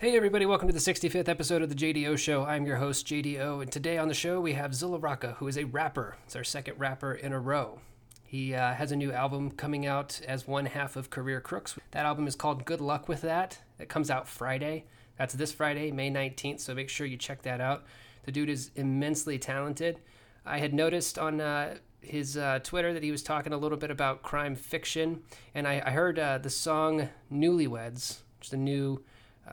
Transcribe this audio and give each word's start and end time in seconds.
Hey, 0.00 0.16
everybody, 0.16 0.46
welcome 0.46 0.68
to 0.68 0.72
the 0.72 0.78
65th 0.78 1.28
episode 1.28 1.60
of 1.60 1.70
the 1.70 1.74
JDO 1.74 2.18
Show. 2.18 2.44
I'm 2.44 2.64
your 2.64 2.76
host, 2.76 3.04
JDO, 3.08 3.62
and 3.62 3.72
today 3.72 3.98
on 3.98 4.06
the 4.06 4.14
show 4.14 4.40
we 4.40 4.52
have 4.52 4.72
Zilla 4.72 4.96
Rocca, 4.96 5.34
who 5.38 5.48
is 5.48 5.58
a 5.58 5.64
rapper. 5.64 6.14
It's 6.24 6.36
our 6.36 6.44
second 6.44 6.78
rapper 6.78 7.14
in 7.14 7.32
a 7.32 7.40
row. 7.40 7.80
He 8.22 8.54
uh, 8.54 8.74
has 8.74 8.92
a 8.92 8.96
new 8.96 9.10
album 9.10 9.50
coming 9.50 9.86
out 9.86 10.20
as 10.24 10.46
one 10.46 10.66
half 10.66 10.94
of 10.94 11.10
Career 11.10 11.40
Crooks. 11.40 11.76
That 11.90 12.06
album 12.06 12.28
is 12.28 12.36
called 12.36 12.64
Good 12.64 12.80
Luck 12.80 13.08
with 13.08 13.22
That. 13.22 13.58
It 13.80 13.88
comes 13.88 14.08
out 14.08 14.28
Friday. 14.28 14.84
That's 15.18 15.34
this 15.34 15.50
Friday, 15.50 15.90
May 15.90 16.12
19th, 16.12 16.60
so 16.60 16.74
make 16.76 16.90
sure 16.90 17.04
you 17.04 17.16
check 17.16 17.42
that 17.42 17.60
out. 17.60 17.82
The 18.22 18.30
dude 18.30 18.50
is 18.50 18.70
immensely 18.76 19.36
talented. 19.36 19.98
I 20.46 20.60
had 20.60 20.72
noticed 20.72 21.18
on 21.18 21.40
uh, 21.40 21.78
his 22.00 22.36
uh, 22.36 22.60
Twitter 22.62 22.92
that 22.92 23.02
he 23.02 23.10
was 23.10 23.24
talking 23.24 23.52
a 23.52 23.58
little 23.58 23.76
bit 23.76 23.90
about 23.90 24.22
crime 24.22 24.54
fiction, 24.54 25.24
and 25.56 25.66
I, 25.66 25.82
I 25.84 25.90
heard 25.90 26.20
uh, 26.20 26.38
the 26.38 26.50
song 26.50 27.08
Newlyweds, 27.32 28.18
which 28.38 28.46
is 28.46 28.52
a 28.52 28.58
new 28.58 29.02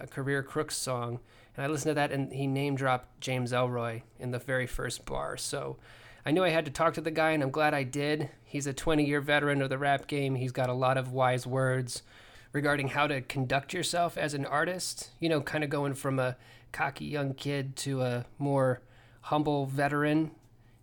Career 0.10 0.44
Crooks 0.44 0.76
song, 0.76 1.20
and 1.56 1.66
I 1.66 1.70
listened 1.70 1.92
to 1.92 1.96
that, 1.96 2.12
and 2.12 2.32
he 2.32 2.48
name 2.48 2.76
dropped 2.76 3.20
James 3.22 3.52
Ellroy 3.52 4.02
in 4.20 4.32
the 4.32 4.40
very 4.40 4.68
first 4.68 5.06
bar. 5.06 5.38
So 5.38 5.78
I 6.26 6.32
knew 6.32 6.44
I 6.44 6.50
had 6.50 6.66
to 6.66 6.72
talk 6.72 6.96
to 6.96 7.02
the 7.02 7.12
guy, 7.12 7.32
and 7.32 7.44
I'm 7.44 7.52
glad 7.52 7.74
I 7.74 7.84
did. 7.84 8.30
He's 8.44 8.68
a 8.68 8.74
20 8.74 9.06
year 9.06 9.22
veteran 9.22 9.62
of 9.62 9.70
the 9.70 9.78
rap 9.78 10.08
game. 10.08 10.36
He's 10.36 10.52
got 10.52 10.70
a 10.70 10.74
lot 10.74 10.98
of 10.98 11.12
wise 11.12 11.46
words 11.46 12.04
regarding 12.52 12.90
how 12.90 13.06
to 13.08 13.22
conduct 13.22 13.74
yourself 13.74 14.18
as 14.18 14.34
an 14.34 14.46
artist. 14.46 15.12
You 15.20 15.30
know, 15.30 15.42
kind 15.42 15.64
of 15.64 15.70
going 15.70 15.94
from 15.94 16.20
a 16.20 16.36
cocky 16.72 17.06
young 17.06 17.34
kid 17.34 17.76
to 17.78 18.02
a 18.02 18.26
more 18.38 18.82
humble 19.22 19.66
veteran. 19.66 20.32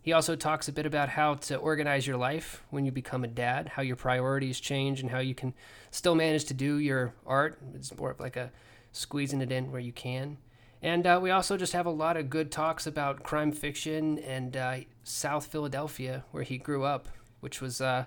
He 0.01 0.11
also 0.11 0.35
talks 0.35 0.67
a 0.67 0.73
bit 0.73 0.85
about 0.85 1.09
how 1.09 1.35
to 1.35 1.55
organize 1.55 2.05
your 2.05 2.17
life 2.17 2.63
when 2.69 2.85
you 2.85 2.91
become 2.91 3.23
a 3.23 3.27
dad, 3.27 3.69
how 3.69 3.81
your 3.81 3.95
priorities 3.95 4.59
change, 4.59 4.99
and 4.99 5.09
how 5.09 5.19
you 5.19 5.33
can 5.33 5.53
still 5.91 6.15
manage 6.15 6.45
to 6.45 6.53
do 6.53 6.77
your 6.77 7.13
art. 7.25 7.57
It's 7.73 7.95
more 7.97 8.11
of 8.11 8.19
like 8.19 8.35
a 8.35 8.51
squeezing 8.93 9.41
it 9.41 9.51
in 9.51 9.71
where 9.71 9.81
you 9.81 9.91
can. 9.91 10.37
And 10.81 11.05
uh, 11.05 11.19
we 11.21 11.31
also 11.31 11.57
just 11.57 11.73
have 11.73 11.85
a 11.85 11.91
lot 11.91 12.15
of 12.15 12.29
good 12.29 12.51
talks 12.51 12.87
about 12.87 13.23
crime 13.23 13.51
fiction 13.51 14.19
and 14.19 14.55
uh, 14.55 14.75
South 15.03 15.47
Philadelphia, 15.47 16.23
where 16.31 16.43
he 16.43 16.57
grew 16.57 16.83
up, 16.83 17.09
which 17.41 17.59
was 17.59 17.81
uh, 17.81 18.05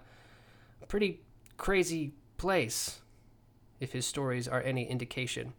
a 0.83 0.87
pretty 0.87 1.21
crazy 1.57 2.15
place, 2.37 3.01
if 3.81 3.93
his 3.93 4.07
stories 4.07 4.47
are 4.47 4.63
any 4.63 4.89
indication. 4.89 5.53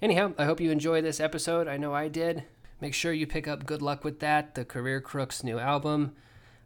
Anyhow, 0.00 0.32
I 0.38 0.44
hope 0.44 0.60
you 0.60 0.70
enjoy 0.70 1.00
this 1.00 1.20
episode. 1.20 1.66
I 1.66 1.76
know 1.76 1.94
I 1.94 2.08
did. 2.08 2.44
Make 2.80 2.94
sure 2.94 3.12
you 3.12 3.26
pick 3.26 3.48
up 3.48 3.66
Good 3.66 3.82
Luck 3.82 4.04
with 4.04 4.20
That, 4.20 4.54
the 4.54 4.64
Career 4.64 5.00
Crooks 5.00 5.42
new 5.42 5.58
album. 5.58 6.14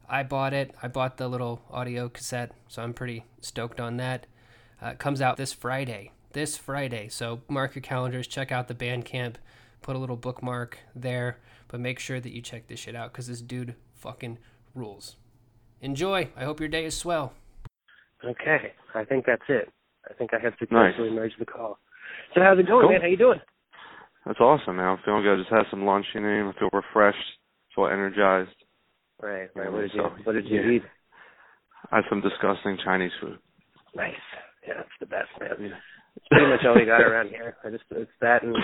I 0.08 0.22
bought 0.22 0.52
it. 0.52 0.74
I 0.82 0.88
bought 0.88 1.16
the 1.16 1.28
little 1.28 1.62
audio 1.70 2.10
cassette, 2.10 2.52
so 2.68 2.82
I'm 2.82 2.92
pretty 2.92 3.24
stoked 3.40 3.80
on 3.80 3.96
that. 3.96 4.26
Uh, 4.82 4.88
it 4.88 4.98
comes 4.98 5.22
out 5.22 5.38
this 5.38 5.54
Friday, 5.54 6.12
this 6.32 6.56
Friday. 6.56 7.08
So 7.08 7.40
mark 7.48 7.74
your 7.74 7.82
calendars, 7.82 8.26
check 8.26 8.52
out 8.52 8.68
the 8.68 8.74
Bandcamp, 8.74 9.36
put 9.82 9.96
a 9.96 9.98
little 9.98 10.16
bookmark 10.16 10.78
there, 10.94 11.38
but 11.68 11.80
make 11.80 11.98
sure 11.98 12.20
that 12.20 12.32
you 12.32 12.40
check 12.40 12.66
this 12.66 12.80
shit 12.80 12.94
out 12.94 13.12
because 13.12 13.26
this 13.26 13.40
dude 13.40 13.74
fucking 13.94 14.38
rules. 14.74 15.16
Enjoy. 15.80 16.28
I 16.36 16.44
hope 16.44 16.60
your 16.60 16.68
day 16.68 16.84
is 16.84 16.96
swell. 16.96 17.32
Okay, 18.24 18.72
I 18.94 19.04
think 19.04 19.26
that's 19.26 19.42
it. 19.48 19.68
I 20.08 20.14
think 20.14 20.32
I 20.32 20.38
have 20.38 20.52
successfully 20.58 21.10
nice. 21.10 21.16
merged 21.16 21.34
the 21.38 21.46
call. 21.46 21.78
So 22.34 22.40
how's 22.40 22.58
it 22.58 22.66
going, 22.66 22.82
cool. 22.82 22.90
man? 22.90 23.00
How 23.00 23.06
you 23.08 23.16
doing? 23.16 23.40
That's 24.26 24.38
awesome, 24.38 24.76
man. 24.76 24.86
I'm 24.86 24.98
feeling 25.04 25.22
good. 25.22 25.34
I 25.34 25.42
just 25.42 25.50
had 25.50 25.64
some 25.70 25.84
lunch, 25.84 26.06
you 26.14 26.20
know. 26.20 26.52
I 26.54 26.58
feel 26.58 26.70
refreshed, 26.72 27.18
feel 27.74 27.86
energized. 27.86 28.54
Right, 29.20 29.48
right. 29.54 29.72
What 29.72 29.82
did 29.82 29.90
you 29.94 30.02
What 30.24 30.32
did 30.32 30.46
you 30.46 30.60
yeah. 30.60 30.76
eat? 30.76 30.82
I 31.90 31.96
had 31.96 32.04
some 32.08 32.20
disgusting 32.20 32.78
Chinese 32.84 33.10
food. 33.20 33.38
Nice. 33.94 34.14
Yeah, 34.66 34.74
that's 34.76 34.88
the 35.00 35.06
best, 35.06 35.28
man. 35.40 35.50
Yeah. 35.60 35.76
It's 36.16 36.26
pretty 36.30 36.46
much 36.46 36.60
all 36.66 36.74
we 36.74 36.84
got 36.84 37.00
around 37.00 37.28
here. 37.28 37.56
I 37.64 37.70
just 37.70 37.84
it's 37.90 38.10
that 38.20 38.42
and 38.42 38.56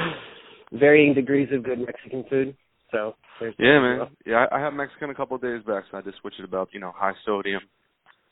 varying 0.73 1.15
degrees 1.15 1.49
of 1.53 1.65
good 1.65 1.79
Mexican 1.79 2.25
food. 2.29 2.57
So 2.91 3.15
yeah, 3.59 3.81
man. 3.81 3.99
Well. 3.99 4.11
Yeah, 4.27 4.47
I, 4.51 4.59
I 4.59 4.65
had 4.65 4.71
Mexican 4.71 5.11
a 5.11 5.15
couple 5.15 5.37
of 5.37 5.43
days 5.43 5.63
back, 5.67 5.85
so 5.91 5.99
I 5.99 6.03
just 6.03 6.19
switched 6.21 6.41
it 6.41 6.45
about 6.45 6.69
you 6.73 6.81
know 6.81 6.93
high 6.95 7.13
sodium. 7.25 7.63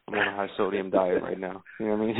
I'm 0.09 0.15
on 0.15 0.29
a 0.29 0.37
high 0.37 0.49
sodium 0.57 0.91
diet 0.91 1.23
right 1.23 1.39
now. 1.39 1.63
You 1.81 1.87
know 1.87 1.97
what 1.97 2.03
I 2.03 2.07
mean? 2.07 2.17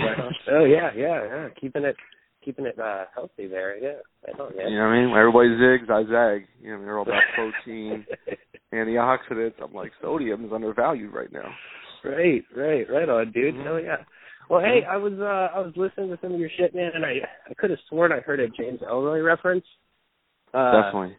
oh 0.51 0.65
yeah, 0.65 0.91
yeah, 0.97 1.25
yeah. 1.25 1.49
Keeping 1.61 1.85
it 1.85 1.97
keeping 2.45 2.67
it 2.67 2.79
uh 2.79 3.05
healthy 3.15 3.47
there. 3.47 3.77
Yeah, 3.79 3.99
yeah. 4.27 4.69
You 4.69 4.77
know 4.77 4.85
what 4.85 4.93
I 4.93 5.05
mean? 5.05 5.17
Everybody 5.17 5.49
zigs, 5.51 5.91
I 5.91 6.05
zag. 6.05 6.49
You 6.63 6.73
know, 6.73 6.85
they're 6.85 6.99
all 6.99 7.03
about 7.03 7.23
protein, 7.35 8.07
antioxidants. 8.75 9.55
I'm 9.63 9.75
like, 9.75 9.93
sodium 10.01 10.45
is 10.45 10.53
undervalued 10.53 11.13
right 11.13 11.33
now. 11.33 11.51
Right, 12.05 12.45
right, 12.57 12.87
right 12.91 13.09
on, 13.09 13.33
dude. 13.33 13.55
Mm-hmm. 13.55 13.69
Oh 13.69 13.77
yeah. 13.79 13.97
Well, 14.49 14.61
hey, 14.61 14.81
I 14.89 14.97
was 14.97 15.15
uh 15.19 15.57
I 15.57 15.61
was 15.61 15.73
listening 15.77 16.11
to 16.11 16.19
some 16.23 16.35
of 16.35 16.41
your 16.41 16.51
shit, 16.57 16.75
man, 16.75 16.93
and 16.95 17.05
I 17.05 17.15
I 17.51 17.55
could 17.55 17.71
have 17.71 17.79
sworn 17.89 18.13
I 18.13 18.21
heard 18.21 18.41
a 18.41 18.49
James 18.49 18.81
Ellroy 18.81 19.25
reference. 19.25 19.65
Uh, 20.55 20.83
Definitely. 20.83 21.17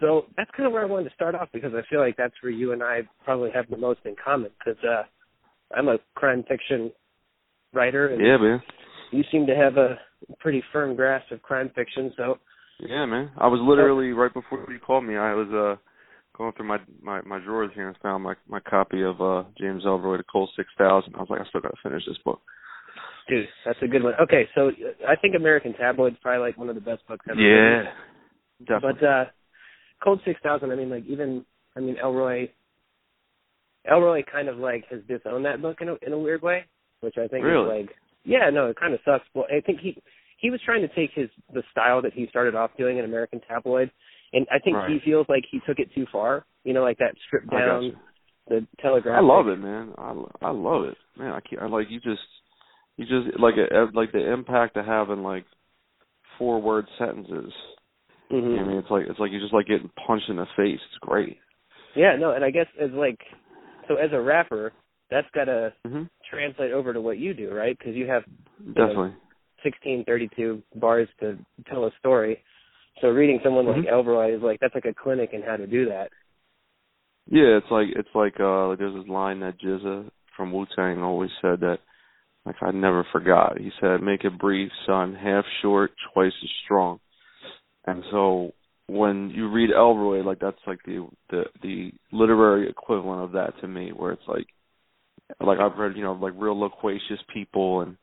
So 0.00 0.26
that's 0.36 0.50
kind 0.56 0.66
of 0.66 0.72
where 0.72 0.82
I 0.82 0.86
wanted 0.86 1.08
to 1.08 1.14
start 1.14 1.34
off 1.34 1.48
because 1.52 1.72
I 1.74 1.82
feel 1.90 2.00
like 2.00 2.16
that's 2.16 2.34
where 2.40 2.52
you 2.52 2.72
and 2.72 2.82
I 2.82 3.00
probably 3.24 3.50
have 3.52 3.68
the 3.68 3.76
most 3.76 4.00
in 4.04 4.14
common 4.22 4.50
because 4.58 4.82
uh, 4.84 5.02
I'm 5.76 5.88
a 5.88 5.98
crime 6.14 6.44
fiction 6.48 6.92
writer. 7.72 8.08
And 8.08 8.24
yeah, 8.24 8.36
man. 8.36 8.62
You 9.10 9.24
seem 9.32 9.46
to 9.46 9.56
have 9.56 9.76
a 9.76 9.98
pretty 10.38 10.62
firm 10.72 10.94
grasp 10.94 11.32
of 11.32 11.42
crime 11.42 11.70
fiction, 11.74 12.12
so. 12.16 12.38
Yeah, 12.78 13.06
man. 13.06 13.30
I 13.38 13.48
was 13.48 13.60
literally 13.60 14.12
right 14.12 14.32
before 14.32 14.64
you 14.70 14.78
called 14.78 15.04
me. 15.04 15.16
I 15.16 15.34
was 15.34 15.48
uh 15.48 15.80
going 16.38 16.52
through 16.52 16.66
my 16.66 16.78
my 17.02 17.20
my 17.22 17.38
drawers 17.40 17.70
here 17.74 17.88
and 17.88 17.96
found 18.02 18.24
my 18.24 18.34
my 18.48 18.60
copy 18.60 19.02
of 19.02 19.20
uh 19.20 19.44
James 19.60 19.84
Ellroy, 19.84 20.18
The 20.18 20.24
Cold 20.30 20.50
Six 20.56 20.68
Thousand. 20.78 21.14
I 21.16 21.18
was 21.18 21.28
like, 21.28 21.40
I 21.40 21.48
still 21.48 21.60
got 21.60 21.70
to 21.70 21.82
finish 21.82 22.04
this 22.06 22.16
book. 22.24 22.40
Dude, 23.28 23.46
that's 23.66 23.78
a 23.82 23.88
good 23.88 24.02
one. 24.02 24.14
Okay, 24.22 24.48
so 24.54 24.70
I 25.06 25.16
think 25.16 25.34
American 25.34 25.74
Tabloid's 25.74 26.16
probably 26.22 26.40
like 26.46 26.56
one 26.56 26.70
of 26.70 26.74
the 26.74 26.80
best 26.80 27.06
books 27.06 27.26
ever. 27.30 27.38
Yeah, 27.38 27.90
definitely. 28.60 29.00
But 29.00 29.06
uh 29.06 29.24
Cold 30.02 30.20
Six 30.24 30.40
Thousand, 30.42 30.70
I 30.70 30.76
mean, 30.76 30.90
like 30.90 31.04
even 31.06 31.44
I 31.76 31.80
mean 31.80 31.96
Ellroy. 32.02 32.48
Ellroy 33.90 34.22
kind 34.30 34.48
of 34.48 34.58
like 34.58 34.84
has 34.90 35.00
disowned 35.08 35.44
that 35.44 35.60
book 35.60 35.78
in 35.80 35.88
a 35.88 35.96
in 36.06 36.12
a 36.12 36.18
weird 36.18 36.42
way, 36.42 36.64
which 37.00 37.14
I 37.18 37.26
think 37.26 37.44
really? 37.44 37.80
is 37.80 37.86
like 37.86 37.96
yeah, 38.24 38.50
no, 38.52 38.66
it 38.66 38.78
kind 38.78 38.94
of 38.94 39.00
sucks. 39.04 39.24
Well, 39.34 39.46
I 39.54 39.60
think 39.60 39.80
he 39.80 39.96
he 40.38 40.50
was 40.50 40.60
trying 40.64 40.82
to 40.82 40.94
take 40.94 41.10
his 41.14 41.28
the 41.52 41.62
style 41.70 42.02
that 42.02 42.12
he 42.12 42.26
started 42.28 42.54
off 42.54 42.70
doing 42.78 42.98
in 42.98 43.04
American 43.04 43.40
Tabloid 43.48 43.90
and 44.32 44.46
I 44.52 44.58
think 44.58 44.76
right. 44.76 44.90
he 44.90 44.98
feels 45.04 45.26
like 45.28 45.44
he 45.50 45.60
took 45.66 45.78
it 45.78 45.88
too 45.94 46.06
far. 46.10 46.44
You 46.64 46.74
know, 46.74 46.82
like 46.82 46.98
that 46.98 47.14
stripped 47.26 47.50
down 47.50 47.92
the 48.48 48.66
telegraph. 48.80 49.18
I 49.18 49.24
love 49.24 49.48
it, 49.48 49.56
man. 49.56 49.92
I 49.96 50.14
I 50.42 50.50
love 50.50 50.84
it, 50.84 50.96
man. 51.18 51.32
I 51.32 51.40
can't. 51.40 51.62
I 51.62 51.68
like 51.68 51.86
you 51.90 52.00
just 52.00 52.20
you 52.96 53.04
just 53.04 53.38
like 53.38 53.54
it 53.56 53.72
like 53.94 54.12
the 54.12 54.32
impact 54.32 54.76
of 54.76 54.84
having 54.84 55.22
like 55.22 55.44
four 56.38 56.60
word 56.60 56.86
sentences. 56.98 57.52
Mm-hmm. 58.30 58.60
I 58.60 58.68
mean, 58.68 58.78
it's 58.78 58.90
like 58.90 59.04
it's 59.08 59.18
like 59.18 59.30
you're 59.30 59.40
just 59.40 59.54
like 59.54 59.66
getting 59.66 59.90
punched 60.06 60.28
in 60.28 60.36
the 60.36 60.46
face. 60.56 60.80
It's 60.80 60.98
great. 61.00 61.38
Yeah, 61.96 62.16
no, 62.18 62.32
and 62.32 62.44
I 62.44 62.50
guess 62.50 62.66
as 62.80 62.90
like 62.92 63.18
so 63.88 63.96
as 63.96 64.10
a 64.12 64.20
rapper, 64.20 64.72
that's 65.10 65.26
got 65.34 65.44
to 65.44 65.72
mm-hmm. 65.86 66.02
translate 66.30 66.72
over 66.72 66.92
to 66.92 67.00
what 67.00 67.18
you 67.18 67.34
do, 67.34 67.50
right? 67.50 67.76
Because 67.78 67.94
you 67.94 68.06
have 68.06 68.22
you 68.60 68.74
definitely 68.74 69.08
know, 69.08 69.14
sixteen 69.64 70.04
thirty 70.04 70.28
two 70.36 70.62
bars 70.74 71.08
to 71.20 71.38
tell 71.70 71.84
a 71.84 71.90
story. 71.98 72.42
So 73.00 73.08
reading 73.08 73.40
someone 73.42 73.66
mm-hmm. 73.66 73.80
like 73.80 73.92
Ellroy 73.92 74.36
is 74.36 74.42
like 74.42 74.60
that's 74.60 74.74
like 74.74 74.84
a 74.84 74.94
clinic 74.94 75.30
in 75.32 75.42
how 75.42 75.56
to 75.56 75.66
do 75.66 75.86
that. 75.86 76.10
Yeah, 77.30 77.58
it's 77.58 77.70
like 77.70 77.88
it's 77.94 78.08
like 78.14 78.34
uh 78.34 78.76
there's 78.76 78.94
this 78.94 79.08
line 79.08 79.40
that 79.40 79.60
GZA 79.60 80.10
from 80.36 80.52
Wu 80.52 80.66
Tang 80.74 81.02
always 81.02 81.30
said 81.42 81.60
that 81.60 81.78
like 82.48 82.56
I 82.62 82.70
never 82.70 83.06
forgot. 83.12 83.58
He 83.58 83.70
said, 83.80 84.02
Make 84.02 84.24
it 84.24 84.38
brief, 84.38 84.70
son, 84.86 85.14
half 85.14 85.44
short, 85.60 85.90
twice 86.12 86.32
as 86.42 86.50
strong. 86.64 86.98
And 87.86 88.02
so 88.10 88.52
when 88.86 89.30
you 89.34 89.50
read 89.50 89.70
Ellroy, 89.70 90.24
like 90.24 90.38
that's 90.40 90.56
like 90.66 90.78
the 90.84 91.06
the 91.30 91.44
the 91.62 91.92
literary 92.10 92.68
equivalent 92.70 93.22
of 93.22 93.32
that 93.32 93.52
to 93.60 93.68
me, 93.68 93.90
where 93.94 94.12
it's 94.12 94.22
like 94.26 94.46
like 95.40 95.58
I've 95.58 95.78
read, 95.78 95.96
you 95.96 96.02
know, 96.02 96.14
like 96.14 96.32
real 96.36 96.58
loquacious 96.58 97.20
people 97.32 97.82
and 97.82 97.96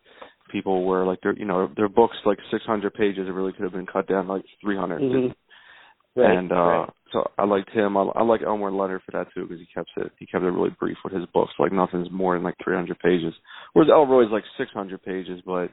people 0.56 0.86
where 0.86 1.06
like 1.06 1.20
their 1.22 1.38
you 1.38 1.44
know 1.44 1.70
their 1.76 1.90
books 1.90 2.16
like 2.26 2.38
600 2.50 2.94
pages 2.94 3.28
it 3.28 3.32
really 3.32 3.52
could 3.52 3.64
have 3.64 3.74
been 3.74 3.86
cut 3.86 4.08
down 4.08 4.26
like 4.26 4.44
300 4.64 5.02
mm-hmm. 5.02 6.20
right, 6.22 6.38
and 6.38 6.50
uh 6.50 6.56
right. 6.56 6.90
so 7.12 7.30
I 7.38 7.44
liked 7.44 7.70
him 7.72 7.98
I, 7.98 8.04
I 8.16 8.24
like 8.24 8.42
Elmore 8.42 8.72
Leonard 8.72 9.02
for 9.06 9.12
that 9.12 9.28
too 9.34 9.44
because 9.44 9.60
he 9.60 9.68
kept 9.74 9.90
it 9.98 10.14
he 10.18 10.26
kept 10.26 10.46
it 10.46 10.50
really 10.50 10.74
brief 10.80 10.96
with 11.04 11.14
his 11.14 11.26
books 11.34 11.52
like 11.60 11.74
nothing's 11.74 12.10
more 12.10 12.36
than 12.36 12.44
like 12.44 12.56
300 12.64 12.98
pages 13.00 13.34
whereas 13.74 13.92
Ellroy's 13.92 14.32
like 14.32 14.46
600 14.58 15.04
pages 15.04 15.42
but 15.46 15.68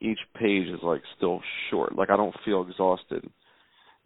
each 0.00 0.20
page 0.38 0.68
is 0.68 0.80
like 0.84 1.02
still 1.16 1.40
short 1.70 1.96
like 1.96 2.10
I 2.10 2.16
don't 2.16 2.36
feel 2.44 2.62
exhausted 2.62 3.28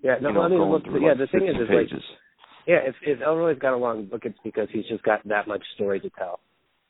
yeah 0.02 0.14
no 0.18 0.28
you 0.30 0.34
know, 0.34 0.40
I 0.40 0.48
mean 0.48 0.62
look, 0.62 0.84
through, 0.84 1.02
yeah 1.02 1.08
like, 1.08 1.18
the 1.18 1.26
thing 1.26 1.46
is, 1.46 1.56
is 1.60 1.68
pages. 1.68 1.92
like 1.92 2.66
yeah 2.66 2.80
if 2.86 2.94
if 3.02 3.18
Ellroy's 3.20 3.58
got 3.58 3.74
a 3.74 3.76
long 3.76 4.06
book 4.06 4.22
it's 4.24 4.38
because 4.42 4.68
he's 4.72 4.86
just 4.86 5.02
got 5.02 5.20
that 5.28 5.46
much 5.46 5.62
story 5.74 6.00
to 6.00 6.08
tell 6.18 6.40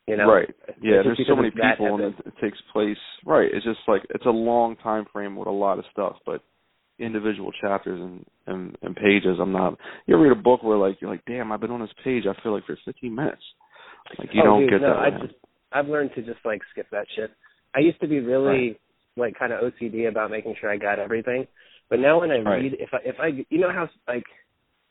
you 0.07 0.17
know? 0.17 0.27
Right. 0.27 0.49
Yeah, 0.83 1.03
there's 1.05 1.21
so 1.27 1.37
many 1.37 1.51
people 1.51 1.95
and 1.95 2.15
it, 2.15 2.15
it 2.27 2.35
takes 2.41 2.59
place 2.73 2.97
right. 3.25 3.49
It's 3.53 3.65
just 3.65 3.81
like 3.89 4.03
it's 4.11 4.27
a 4.27 4.31
long 4.31 4.77
time 4.77 5.07
frame 5.13 5.37
with 5.37 5.49
a 5.49 5.53
lot 5.53 5.79
of 5.79 5.85
stuff, 5.93 6.17
but 6.27 6.43
individual 6.99 7.51
chapters 7.61 8.01
and, 8.01 8.25
and, 8.47 8.77
and 8.83 8.95
pages 8.95 9.39
I'm 9.41 9.53
not 9.53 9.77
you 10.07 10.15
ever 10.15 10.25
read 10.25 10.33
a 10.33 10.41
book 10.41 10.63
where 10.63 10.79
like 10.79 10.99
you're 11.01 11.11
like, 11.11 11.25
damn, 11.27 11.51
I've 11.53 11.61
been 11.61 11.71
on 11.71 11.81
this 11.81 11.91
page 12.05 12.25
I 12.29 12.41
feel 12.43 12.53
like 12.53 12.67
for 12.67 12.79
fifteen 12.85 13.15
minutes. 13.15 13.43
Like 14.19 14.29
you 14.33 14.43
oh, 14.43 14.47
don't 14.47 14.61
dude, 14.61 14.71
get 14.71 14.81
no, 14.83 14.89
that. 14.89 14.97
I 14.97 15.11
just 15.11 15.35
I've 15.73 15.89
learned 15.89 16.11
to 16.15 16.23
just 16.23 16.45
like 16.45 16.61
skip 16.71 16.87
that 16.93 17.07
shit. 17.17 17.31
I 17.75 17.81
used 17.81 18.01
to 18.01 18.09
be 18.09 18.21
really 18.21 18.47
right. 18.69 18.81
like 19.17 19.39
kind 19.39 19.53
of 19.53 19.61
OCD 19.61 20.09
about 20.09 20.31
making 20.31 20.55
sure 20.61 20.71
I 20.71 20.77
got 20.77 20.99
everything. 20.99 21.47
But 21.91 21.99
now 21.99 22.21
when 22.21 22.31
I 22.31 22.39
Right. 22.39 22.63
read, 22.63 22.77
if 22.79 22.91
I 22.93 22.99
if 23.05 23.17
I 23.21 23.45
you 23.49 23.59
know 23.59 23.73
how 23.73 23.89
like 24.07 24.25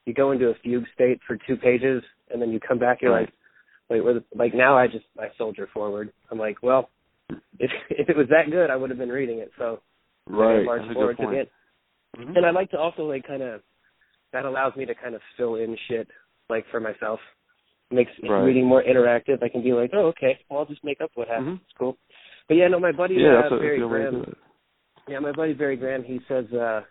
you 0.06 0.13
go 0.13 0.31
into 0.31 0.50
a 0.50 0.56
fugue 0.63 0.86
state 0.94 1.19
for 1.25 1.38
two 1.48 1.56
pages 1.56 2.04
and 2.30 2.42
then 2.42 2.51
you 2.51 2.60
come 2.60 2.80
back, 2.80 3.01
you're 3.01 3.13
Right. 3.13 3.21
like, 3.21 3.33
wait, 3.93 4.03
where 4.03 4.15
the, 4.15 4.23
like 4.35 4.53
now 4.53 4.77
I 4.77 4.87
just 4.87 5.05
I 5.19 5.27
soldier 5.37 5.69
forward. 5.73 6.11
I'm 6.31 6.39
like, 6.39 6.57
well, 6.63 6.89
if 7.59 7.71
if 7.89 8.09
it 8.09 8.17
was 8.17 8.27
that 8.29 8.49
good, 8.49 8.69
I 8.69 8.75
would 8.75 8.89
have 8.89 8.99
been 8.99 9.09
reading 9.09 9.39
it. 9.39 9.51
So 9.57 9.79
Right. 10.27 10.63
march 10.65 10.81
That's 10.83 10.93
forward 10.93 11.17
to 11.17 11.27
the 11.27 11.39
end. 11.39 11.49
Mhm. 12.17 12.37
And 12.37 12.45
I 12.45 12.51
like 12.51 12.69
to 12.71 12.79
also 12.79 13.05
like 13.05 13.27
kind 13.27 13.43
of 13.43 13.61
that 14.31 14.45
allows 14.45 14.75
me 14.75 14.85
to 14.85 14.95
kind 14.95 15.15
of 15.15 15.21
fill 15.37 15.55
in 15.55 15.77
shit 15.87 16.07
like 16.49 16.65
for 16.71 16.79
myself. 16.79 17.19
Makes 17.91 18.11
Right. 18.23 18.43
reading 18.43 18.65
more 18.65 18.81
interactive. 18.81 19.43
I 19.43 19.49
can 19.49 19.61
be 19.61 19.73
like, 19.73 19.91
oh 19.93 20.07
okay, 20.07 20.39
well 20.49 20.59
I'll 20.59 20.65
just 20.65 20.83
make 20.83 21.01
up 21.01 21.11
what 21.15 21.27
happened. 21.27 21.59
Mhm. 21.59 21.61
It's 21.61 21.77
cool. 21.77 21.97
But 22.47 22.57
yeah, 22.57 22.67
no, 22.67 22.79
my 22.79 22.91
buddy 22.91 23.15
Yeah, 23.15 23.39
uh, 23.39 23.49
Barry 23.49 23.79
Graham. 23.79 24.35
Yeah, 25.07 25.19
my 25.19 25.31
buddy 25.33 25.53
Barry 25.53 25.75
Graham. 25.75 26.03
He 26.03 26.19
says 26.27 26.51
uh 26.53 26.83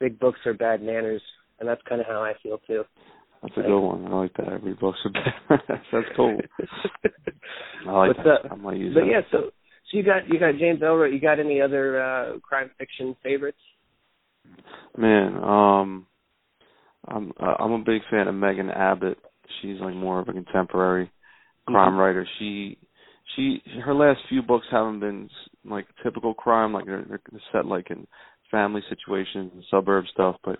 big 0.00 0.18
books 0.18 0.40
are 0.44 0.54
bad 0.54 0.82
manners, 0.82 1.22
and 1.58 1.68
that's 1.68 1.82
kind 1.82 2.00
of 2.00 2.06
how 2.06 2.22
I 2.22 2.34
feel 2.42 2.58
too. 2.58 2.84
That's 3.46 3.58
a 3.58 3.68
good 3.68 3.78
one. 3.80 4.06
I 4.06 4.14
like 4.16 4.34
that. 4.38 4.48
Every 4.52 4.74
book's 4.74 4.98
a 5.04 5.08
bad. 5.48 5.60
That's 5.92 6.06
cool. 6.16 6.38
I 7.86 7.92
like 7.92 8.16
What's 8.16 8.18
that. 8.24 8.46
up? 8.46 8.52
I 8.52 8.54
might 8.56 8.76
use 8.78 8.94
But 8.94 9.00
that. 9.02 9.06
yeah, 9.10 9.20
so 9.30 9.50
so 9.90 9.96
you 9.96 10.02
got 10.02 10.28
you 10.28 10.38
got 10.40 10.56
James 10.58 10.80
Ellroy. 10.80 11.12
You 11.12 11.20
got 11.20 11.38
any 11.38 11.60
other 11.60 12.02
uh 12.02 12.38
crime 12.40 12.70
fiction 12.78 13.14
favorites? 13.22 13.58
Man, 14.98 15.36
um, 15.36 16.06
I'm 17.06 17.32
uh, 17.40 17.54
I'm 17.58 17.72
a 17.72 17.78
big 17.84 18.02
fan 18.10 18.26
of 18.28 18.34
Megan 18.34 18.70
Abbott. 18.70 19.18
She's 19.62 19.80
like 19.80 19.94
more 19.94 20.18
of 20.20 20.28
a 20.28 20.32
contemporary 20.32 21.10
crime 21.68 21.92
Mhm. 21.94 21.98
writer. 21.98 22.26
She 22.38 22.78
she 23.34 23.62
her 23.84 23.94
last 23.94 24.20
few 24.28 24.42
books 24.42 24.66
haven't 24.70 25.00
been 25.00 25.28
like 25.64 25.86
typical 26.02 26.34
crime, 26.34 26.72
like 26.72 26.86
they're, 26.86 27.04
they're 27.08 27.20
set 27.52 27.66
like 27.66 27.90
in 27.90 28.06
family 28.50 28.82
situations 28.88 29.52
and 29.54 29.64
suburb 29.70 30.04
stuff. 30.12 30.36
But 30.44 30.58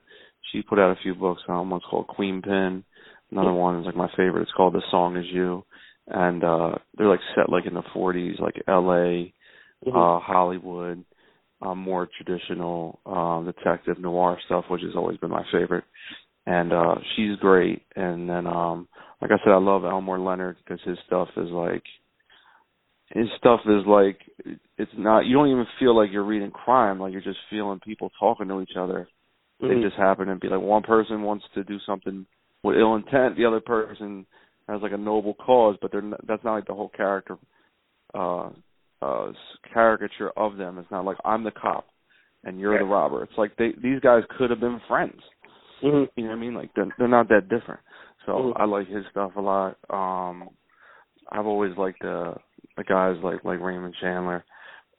she 0.53 0.63
put 0.63 0.79
out 0.79 0.91
a 0.97 1.03
few 1.03 1.15
books. 1.15 1.43
Um, 1.49 1.71
one's 1.71 1.83
called 1.89 2.09
Queenpin. 2.09 2.85
Another 3.31 3.53
one 3.53 3.81
is 3.81 3.87
like 3.87 3.97
my 3.97 4.09
favorite. 4.17 4.43
It's 4.43 4.53
called 4.57 4.75
The 4.75 4.83
Song 4.91 5.17
Is 5.17 5.27
You, 5.33 5.65
and 6.09 6.45
uh 6.45 6.73
they're 6.97 7.09
like 7.09 7.21
set 7.35 7.49
like 7.51 7.67
in 7.67 7.75
the 7.75 7.83
40s, 7.95 8.39
like 8.41 8.55
L.A 8.69 9.33
Mhm. 9.87 9.95
uh 9.95 10.21
Hollywood, 10.21 11.05
um 11.63 11.79
more 11.79 12.09
traditional 12.17 13.01
um 13.07 13.45
detective 13.47 13.99
noir 13.99 14.39
stuff, 14.47 14.65
which 14.71 14.83
has 14.83 14.95
always 14.97 15.19
been 15.19 15.31
my 15.31 15.45
favorite. 15.53 15.85
And 16.47 16.73
uh 16.73 16.95
she's 17.15 17.37
great. 17.41 17.83
And 17.97 18.29
then 18.29 18.47
um 18.47 18.89
like 19.21 19.33
I 19.33 19.39
said 19.45 19.53
I 19.53 19.57
love 19.59 19.85
Elmore 19.85 20.19
Leonard 20.21 20.57
because 20.65 20.81
his 20.85 20.99
stuff 21.07 21.29
is 21.37 21.51
like 21.51 21.83
his 23.11 23.27
stuff 23.39 23.61
is 23.67 23.85
like 23.87 24.19
it's 24.79 24.91
not 24.97 25.27
you 25.27 25.35
don't 25.37 25.49
even 25.49 25.67
feel 25.79 25.97
like 25.97 26.11
you're 26.13 26.25
reading 26.25 26.51
crime, 26.51 27.01
like 27.01 27.13
you're 27.13 27.21
just 27.21 27.39
feeling 27.51 27.81
people 27.81 28.11
talking 28.19 28.49
to 28.49 28.61
each 28.61 28.77
other. 28.79 29.09
Mhm. 29.63 29.69
They 29.69 29.83
just 29.83 29.97
happen 29.97 30.29
to 30.29 30.37
be 30.37 30.49
like 30.49 30.61
one 30.61 30.83
person 30.83 31.23
wants 31.23 31.47
to 31.55 31.65
do 31.65 31.79
something 31.81 32.27
with 32.63 32.77
ill 32.77 32.97
intent, 32.97 33.37
the 33.37 33.45
other 33.45 33.61
person 33.61 34.27
has 34.69 34.83
like 34.83 34.93
a 34.93 34.97
noble 34.97 35.35
cause, 35.35 35.77
but 35.81 35.93
they're 35.93 36.03
not, 36.03 36.27
that's 36.27 36.43
not 36.45 36.55
like 36.55 36.67
the 36.67 36.75
whole 36.75 36.89
character 36.91 37.39
uh 38.15 38.51
uh 39.03 39.33
caricature 39.73 40.31
of 40.37 40.57
them. 40.57 40.79
It's 40.79 40.91
not 40.91 41.05
like 41.05 41.19
I'm 41.25 41.45
the 41.45 41.51
cop 41.51 41.87
and 42.45 42.59
you're 42.59 42.73
Yeah. 42.75 42.81
the 42.81 42.85
robber. 42.87 43.23
It's 43.23 43.37
like 43.39 43.57
they 43.57 43.73
these 43.83 44.01
guys 44.01 44.25
could 44.37 44.51
have 44.51 44.61
been 44.61 44.81
friends. 44.89 45.21
Mhm. 45.83 46.09
You 46.17 46.25
know 46.25 46.31
what 46.31 46.37
I 46.37 46.41
mean? 46.41 46.55
Like 46.55 46.75
they're 46.75 46.89
they're 46.99 47.09
not 47.09 47.29
that 47.29 47.49
different. 47.49 47.81
So 48.25 48.33
Mhm. 48.33 48.53
I 48.57 48.65
like 48.65 48.89
his 48.89 49.07
stuff 49.11 49.37
a 49.37 49.41
lot. 49.41 49.77
Um 49.91 50.51
I've 51.31 51.47
always 51.47 51.77
liked 51.77 52.01
the 52.01 52.37
the 52.77 52.85
guys 52.85 53.17
like 53.23 53.45
like 53.45 53.61
Raymond 53.61 53.95
Chandler 54.01 54.45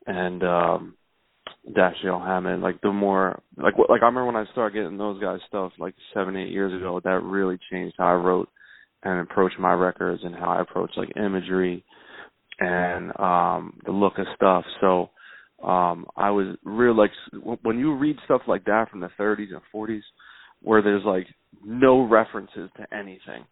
and 0.05 0.43
um 0.43 0.97
Dashiell 1.69 2.25
Hammett, 2.25 2.59
like 2.59 2.81
the 2.81 2.91
more 2.91 3.41
like 3.57 3.73
like 3.89 4.01
I 4.01 4.05
remember 4.05 4.25
when 4.25 4.35
I 4.35 4.51
started 4.51 4.75
getting 4.75 4.97
those 4.97 5.21
guys 5.21 5.39
stuff 5.47 5.71
like 5.79 5.95
seven, 6.13 6.35
eight 6.35 6.51
years 6.51 6.73
ago, 6.73 7.01
that 7.03 7.23
really 7.23 7.57
changed 7.71 7.95
how 7.97 8.07
I 8.07 8.13
wrote 8.13 8.49
and 9.03 9.19
approached 9.19 9.59
my 9.59 9.73
records 9.73 10.21
and 10.23 10.35
how 10.35 10.51
I 10.51 10.61
approach 10.61 10.91
like 10.95 11.15
imagery 11.15 11.83
and 12.59 13.11
um 13.19 13.79
the 13.85 13.91
look 13.91 14.17
of 14.17 14.25
stuff. 14.35 14.63
So 14.81 15.09
um 15.63 16.05
I 16.15 16.31
was 16.31 16.55
really 16.63 16.95
like 16.95 17.11
when 17.63 17.79
you 17.79 17.95
read 17.95 18.17
stuff 18.25 18.41
like 18.47 18.65
that 18.65 18.89
from 18.89 18.99
the 18.99 19.09
30s 19.19 19.51
and 19.51 19.61
40s 19.73 20.01
where 20.61 20.81
there's 20.81 21.05
like 21.05 21.27
no 21.63 22.07
references 22.07 22.69
to 22.77 22.95
anything. 22.95 23.45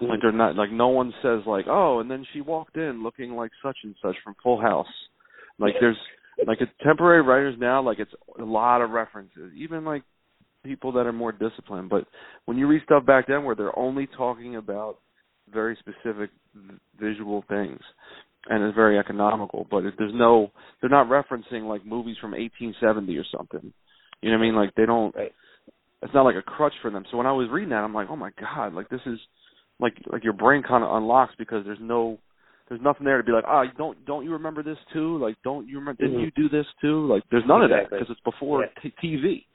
Like 0.00 0.20
they're 0.22 0.32
not 0.32 0.54
like 0.54 0.70
no 0.70 0.88
one 0.88 1.12
says 1.22 1.40
like, 1.46 1.66
"Oh, 1.68 1.98
and 1.98 2.10
then 2.10 2.24
she 2.32 2.40
walked 2.40 2.76
in 2.76 3.02
looking 3.02 3.32
like 3.32 3.50
such 3.62 3.76
and 3.82 3.96
such 4.00 4.14
from 4.22 4.36
Full 4.42 4.60
House." 4.60 4.86
Like 5.58 5.74
there's 5.80 5.96
like 6.46 6.58
contemporary 6.58 7.22
writers 7.22 7.56
now 7.58 7.82
like 7.82 7.98
it's 7.98 8.12
a 8.38 8.44
lot 8.44 8.80
of 8.80 8.90
references. 8.90 9.52
Even 9.56 9.84
like 9.84 10.02
people 10.64 10.92
that 10.92 11.06
are 11.06 11.12
more 11.12 11.32
disciplined, 11.32 11.88
but 11.88 12.04
when 12.44 12.56
you 12.56 12.66
read 12.66 12.82
stuff 12.84 13.04
back 13.06 13.26
then 13.26 13.44
where 13.44 13.54
they're 13.54 13.78
only 13.78 14.06
talking 14.16 14.56
about 14.56 14.98
very 15.52 15.76
specific 15.80 16.30
visual 17.00 17.44
things 17.48 17.80
and 18.48 18.62
it's 18.62 18.74
very 18.74 18.98
economical, 18.98 19.66
but 19.70 19.84
if 19.84 19.94
there's 19.98 20.14
no 20.14 20.50
they're 20.80 20.90
not 20.90 21.08
referencing 21.08 21.68
like 21.68 21.84
movies 21.84 22.16
from 22.20 22.32
1870 22.32 23.16
or 23.16 23.24
something. 23.36 23.72
You 24.20 24.30
know 24.30 24.36
what 24.38 24.42
I 24.44 24.46
mean? 24.46 24.56
Like 24.56 24.74
they 24.74 24.86
don't 24.86 25.14
Right. 25.14 25.32
it's 26.02 26.14
not 26.14 26.24
like 26.24 26.36
a 26.36 26.42
crutch 26.42 26.74
for 26.82 26.90
them. 26.90 27.04
So 27.10 27.16
when 27.16 27.26
I 27.26 27.32
was 27.32 27.48
reading 27.50 27.70
that, 27.70 27.84
I'm 27.84 27.94
like, 27.94 28.08
oh 28.10 28.16
my 28.16 28.30
god, 28.40 28.74
like 28.74 28.88
this 28.88 29.00
is 29.06 29.18
like 29.80 29.94
like 30.12 30.24
your 30.24 30.32
brain 30.32 30.62
kind 30.62 30.84
of 30.84 30.94
unlocks 30.94 31.34
because 31.38 31.64
there's 31.64 31.78
no 31.80 32.18
there's 32.68 32.80
nothing 32.80 33.04
there 33.04 33.16
to 33.18 33.22
be 33.22 33.32
like, 33.32 33.44
ah, 33.46 33.64
oh, 33.64 33.70
don't 33.76 34.04
don't 34.04 34.24
you 34.24 34.32
remember 34.32 34.62
this 34.62 34.78
too? 34.92 35.18
Like, 35.18 35.36
don't 35.44 35.66
you 35.66 35.78
remember? 35.78 36.02
Didn't 36.02 36.20
Mhm. 36.20 36.24
you 36.24 36.30
do 36.32 36.48
this 36.48 36.66
too? 36.80 37.06
Like, 37.06 37.22
there's 37.30 37.46
none 37.46 37.62
of 37.62 37.70
that 37.70 37.90
because 37.90 38.10
it's 38.10 38.20
before 38.20 38.62
Yeah. 38.62 38.82
t- 38.82 38.94
TV. 39.02 39.46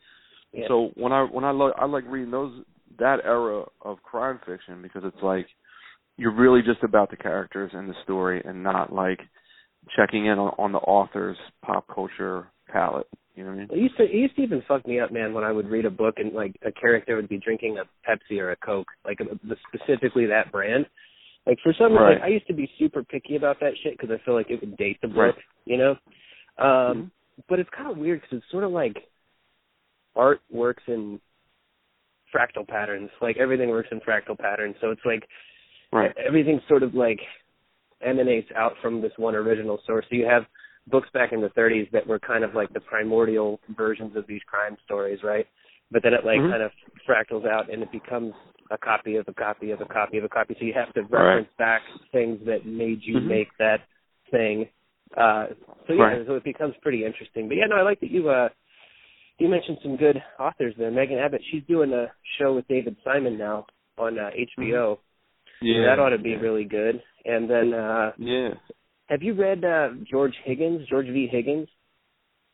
Yeah. 0.51 0.67
So 0.67 0.91
when 0.95 1.11
I 1.11 1.23
when 1.23 1.43
I 1.43 1.51
lo- 1.51 1.73
I 1.77 1.85
like 1.85 2.05
reading 2.07 2.31
those 2.31 2.63
that 2.97 3.25
era 3.25 3.65
of 3.81 4.01
crime 4.03 4.39
fiction 4.45 4.81
because 4.81 5.03
it's 5.03 5.21
like 5.21 5.47
you're 6.17 6.31
really 6.31 6.61
just 6.61 6.83
about 6.83 7.09
the 7.09 7.17
characters 7.17 7.71
and 7.73 7.89
the 7.89 7.95
story 8.03 8.41
and 8.45 8.61
not 8.61 8.93
like 8.93 9.19
checking 9.95 10.27
in 10.27 10.37
on, 10.37 10.53
on 10.57 10.71
the 10.71 10.79
author's 10.79 11.37
pop 11.63 11.87
culture 11.87 12.47
palette. 12.67 13.07
You 13.35 13.43
know 13.43 13.49
what 13.49 13.55
I 13.55 13.59
mean? 13.59 13.67
It 13.71 13.77
used 13.77 13.97
to 13.97 14.03
it 14.03 14.13
used 14.13 14.35
to 14.35 14.43
even 14.43 14.61
fuck 14.67 14.85
me 14.87 14.99
up, 14.99 15.11
man, 15.11 15.33
when 15.33 15.43
I 15.43 15.51
would 15.51 15.69
read 15.69 15.85
a 15.85 15.89
book 15.89 16.15
and 16.17 16.33
like 16.33 16.55
a 16.63 16.71
character 16.71 17.15
would 17.15 17.29
be 17.29 17.39
drinking 17.39 17.79
a 17.79 17.85
Pepsi 18.07 18.39
or 18.39 18.51
a 18.51 18.55
Coke, 18.57 18.87
like 19.05 19.19
a, 19.21 19.25
the, 19.47 19.55
specifically 19.73 20.27
that 20.27 20.51
brand. 20.51 20.85
Like 21.45 21.59
for 21.61 21.73
some 21.73 21.91
reason, 21.91 22.03
Right. 22.03 22.13
like, 22.19 22.23
I 22.23 22.27
used 22.27 22.47
to 22.47 22.53
be 22.53 22.71
super 22.77 23.03
picky 23.03 23.35
about 23.35 23.59
that 23.59 23.73
shit 23.83 23.97
because 23.97 24.11
I 24.11 24.17
feel 24.23 24.33
like 24.33 24.49
it 24.49 24.61
would 24.61 24.77
date 24.77 24.99
the 25.01 25.07
book, 25.07 25.17
Right. 25.17 25.35
you 25.65 25.77
know. 25.77 25.91
Um 26.57 27.03
Mhm. 27.03 27.11
But 27.47 27.59
it's 27.59 27.69
kind 27.71 27.89
of 27.89 27.97
weird 27.97 28.21
because 28.21 28.37
it's 28.37 28.51
sort 28.51 28.63
of 28.63 28.71
like 28.71 29.09
art 30.15 30.39
works 30.51 30.83
in 30.87 31.19
fractal 32.31 32.67
patterns. 32.67 33.09
Like 33.21 33.37
everything 33.37 33.69
works 33.69 33.89
in 33.91 33.99
fractal 34.01 34.37
patterns, 34.37 34.75
so 34.79 34.91
it's 34.91 35.03
like 35.03 35.27
Right. 35.91 36.15
everything 36.17 36.61
sort 36.67 36.83
of 36.83 36.93
like 36.93 37.19
emanates 38.01 38.51
out 38.51 38.77
from 38.81 39.01
this 39.01 39.17
one 39.17 39.35
original 39.35 39.79
source. 39.85 40.05
So 40.09 40.15
you 40.15 40.25
have 40.27 40.45
books 40.87 41.09
back 41.11 41.31
in 41.33 41.41
the 41.41 41.49
30s 41.49 41.89
that 41.91 42.05
were 42.05 42.19
kind 42.19 42.43
of 42.43 42.53
like 42.53 42.69
the 42.73 42.81
primordial 42.81 43.59
versions 43.69 44.15
of 44.15 44.27
these 44.27 44.43
crime 44.43 44.77
stories, 44.83 45.23
right? 45.23 45.47
But 45.89 46.03
then 46.03 46.13
it 46.13 46.23
like 46.25 46.39
Mhm. 46.39 46.49
kind 46.51 46.61
of 46.63 46.71
fractals 47.07 47.47
out 47.47 47.69
and 47.69 47.81
it 47.81 47.91
becomes 47.91 48.35
a 48.73 48.77
copy 48.77 49.15
of 49.17 49.25
a 49.27 49.33
copy 49.33 49.69
of 49.71 49.79
a 49.81 49.85
copy 49.85 50.17
of 50.17 50.23
a 50.23 50.29
copy. 50.29 50.55
So 50.59 50.65
you 50.65 50.73
have 50.73 50.91
to 50.95 51.01
Right. 51.03 51.11
reference 51.11 51.49
back 51.57 51.81
things 52.11 52.43
that 52.45 52.65
made 52.65 52.99
you 53.03 53.17
Mhm. 53.17 53.27
make 53.27 53.49
that 53.59 53.81
thing. 54.31 54.67
Uh 55.15 55.47
so 55.85 55.93
yeah, 55.93 56.03
Right. 56.03 56.25
so 56.27 56.35
it 56.35 56.43
becomes 56.43 56.75
pretty 56.81 57.05
interesting. 57.05 57.47
But 57.47 57.57
yeah, 57.57 57.67
no, 57.67 57.75
I 57.75 57.83
like 57.83 57.99
that 58.01 58.09
you 58.11 58.29
uh 58.29 58.49
you 59.39 59.47
mentioned 59.47 59.77
some 59.83 59.95
good 59.95 60.21
authors 60.39 60.75
there. 60.77 60.91
Megan 60.91 61.19
Abbott, 61.19 61.43
she's 61.51 61.63
doing 61.65 61.93
a 61.93 62.11
show 62.37 62.53
with 62.53 62.67
David 62.67 62.95
Simon 63.03 63.37
now 63.37 63.65
on 63.97 64.17
uh, 64.17 64.31
HBO. 64.35 64.99
Yeah. 65.61 65.85
That 65.85 65.99
ought 65.99 66.09
to 66.09 66.17
be 66.17 66.35
really 66.35 66.65
good. 66.65 67.01
And 67.25 67.47
then 67.49 67.73
uh 67.73 68.11
Yeah. 68.17 68.55
have 69.09 69.21
you 69.21 69.33
read 69.33 69.63
uh 69.63 69.89
George 70.03 70.35
Higgins, 70.45 70.87
George 70.87 71.07
V. 71.07 71.27
Higgins? 71.27 71.69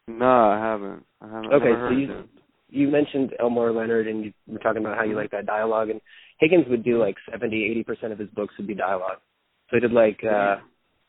No, 0.07 0.49
I 0.49 0.57
haven't. 0.57 1.05
I 1.21 1.27
haven't. 1.27 1.53
Okay, 1.53 1.69
so 1.71 1.75
heard 1.75 1.97
you- 1.97 2.11
of 2.11 2.17
him. 2.17 2.29
You 2.69 2.87
mentioned 2.87 3.33
Elmore 3.39 3.71
Leonard 3.71 4.07
and 4.07 4.23
you 4.25 4.33
were 4.47 4.59
talking 4.59 4.81
about 4.83 4.97
how 4.97 5.03
you 5.03 5.15
like 5.15 5.31
that 5.31 5.45
dialogue 5.45 5.89
and 5.89 5.99
Higgins 6.39 6.65
would 6.69 6.83
do 6.83 6.99
like 6.99 7.15
seventy, 7.31 7.65
eighty 7.65 7.83
percent 7.83 8.13
of 8.13 8.19
his 8.19 8.29
books 8.29 8.53
would 8.57 8.67
be 8.67 8.75
dialogue. 8.75 9.17
So 9.69 9.77
he 9.77 9.79
did 9.79 9.91
like 9.91 10.19
uh 10.23 10.57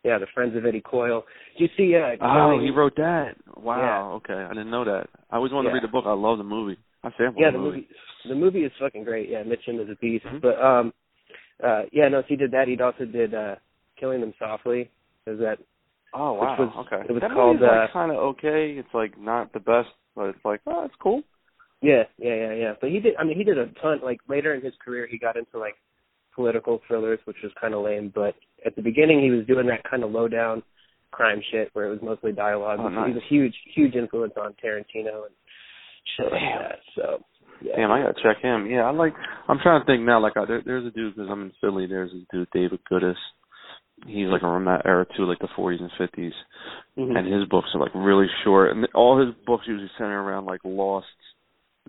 yeah, 0.02 0.19
The 0.19 0.26
Friends 0.35 0.57
of 0.57 0.64
Eddie 0.64 0.81
Coyle. 0.81 1.25
Do 1.59 1.64
you 1.64 1.71
see 1.76 1.95
uh 1.97 2.17
Oh, 2.25 2.59
he 2.59 2.71
wrote 2.71 2.97
that. 2.97 3.35
Wow. 3.57 3.79
Yeah. 3.79 4.17
Okay, 4.17 4.43
I 4.45 4.49
didn't 4.49 4.71
know 4.71 4.85
that. 4.85 5.09
I 5.31 5.37
always 5.37 5.52
wanted 5.52 5.69
Yeah. 5.69 5.73
to 5.73 5.75
read 5.75 5.85
the 5.85 5.93
book. 5.93 6.05
I 6.07 6.12
love 6.14 6.38
the 6.38 6.45
movie. 6.45 6.79
I 7.05 7.11
sampled 7.19 7.37
Yeah, 7.38 7.50
the 7.50 7.59
the 7.59 7.64
movie. 7.64 7.76
movie 7.76 7.88
the 8.29 8.35
movie 8.35 8.64
is 8.64 8.73
fucking 8.81 9.05
great. 9.05 9.29
Yeah, 9.29 9.43
Mitchum 9.43 9.81
is 9.83 9.88
a 9.90 9.97
beast. 9.97 10.25
Mhm. 10.25 10.40
But 10.40 10.61
um 10.62 10.93
uh 11.62 11.83
yeah, 11.93 12.09
no, 12.09 12.23
so 12.23 12.26
he 12.29 12.37
did 12.37 12.50
that. 12.52 12.69
He 12.69 12.81
also 12.81 13.05
did 13.05 13.35
uh 13.35 13.57
Killing 13.99 14.21
Them 14.23 14.33
Softly. 14.38 14.90
Is 15.26 15.38
that 15.40 15.59
Oh 16.14 16.33
wow. 16.33 16.57
was- 16.59 16.87
okay. 16.87 17.05
it 17.09 17.12
was 17.12 17.21
that 17.21 17.31
called, 17.33 17.62
uh, 17.62 17.67
like 17.83 17.93
kind 17.93 18.11
of 18.11 18.17
okay. 18.19 18.73
It's 18.79 18.93
like 18.95 19.19
not 19.21 19.52
the 19.52 19.61
best, 19.61 19.90
but 20.17 20.25
it's 20.31 20.45
like 20.45 20.61
oh, 20.67 20.85
it's 20.85 20.95
cool. 20.99 21.23
Yeah, 21.82 22.02
yeah, 22.18 22.34
yeah, 22.34 22.52
yeah. 22.54 22.72
But 22.80 22.90
he 22.90 23.00
did. 23.00 23.14
I 23.18 23.25
mean, 23.25 23.37
he 23.38 23.44
did 23.44 23.58
a 23.58 23.66
ton. 23.80 24.00
Like 24.02 24.20
later 24.28 24.54
in 24.54 24.62
his 24.62 24.75
career, 24.84 25.06
he 25.10 25.18
got 25.18 25.37
into 25.37 25.58
like 25.58 25.76
political 26.34 26.80
thrillers, 26.87 27.18
which 27.25 27.37
was 27.42 27.52
kind 27.60 27.75
of 27.75 27.82
lame. 27.84 28.12
But 28.14 28.34
at 28.66 28.76
the 28.76 28.82
beginning, 28.82 29.22
he 29.22 29.30
was 29.30 29.46
doing 29.46 29.66
that 29.68 29.88
kind 29.88 30.04
of 30.04 30.10
low 30.10 30.28
down 30.28 30.62
crime 31.10 31.40
shit 31.50 31.70
where 31.72 31.87
it 31.87 31.90
was 31.90 31.99
mostly 32.02 32.32
dialogue. 32.32 32.78
Oh, 32.80 32.88
nice. 32.88 33.08
He's 33.08 33.16
a 33.16 33.26
huge, 33.28 33.54
huge 33.75 33.94
influence 33.94 34.34
on 34.40 34.54
Tarantino 34.62 35.25
and 35.26 35.34
shit 36.16 36.30
like 36.30 36.40
Damn. 36.40 36.62
that. 36.62 36.78
So 36.94 37.25
yeah. 37.62 37.76
Damn, 37.76 37.90
I 37.90 38.02
gotta 38.02 38.22
check 38.22 38.42
him. 38.42 38.66
Yeah, 38.70 38.82
I 38.82 38.90
like. 38.90 39.14
I'm 39.49 39.58
trying 39.62 39.80
to 39.80 39.87
think 39.87 40.02
now. 40.02 40.20
Like, 40.20 40.37
I, 40.37 40.44
there, 40.44 40.62
there's 40.64 40.87
a 40.87 40.90
dude 40.90 41.14
because 41.16 41.28
I'm 41.30 41.42
in 41.42 41.52
Philly. 41.60 41.87
There's 41.87 42.12
a 42.12 42.20
dude, 42.37 42.49
David 42.52 42.80
Goodis. 42.90 43.14
He's 44.06 44.28
like 44.28 44.42
around 44.42 44.64
that 44.64 44.87
era 44.87 45.04
too, 45.14 45.26
like 45.26 45.40
the 45.40 45.49
40s 45.58 45.80
and 45.82 45.90
50s, 46.00 46.32
Mhm. 46.96 47.18
and 47.18 47.26
his 47.30 47.46
books 47.50 47.68
are 47.75 47.80
like 47.80 47.90
really 47.94 48.28
short. 48.44 48.70
And 48.75 48.87
all 48.94 49.18
his 49.20 49.34
books 49.46 49.64
usually 49.66 49.90
center 49.99 50.22
around 50.22 50.46
like 50.46 50.60
lost 50.64 51.06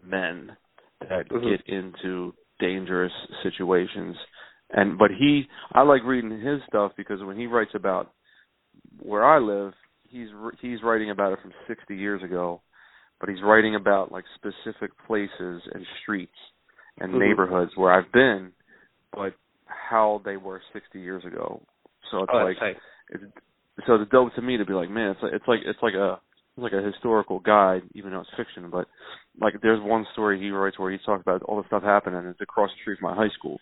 men 0.03 0.55
that 1.01 1.29
Mhm. 1.29 1.49
get 1.49 1.67
into 1.67 2.33
dangerous 2.59 3.13
situations. 3.43 4.15
And 4.71 4.97
but 4.97 5.11
he, 5.11 5.47
I 5.73 5.81
like 5.81 6.03
reading 6.03 6.39
his 6.39 6.61
stuff 6.67 6.93
because 6.95 7.21
when 7.23 7.37
he 7.37 7.47
writes 7.47 7.71
about 7.73 8.13
where 8.99 9.25
I 9.25 9.39
live, 9.39 9.73
he's 10.07 10.29
he's 10.61 10.83
writing 10.83 11.09
about 11.09 11.33
it 11.33 11.39
from 11.41 11.53
60 11.67 11.95
years 11.95 12.23
ago, 12.23 12.61
but 13.19 13.29
he's 13.29 13.41
writing 13.43 13.75
about 13.75 14.11
like 14.11 14.25
specific 14.35 14.91
places 15.07 15.61
and 15.73 15.85
streets 16.01 16.37
and 16.99 17.13
Mhm. 17.13 17.19
neighborhoods 17.19 17.75
where 17.75 17.91
I've 17.91 18.11
been, 18.11 18.51
but 19.11 19.33
how 19.65 20.21
they 20.23 20.37
were 20.37 20.61
60 20.73 20.99
years 20.99 21.25
ago. 21.25 21.61
So 22.11 22.23
it's 22.23 22.33
oh, 22.33 22.43
like 22.43 22.57
it's 23.09 23.23
so 23.87 23.95
it's 23.95 24.11
dope 24.11 24.33
to 24.35 24.41
me 24.41 24.57
to 24.57 24.65
be 24.65 24.73
like, 24.73 24.89
man, 24.89 25.11
it's 25.11 25.23
like 25.23 25.33
it's 25.33 25.47
like 25.47 25.59
it's 25.65 25.81
like 25.81 25.93
a 25.93 26.19
like 26.57 26.73
a 26.73 26.81
historical 26.81 27.39
guide, 27.39 27.83
even 27.93 28.11
though 28.11 28.21
it's 28.21 28.29
fiction. 28.37 28.69
But 28.69 28.87
like, 29.39 29.55
there's 29.61 29.81
one 29.81 30.05
story 30.13 30.39
he 30.39 30.49
writes 30.51 30.77
where 30.77 30.91
he 30.91 30.97
talks 31.05 31.21
about 31.21 31.43
all 31.43 31.61
the 31.61 31.67
stuff 31.67 31.83
happening, 31.83 32.19
and 32.19 32.27
it's 32.27 32.41
across 32.41 32.69
the 32.69 32.81
street 32.81 32.99
from 32.99 33.15
my 33.15 33.15
high 33.15 33.33
school. 33.37 33.59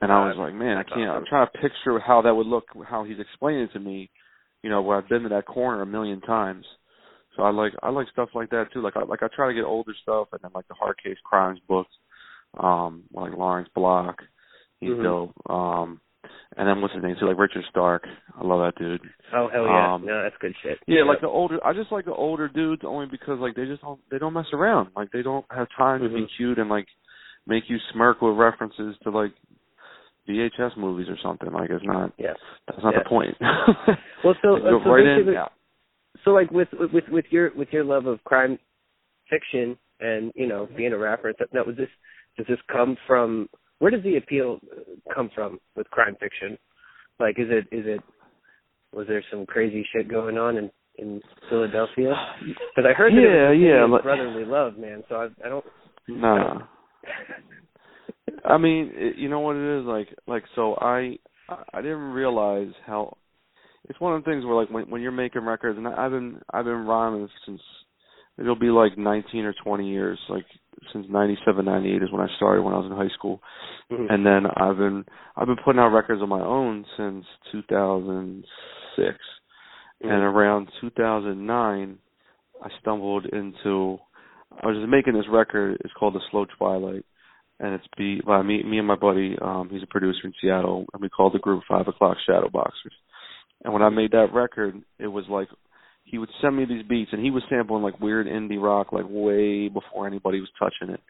And 0.00 0.10
I 0.10 0.26
was 0.26 0.36
like, 0.38 0.54
man, 0.54 0.78
I 0.78 0.82
can't. 0.82 1.10
I'm 1.10 1.26
trying 1.26 1.46
to 1.46 1.58
picture 1.58 1.98
how 1.98 2.22
that 2.22 2.34
would 2.34 2.46
look, 2.46 2.64
how 2.88 3.04
he's 3.04 3.20
explaining 3.20 3.64
it 3.64 3.72
to 3.74 3.80
me. 3.80 4.10
You 4.62 4.70
know, 4.70 4.82
where 4.82 4.98
I've 4.98 5.08
been 5.08 5.22
to 5.22 5.28
that 5.30 5.46
corner 5.46 5.82
a 5.82 5.86
million 5.86 6.20
times. 6.20 6.66
So 7.36 7.42
I 7.42 7.50
like 7.50 7.72
I 7.82 7.90
like 7.90 8.08
stuff 8.12 8.30
like 8.34 8.50
that 8.50 8.72
too. 8.72 8.82
Like 8.82 8.96
I 8.96 9.04
like 9.04 9.22
I 9.22 9.28
try 9.34 9.48
to 9.48 9.54
get 9.54 9.64
older 9.64 9.94
stuff, 10.02 10.28
and 10.32 10.40
then 10.42 10.50
like 10.54 10.68
the 10.68 10.74
hard 10.74 10.96
case 11.02 11.16
crimes 11.24 11.60
books, 11.68 11.92
um, 12.58 13.04
like 13.12 13.32
Lawrence 13.32 13.68
Block. 13.74 14.22
He's 14.80 14.90
Mhm. 14.90 15.02
dope. 15.02 15.50
Um, 15.50 16.00
and 16.60 16.68
then 16.68 16.82
what's 16.82 16.92
his 16.94 17.02
name 17.02 17.16
too? 17.18 17.26
Like 17.26 17.38
Richard 17.38 17.64
Stark. 17.70 18.04
I 18.38 18.44
love 18.44 18.60
that 18.60 18.78
dude. 18.78 19.00
Oh 19.34 19.48
hell 19.50 19.64
yeah, 19.66 19.94
Um, 19.94 20.04
no, 20.04 20.22
that's 20.22 20.36
good 20.40 20.54
shit. 20.62 20.78
Yeah, 20.86 21.02
like 21.04 21.20
the 21.22 21.26
older. 21.28 21.58
I 21.64 21.72
just 21.72 21.90
like 21.90 22.04
the 22.04 22.12
older 22.14 22.48
dudes 22.48 22.82
only 22.84 23.06
because 23.10 23.38
like 23.40 23.54
they 23.56 23.64
just 23.64 23.80
don't 23.82 23.98
they 24.10 24.18
don't 24.18 24.34
mess 24.34 24.46
around. 24.52 24.90
Like 24.94 25.10
they 25.10 25.22
don't 25.22 25.46
have 25.50 25.68
time 25.76 26.02
to 26.02 26.08
be 26.10 26.22
Mhm. 26.22 26.28
cute 26.36 26.58
and 26.58 26.68
like 26.68 26.86
make 27.46 27.64
you 27.70 27.78
smirk 27.92 28.20
with 28.20 28.36
references 28.36 28.94
to 29.04 29.10
like 29.10 29.32
VHS 30.28 30.76
movies 30.76 31.08
or 31.08 31.16
something. 31.22 31.50
Like 31.50 31.70
it's 31.70 31.84
not. 31.84 32.12
yeah. 32.18 32.34
That's 32.68 32.82
not 32.82 32.92
Yeah. 32.94 33.02
the 33.02 33.08
point. 33.08 33.36
Well, 34.24 34.34
so 34.42 34.58
Go 34.58 34.80
uh, 34.80 34.84
so 34.84 34.90
right 34.90 35.06
in. 35.06 35.32
Yeah. 35.32 35.46
so 36.24 36.32
like 36.32 36.50
with 36.50 36.68
with 36.92 37.08
with 37.08 37.24
your 37.30 37.52
with 37.56 37.68
your 37.72 37.84
love 37.84 38.04
of 38.06 38.22
crime 38.24 38.58
fiction 39.30 39.78
and 40.00 40.30
you 40.34 40.46
know 40.46 40.68
being 40.76 40.92
a 40.92 40.98
rapper 40.98 41.28
and 41.28 41.36
stuff. 41.36 41.48
Now, 41.54 41.64
was 41.64 41.76
this 41.76 41.88
does 42.36 42.46
this 42.46 42.58
come 42.70 42.96
from? 43.06 43.48
Where 43.80 43.90
does 43.90 44.02
the 44.04 44.16
appeal 44.16 44.60
come 45.12 45.30
from 45.34 45.58
with 45.74 45.90
crime 45.90 46.16
fiction? 46.20 46.56
Like, 47.18 47.38
is 47.38 47.48
it 47.50 47.66
is 47.74 47.84
it 47.86 48.00
was 48.94 49.06
there 49.08 49.24
some 49.30 49.46
crazy 49.46 49.86
shit 49.92 50.08
going 50.08 50.38
on 50.38 50.56
in 50.56 50.70
in 50.96 51.20
Philadelphia? 51.48 52.12
Because 52.46 52.88
I 52.88 52.92
heard 52.92 53.12
that 53.12 53.20
Yeah, 53.20 53.50
yeah, 53.52 53.84
like- 53.86 54.02
brotherly 54.02 54.44
love, 54.44 54.76
man. 54.78 55.02
So 55.08 55.16
I 55.16 55.28
I 55.44 55.48
don't. 55.48 55.64
No. 56.08 56.62
I 58.44 58.58
mean, 58.58 58.92
it, 58.94 59.16
you 59.16 59.28
know 59.28 59.40
what 59.40 59.56
it 59.56 59.80
is 59.80 59.86
like. 59.86 60.08
Like, 60.26 60.44
so 60.54 60.74
I, 60.80 61.16
I 61.72 61.82
didn't 61.82 62.12
realize 62.12 62.70
how. 62.86 63.16
It's 63.88 63.98
one 64.00 64.14
of 64.14 64.22
the 64.22 64.30
things 64.30 64.44
where, 64.44 64.54
like, 64.54 64.70
when 64.70 64.88
when 64.90 65.02
you're 65.02 65.10
making 65.12 65.44
records, 65.44 65.76
and 65.78 65.88
I've 65.88 66.10
been 66.10 66.40
I've 66.52 66.64
been 66.64 66.86
rhyming 66.86 67.28
since 67.46 67.60
it'll 68.38 68.58
be 68.58 68.70
like 68.70 68.96
19 68.96 69.44
or 69.44 69.54
20 69.64 69.88
years, 69.90 70.18
like 70.28 70.44
since 70.92 71.06
97, 71.08 71.64
98 71.64 72.02
is 72.02 72.10
when 72.10 72.20
I 72.20 72.28
started 72.36 72.62
when 72.62 72.74
I 72.74 72.78
was 72.78 72.86
in 72.86 72.96
high 72.96 73.14
school, 73.14 73.42
Mhm. 73.90 74.10
and 74.10 74.26
then 74.26 74.46
I've 74.46 74.76
been 74.76 75.04
I've 75.36 75.46
been 75.46 75.56
putting 75.56 75.80
out 75.80 75.92
records 75.92 76.22
on 76.22 76.28
my 76.28 76.40
own 76.40 76.84
since 76.96 77.26
2006, 77.50 79.18
and 80.00 80.22
around 80.22 80.70
2009, 80.80 81.98
I 82.62 82.68
stumbled 82.80 83.26
into 83.26 83.98
I 84.62 84.66
was 84.66 84.76
just 84.76 84.88
making 84.88 85.14
this 85.14 85.28
record. 85.28 85.80
It's 85.84 85.94
called 85.94 86.14
The 86.14 86.20
Slow 86.30 86.44
Twilight, 86.44 87.04
and 87.60 87.74
it's 87.74 87.86
be 87.96 88.20
by 88.20 88.42
me, 88.42 88.62
me 88.62 88.78
and 88.78 88.86
my 88.86 88.96
buddy. 88.96 89.38
Um, 89.38 89.68
he's 89.70 89.82
a 89.82 89.86
producer 89.86 90.26
in 90.26 90.34
Seattle, 90.40 90.86
and 90.92 91.00
we 91.00 91.08
called 91.08 91.34
the 91.34 91.38
group 91.38 91.62
Five 91.68 91.86
O'clock 91.88 92.16
Shadow 92.26 92.48
Boxers. 92.48 92.94
And 93.64 93.72
when 93.72 93.82
I 93.82 93.90
made 93.90 94.12
that 94.12 94.32
record, 94.32 94.82
it 94.98 95.06
was 95.06 95.28
like 95.28 95.48
he 96.10 96.18
would 96.18 96.28
send 96.40 96.56
me 96.56 96.64
these 96.64 96.86
beats, 96.86 97.10
and 97.12 97.22
he 97.22 97.30
was 97.30 97.42
sampling 97.48 97.82
like 97.82 98.00
weird 98.00 98.26
indie 98.26 98.60
rock, 98.60 98.92
like 98.92 99.04
way 99.08 99.68
before 99.68 100.06
anybody 100.06 100.40
was 100.40 100.50
touching 100.58 100.92
it. 100.92 101.00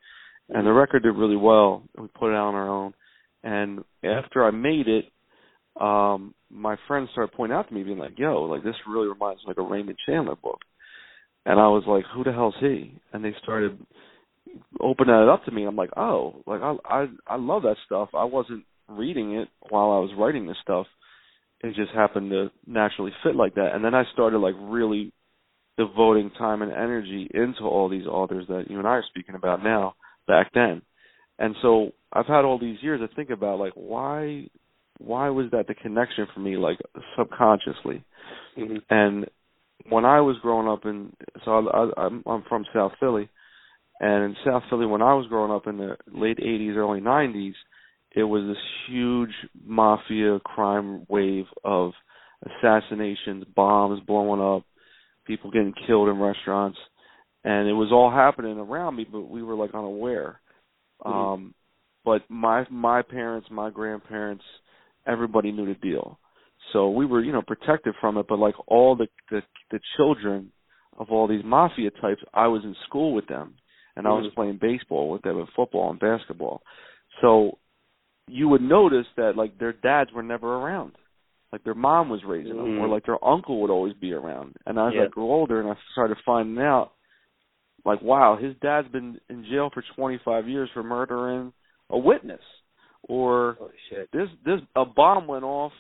And 0.51 0.67
the 0.67 0.73
record 0.73 1.03
did 1.05 1.13
really 1.13 1.37
well. 1.37 1.83
and 1.97 2.03
We 2.03 2.09
put 2.09 2.31
it 2.31 2.37
out 2.37 2.49
on 2.49 2.55
our 2.55 2.69
own. 2.69 2.95
And 3.43 3.85
after 4.05 4.45
I 4.45 4.51
made 4.51 4.89
it, 4.89 5.07
um, 5.81 6.35
my 6.51 6.77
friends 6.87 7.09
started 7.13 7.35
pointing 7.35 7.57
out 7.57 7.69
to 7.69 7.75
me, 7.75 7.83
being 7.83 7.99
like, 7.99 8.19
"Yo, 8.19 8.43
like 8.43 8.63
this 8.63 8.75
really 8.87 9.09
reminds 9.09 9.45
me 9.45 9.51
of 9.51 9.57
like 9.57 9.65
a 9.65 9.71
Raymond 9.71 9.97
Chandler 10.05 10.37
book." 10.37 10.61
And 11.47 11.59
I 11.59 11.69
was 11.69 11.85
like, 11.87 12.05
"Who 12.15 12.25
the 12.25 12.33
hell's 12.33 12.57
he?" 12.61 12.93
And 13.13 13.25
they 13.25 13.35
started 13.43 13.79
opening 14.81 15.15
it 15.15 15.29
up 15.29 15.45
to 15.45 15.51
me. 15.53 15.65
I'm 15.65 15.77
like, 15.77 15.97
"Oh, 15.97 16.43
like 16.47 16.61
I 16.61 16.77
I 16.85 17.09
I 17.27 17.37
love 17.37 17.63
that 17.63 17.77
stuff. 17.87 18.11
I 18.15 18.25
wasn't 18.25 18.65
reading 18.89 19.37
it 19.37 19.49
while 19.71 19.93
I 19.93 20.01
was 20.01 20.11
writing 20.19 20.47
this 20.47 20.59
stuff. 20.63 20.87
It 21.63 21.75
just 21.75 21.93
happened 21.93 22.31
to 22.31 22.51
naturally 22.67 23.13
fit 23.23 23.37
like 23.37 23.55
that." 23.55 23.75
And 23.75 23.85
then 23.85 23.95
I 23.95 24.05
started 24.13 24.39
like 24.39 24.55
really 24.59 25.13
devoting 25.77 26.31
time 26.33 26.63
and 26.63 26.73
energy 26.73 27.31
into 27.33 27.63
all 27.63 27.89
these 27.89 28.07
authors 28.07 28.47
that 28.49 28.71
you 28.71 28.79
and 28.79 28.87
I 28.87 28.93
are 28.93 29.05
speaking 29.09 29.35
about 29.35 29.63
now 29.65 29.95
back 30.27 30.53
then. 30.53 30.83
And 31.39 31.57
so 31.63 31.93
I've 32.13 32.27
had 32.27 32.45
all 32.45 32.59
these 32.59 32.83
years 32.83 33.01
to 33.01 33.15
think 33.15 33.31
about 33.31 33.59
like 33.59 33.73
why 33.75 34.49
why 34.99 35.31
was 35.31 35.47
that 35.53 35.67
the 35.67 35.75
connection 35.75 36.27
for 36.35 36.41
me 36.41 36.57
like 36.57 36.79
subconsciously 37.17 38.05
Mhm. 38.57 38.83
and 38.91 39.27
when 39.89 40.05
I 40.05 40.21
was 40.21 40.39
growing 40.41 40.69
up 40.69 40.85
in 40.85 41.15
so 41.45 41.69
I, 41.69 41.81
I 41.81 42.07
I'm 42.07 42.23
I'm 42.27 42.43
from 42.43 42.67
South 42.75 42.93
Philly 43.01 43.29
and 44.01 44.25
in 44.25 44.37
South 44.45 44.63
Philly 44.69 44.87
when 44.87 45.01
I 45.03 45.15
was 45.15 45.27
growing 45.29 45.51
up 45.51 45.67
in 45.67 45.79
the 45.79 45.97
late 46.13 46.39
80s 46.39 46.77
early 46.77 47.01
90s 47.01 47.55
it 48.15 48.25
was 48.25 48.43
this 48.47 48.63
huge 48.89 49.31
mafia 49.65 50.41
crime 50.45 51.07
wave 51.09 51.47
of 51.65 51.93
assassinations 52.47 53.45
bombs 53.55 54.01
blowing 54.07 54.41
up 54.41 54.65
people 55.27 55.51
getting 55.51 55.75
killed 55.87 56.09
in 56.09 56.19
restaurants 56.19 56.79
and 57.45 57.69
it 57.69 57.73
was 57.73 57.91
all 57.93 58.11
happening 58.11 58.59
around 58.59 58.97
me 58.97 59.07
but 59.11 59.23
we 59.23 59.43
were 59.43 59.55
like 59.55 59.75
unaware 59.75 60.41
Mhm. 61.05 61.13
um 61.35 61.55
but 62.05 62.23
my 62.29 62.67
my 62.71 63.03
parents 63.03 63.49
my 63.51 63.71
grandparents 63.71 64.45
everybody 65.07 65.53
knew 65.53 65.67
the 65.67 65.75
deal 65.75 66.19
so 66.73 66.91
we 66.91 67.07
were 67.07 67.23
you 67.23 67.33
know 67.33 67.43
protected 67.43 67.95
from 68.01 68.17
it 68.19 68.27
but 68.29 68.39
like 68.39 68.55
all 68.67 68.97
the 68.97 69.09
the 69.31 69.43
the 69.71 69.81
children 69.97 70.51
of 70.99 71.11
all 71.11 71.27
these 71.27 71.45
mafia 71.45 71.91
types 72.03 72.23
i 72.35 72.47
was 72.47 72.63
in 72.65 72.75
school 72.87 73.13
with 73.15 73.27
them 73.27 73.55
and 73.97 74.07
i 74.07 74.11
was 74.11 74.27
Mhm. 74.27 74.35
playing 74.35 74.57
baseball 74.57 75.11
with 75.11 75.23
them 75.23 75.39
and 75.39 75.49
football 75.51 75.91
and 75.91 76.01
basketball 76.01 76.63
so 77.21 77.59
you 78.31 78.49
would 78.49 78.63
notice 78.63 79.07
that 79.17 79.37
like 79.37 79.59
their 79.59 79.73
dads 79.73 80.11
were 80.13 80.23
never 80.23 80.57
around 80.57 80.93
like 81.53 81.65
their 81.65 81.75
mom 81.75 82.09
was 82.09 82.21
raising 82.25 82.57
them 82.57 82.79
or 82.79 82.87
Mhm. 82.87 82.91
like 82.91 83.05
their 83.07 83.23
uncle 83.25 83.61
would 83.61 83.71
always 83.71 83.95
be 83.95 84.13
around 84.13 84.57
and 84.67 84.79
as 84.79 84.93
Yeah. 84.95 85.03
i 85.03 85.07
grew 85.09 85.25
older 85.31 85.61
and 85.61 85.69
i 85.71 85.77
started 85.93 86.17
finding 86.25 86.63
out 86.63 86.93
like 87.85 88.01
wow 88.03 88.37
his 88.37 88.55
dad's 88.63 88.89
been 88.89 89.21
in 89.29 89.45
jail 89.45 89.71
for 89.71 89.83
25 89.97 90.49
years 90.49 90.71
for 90.73 90.83
murdering 90.83 91.53
a 91.91 91.99
witness 91.99 92.43
or 93.03 93.57
this 94.13 94.29
this 94.45 94.61
a 94.77 94.85
bomb 94.85 95.27
went 95.27 95.45
off 95.45 95.73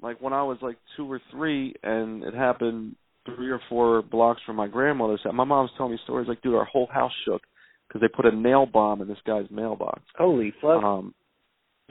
like 0.00 0.20
when 0.20 0.32
I 0.32 0.42
was 0.42 0.58
like 0.62 0.76
two 0.96 1.10
or 1.12 1.20
three, 1.30 1.74
and 1.84 2.24
it 2.24 2.34
happened 2.34 2.96
three 3.24 3.50
or 3.50 3.60
four 3.68 4.02
blocks 4.02 4.40
from 4.44 4.56
my 4.56 4.66
grandmother's 4.66 5.22
house. 5.22 5.32
My 5.32 5.44
mom's 5.44 5.70
telling 5.76 5.92
me 5.92 5.98
stories 6.02 6.26
like, 6.26 6.42
dude, 6.42 6.56
our 6.56 6.64
whole 6.64 6.88
house 6.88 7.12
shook 7.24 7.40
because 7.86 8.00
they 8.00 8.08
put 8.08 8.26
a 8.26 8.34
nail 8.34 8.66
bomb 8.66 9.00
in 9.00 9.06
this 9.06 9.20
guy's 9.24 9.48
mailbox. 9.48 10.02
Holy 10.18 10.50
fuck. 10.60 10.82
Um, 10.82 11.14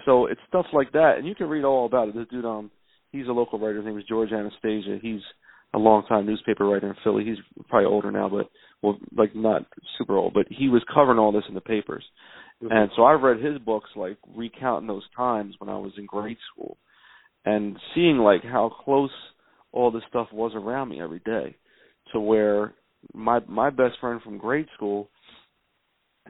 so 0.05 0.25
it's 0.25 0.41
stuff 0.48 0.65
like 0.74 0.91
that, 0.93 1.15
and 1.17 1.27
you 1.27 1.36
can 1.36 1.48
read 1.50 1.63
all 1.63 1.86
about 1.86 2.10
it. 2.10 2.15
This 2.15 2.27
dude, 2.29 2.45
um, 2.45 2.71
he's 3.12 3.27
a 3.27 3.31
local 3.31 3.60
writer. 3.60 3.77
His 3.77 3.86
name 3.86 3.98
is 3.98 4.05
George 4.07 4.31
Anastasia. 4.31 4.98
He's 5.01 5.21
a 5.74 5.79
longtime 5.79 6.25
newspaper 6.25 6.67
writer 6.67 6.88
in 6.88 6.95
Philly. 7.03 7.24
He's 7.24 7.38
probably 7.69 7.86
older 7.86 8.12
now, 8.12 8.29
but 8.29 8.50
well, 8.81 8.98
like 9.15 9.36
not 9.36 9.65
super 9.98 10.17
old. 10.17 10.33
But 10.33 10.48
he 10.50 10.69
was 10.69 10.83
covering 10.93 11.19
all 11.19 11.31
this 11.31 11.45
in 11.48 11.55
the 11.55 11.62
papers. 11.62 12.03
Mhm. 12.62 12.71
And 12.71 12.91
so 12.95 13.05
I've 13.05 13.21
read 13.21 13.39
his 13.39 13.57
books, 13.60 13.89
like 13.95 14.17
recounting 14.36 14.88
those 14.88 15.07
times 15.15 15.55
when 15.60 15.69
I 15.69 15.77
was 15.77 15.98
in 15.98 16.05
grade 16.05 16.38
school, 16.51 16.77
and 17.45 17.79
seeing 17.93 18.17
like 18.17 18.43
how 18.43 18.69
close 18.69 19.12
all 19.71 19.91
this 19.91 20.03
stuff 20.10 20.31
was 20.33 20.53
around 20.55 20.89
me 20.89 21.01
every 21.01 21.19
day, 21.19 21.55
to 22.12 22.19
where 22.19 22.74
my 23.13 23.39
my 23.48 23.69
best 23.69 23.98
friend 24.00 24.21
from 24.21 24.38
grade 24.38 24.67
school, 24.75 25.10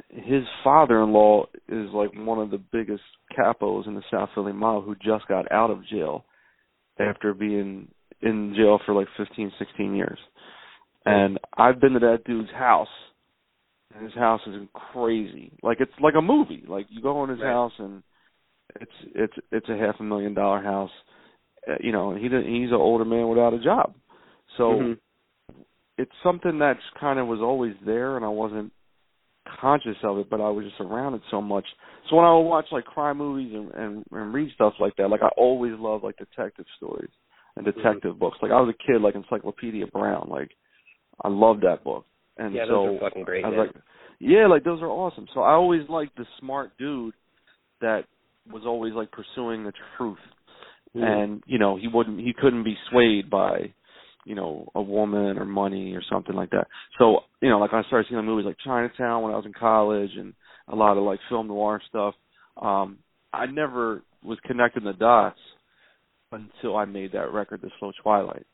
his 0.10 0.44
father-in-law 0.64 1.46
is 1.70 1.90
like 1.94 2.12
one 2.16 2.40
of 2.40 2.52
the 2.52 2.62
biggest 2.72 3.04
capos 3.38 3.88
in 3.88 3.96
the 3.96 4.04
South 4.12 4.30
Philly 4.34 4.54
mob 4.54 4.86
who 4.86 4.96
just 4.96 5.28
got 5.28 5.52
out 5.52 5.72
of 5.72 5.86
jail 5.88 6.26
after 7.00 7.34
being 7.34 7.88
in 8.22 8.54
jail 8.56 8.80
for 8.86 8.94
like 8.94 9.08
fifteen, 9.18 9.52
sixteen 9.58 9.96
years, 9.96 10.20
and 11.06 11.40
I've 11.58 11.80
been 11.80 11.94
to 11.94 12.00
that 12.00 12.24
dude's 12.26 12.52
house, 12.52 12.88
and 13.94 14.04
his 14.04 14.14
house 14.14 14.42
is 14.48 14.68
crazy. 14.94 15.52
Like 15.64 15.78
it's 15.80 15.92
like 16.02 16.16
a 16.18 16.22
movie. 16.22 16.64
Like 16.68 16.88
you 16.90 17.02
go 17.02 17.24
in 17.24 17.30
his 17.30 17.40
Right. 17.40 17.48
house 17.52 17.74
and 17.80 18.04
it's 18.80 18.92
it's 19.16 19.34
it's 19.52 19.70
a 19.70 19.78
half 19.78 19.96
a 20.00 20.04
million 20.04 20.34
dollar 20.34 20.62
house. 20.62 20.92
Uh, 21.68 21.76
you 21.80 21.92
know, 21.92 22.16
he 22.16 22.24
he's 22.24 22.70
an 22.70 22.74
older 22.74 23.06
man 23.06 23.28
without 23.28 23.54
a 23.54 23.60
job, 23.60 23.94
so 24.58 24.64
Mhm. 24.64 25.00
it's 25.98 26.12
something 26.24 26.60
that's 26.60 26.80
kind 27.00 27.20
of 27.20 27.28
was 27.28 27.42
always 27.42 27.76
there, 27.86 28.16
and 28.16 28.26
I 28.26 28.30
wasn't 28.30 28.72
conscious 29.60 29.98
of 30.04 30.18
it, 30.20 30.30
but 30.30 30.42
I 30.42 30.50
was 30.50 30.66
just 30.66 30.80
around 30.80 31.16
it 31.16 31.22
so 31.32 31.42
much. 31.42 31.66
So 32.10 32.16
when 32.16 32.26
I 32.26 32.34
would 32.34 32.42
watch 32.42 32.66
like 32.72 32.86
crime 32.86 33.18
movies 33.18 33.52
and 33.54 33.72
and, 33.74 34.06
and 34.12 34.34
read 34.34 34.52
stuff 34.54 34.74
like 34.80 34.96
that, 34.98 35.10
like 35.10 35.22
I 35.24 35.30
always 35.38 35.74
loved 35.78 36.04
like 36.04 36.18
detective 36.18 36.66
stories 36.78 37.10
and 37.56 37.66
detective 37.66 38.20
books. 38.20 38.38
Like 38.42 38.52
I 38.52 38.62
was 38.62 38.74
a 38.74 38.92
kid, 38.92 39.02
like 39.02 39.16
Encyclopedia 39.16 39.88
Brown, 39.88 40.28
like 40.30 40.52
I 41.24 41.30
loved 41.30 41.64
that 41.64 41.84
book, 41.84 42.06
and 42.38 42.54
yeah, 42.54 42.66
so 42.66 42.72
those 42.72 42.98
are 42.98 43.10
fucking 43.10 43.24
great. 43.24 43.46
I 43.46 43.50
was 43.50 43.58
man. 43.58 43.68
like, 43.68 43.76
yeah, 44.20 44.48
like 44.48 44.64
those 44.64 44.82
are 44.82 44.90
awesome. 44.90 45.28
So 45.34 45.42
I 45.42 45.54
always 45.54 45.88
liked 45.90 46.16
the 46.18 46.26
smart 46.40 46.72
dude 46.78 47.14
that 47.82 48.06
was 48.52 48.64
always 48.66 48.94
like 48.94 49.10
pursuing 49.12 49.64
the 49.64 49.74
truth, 49.98 50.18
Mhm. 50.96 51.04
and 51.04 51.44
you 51.46 51.58
know 51.58 51.78
he 51.78 51.88
wouldn't, 51.88 52.20
he 52.20 52.34
couldn't 52.34 52.64
be 52.64 52.78
swayed 52.90 53.30
by, 53.30 53.74
you 54.26 54.36
know, 54.36 54.68
a 54.76 54.82
woman 54.82 55.38
or 55.38 55.46
money 55.46 55.94
or 55.94 56.02
something 56.10 56.36
like 56.36 56.52
that. 56.52 56.68
So 56.98 57.22
you 57.42 57.50
know, 57.50 57.60
like 57.60 57.74
I 57.74 57.84
started 57.84 58.08
seeing 58.10 58.18
the 58.18 58.24
movies 58.24 58.46
like 58.46 58.58
Chinatown 58.64 59.24
when 59.24 59.34
I 59.34 59.38
was 59.38 59.46
in 59.46 59.54
college, 59.54 60.12
and 60.18 60.34
a 60.68 60.76
lot 60.76 60.98
of 60.98 61.04
like 61.04 61.20
film 61.30 61.48
noir 61.48 61.82
stuff. 61.90 62.16
Um, 62.62 63.00
I 63.34 63.46
never 63.46 64.04
was 64.24 64.38
connecting 64.46 64.84
the 64.84 64.94
dots 64.94 65.40
until 66.32 66.78
I 66.78 66.86
made 66.86 67.12
that 67.14 67.34
record, 67.34 67.62
The 67.62 67.70
Slow 67.80 67.92
Twilight 68.02 68.46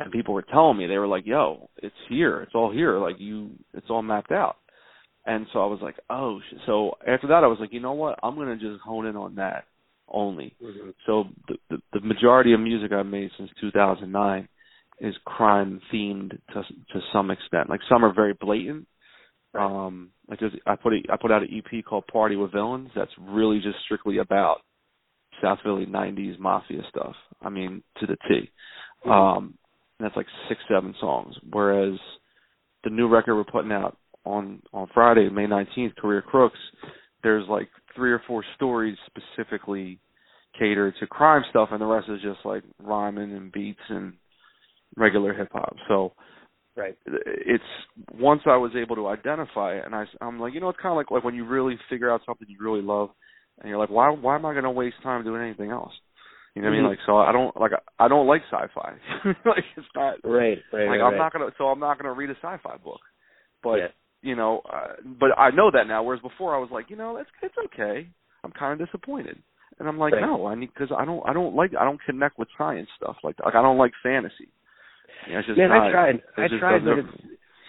and 0.00 0.10
people 0.10 0.34
were 0.34 0.42
telling 0.42 0.78
me 0.78 0.86
they 0.86 0.98
were 0.98 1.06
like, 1.06 1.26
"Yo, 1.26 1.68
it's 1.76 1.94
here. 2.08 2.40
It's 2.40 2.54
all 2.54 2.72
here. 2.72 2.98
Like 2.98 3.16
you, 3.18 3.50
it's 3.74 3.88
all 3.90 4.02
mapped 4.02 4.32
out." 4.32 4.56
And 5.26 5.46
so 5.52 5.62
I 5.62 5.66
was 5.66 5.80
like, 5.82 5.96
"Oh." 6.08 6.40
So 6.66 6.96
after 7.06 7.28
that, 7.28 7.44
I 7.44 7.46
was 7.46 7.58
like, 7.60 7.72
"You 7.72 7.80
know 7.80 7.92
what? 7.92 8.18
I'm 8.22 8.34
gonna 8.34 8.56
just 8.56 8.80
hone 8.80 9.06
in 9.06 9.16
on 9.16 9.34
that 9.36 9.64
only." 10.08 10.56
Mhm. 10.62 10.94
So 11.06 11.28
the 11.48 11.58
the, 11.68 11.82
the 11.92 12.00
majority 12.00 12.52
of 12.54 12.60
music 12.60 12.92
I've 12.92 13.06
made 13.06 13.30
since 13.36 13.50
2009 13.60 14.48
is 15.00 15.14
crime 15.24 15.80
themed 15.92 16.30
to 16.52 16.62
to 16.92 17.00
some 17.12 17.30
extent. 17.30 17.70
Like 17.70 17.80
some 17.88 18.04
are 18.04 18.12
very 18.12 18.34
blatant. 18.34 18.86
Um, 19.58 20.10
like 20.28 20.38
there's, 20.38 20.52
I 20.66 20.76
put 20.76 20.92
a, 20.92 21.00
I 21.12 21.16
put 21.16 21.32
out 21.32 21.42
an 21.42 21.48
EP 21.52 21.84
called 21.84 22.06
Party 22.06 22.36
with 22.36 22.52
Villains 22.52 22.90
that's 22.94 23.10
really 23.18 23.58
just 23.60 23.78
strictly 23.84 24.18
about 24.18 24.58
South 25.42 25.58
Philly 25.64 25.86
90s 25.86 26.38
mafia 26.38 26.82
stuff. 26.88 27.14
I 27.42 27.48
mean, 27.48 27.82
to 27.98 28.06
the 28.06 28.16
T. 28.28 28.50
Um, 29.08 29.54
that's 29.98 30.16
like 30.16 30.26
six, 30.48 30.60
seven 30.68 30.94
songs. 31.00 31.34
Whereas 31.50 31.98
the 32.84 32.90
new 32.90 33.08
record 33.08 33.34
we're 33.36 33.44
putting 33.44 33.72
out 33.72 33.96
on 34.24 34.62
on 34.72 34.88
Friday, 34.92 35.28
May 35.28 35.46
19th, 35.46 35.96
Career 35.96 36.22
Crooks, 36.22 36.58
there's 37.22 37.48
like 37.48 37.68
three 37.96 38.12
or 38.12 38.22
four 38.26 38.44
stories 38.56 38.96
specifically 39.06 39.98
catered 40.58 40.94
to 41.00 41.06
crime 41.06 41.42
stuff, 41.50 41.70
and 41.72 41.80
the 41.80 41.86
rest 41.86 42.08
is 42.08 42.20
just 42.22 42.40
like 42.44 42.62
rhyming 42.82 43.34
and 43.34 43.52
beats 43.52 43.80
and 43.88 44.14
regular 44.96 45.34
hip 45.34 45.48
hop. 45.52 45.76
So 45.88 46.12
Right. 46.76 46.96
it's 47.04 47.64
once 48.18 48.42
I 48.46 48.56
was 48.56 48.72
able 48.76 48.96
to 48.96 49.08
identify 49.08 49.74
it, 49.74 49.84
and 49.84 49.94
I, 49.94 50.04
I'm 50.20 50.38
like, 50.38 50.54
you 50.54 50.60
know, 50.60 50.68
it's 50.68 50.78
kind 50.80 50.92
of 50.92 50.96
like 50.96 51.10
like 51.10 51.24
when 51.24 51.34
you 51.34 51.44
really 51.44 51.76
figure 51.90 52.10
out 52.10 52.22
something 52.24 52.46
you 52.48 52.58
really 52.60 52.80
love, 52.80 53.10
and 53.58 53.68
you're 53.68 53.78
like, 53.78 53.90
why 53.90 54.08
why 54.10 54.36
am 54.36 54.46
I 54.46 54.52
going 54.52 54.64
to 54.64 54.70
waste 54.70 54.96
time 55.02 55.24
doing 55.24 55.42
anything 55.42 55.70
else? 55.70 55.92
You 56.54 56.62
know 56.62 56.68
what 56.68 56.74
I 56.74 56.78
Mhm. 56.78 56.82
mean? 56.82 56.90
Like, 56.90 56.98
so 57.06 57.16
I 57.18 57.32
don't 57.32 57.56
like 57.60 57.72
I 57.98 58.08
don't 58.08 58.26
like 58.26 58.42
sci-fi. 58.50 58.94
like 59.44 59.64
it's 59.76 59.86
not 59.94 60.16
Right. 60.24 60.58
Right. 60.72 60.86
like 60.86 60.88
right, 60.88 61.00
I'm 61.00 61.12
right. 61.12 61.18
not 61.18 61.32
gonna 61.32 61.50
so 61.58 61.64
I'm 61.68 61.80
not 61.80 61.98
gonna 61.98 62.14
read 62.14 62.30
a 62.30 62.36
sci-fi 62.36 62.76
book. 62.78 63.00
But 63.62 63.76
Yeah. 63.78 63.88
you 64.22 64.36
know, 64.36 64.60
uh, 64.72 64.94
but 65.18 65.30
I 65.38 65.50
know 65.50 65.70
that 65.72 65.86
now. 65.86 66.02
Whereas 66.02 66.22
before 66.22 66.54
I 66.54 66.58
was 66.58 66.70
like, 66.70 66.88
you 66.90 66.96
know, 66.96 67.16
it's 67.16 67.30
it's 67.42 67.54
okay. 67.66 68.08
I'm 68.44 68.52
kind 68.52 68.80
of 68.80 68.86
disappointed, 68.86 69.42
and 69.78 69.88
I'm 69.88 69.98
like, 69.98 70.14
Right. 70.14 70.22
no, 70.22 70.46
I 70.46 70.54
need 70.54 70.72
because 70.72 70.90
I 70.96 71.04
don't 71.04 71.22
I 71.28 71.32
don't 71.32 71.54
like 71.54 71.72
I 71.78 71.84
don't 71.84 72.00
connect 72.04 72.38
with 72.38 72.48
science 72.56 72.88
stuff 72.96 73.16
like 73.22 73.36
that. 73.36 73.44
Like 73.46 73.54
I 73.54 73.62
don't 73.62 73.78
like 73.78 73.92
fantasy. 74.02 74.48
It's 75.28 75.46
just 75.46 75.58
Man, 75.58 75.68
not, 75.68 75.88
I 75.88 75.90
tried. 75.90 76.22
I 76.36 76.48
tried, 76.58 76.84
but 76.84 76.98
it's 76.98 77.08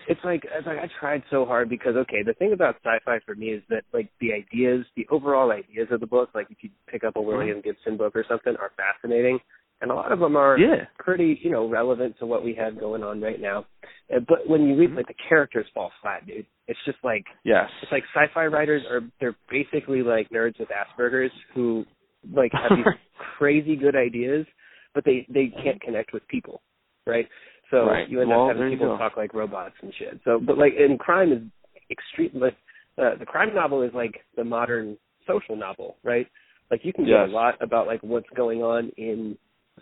it's 0.08 0.22
like 0.24 0.44
it's 0.46 0.68
like 0.68 0.78
I 0.78 0.88
tried 1.00 1.24
so 1.30 1.46
hard 1.46 1.70
because 1.70 1.96
okay, 1.96 2.24
the 2.24 2.34
thing 2.34 2.54
about 2.54 2.76
sci-fi 2.84 3.20
for 3.26 3.36
me 3.36 3.48
is 3.48 3.64
that 3.70 3.84
like 3.94 4.10
the 4.20 4.34
ideas, 4.34 4.86
the 4.96 5.08
overall 5.12 5.52
ideas 5.52 5.88
of 5.92 6.00
the 6.00 6.08
book, 6.08 6.30
like 6.34 6.48
if 6.50 6.58
you 6.62 6.70
pick 6.88 7.04
up 7.04 7.16
a 7.16 7.22
William 7.22 7.62
Gibson 7.62 7.98
book 7.98 8.16
or 8.16 8.26
something, 8.28 8.56
are 8.60 8.72
fascinating, 8.78 9.40
and 9.82 9.92
a 9.92 9.94
lot 9.94 10.12
of 10.12 10.20
them 10.20 10.36
are 10.36 10.58
yeah. 10.58 10.86
pretty 10.98 11.40
you 11.44 11.52
know 11.52 11.68
relevant 11.70 12.16
to 12.20 12.26
what 12.26 12.44
we 12.44 12.54
have 12.56 12.80
going 12.80 13.04
on 13.04 13.22
right 13.22 13.40
now. 13.40 13.66
Uh, 14.14 14.20
But 14.28 14.48
when 14.48 14.68
you 14.68 14.76
read 14.76 14.92
Mhm. 14.92 14.98
like 14.98 15.08
the 15.08 15.14
characters 15.30 15.68
fall 15.74 15.92
flat, 16.02 16.26
dude. 16.26 16.46
It's 16.68 16.80
just 16.86 17.00
like 17.04 17.26
Yes. 17.44 17.70
it's 17.82 17.92
like 17.92 18.04
sci-fi 18.14 18.46
writers 18.48 18.84
are 18.90 19.02
they're 19.20 19.36
basically 19.50 20.04
like 20.04 20.30
nerds 20.30 20.58
with 20.60 20.70
Asperger's 20.70 21.34
who 21.54 21.86
like 22.34 22.52
have 22.54 22.78
these 22.78 22.86
crazy 23.38 23.76
good 23.76 23.96
ideas, 23.96 24.46
but 24.94 25.04
they 25.06 25.26
they 25.30 25.48
can't 25.64 25.82
connect 25.82 26.14
with 26.14 26.28
people, 26.28 26.62
right? 27.06 27.28
So 27.70 27.86
Right. 27.86 28.08
you 28.10 28.22
end 28.22 28.30
Well, 28.30 28.50
up 28.50 28.56
having 28.56 28.72
people 28.72 28.98
talk 28.98 29.18
like 29.18 29.34
robots 29.34 29.76
and 29.82 29.94
shit. 29.96 30.20
So, 30.26 30.40
but 30.40 30.58
like, 30.58 30.74
and 30.78 31.00
crime 31.00 31.32
is 31.32 31.42
extreme. 31.90 32.32
Like, 32.34 32.56
uh, 32.98 33.16
the 33.16 33.26
crime 33.26 33.54
novel 33.56 33.82
is 33.82 33.94
like 33.94 34.24
the 34.36 34.44
modern 34.44 34.98
social 35.26 35.56
novel, 35.56 35.98
right? 36.04 36.28
Like 36.70 36.84
you 36.84 36.94
can 36.94 37.06
get 37.06 37.12
Yes. 37.12 37.30
a 37.30 37.32
lot 37.32 37.56
about 37.62 37.88
like 37.88 38.02
what's 38.02 38.30
going 38.36 38.62
on 38.64 38.90
in 38.98 39.38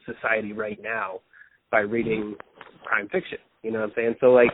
society 0.05 0.53
right 0.53 0.81
now 0.81 1.21
by 1.71 1.79
reading 1.81 2.35
crime 2.83 3.09
fiction. 3.09 3.39
You 3.63 3.71
know 3.71 3.79
what 3.79 3.89
I'm 3.89 3.95
saying? 3.95 4.15
So 4.19 4.31
like, 4.31 4.51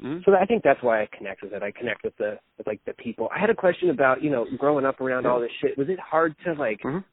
Mhm. 0.00 0.24
so 0.24 0.34
I 0.34 0.44
think 0.44 0.62
that's 0.62 0.82
why 0.82 1.02
I 1.02 1.06
connect 1.06 1.42
with 1.42 1.52
it. 1.54 1.62
I 1.62 1.70
connect 1.70 2.02
with 2.04 2.16
the 2.16 2.38
with 2.58 2.66
like 2.66 2.84
the 2.84 2.92
people. 2.94 3.30
I 3.34 3.38
had 3.38 3.50
a 3.50 3.54
question 3.54 3.90
about 3.90 4.22
you 4.22 4.30
know 4.30 4.46
growing 4.58 4.84
up 4.84 5.00
around 5.00 5.26
all 5.26 5.40
this 5.40 5.50
shit. 5.60 5.78
Was 5.78 5.88
it 5.88 5.98
hard 5.98 6.36
to 6.44 6.52
like 6.54 6.82
Mhm. 6.82 7.04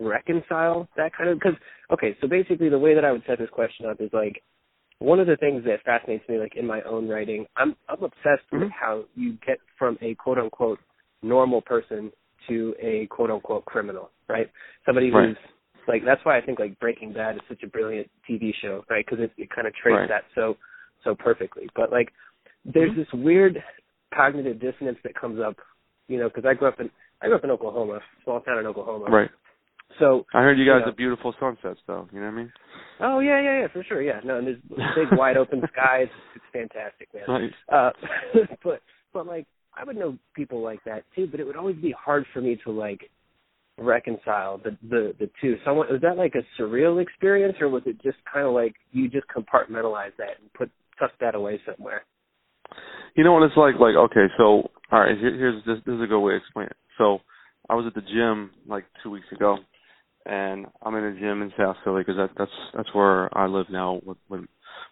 Reconcile 0.00 0.88
that 0.96 1.12
kind 1.14 1.28
of 1.30 1.38
because 1.38 1.54
okay 1.92 2.16
so 2.20 2.26
basically 2.26 2.68
the 2.68 2.78
way 2.78 2.94
that 2.94 3.04
i 3.04 3.12
would 3.12 3.22
set 3.26 3.38
this 3.38 3.50
question 3.50 3.86
up 3.86 4.00
is 4.00 4.10
like 4.12 4.42
one 4.98 5.20
of 5.20 5.26
the 5.26 5.36
things 5.36 5.62
that 5.64 5.82
fascinates 5.84 6.26
me 6.28 6.38
like 6.38 6.56
in 6.56 6.66
my 6.66 6.80
own 6.82 7.06
writing 7.08 7.44
i'm 7.56 7.76
i'm 7.88 8.02
obsessed 8.02 8.48
with 8.50 8.62
Mhm. 8.62 8.70
how 8.70 9.04
you 9.14 9.34
get 9.46 9.58
from 9.78 9.98
a 10.00 10.14
quote 10.14 10.38
unquote 10.38 10.78
normal 11.22 11.60
person 11.60 12.10
to 12.48 12.74
a 12.80 13.06
quote 13.06 13.30
unquote 13.30 13.64
criminal 13.66 14.10
right 14.28 14.50
somebody 14.86 15.10
Right. 15.10 15.28
who's 15.28 15.36
like 15.86 16.02
that's 16.04 16.24
why 16.24 16.38
i 16.38 16.40
think 16.40 16.58
like 16.58 16.78
breaking 16.80 17.12
bad 17.12 17.36
is 17.36 17.42
such 17.48 17.62
a 17.62 17.66
brilliant 17.66 18.10
tv 18.28 18.54
show 18.62 18.84
right 18.88 19.04
because 19.04 19.22
it, 19.22 19.32
it 19.36 19.50
kind 19.50 19.66
of 19.66 19.74
traces 19.74 20.00
Right. 20.00 20.08
that 20.08 20.24
so 20.34 20.56
so 21.04 21.14
perfectly 21.14 21.68
but 21.76 21.92
like 21.92 22.10
there's 22.64 22.92
Mhm. 22.92 22.96
this 22.96 23.12
weird 23.12 23.62
cognitive 24.14 24.58
dissonance 24.60 24.98
that 25.04 25.14
comes 25.14 25.40
up 25.40 25.56
you 26.08 26.18
know 26.18 26.28
because 26.28 26.44
i 26.46 26.54
grew 26.54 26.68
up 26.68 26.80
in 26.80 26.90
i 27.22 27.26
grew 27.26 27.36
up 27.36 27.44
in 27.44 27.50
oklahoma 27.50 28.00
small 28.24 28.40
town 28.40 28.58
in 28.58 28.66
oklahoma 28.66 29.06
Right. 29.10 29.30
So 29.98 30.26
I 30.32 30.42
heard 30.42 30.58
you 30.58 30.64
guys 30.64 30.80
Yeah. 30.80 30.86
have 30.86 30.96
beautiful 30.96 31.34
sunsets, 31.40 31.80
though. 31.86 32.08
You 32.12 32.20
know 32.20 32.26
what 32.26 32.32
I 32.32 32.36
mean? 32.36 32.52
Oh 33.00 33.20
yeah, 33.20 33.40
yeah, 33.40 33.60
yeah, 33.62 33.66
for 33.68 33.82
sure. 33.84 34.02
Yeah, 34.02 34.20
no, 34.24 34.38
and 34.38 34.46
there's 34.46 34.60
big 34.94 35.18
wide 35.18 35.36
open 35.36 35.62
skies. 35.72 36.08
It's 36.34 36.44
fantastic, 36.52 37.08
man. 37.14 37.24
Nice. 37.26 37.52
Uh, 37.72 37.90
but 38.64 38.82
but 39.12 39.26
like 39.26 39.46
I 39.76 39.84
would 39.84 39.96
know 39.96 40.18
people 40.34 40.60
like 40.62 40.82
that 40.84 41.04
too, 41.14 41.26
but 41.30 41.40
it 41.40 41.44
would 41.44 41.56
always 41.56 41.76
be 41.76 41.92
hard 41.92 42.26
for 42.32 42.40
me 42.40 42.58
to 42.64 42.70
like 42.70 43.10
reconcile 43.78 44.58
the 44.58 44.76
the 44.88 45.14
the 45.18 45.30
two. 45.40 45.56
Someone 45.64 45.88
was 45.90 46.02
that 46.02 46.16
like 46.16 46.34
a 46.34 46.60
surreal 46.60 47.02
experience, 47.02 47.56
or 47.60 47.68
was 47.68 47.82
it 47.86 48.02
just 48.02 48.18
kind 48.30 48.46
of 48.46 48.52
like 48.52 48.74
you 48.92 49.08
just 49.08 49.26
compartmentalize 49.28 50.14
that 50.18 50.38
and 50.40 50.52
put 50.52 50.70
tuck 50.98 51.12
that 51.20 51.34
away 51.34 51.60
somewhere? 51.64 52.04
You 53.16 53.24
know 53.24 53.32
what 53.32 53.42
it's 53.42 53.56
like? 53.56 53.74
Like, 53.80 53.96
okay, 53.96 54.26
so 54.36 54.70
all 54.92 55.00
right, 55.00 55.16
here, 55.16 55.34
here's 55.34 55.64
this, 55.64 55.78
this 55.86 55.94
is 55.94 56.02
a 56.02 56.06
good 56.06 56.20
way 56.20 56.32
to 56.32 56.36
explain 56.36 56.66
it. 56.66 56.76
So, 56.98 57.20
I 57.68 57.74
was 57.74 57.86
at 57.86 57.94
the 57.94 58.02
gym 58.02 58.50
like 58.66 58.84
two 59.02 59.10
weeks 59.10 59.26
ago, 59.32 59.58
and 60.26 60.66
I'm 60.82 60.94
in 60.94 61.04
a 61.04 61.18
gym 61.18 61.42
in 61.42 61.52
South 61.58 61.76
Philly 61.84 62.02
because 62.02 62.16
that, 62.16 62.30
that's 62.36 62.50
that's 62.74 62.94
where 62.94 63.36
I 63.36 63.46
live 63.46 63.66
now 63.70 64.00
with, 64.04 64.18
with 64.28 64.42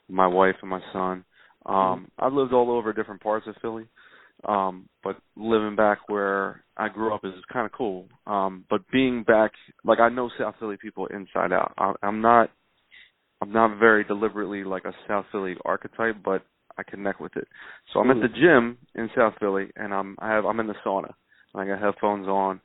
my 0.08 0.26
wife 0.26 0.56
and 0.62 0.70
my 0.70 0.80
son. 0.92 1.24
Um, 1.66 2.10
I've 2.18 2.32
lived 2.32 2.52
all 2.52 2.70
over 2.70 2.92
different 2.92 3.22
parts 3.22 3.46
of 3.46 3.54
Philly, 3.60 3.86
um, 4.46 4.88
but 5.04 5.16
living 5.36 5.76
back 5.76 6.08
where 6.08 6.64
I 6.76 6.88
grew 6.88 7.14
up 7.14 7.24
is 7.24 7.32
kind 7.52 7.66
of 7.66 7.72
cool. 7.72 8.06
Um, 8.26 8.64
but 8.70 8.88
being 8.90 9.22
back, 9.22 9.52
like 9.84 10.00
I 10.00 10.08
know 10.08 10.30
South 10.38 10.54
Philly 10.58 10.76
people 10.80 11.06
inside 11.08 11.52
out. 11.52 11.74
I, 11.76 11.92
I'm 12.02 12.22
not, 12.22 12.50
I'm 13.42 13.52
not 13.52 13.78
very 13.78 14.04
deliberately 14.04 14.64
like 14.64 14.84
a 14.84 14.94
South 15.06 15.26
Philly 15.30 15.56
archetype, 15.64 16.16
but 16.24 16.42
I 16.78 16.84
connect 16.84 17.20
with 17.20 17.36
it. 17.36 17.48
So 17.92 18.00
I'm 18.00 18.10
at 18.10 18.22
the 18.22 18.28
gym 18.28 18.78
in 18.94 19.10
South 19.16 19.34
Philly, 19.40 19.70
and 19.76 19.92
I'm 19.92 20.16
I 20.20 20.30
have 20.30 20.46
I'm 20.46 20.60
in 20.60 20.68
the 20.68 20.74
sauna, 20.86 21.12
and 21.52 21.62
I 21.62 21.66
got 21.66 21.82
headphones 21.82 22.28
on, 22.28 22.60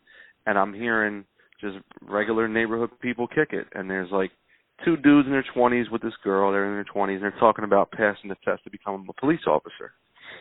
and 0.45 0.57
I'm 0.57 0.73
hearing 0.73 1.25
just 1.63 1.77
regular 2.01 2.47
neighborhood 2.47 2.91
people 3.01 3.27
kick 3.27 3.49
it, 3.51 3.67
and 3.73 3.89
there's 3.89 4.11
like 4.11 4.31
two 4.85 4.97
dudes 4.97 5.25
in 5.25 5.31
their 5.31 5.45
20s 5.55 5.89
with 5.91 6.01
this 6.01 6.13
girl. 6.23 6.51
They're 6.51 6.67
in 6.67 6.73
their 6.75 6.93
20s, 6.93 7.15
and 7.15 7.23
they're 7.23 7.39
talking 7.39 7.65
about 7.65 7.91
passing 7.91 8.29
the 8.29 8.35
test 8.45 8.63
to 8.65 8.69
become 8.69 9.07
a 9.09 9.13
police 9.19 9.45
officer 9.47 9.93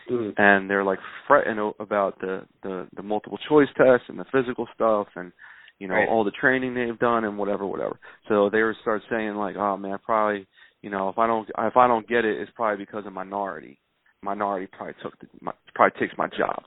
Mm. 0.09 0.33
and 0.37 0.69
they're 0.69 0.83
like 0.83 0.99
fretting 1.27 1.59
about 1.79 2.19
the 2.19 2.43
the 2.63 2.87
the 2.95 3.03
multiple 3.03 3.37
choice 3.47 3.67
tests 3.77 4.07
and 4.09 4.17
the 4.19 4.25
physical 4.33 4.67
stuff 4.73 5.07
and 5.15 5.31
you 5.79 5.87
know 5.87 5.93
Right. 5.93 6.09
all 6.09 6.23
the 6.25 6.31
training 6.31 6.73
they've 6.73 6.97
done 6.99 7.23
and 7.23 7.37
whatever 7.37 7.65
whatever 7.65 7.99
so 8.27 8.49
they 8.49 8.63
would 8.63 8.75
start 8.81 9.01
saying 9.09 9.35
like 9.35 9.55
oh 9.55 9.77
man 9.77 9.99
probably 10.03 10.47
you 10.83 10.89
know, 10.89 11.07
if 11.09 11.17
I 11.17 11.25
don't 11.25 11.49
if 11.57 11.77
I 11.77 11.87
don't 11.87 12.07
get 12.07 12.25
it, 12.25 12.39
it's 12.39 12.51
probably 12.55 12.85
because 12.85 13.05
of 13.07 13.13
minority. 13.13 13.79
Minority 14.21 14.67
probably 14.71 14.95
took 15.01 15.17
the, 15.19 15.27
my, 15.41 15.53
probably 15.73 15.97
takes 15.99 16.17
my 16.17 16.27
job. 16.27 16.63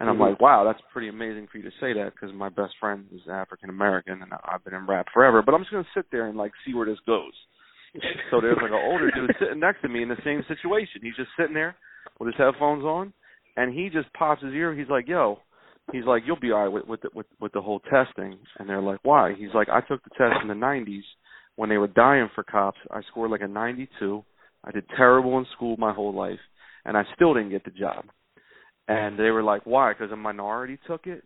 And 0.00 0.08
I'm 0.08 0.16
Mhm. 0.16 0.30
like, 0.30 0.40
wow, 0.40 0.64
that's 0.64 0.80
pretty 0.92 1.08
amazing 1.08 1.48
for 1.48 1.58
you 1.58 1.64
to 1.64 1.76
say 1.80 1.92
that 1.92 2.12
because 2.14 2.32
my 2.32 2.48
best 2.48 2.76
friend 2.78 3.06
is 3.12 3.26
African 3.28 3.68
American 3.68 4.22
and 4.22 4.32
I've 4.44 4.64
been 4.64 4.74
in 4.74 4.86
rap 4.86 5.08
forever. 5.12 5.42
But 5.42 5.54
I'm 5.54 5.62
just 5.62 5.72
gonna 5.72 5.86
sit 5.94 6.10
there 6.10 6.26
and 6.26 6.38
like 6.38 6.52
see 6.64 6.74
where 6.74 6.86
this 6.86 7.00
goes. 7.00 7.32
So 8.30 8.40
there's 8.40 8.58
like 8.58 8.70
an 8.70 8.76
older 8.90 9.10
dude 9.10 9.34
sitting 9.40 9.58
next 9.58 9.82
to 9.82 9.88
me 9.88 10.02
in 10.02 10.08
the 10.08 10.22
same 10.24 10.44
situation. 10.46 11.00
He's 11.02 11.16
just 11.16 11.30
sitting 11.36 11.54
there 11.54 11.74
with 12.18 12.28
his 12.28 12.36
headphones 12.36 12.84
on, 12.84 13.12
and 13.56 13.72
he 13.72 13.88
just 13.88 14.12
pops 14.12 14.42
his 14.42 14.52
ear. 14.54 14.74
He's 14.74 14.88
like, 14.88 15.08
"Yo," 15.08 15.40
he's 15.90 16.04
like, 16.04 16.22
"You'll 16.26 16.38
be 16.38 16.52
all 16.52 16.62
right 16.64 16.72
with 16.72 16.86
with 16.86 17.00
the, 17.02 17.10
with 17.14 17.26
with 17.40 17.52
the 17.52 17.62
whole 17.62 17.80
testing." 17.80 18.38
And 18.58 18.68
they're 18.68 18.82
like, 18.82 19.00
"Why?" 19.02 19.34
He's 19.34 19.54
like, 19.54 19.68
"I 19.68 19.80
took 19.80 20.04
the 20.04 20.10
test 20.10 20.40
in 20.42 20.48
the 20.48 20.54
'90s 20.54 21.02
when 21.56 21.68
they 21.68 21.78
were 21.78 21.88
dying 21.88 22.28
for 22.34 22.44
cops. 22.44 22.78
I 22.90 23.00
scored 23.10 23.30
like 23.30 23.40
a 23.40 23.48
92. 23.48 24.24
I 24.64 24.70
did 24.70 24.84
terrible 24.96 25.38
in 25.38 25.46
school 25.56 25.76
my 25.78 25.92
whole 25.92 26.14
life, 26.14 26.40
and 26.84 26.96
I 26.96 27.04
still 27.16 27.34
didn't 27.34 27.50
get 27.50 27.64
the 27.64 27.70
job." 27.70 28.04
And 28.88 29.18
they 29.18 29.30
were 29.30 29.42
like, 29.42 29.62
"Why?" 29.64 29.92
Because 29.92 30.10
a 30.10 30.16
minority 30.16 30.78
took 30.86 31.06
it, 31.06 31.22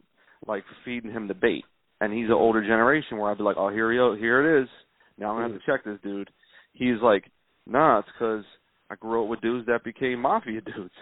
like 0.46 0.64
feeding 0.84 1.12
him 1.12 1.28
the 1.28 1.34
bait. 1.34 1.64
And 2.00 2.12
he's 2.12 2.26
an 2.26 2.32
older 2.32 2.60
generation 2.60 3.18
where 3.18 3.30
I'd 3.30 3.38
be 3.38 3.44
like, 3.44 3.56
"Oh, 3.56 3.68
here 3.68 3.90
he 3.92 4.20
here 4.20 4.58
it 4.58 4.62
is." 4.62 4.68
Now 5.16 5.30
I'm 5.30 5.36
gonna 5.36 5.52
have 5.52 5.60
to 5.60 5.66
check 5.66 5.84
this 5.84 6.00
dude. 6.02 6.30
He's 6.72 7.00
like, 7.00 7.30
"Nah, 7.66 8.00
it's 8.00 8.08
because 8.08 8.44
I 8.90 8.96
grew 8.96 9.22
up 9.22 9.28
with 9.28 9.40
dudes 9.40 9.66
that 9.66 9.84
became 9.84 10.20
mafia 10.20 10.60
dudes." 10.74 10.94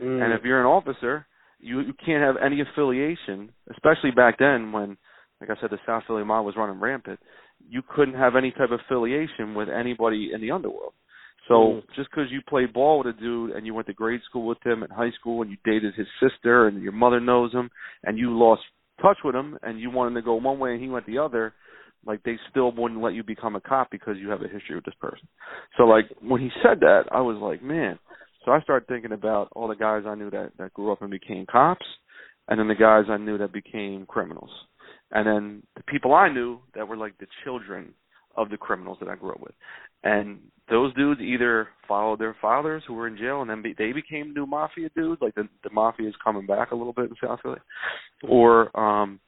Mm. 0.00 0.22
And 0.22 0.32
if 0.32 0.44
you're 0.44 0.60
an 0.60 0.66
officer, 0.66 1.26
you 1.60 1.80
you 1.80 1.92
can't 2.04 2.24
have 2.24 2.36
any 2.44 2.60
affiliation, 2.60 3.52
especially 3.70 4.10
back 4.10 4.38
then 4.38 4.72
when, 4.72 4.96
like 5.40 5.50
I 5.50 5.60
said, 5.60 5.70
the 5.70 5.78
South 5.86 6.02
Philly 6.06 6.24
mob 6.24 6.44
was 6.44 6.56
running 6.56 6.80
rampant. 6.80 7.20
You 7.68 7.82
couldn't 7.82 8.14
have 8.14 8.34
any 8.34 8.50
type 8.50 8.70
of 8.70 8.80
affiliation 8.80 9.54
with 9.54 9.68
anybody 9.68 10.32
in 10.34 10.40
the 10.40 10.50
underworld. 10.50 10.94
So 11.50 11.82
Mm. 11.82 11.94
just 11.96 12.08
because 12.10 12.30
you 12.30 12.40
played 12.42 12.72
ball 12.72 12.98
with 12.98 13.08
a 13.08 13.12
dude 13.20 13.50
and 13.50 13.66
you 13.66 13.74
went 13.74 13.88
to 13.88 13.92
grade 13.92 14.22
school 14.22 14.46
with 14.46 14.64
him 14.64 14.84
in 14.84 14.90
high 14.90 15.10
school 15.10 15.42
and 15.42 15.50
you 15.50 15.56
dated 15.64 15.94
his 15.94 16.06
sister 16.20 16.68
and 16.68 16.80
your 16.80 16.92
mother 16.92 17.18
knows 17.18 17.52
him 17.52 17.70
and 18.04 18.16
you 18.16 18.38
lost 18.38 18.62
touch 19.02 19.18
with 19.24 19.34
him 19.34 19.58
and 19.62 19.80
you 19.80 19.90
wanted 19.90 20.14
to 20.14 20.22
go 20.22 20.34
one 20.34 20.60
way 20.60 20.72
and 20.74 20.80
he 20.80 20.88
went 20.88 21.04
the 21.06 21.18
other, 21.18 21.52
like 22.06 22.22
they 22.22 22.38
still 22.50 22.70
wouldn't 22.70 23.02
let 23.02 23.14
you 23.14 23.24
become 23.24 23.56
a 23.56 23.60
cop 23.60 23.90
because 23.90 24.16
you 24.16 24.30
have 24.30 24.42
a 24.42 24.48
history 24.48 24.76
with 24.76 24.84
this 24.84 24.94
person. 25.00 25.26
So 25.76 25.84
like 25.84 26.04
when 26.20 26.40
he 26.40 26.50
said 26.62 26.78
that, 26.80 27.06
I 27.10 27.20
was 27.20 27.36
like, 27.36 27.62
man. 27.62 27.98
So 28.44 28.52
I 28.52 28.60
started 28.60 28.86
thinking 28.86 29.12
about 29.12 29.48
all 29.56 29.66
the 29.66 29.74
guys 29.74 30.04
I 30.06 30.14
knew 30.14 30.30
that 30.30 30.52
that 30.56 30.72
grew 30.72 30.92
up 30.92 31.02
and 31.02 31.10
became 31.10 31.46
cops, 31.46 31.84
and 32.48 32.58
then 32.58 32.68
the 32.68 32.74
guys 32.74 33.04
I 33.10 33.18
knew 33.18 33.36
that 33.38 33.52
became 33.52 34.06
criminals, 34.06 34.50
and 35.10 35.26
then 35.26 35.62
the 35.76 35.82
people 35.82 36.14
I 36.14 36.32
knew 36.32 36.60
that 36.74 36.88
were 36.88 36.96
like 36.96 37.18
the 37.18 37.26
children 37.44 37.92
of 38.36 38.48
the 38.48 38.56
criminals 38.56 38.96
that 39.00 39.10
I 39.10 39.16
grew 39.16 39.32
up 39.32 39.40
with, 39.42 39.52
and 40.04 40.38
those 40.70 40.94
dudes 40.94 41.20
either 41.20 41.68
followed 41.88 42.20
their 42.20 42.36
fathers 42.40 42.82
who 42.86 42.94
were 42.94 43.08
in 43.08 43.18
jail 43.18 43.40
and 43.40 43.50
then 43.50 43.60
be, 43.60 43.74
they 43.76 43.92
became 43.92 44.32
new 44.32 44.46
mafia 44.46 44.88
dudes, 44.94 45.20
like 45.20 45.34
the 45.34 45.48
the 45.64 45.70
mafia 45.70 46.08
is 46.08 46.14
coming 46.22 46.46
back 46.46 46.70
a 46.70 46.76
little 46.76 46.92
bit 46.92 47.10
in 47.10 47.16
South 47.22 47.40
Philly, 47.42 47.58
or 48.22 48.74
um, 48.78 49.20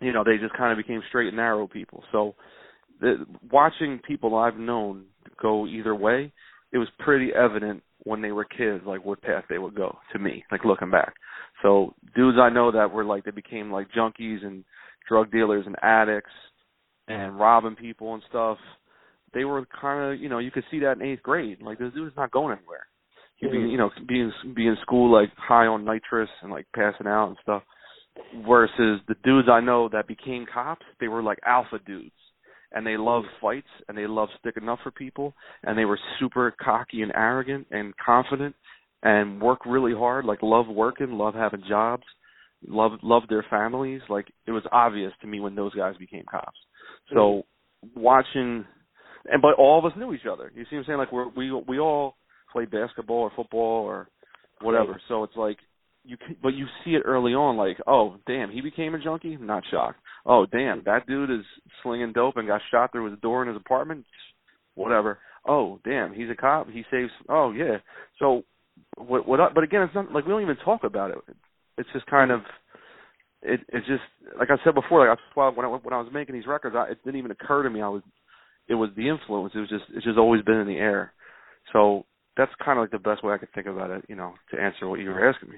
you 0.00 0.12
know 0.12 0.22
they 0.22 0.36
just 0.36 0.56
kind 0.56 0.70
of 0.72 0.78
became 0.78 1.02
straight 1.08 1.28
and 1.28 1.36
narrow 1.36 1.66
people. 1.66 2.04
So 2.12 2.34
the, 3.00 3.24
watching 3.50 4.00
people 4.06 4.36
I've 4.36 4.58
known 4.58 5.06
go 5.40 5.66
either 5.66 5.94
way, 5.94 6.32
it 6.72 6.78
was 6.78 6.88
pretty 6.98 7.30
evident 7.34 7.82
when 8.04 8.20
they 8.20 8.32
were 8.32 8.44
kids, 8.44 8.84
like 8.86 9.04
what 9.04 9.22
path 9.22 9.44
they 9.48 9.58
would 9.58 9.74
go. 9.74 9.98
To 10.12 10.18
me, 10.18 10.44
like 10.52 10.64
looking 10.64 10.90
back, 10.90 11.14
so 11.62 11.94
dudes 12.14 12.38
I 12.40 12.50
know 12.50 12.70
that 12.72 12.92
were 12.92 13.04
like 13.04 13.24
they 13.24 13.30
became 13.30 13.72
like 13.72 13.88
junkies 13.96 14.44
and 14.44 14.64
drug 15.08 15.32
dealers 15.32 15.64
and 15.66 15.76
addicts 15.82 16.30
and 17.08 17.38
robbing 17.38 17.76
people 17.76 18.14
and 18.14 18.22
stuff. 18.28 18.58
They 19.32 19.44
were 19.44 19.66
kind 19.80 20.12
of, 20.12 20.20
you 20.20 20.28
know, 20.28 20.38
you 20.38 20.50
could 20.50 20.64
see 20.70 20.80
that 20.80 20.96
in 20.96 21.02
eighth 21.02 21.22
grade. 21.22 21.62
Like 21.62 21.78
this 21.78 21.92
dude's 21.94 22.16
not 22.16 22.30
going 22.30 22.56
anywhere. 22.56 22.86
He'd 23.36 23.50
be, 23.50 23.58
Mhm. 23.58 23.70
you 23.70 23.78
know, 23.78 23.90
being 24.06 24.32
being 24.54 24.70
in 24.70 24.76
school 24.78 25.10
like 25.10 25.34
high 25.36 25.66
on 25.66 25.84
nitrous 25.84 26.30
and 26.42 26.50
like 26.50 26.66
passing 26.74 27.06
out 27.06 27.28
and 27.28 27.38
stuff. 27.42 27.62
Versus 28.44 29.00
the 29.06 29.14
dudes 29.22 29.48
I 29.48 29.60
know 29.60 29.88
that 29.88 30.06
became 30.08 30.44
cops, 30.46 30.84
they 30.98 31.08
were 31.08 31.22
like 31.22 31.38
alpha 31.46 31.78
dudes, 31.86 32.10
and 32.72 32.84
they 32.86 32.96
loved 32.96 33.28
fights 33.40 33.70
and 33.88 33.96
they 33.96 34.06
loved 34.06 34.32
sticking 34.40 34.68
up 34.68 34.80
for 34.82 34.90
people, 34.90 35.34
and 35.62 35.78
they 35.78 35.84
were 35.84 35.98
super 36.18 36.50
cocky 36.60 37.02
and 37.02 37.12
arrogant 37.14 37.66
and 37.70 37.96
confident, 37.96 38.54
and 39.04 39.40
work 39.40 39.64
really 39.64 39.94
hard. 39.94 40.24
Like 40.24 40.42
love 40.42 40.66
working, 40.68 41.12
love 41.12 41.34
having 41.34 41.62
jobs, 41.68 42.04
love 42.66 42.92
love 43.02 43.22
their 43.28 43.44
families. 43.48 44.02
Like 44.08 44.30
it 44.46 44.50
was 44.50 44.66
obvious 44.72 45.12
to 45.20 45.26
me 45.28 45.40
when 45.40 45.54
those 45.54 45.74
guys 45.74 45.96
became 45.96 46.24
cops. 46.30 46.58
So 47.14 47.46
watching, 47.94 48.66
and 49.26 49.42
but 49.42 49.54
all 49.54 49.78
of 49.78 49.84
us 49.84 49.96
knew 49.98 50.12
each 50.14 50.26
other. 50.30 50.52
You 50.54 50.64
see 50.70 50.76
what 50.76 50.80
I'm 50.80 50.84
saying? 50.86 50.98
Like 50.98 51.12
we're, 51.12 51.28
we 51.28 51.52
we 51.68 51.78
all 51.78 52.16
played 52.52 52.70
basketball 52.70 53.18
or 53.18 53.32
football 53.36 53.84
or 53.84 54.08
whatever. 54.60 55.00
So 55.08 55.24
it's 55.24 55.36
like 55.36 55.58
you, 56.04 56.16
can, 56.16 56.36
but 56.42 56.54
you 56.54 56.66
see 56.84 56.92
it 56.92 57.02
early 57.04 57.32
on. 57.34 57.56
Like, 57.56 57.78
oh 57.86 58.16
damn, 58.26 58.50
he 58.50 58.60
became 58.60 58.94
a 58.94 58.98
junkie. 59.02 59.36
Not 59.36 59.64
shocked. 59.70 59.98
Oh 60.26 60.46
damn, 60.50 60.82
that 60.84 61.06
dude 61.06 61.30
is 61.30 61.44
slinging 61.82 62.12
dope 62.12 62.36
and 62.36 62.48
got 62.48 62.60
shot 62.70 62.92
through 62.92 63.10
his 63.10 63.20
door 63.20 63.42
in 63.42 63.48
his 63.48 63.56
apartment. 63.56 64.04
Whatever. 64.74 65.18
Oh 65.46 65.78
damn, 65.84 66.12
he's 66.14 66.30
a 66.30 66.34
cop. 66.34 66.68
He 66.70 66.84
saves. 66.90 67.10
Oh 67.28 67.52
yeah. 67.52 67.78
So 68.18 68.44
what? 68.96 69.26
What? 69.28 69.40
I- 69.40 69.52
But 69.54 69.64
again, 69.64 69.82
it's 69.82 69.94
not 69.94 70.12
like 70.12 70.24
we 70.24 70.30
don't 70.32 70.42
even 70.42 70.56
talk 70.64 70.84
about 70.84 71.10
it. 71.10 71.18
It's 71.78 71.88
just 71.92 72.06
kind 72.06 72.30
of. 72.30 72.40
It 73.42 73.60
it's 73.68 73.86
just 73.86 74.02
like 74.38 74.48
I 74.50 74.56
said 74.64 74.74
before. 74.74 75.06
Like 75.08 75.18
why 75.34 75.48
when 75.48 75.64
I 75.64 75.68
when 75.68 75.94
I 75.94 75.98
was 76.00 76.10
making 76.12 76.34
these 76.34 76.46
records, 76.46 76.76
I, 76.76 76.90
it 76.90 76.98
didn't 77.04 77.18
even 77.18 77.30
occur 77.30 77.62
to 77.62 77.70
me. 77.70 77.80
I 77.82 77.88
was. 77.88 78.02
It 78.70 78.74
was 78.74 78.90
the 78.96 79.08
influence. 79.08 79.52
It 79.54 79.58
was 79.58 79.68
just. 79.68 79.84
It's 79.94 80.04
just 80.04 80.16
always 80.18 80.42
been 80.42 80.60
in 80.60 80.66
the 80.68 80.78
air. 80.78 81.12
So 81.72 82.06
that's 82.36 82.52
kind 82.64 82.78
of 82.78 82.84
like 82.84 82.92
the 82.92 82.98
best 83.10 83.22
way 83.24 83.34
I 83.34 83.38
could 83.38 83.52
think 83.52 83.66
about 83.66 83.90
it. 83.90 84.04
You 84.08 84.16
know, 84.16 84.32
to 84.52 84.60
answer 84.60 84.88
what 84.88 85.00
you 85.00 85.10
were 85.10 85.28
asking 85.28 85.50
me. 85.50 85.56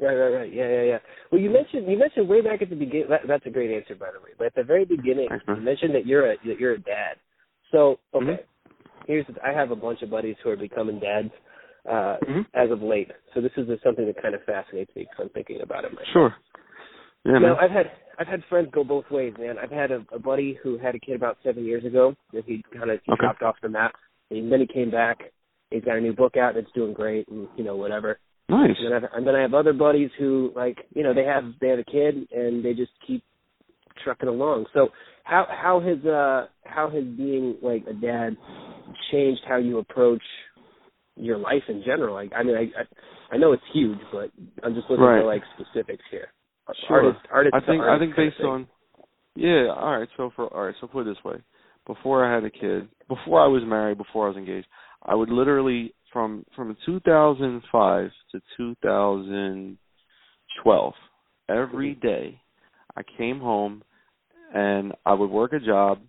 Right, 0.00 0.14
right, 0.14 0.30
right. 0.30 0.52
Yeah, 0.52 0.68
yeah, 0.68 0.82
yeah. 0.82 0.98
Well, 1.30 1.40
you 1.40 1.50
mentioned 1.50 1.90
you 1.90 1.98
mentioned 1.98 2.28
way 2.28 2.40
back 2.40 2.62
at 2.62 2.70
the 2.70 2.76
beginning. 2.76 3.08
That, 3.10 3.22
that's 3.28 3.46
a 3.46 3.50
great 3.50 3.70
answer, 3.76 3.94
by 3.94 4.10
the 4.12 4.20
way. 4.20 4.30
But 4.38 4.46
at 4.48 4.54
the 4.54 4.62
very 4.64 4.84
beginning, 4.84 5.28
Thanks, 5.28 5.44
you 5.46 5.56
mentioned 5.56 5.94
that 5.94 6.06
you're 6.06 6.32
a 6.32 6.36
that 6.46 6.58
you're 6.58 6.74
a 6.74 6.78
dad. 6.80 7.16
So 7.72 7.98
okay, 8.14 8.26
Mhm. 8.26 8.38
here's 9.06 9.26
I 9.44 9.52
have 9.52 9.70
a 9.70 9.76
bunch 9.76 10.02
of 10.02 10.10
buddies 10.10 10.36
who 10.42 10.50
are 10.50 10.56
becoming 10.56 10.98
dads 11.00 11.32
uh, 11.88 12.16
Mhm. 12.22 12.46
as 12.54 12.70
of 12.70 12.80
late. 12.82 13.10
So 13.34 13.40
this 13.40 13.52
is 13.56 13.66
just 13.66 13.82
something 13.82 14.06
that 14.06 14.22
kind 14.22 14.34
of 14.34 14.42
fascinates 14.44 14.94
me 14.94 15.02
because 15.02 15.18
I'm 15.20 15.28
thinking 15.30 15.60
about 15.62 15.84
it 15.84 15.92
myself. 15.92 16.08
Sure. 16.12 16.34
Yeah, 17.24 17.38
man. 17.38 17.56
I've 17.60 17.70
had 17.70 17.86
I've 18.18 18.26
had 18.26 18.42
friends 18.48 18.68
go 18.72 18.82
both 18.84 19.04
ways, 19.10 19.34
man. 19.38 19.56
I've 19.58 19.70
had 19.70 19.90
a, 19.90 20.04
a 20.12 20.18
buddy 20.18 20.58
who 20.62 20.78
had 20.78 20.94
a 20.94 20.98
kid 20.98 21.14
about 21.16 21.38
seven 21.44 21.64
years 21.64 21.84
ago, 21.84 22.14
and 22.32 22.42
he 22.44 22.64
kind 22.76 22.90
of 22.90 22.98
Okay. 23.08 23.16
dropped 23.20 23.42
off 23.42 23.56
the 23.62 23.68
map. 23.68 23.92
And 24.30 24.50
then 24.50 24.60
he 24.60 24.66
came 24.66 24.90
back. 24.90 25.18
He's 25.70 25.84
got 25.84 25.96
a 25.96 26.00
new 26.00 26.14
book 26.14 26.36
out, 26.36 26.56
and 26.56 26.58
it's 26.64 26.72
doing 26.74 26.92
great, 26.94 27.28
and 27.28 27.48
you 27.56 27.64
know 27.64 27.76
whatever. 27.76 28.18
Nice. 28.48 28.76
And 28.78 28.86
then, 28.86 28.92
I've, 29.04 29.10
and 29.14 29.26
then 29.26 29.34
I 29.34 29.42
have 29.42 29.52
other 29.54 29.72
buddies 29.74 30.10
who, 30.18 30.52
like, 30.56 30.78
you 30.94 31.02
know, 31.02 31.12
they 31.12 31.24
have 31.24 31.44
they 31.60 31.68
have 31.68 31.78
a 31.78 31.84
kid 31.84 32.26
and 32.32 32.64
they 32.64 32.72
just 32.72 32.92
keep 33.06 33.22
trucking 34.02 34.28
along. 34.28 34.66
So 34.72 34.88
how 35.24 35.46
how 35.50 35.80
has 35.80 36.04
uh 36.06 36.46
how 36.64 36.88
has 36.90 37.04
being 37.04 37.56
like 37.62 37.84
a 37.88 37.92
dad 37.92 38.36
changed 39.12 39.42
how 39.46 39.56
you 39.58 39.78
approach 39.78 40.22
your 41.16 41.36
life 41.36 41.62
in 41.68 41.82
general? 41.84 42.14
Like, 42.14 42.32
I 42.34 42.42
mean, 42.42 42.56
I 42.56 42.62
I, 42.80 43.34
I 43.34 43.36
know 43.36 43.52
it's 43.52 43.62
huge, 43.74 43.98
but 44.12 44.30
I'm 44.64 44.74
just 44.74 44.88
looking 44.88 45.04
Right. 45.04 45.20
for 45.20 45.26
like 45.26 45.42
specifics 45.58 46.04
here. 46.10 46.28
Sure. 46.86 47.04
Artist, 47.04 47.26
artist, 47.32 47.54
I 47.54 47.60
think 47.60 47.82
I 47.82 47.98
think 47.98 48.12
artist 48.14 48.16
kind 48.16 48.28
of 48.28 48.34
based 48.34 48.44
on 48.44 48.66
yeah, 49.38 49.68
all 49.68 49.98
right. 49.98 50.08
So 50.16 50.30
for 50.34 50.52
all 50.52 50.66
right, 50.66 50.74
so 50.80 50.88
put 50.88 51.06
it 51.06 51.14
this 51.14 51.24
way: 51.24 51.36
before 51.86 52.24
I 52.24 52.34
had 52.34 52.42
a 52.44 52.50
kid, 52.50 52.88
before 53.08 53.40
I 53.40 53.46
was 53.46 53.62
married, 53.64 53.98
before 53.98 54.26
I 54.26 54.28
was 54.28 54.36
engaged, 54.36 54.66
I 55.02 55.14
would 55.14 55.30
literally 55.30 55.94
from 56.12 56.44
from 56.56 56.76
2005 56.84 58.10
to 58.32 58.40
2012, 58.56 60.92
every 61.48 61.94
mm-hmm. 61.94 62.06
day, 62.06 62.40
I 62.96 63.02
came 63.16 63.38
home 63.38 63.84
and 64.52 64.92
I 65.06 65.14
would 65.14 65.30
work 65.30 65.52
a 65.52 65.60
job, 65.60 66.00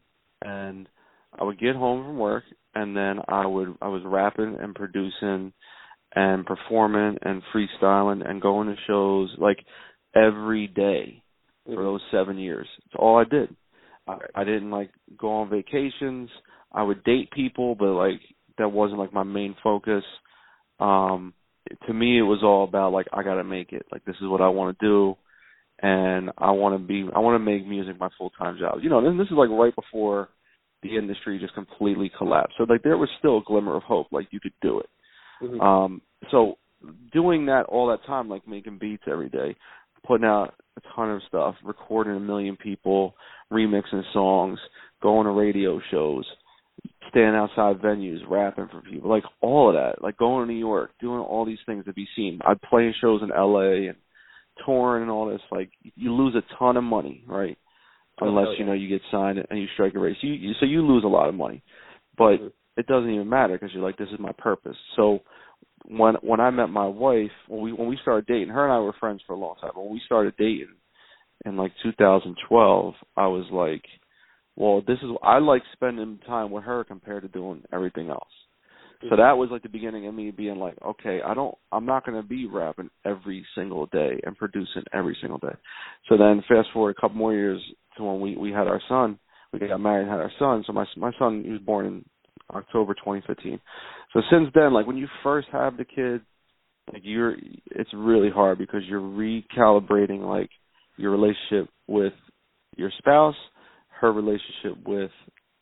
and 0.41 0.89
I 1.39 1.43
would 1.43 1.59
get 1.59 1.75
home 1.75 2.03
from 2.03 2.17
work, 2.17 2.45
and 2.73 2.97
then 2.97 3.19
I 3.27 3.45
would 3.45 3.75
I 3.81 3.89
was 3.89 4.01
rapping 4.05 4.57
and 4.59 4.73
producing 4.73 5.53
and 6.15 6.43
performing 6.45 7.17
and 7.21 7.43
freestyling 7.53 8.27
and 8.27 8.41
going 8.41 8.69
to 8.69 8.75
shows 8.87 9.29
like 9.37 9.59
every 10.15 10.67
day 10.67 11.23
for 11.65 11.83
those 11.83 12.01
seven 12.11 12.37
years. 12.37 12.67
It's 12.85 12.95
all 12.97 13.17
I 13.17 13.23
did. 13.23 13.55
I, 14.07 14.13
Right. 14.13 14.31
I 14.35 14.43
didn't 14.43 14.71
like 14.71 14.89
go 15.17 15.29
on 15.29 15.49
vacations. 15.49 16.29
I 16.71 16.83
would 16.83 17.03
date 17.03 17.29
people, 17.31 17.75
but 17.75 17.93
like 17.93 18.21
that 18.57 18.69
wasn't 18.69 18.99
like 18.99 19.13
my 19.13 19.23
main 19.23 19.55
focus. 19.63 20.03
Um 20.79 21.33
to 21.85 21.93
me 21.93 22.17
it 22.17 22.23
was 22.23 22.39
all 22.43 22.63
about 22.63 22.91
like 22.91 23.07
I 23.13 23.21
got 23.21 23.35
to 23.35 23.43
make 23.43 23.71
it. 23.71 23.85
Like 23.91 24.03
this 24.05 24.15
is 24.21 24.27
what 24.27 24.41
I 24.41 24.49
want 24.49 24.77
to 24.77 24.85
do 24.85 25.15
and 25.81 26.31
I 26.37 26.51
want 26.51 26.79
to 26.79 26.85
be 26.85 27.07
I 27.15 27.19
want 27.19 27.35
to 27.35 27.45
make 27.45 27.65
music 27.65 27.99
my 27.99 28.09
full-time 28.17 28.57
job. 28.59 28.79
You 28.81 28.89
know, 28.89 29.05
and 29.05 29.19
this 29.19 29.27
is 29.27 29.37
like 29.37 29.49
right 29.49 29.75
before 29.75 30.29
the 30.81 30.95
industry 30.95 31.39
just 31.39 31.53
completely 31.53 32.11
collapsed. 32.17 32.55
So 32.57 32.63
like 32.63 32.83
there 32.83 32.97
was 32.97 33.09
still 33.19 33.37
a 33.37 33.43
glimmer 33.45 33.75
of 33.75 33.83
hope 33.83 34.07
like 34.11 34.27
you 34.31 34.39
could 34.39 34.53
do 34.61 34.79
it. 34.79 34.89
Mhm. 35.41 35.61
Um, 35.61 36.01
so 36.31 36.57
doing 37.11 37.45
that 37.47 37.65
all 37.67 37.87
that 37.87 38.03
time, 38.05 38.29
like 38.29 38.47
making 38.47 38.77
beats 38.77 39.03
every 39.07 39.29
day, 39.29 39.55
putting 40.05 40.25
out 40.25 40.53
a 40.77 40.81
ton 40.95 41.11
of 41.11 41.21
stuff, 41.27 41.55
recording 41.63 42.15
a 42.15 42.19
million 42.19 42.55
people, 42.57 43.15
remixing 43.51 44.03
songs, 44.13 44.59
going 45.01 45.25
to 45.25 45.31
radio 45.31 45.79
shows, 45.91 46.25
standing 47.09 47.35
outside 47.35 47.81
venues, 47.81 48.19
rapping 48.29 48.67
for 48.71 48.81
people, 48.81 49.09
like 49.09 49.23
all 49.41 49.69
of 49.69 49.75
that, 49.75 50.01
like 50.01 50.17
going 50.17 50.47
to 50.47 50.53
New 50.53 50.59
York, 50.59 50.91
doing 51.01 51.19
all 51.19 51.45
these 51.45 51.57
things 51.65 51.85
to 51.85 51.93
be 51.93 52.07
seen. 52.15 52.39
I'd 52.45 52.61
play 52.61 52.93
shows 53.01 53.21
in 53.23 53.31
L.A. 53.31 53.87
and 53.87 53.97
touring 54.65 55.03
and 55.03 55.11
all 55.11 55.27
this. 55.27 55.41
Like 55.51 55.69
you 55.95 56.13
lose 56.13 56.35
a 56.35 56.43
ton 56.57 56.77
of 56.77 56.83
money, 56.83 57.23
right? 57.27 57.57
Oh, 58.21 58.27
Unless 58.27 58.45
hell 58.45 58.53
yeah. 58.53 58.59
you 58.59 58.65
know 58.65 58.73
you 58.73 58.89
get 58.89 59.01
signed 59.11 59.39
and 59.49 59.59
you 59.59 59.67
strike 59.73 59.95
a 59.95 59.99
race, 59.99 60.17
you, 60.21 60.33
you 60.33 60.51
so 60.59 60.65
you 60.65 60.81
lose 60.85 61.03
a 61.03 61.07
lot 61.07 61.29
of 61.29 61.35
money, 61.35 61.63
but 62.17 62.37
Mhm. 62.37 62.51
it 62.77 62.85
doesn't 62.87 63.09
even 63.09 63.29
matter 63.29 63.53
because 63.53 63.73
you're 63.73 63.83
like, 63.83 63.97
this 63.97 64.09
is 64.11 64.19
my 64.19 64.31
purpose. 64.37 64.77
So 64.95 65.19
when 65.89 66.15
when 66.21 66.39
I 66.39 66.51
met 66.51 66.69
my 66.69 66.87
wife, 66.87 67.31
when 67.47 67.61
we 67.61 67.73
when 67.73 67.87
we 67.87 67.97
started 68.01 68.27
dating, 68.27 68.49
her 68.49 68.63
and 68.63 68.73
I 68.73 68.79
were 68.79 68.93
friends 68.99 69.21
for 69.25 69.33
a 69.33 69.39
long 69.39 69.55
time. 69.59 69.71
When 69.75 69.91
we 69.91 70.01
started 70.05 70.35
dating 70.37 70.75
in 71.45 71.57
like 71.57 71.71
2012, 71.83 72.93
I 73.17 73.27
was 73.27 73.45
like, 73.51 73.83
well, 74.55 74.81
this 74.85 74.97
is 75.01 75.09
I 75.23 75.39
like 75.39 75.63
spending 75.73 76.19
time 76.27 76.51
with 76.51 76.63
her 76.63 76.83
compared 76.83 77.23
to 77.23 77.29
doing 77.29 77.63
everything 77.73 78.09
else. 78.09 78.29
So 79.09 79.15
that 79.15 79.37
was 79.37 79.47
like 79.49 79.63
the 79.63 79.69
beginning 79.69 80.07
of 80.07 80.13
me 80.13 80.29
being 80.29 80.57
like, 80.57 80.75
okay, 80.85 81.21
I 81.25 81.33
don't, 81.33 81.55
I'm 81.71 81.85
not 81.85 82.05
going 82.05 82.21
to 82.21 82.27
be 82.27 82.45
rapping 82.47 82.89
every 83.05 83.45
single 83.55 83.85
day 83.85 84.19
and 84.25 84.35
producing 84.35 84.83
every 84.91 85.17
single 85.21 85.37
day. 85.37 85.55
So 86.09 86.17
then 86.17 86.43
fast 86.49 86.67
forward 86.73 86.97
a 86.97 87.01
couple 87.01 87.15
more 87.15 87.33
years 87.33 87.61
to 87.95 88.03
when 88.03 88.19
we 88.19 88.35
we 88.35 88.51
had 88.51 88.67
our 88.67 88.81
son, 88.89 89.17
we 89.53 89.59
got 89.59 89.79
married 89.79 90.01
and 90.01 90.11
had 90.11 90.19
our 90.19 90.31
son. 90.37 90.65
So 90.67 90.73
my 90.73 90.85
my 90.97 91.11
son 91.17 91.43
he 91.45 91.51
was 91.51 91.61
born 91.61 91.85
in 91.85 92.05
October 92.53 92.93
2015. 92.93 93.59
So 94.13 94.21
since 94.31 94.49
then, 94.53 94.73
like 94.73 94.87
when 94.87 94.97
you 94.97 95.07
first 95.23 95.47
have 95.51 95.77
the 95.77 95.85
kid, 95.85 96.21
like 96.91 97.01
you're, 97.03 97.35
it's 97.71 97.89
really 97.93 98.29
hard 98.29 98.57
because 98.57 98.81
you're 98.87 99.01
recalibrating 99.01 100.27
like 100.27 100.49
your 100.97 101.11
relationship 101.11 101.69
with 101.87 102.13
your 102.75 102.91
spouse, 102.97 103.35
her 104.01 104.11
relationship 104.11 104.77
with 104.85 105.11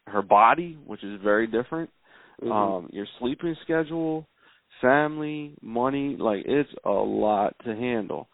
her 0.07 0.21
body, 0.21 0.77
which 0.85 1.03
is 1.03 1.19
very 1.23 1.47
different 1.47 1.89
Mhm. 2.41 2.51
um 2.51 2.89
your 2.91 3.07
sleeping 3.19 3.55
schedule 3.63 4.27
family 4.81 5.55
money 5.61 6.15
like 6.17 6.43
it's 6.45 6.69
a 6.85 6.91
lot 6.91 7.55
to 7.63 7.75
handle 7.75 8.27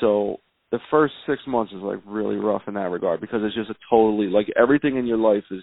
so 0.00 0.40
the 0.70 0.78
first 0.90 1.12
six 1.26 1.42
months 1.46 1.72
is 1.72 1.82
like 1.82 1.98
really 2.06 2.36
rough 2.36 2.62
in 2.66 2.74
that 2.74 2.90
regard 2.90 3.20
because 3.20 3.40
it's 3.42 3.54
just 3.54 3.68
a 3.70 3.74
totally 3.90 4.26
like 4.26 4.46
everything 4.56 4.96
in 4.96 5.06
your 5.06 5.18
life 5.18 5.44
is 5.50 5.62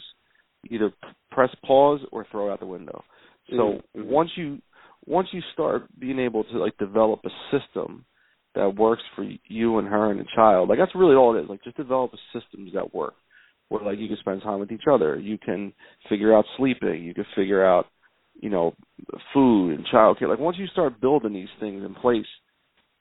either 0.70 0.92
press 1.32 1.54
pause 1.66 2.02
or 2.12 2.26
throw 2.32 2.52
out 2.52 2.60
the 2.60 2.66
window 2.66 3.04
so 3.52 3.56
Mhm, 3.56 3.82
mhm. 3.96 4.06
once 4.06 4.32
you 4.36 4.62
once 5.06 5.28
you 5.32 5.42
start 5.54 5.84
being 6.00 6.20
able 6.20 6.44
to 6.44 6.58
like 6.58 6.78
develop 6.78 7.22
a 7.26 7.58
system 7.58 8.06
that 8.56 8.76
works 8.76 9.04
for 9.16 9.24
you 9.46 9.78
and 9.78 9.88
her 9.88 10.12
and 10.12 10.20
the 10.20 10.26
child 10.36 10.70
like 10.70 10.78
that's 10.78 10.96
really 10.96 11.16
all 11.16 11.36
it 11.36 11.42
is 11.44 11.50
like 11.50 11.64
just 11.64 11.78
develop 11.78 12.12
systems 12.34 12.74
that 12.74 12.94
work 12.94 13.16
where 13.70 13.84
like 13.84 14.00
you 14.00 14.08
can 14.08 14.18
spend 14.18 14.42
time 14.42 14.60
with 14.60 14.72
each 14.72 14.88
other. 14.92 15.18
You 15.18 15.38
can 15.38 15.72
figure 16.10 16.36
out 16.36 16.46
sleeping. 16.58 17.04
You 17.04 17.14
can 17.14 17.26
figure 17.36 17.66
out, 17.66 17.86
you 18.42 18.50
know, 18.50 18.74
food 19.34 19.76
and 19.76 19.86
childcare. 19.88 20.28
Like 20.28 20.40
once 20.40 20.58
you 20.60 20.68
start 20.68 21.00
building 21.00 21.34
these 21.34 21.48
things 21.60 21.84
in 21.86 21.94
place 21.96 22.26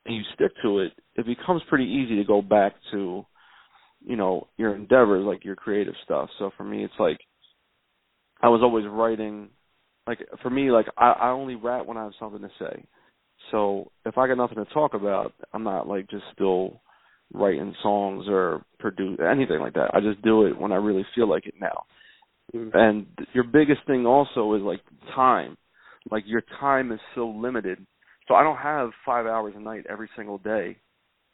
and 0.07 0.15
you 0.15 0.23
stick 0.35 0.53
to 0.63 0.81
it, 0.81 0.93
it 1.17 1.27
becomes 1.27 1.63
pretty 1.69 1.87
easy 1.87 2.17
to 2.17 2.25
go 2.25 2.41
back 2.43 2.75
to, 2.93 3.25
you 4.05 4.17
know, 4.17 4.47
your 4.57 4.75
endeavors, 4.75 5.25
like 5.25 5.45
your 5.45 5.57
creative 5.57 5.95
stuff. 6.05 6.29
So 6.39 6.51
for 6.57 6.65
me, 6.65 6.85
it's 6.85 6.95
like 6.99 7.19
I 8.43 8.49
was 8.49 8.61
always 8.63 8.87
writing. 8.89 9.49
Like 10.07 10.21
for 10.43 10.51
me, 10.51 10.71
like 10.71 10.87
I, 10.97 11.13
I 11.13 11.31
only 11.31 11.55
rap 11.55 11.87
when 11.87 11.97
I 11.97 12.05
have 12.05 12.13
something 12.19 12.41
to 12.41 12.51
say. 12.59 12.85
So 13.51 13.91
if 14.05 14.19
I 14.19 14.27
got 14.27 14.37
nothing 14.37 14.57
to 14.65 14.73
talk 14.73 14.95
about, 14.95 15.33
I'm 15.53 15.63
not 15.65 15.87
like 15.87 16.09
just 16.09 16.25
still 16.33 16.81
writing 17.35 17.75
songs 17.83 18.25
or 18.29 18.63
produce 18.79 19.19
anything 19.21 19.61
like 19.61 19.75
that. 19.75 19.91
I 19.95 20.01
just 20.01 20.23
do 20.23 20.47
it 20.47 20.59
when 20.59 20.73
I 20.73 20.77
really 20.77 21.07
feel 21.15 21.29
like 21.29 21.47
it 21.47 21.55
now. 21.61 21.85
Mhm. 22.55 22.75
And 22.75 23.07
your 23.35 23.45
biggest 23.45 23.85
thing 23.87 24.07
also 24.07 24.55
is 24.55 24.63
like 24.63 24.81
time. 25.15 25.57
Like 26.11 26.25
your 26.27 26.43
time 26.59 26.91
is 26.93 27.01
so 27.15 27.29
limited. 27.29 27.85
So 28.27 28.35
I 28.35 28.43
don't 28.43 28.57
have 28.57 28.91
five 29.05 29.27
hours 29.27 29.55
a 29.57 29.61
night 29.61 29.85
every 29.89 30.09
single 30.17 30.39
day 30.39 30.77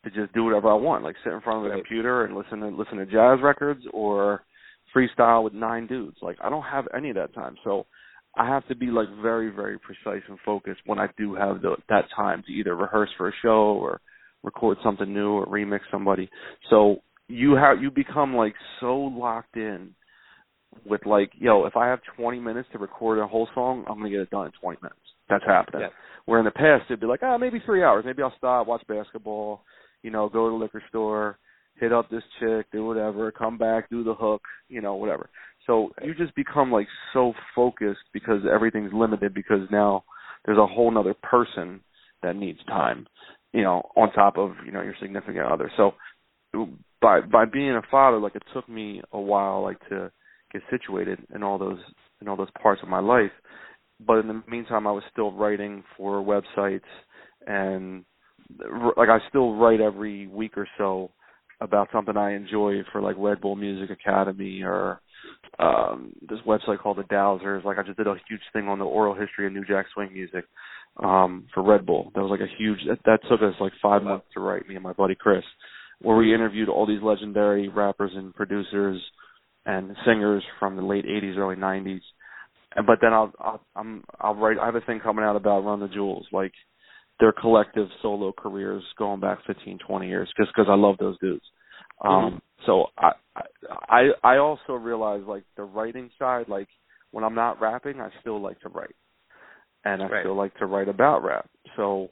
to 0.04 0.10
just 0.10 0.32
do 0.32 0.44
whatever 0.44 0.68
I 0.68 0.74
want. 0.74 1.04
Like 1.04 1.16
sit 1.22 1.32
in 1.32 1.40
front 1.40 1.60
of 1.60 1.66
a 1.66 1.68
Right. 1.70 1.78
computer 1.78 2.24
and 2.24 2.36
listen 2.36 2.60
to 2.60 2.68
listen 2.68 2.98
to 2.98 3.06
jazz 3.06 3.40
records 3.40 3.86
or 3.92 4.42
freestyle 4.94 5.44
with 5.44 5.52
nine 5.52 5.86
dudes. 5.86 6.16
Like 6.22 6.36
I 6.42 6.48
don't 6.48 6.62
have 6.62 6.86
any 6.96 7.10
of 7.10 7.16
that 7.16 7.34
time. 7.34 7.56
So 7.64 7.86
I 8.36 8.48
have 8.48 8.66
to 8.68 8.74
be 8.74 8.86
like 8.86 9.08
very, 9.22 9.50
very 9.50 9.78
precise 9.78 10.22
and 10.28 10.38
focused 10.44 10.80
when 10.86 10.98
I 10.98 11.08
do 11.16 11.34
have 11.34 11.62
the, 11.62 11.76
that 11.88 12.06
time 12.14 12.42
to 12.46 12.52
either 12.52 12.74
rehearse 12.74 13.10
for 13.16 13.28
a 13.28 13.32
show 13.42 13.78
or 13.80 14.00
record 14.42 14.78
something 14.82 15.12
new 15.12 15.30
or 15.30 15.46
remix 15.46 15.80
somebody. 15.90 16.28
So 16.70 16.96
you 17.28 17.54
have 17.54 17.80
you 17.80 17.90
become 17.90 18.34
like 18.34 18.54
so 18.80 18.96
locked 18.96 19.56
in 19.56 19.94
with 20.84 21.06
like, 21.06 21.30
yo, 21.38 21.66
if 21.66 21.76
I 21.76 21.88
have 21.88 22.00
20 22.16 22.40
minutes 22.40 22.68
to 22.72 22.78
record 22.78 23.18
a 23.18 23.26
whole 23.26 23.48
song, 23.54 23.84
I'm 23.88 23.98
gonna 23.98 24.10
get 24.10 24.20
it 24.20 24.30
done 24.30 24.46
in 24.46 24.52
20 24.60 24.78
minutes. 24.82 25.00
That's 25.28 25.44
happening. 25.46 25.82
Yeah. 25.82 25.88
Where 26.26 26.38
in 26.38 26.44
the 26.44 26.50
past 26.50 26.84
it'd 26.88 27.00
be 27.00 27.06
like, 27.06 27.22
ah, 27.22 27.38
maybe 27.38 27.62
three 27.64 27.82
hours. 27.82 28.04
Maybe 28.04 28.22
I'll 28.22 28.34
stop, 28.36 28.66
watch 28.66 28.82
basketball, 28.88 29.62
you 30.02 30.10
know, 30.10 30.28
go 30.28 30.46
to 30.46 30.50
the 30.50 30.62
liquor 30.62 30.82
store, 30.88 31.38
hit 31.76 31.92
up 31.92 32.10
this 32.10 32.22
chick, 32.40 32.66
do 32.72 32.84
whatever, 32.84 33.32
come 33.32 33.58
back, 33.58 33.90
do 33.90 34.04
the 34.04 34.14
hook, 34.14 34.42
you 34.68 34.80
know, 34.80 34.94
whatever. 34.94 35.28
So 35.66 35.90
you 36.02 36.14
just 36.14 36.34
become 36.34 36.70
like 36.70 36.86
so 37.12 37.32
focused 37.54 38.04
because 38.12 38.42
everything's 38.52 38.92
limited 38.92 39.34
because 39.34 39.68
now 39.70 40.04
there's 40.44 40.58
a 40.58 40.66
whole 40.66 40.90
nother 40.90 41.14
person 41.14 41.80
that 42.22 42.36
needs 42.36 42.58
time, 42.66 43.06
you 43.52 43.62
know, 43.62 43.82
on 43.96 44.12
top 44.12 44.38
of, 44.38 44.52
you 44.64 44.72
know, 44.72 44.82
your 44.82 44.94
significant 45.00 45.46
other. 45.46 45.70
So 45.76 45.92
by 47.00 47.20
by 47.20 47.44
being 47.44 47.70
a 47.70 47.82
father, 47.90 48.18
like 48.18 48.36
it 48.36 48.42
took 48.52 48.68
me 48.68 49.02
a 49.12 49.20
while 49.20 49.62
like 49.62 49.80
to 49.88 50.10
get 50.52 50.62
situated 50.70 51.18
in 51.34 51.42
all 51.42 51.58
those 51.58 51.78
in 52.20 52.28
all 52.28 52.36
those 52.36 52.48
parts 52.62 52.82
of 52.82 52.88
my 52.88 53.00
life. 53.00 53.32
But 54.04 54.18
in 54.18 54.28
the 54.28 54.42
meantime 54.48 54.86
I 54.86 54.92
was 54.92 55.02
still 55.12 55.32
writing 55.32 55.82
for 55.96 56.22
websites 56.22 56.80
and 57.46 58.04
like 58.96 59.08
I 59.08 59.18
still 59.28 59.56
write 59.56 59.80
every 59.80 60.26
week 60.26 60.56
or 60.56 60.68
so 60.78 61.10
about 61.64 61.88
something 61.92 62.16
I 62.16 62.34
enjoy 62.34 62.82
for 62.92 63.00
like 63.00 63.16
Red 63.18 63.40
Bull 63.40 63.56
Music 63.56 63.90
Academy 63.90 64.62
or 64.62 65.00
um 65.58 66.12
this 66.28 66.38
website 66.46 66.80
called 66.80 66.98
the 66.98 67.02
Dowsers. 67.02 67.64
Like 67.64 67.78
I 67.78 67.82
just 67.82 67.96
did 67.96 68.06
a 68.06 68.14
huge 68.28 68.40
thing 68.52 68.68
on 68.68 68.78
the 68.78 68.84
oral 68.84 69.14
history 69.14 69.46
of 69.46 69.52
New 69.52 69.64
Jack 69.64 69.86
Swing 69.94 70.12
music 70.12 70.44
um 71.02 71.46
for 71.54 71.62
Red 71.62 71.86
Bull. 71.86 72.12
That 72.14 72.22
was 72.22 72.30
like 72.30 72.40
a 72.40 72.56
huge 72.58 72.78
that, 72.88 72.98
that 73.06 73.20
took 73.28 73.40
us 73.40 73.54
like 73.60 73.72
five 73.82 74.02
months 74.02 74.26
to 74.34 74.40
write, 74.40 74.68
me 74.68 74.74
and 74.74 74.84
my 74.84 74.92
buddy 74.92 75.14
Chris, 75.14 75.44
where 76.00 76.16
we 76.16 76.34
interviewed 76.34 76.68
all 76.68 76.86
these 76.86 77.02
legendary 77.02 77.68
rappers 77.68 78.12
and 78.14 78.34
producers 78.34 79.00
and 79.66 79.96
singers 80.06 80.42
from 80.58 80.76
the 80.76 80.82
late 80.82 81.06
eighties, 81.06 81.36
early 81.38 81.56
nineties. 81.56 82.02
And 82.76 82.86
but 82.86 82.98
then 83.00 83.12
I'll, 83.12 83.32
I'll 83.38 83.60
I'm 83.74 84.04
I'll 84.20 84.34
write 84.34 84.58
I 84.58 84.66
have 84.66 84.74
a 84.74 84.80
thing 84.82 85.00
coming 85.00 85.24
out 85.24 85.36
about 85.36 85.64
Run 85.64 85.80
the 85.80 85.88
Jewels, 85.88 86.26
like 86.32 86.52
their 87.20 87.32
collective 87.32 87.88
solo 88.02 88.32
careers 88.36 88.82
going 88.98 89.20
back 89.20 89.38
15, 89.46 89.78
20 89.86 90.08
years, 90.08 90.28
just 90.36 90.50
because 90.54 90.66
I 90.68 90.74
love 90.74 90.96
those 90.98 91.18
dudes. 91.20 91.44
Um, 92.02 92.42
so 92.66 92.86
I, 92.98 93.12
I 93.88 94.08
I 94.22 94.36
also 94.38 94.74
realize 94.74 95.22
like 95.26 95.44
the 95.56 95.64
writing 95.64 96.10
side, 96.18 96.48
like 96.48 96.68
when 97.12 97.24
I'm 97.24 97.34
not 97.34 97.60
rapping, 97.60 98.00
I 98.00 98.10
still 98.20 98.40
like 98.40 98.60
to 98.60 98.68
write, 98.68 98.94
and 99.84 100.02
I 100.02 100.06
Right. 100.08 100.22
still 100.22 100.34
like 100.34 100.54
to 100.58 100.66
write 100.66 100.88
about 100.88 101.22
rap. 101.24 101.48
So 101.76 102.10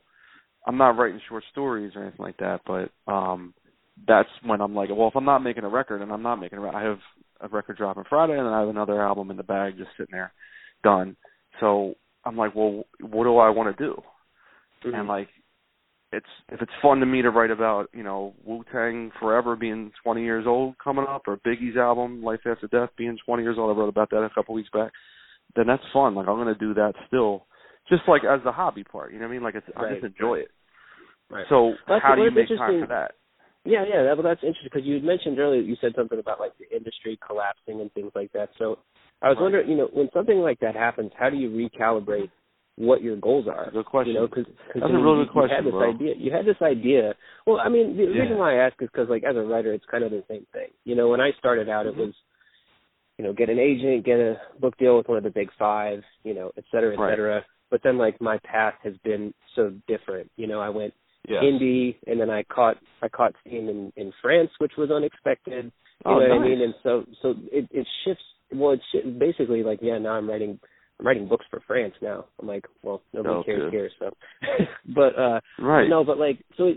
I'm 0.67 0.77
not 0.79 0.97
writing 0.99 1.21
short 1.29 1.45
stories 1.53 1.93
or 1.97 2.03
anything 2.03 2.25
like 2.25 2.37
that, 2.39 2.61
but 2.67 2.91
um 3.13 3.55
that's 4.07 4.29
when 4.45 4.61
I'm 4.61 4.75
like, 4.75 4.89
well, 4.91 5.09
if 5.09 5.17
I'm 5.17 5.25
not 5.25 5.41
making 5.43 5.65
a 5.65 5.69
record, 5.69 6.01
and 6.03 6.13
I'm 6.13 6.23
not 6.23 6.37
making 6.37 6.59
a 6.59 6.61
record, 6.63 6.77
I 6.79 6.83
have 6.85 6.99
a 7.43 7.49
record 7.49 7.77
dropping 7.77 8.05
Friday, 8.09 8.37
and 8.39 8.47
then 8.47 8.53
I 8.55 8.61
have 8.61 8.69
another 8.69 9.03
album 9.03 9.31
in 9.31 9.37
the 9.37 9.43
bag 9.43 9.77
just 9.77 9.91
sitting 9.99 10.13
there, 10.13 10.33
done. 10.83 11.17
So 11.61 11.95
I'm 12.25 12.37
like, 12.37 12.55
well, 12.55 12.85
what 13.01 13.25
do 13.25 13.39
I 13.39 13.51
want 13.51 13.77
to 13.77 13.85
do? 13.85 14.03
Mhm. 14.85 14.95
and 14.99 15.09
like 15.09 15.29
it's 16.13 16.27
if 16.51 16.61
it's 16.61 16.73
fun 16.83 17.01
to 17.01 17.07
me 17.07 17.23
to 17.23 17.31
write 17.31 17.51
about 17.51 17.89
you 17.93 18.03
know 18.03 18.35
Wu 18.45 18.65
Tang 18.71 19.11
Forever 19.19 19.57
being 19.57 19.91
20 20.05 20.23
years 20.23 20.45
old 20.47 20.77
coming 20.83 21.07
up 21.09 21.23
or 21.27 21.39
Biggie's 21.39 21.77
album 21.77 22.23
Life 22.23 22.41
After 22.47 22.67
Death 22.69 22.91
being 22.97 23.17
20 23.25 23.43
years 23.43 23.57
old. 23.59 23.75
I 23.75 23.79
wrote 23.81 23.89
about 23.89 24.11
that 24.11 24.23
a 24.23 24.31
couple 24.35 24.55
weeks 24.55 24.71
back. 24.73 24.93
Then 25.57 25.67
that's 25.67 25.83
fun. 25.93 26.15
Like 26.15 26.29
I'm 26.29 26.37
gonna 26.37 26.55
do 26.55 26.75
that 26.75 26.93
still 27.09 27.47
just 27.89 28.03
like 28.07 28.23
as 28.25 28.41
the 28.45 28.53
hobby 28.53 28.85
part 28.85 29.13
you 29.13 29.19
know 29.19 29.25
what 29.27 29.31
I 29.31 29.35
mean? 29.35 29.43
Like 29.43 29.55
it's 29.57 29.67
I 29.77 29.93
just 29.93 30.05
enjoy 30.05 30.37
it. 30.37 30.51
Right. 31.31 31.47
so 31.49 31.73
That's- 31.89 32.03
how 32.03 32.15
do 32.15 32.23
you 32.23 32.31
make 32.31 32.49
time 32.49 32.81
for 32.83 32.87
that? 32.89 33.13
Yeah, 33.65 33.85
yeah, 33.89 34.03
that, 34.03 34.17
well, 34.17 34.25
that's 34.25 34.43
interesting 34.43 34.71
because 34.75 34.85
you 34.85 34.99
mentioned 35.01 35.39
earlier 35.39 35.61
you 35.61 35.77
said 35.81 35.93
something 35.95 36.19
about 36.19 36.41
like 36.41 36.51
the 36.59 36.67
industry 36.77 37.17
collapsing 37.25 37.81
and 37.81 37.93
things 37.93 38.11
like 38.15 38.33
that. 38.33 38.49
So 38.59 38.81
I 39.23 39.29
was 39.29 39.37
Right. 39.37 39.43
wondering, 39.43 39.71
you 39.71 39.77
know, 39.77 39.89
when 39.93 40.11
something 40.13 40.39
like 40.41 40.59
that 40.61 40.75
happens, 40.75 41.13
how 41.17 41.31
do 41.31 41.37
you 41.37 41.49
recalibrate 41.49 42.31
what 42.77 43.03
your 43.03 43.17
goals 43.17 43.47
are? 43.49 43.71
Good 43.71 43.87
question. 43.87 44.15
You 44.15 44.21
know, 44.21 44.27
because 44.29 44.47
That's 44.75 44.87
a 44.87 44.95
real 44.95 45.19
you, 45.19 45.25
good 45.27 45.35
you 45.35 45.41
had 45.43 45.49
question, 45.49 45.65
this 45.65 45.73
bro. 45.73 45.91
idea. 45.91 46.15
You 46.17 46.33
had 46.33 46.47
this 46.47 46.63
idea. 46.63 47.15
Well, 47.47 47.61
I 47.61 47.69
mean, 47.69 47.97
the 47.97 48.05
Yeah. 48.05 48.23
reason 48.23 48.39
why 48.39 48.55
I 48.55 48.67
ask 48.67 48.81
is 48.81 48.89
because, 48.89 49.09
like, 49.09 49.25
as 49.25 49.37
a 49.37 49.43
writer, 49.43 49.73
it's 49.73 49.85
kind 49.87 50.05
of 50.05 50.11
the 50.11 50.25
same 50.29 50.47
thing. 50.53 50.69
You 50.85 50.95
know, 50.95 51.09
when 51.09 51.21
I 51.21 51.33
started 51.33 51.69
out, 51.69 51.87
Mhm. 51.87 51.91
it 51.91 51.97
was, 51.97 52.15
you 53.19 53.25
know, 53.25 53.33
get 53.33 53.51
an 53.51 53.59
agent, 53.59 54.05
get 54.05 54.19
a 54.19 54.41
book 54.59 54.77
deal 54.79 54.97
with 54.97 55.09
one 55.09 55.19
of 55.19 55.25
the 55.25 55.31
big 55.31 55.51
five, 55.53 56.03
you 56.25 56.35
know, 56.35 56.51
et 56.57 56.65
cetera, 56.71 56.95
et 56.95 56.99
Right. 56.99 57.11
cetera. 57.11 57.45
But 57.71 57.83
then, 57.83 57.99
like, 57.99 58.21
my 58.21 58.39
path 58.39 58.75
has 58.83 58.97
been 58.99 59.35
so 59.55 59.71
different. 59.87 60.31
You 60.37 60.47
know, 60.47 60.61
I 60.61 60.71
went 60.71 60.95
yes. 61.29 61.43
indie, 61.43 61.97
and 62.07 62.21
then 62.21 62.31
I 62.31 62.43
caught 62.45 62.79
I 63.03 63.09
caught 63.09 63.35
steam 63.41 63.69
in 63.69 63.93
in 63.97 64.13
France, 64.23 64.51
which 64.59 64.77
was 64.77 64.91
unexpected. 64.91 65.65
You 65.65 65.73
oh, 66.07 66.19
know 66.19 66.29
what. 66.29 66.33
I 66.33 66.39
mean? 66.39 66.61
And 66.63 66.75
so 66.83 67.05
so 67.21 67.35
it 67.51 67.69
it 67.71 67.87
shifts 68.05 68.25
well, 68.53 68.73
it's 68.73 69.19
basically 69.19 69.63
like 69.63 69.81
yeah. 69.83 69.99
Now 69.99 70.13
I'm 70.13 70.29
writing 70.29 70.59
I'm 71.01 71.07
writing 71.07 71.29
books 71.29 71.47
for 71.51 71.61
France 71.67 71.95
now. 72.01 72.27
I'm 72.41 72.47
like, 72.47 72.65
well, 72.83 73.03
nobody 73.13 73.35
Oh, 73.35 73.43
cares 73.43 73.63
good. 73.63 73.73
here, 73.73 73.91
so. 73.99 74.11
but 74.95 75.19
uh 75.19 75.41
Right. 75.59 75.89
no, 75.89 76.05
but 76.05 76.19
like, 76.19 76.39
so 76.57 76.71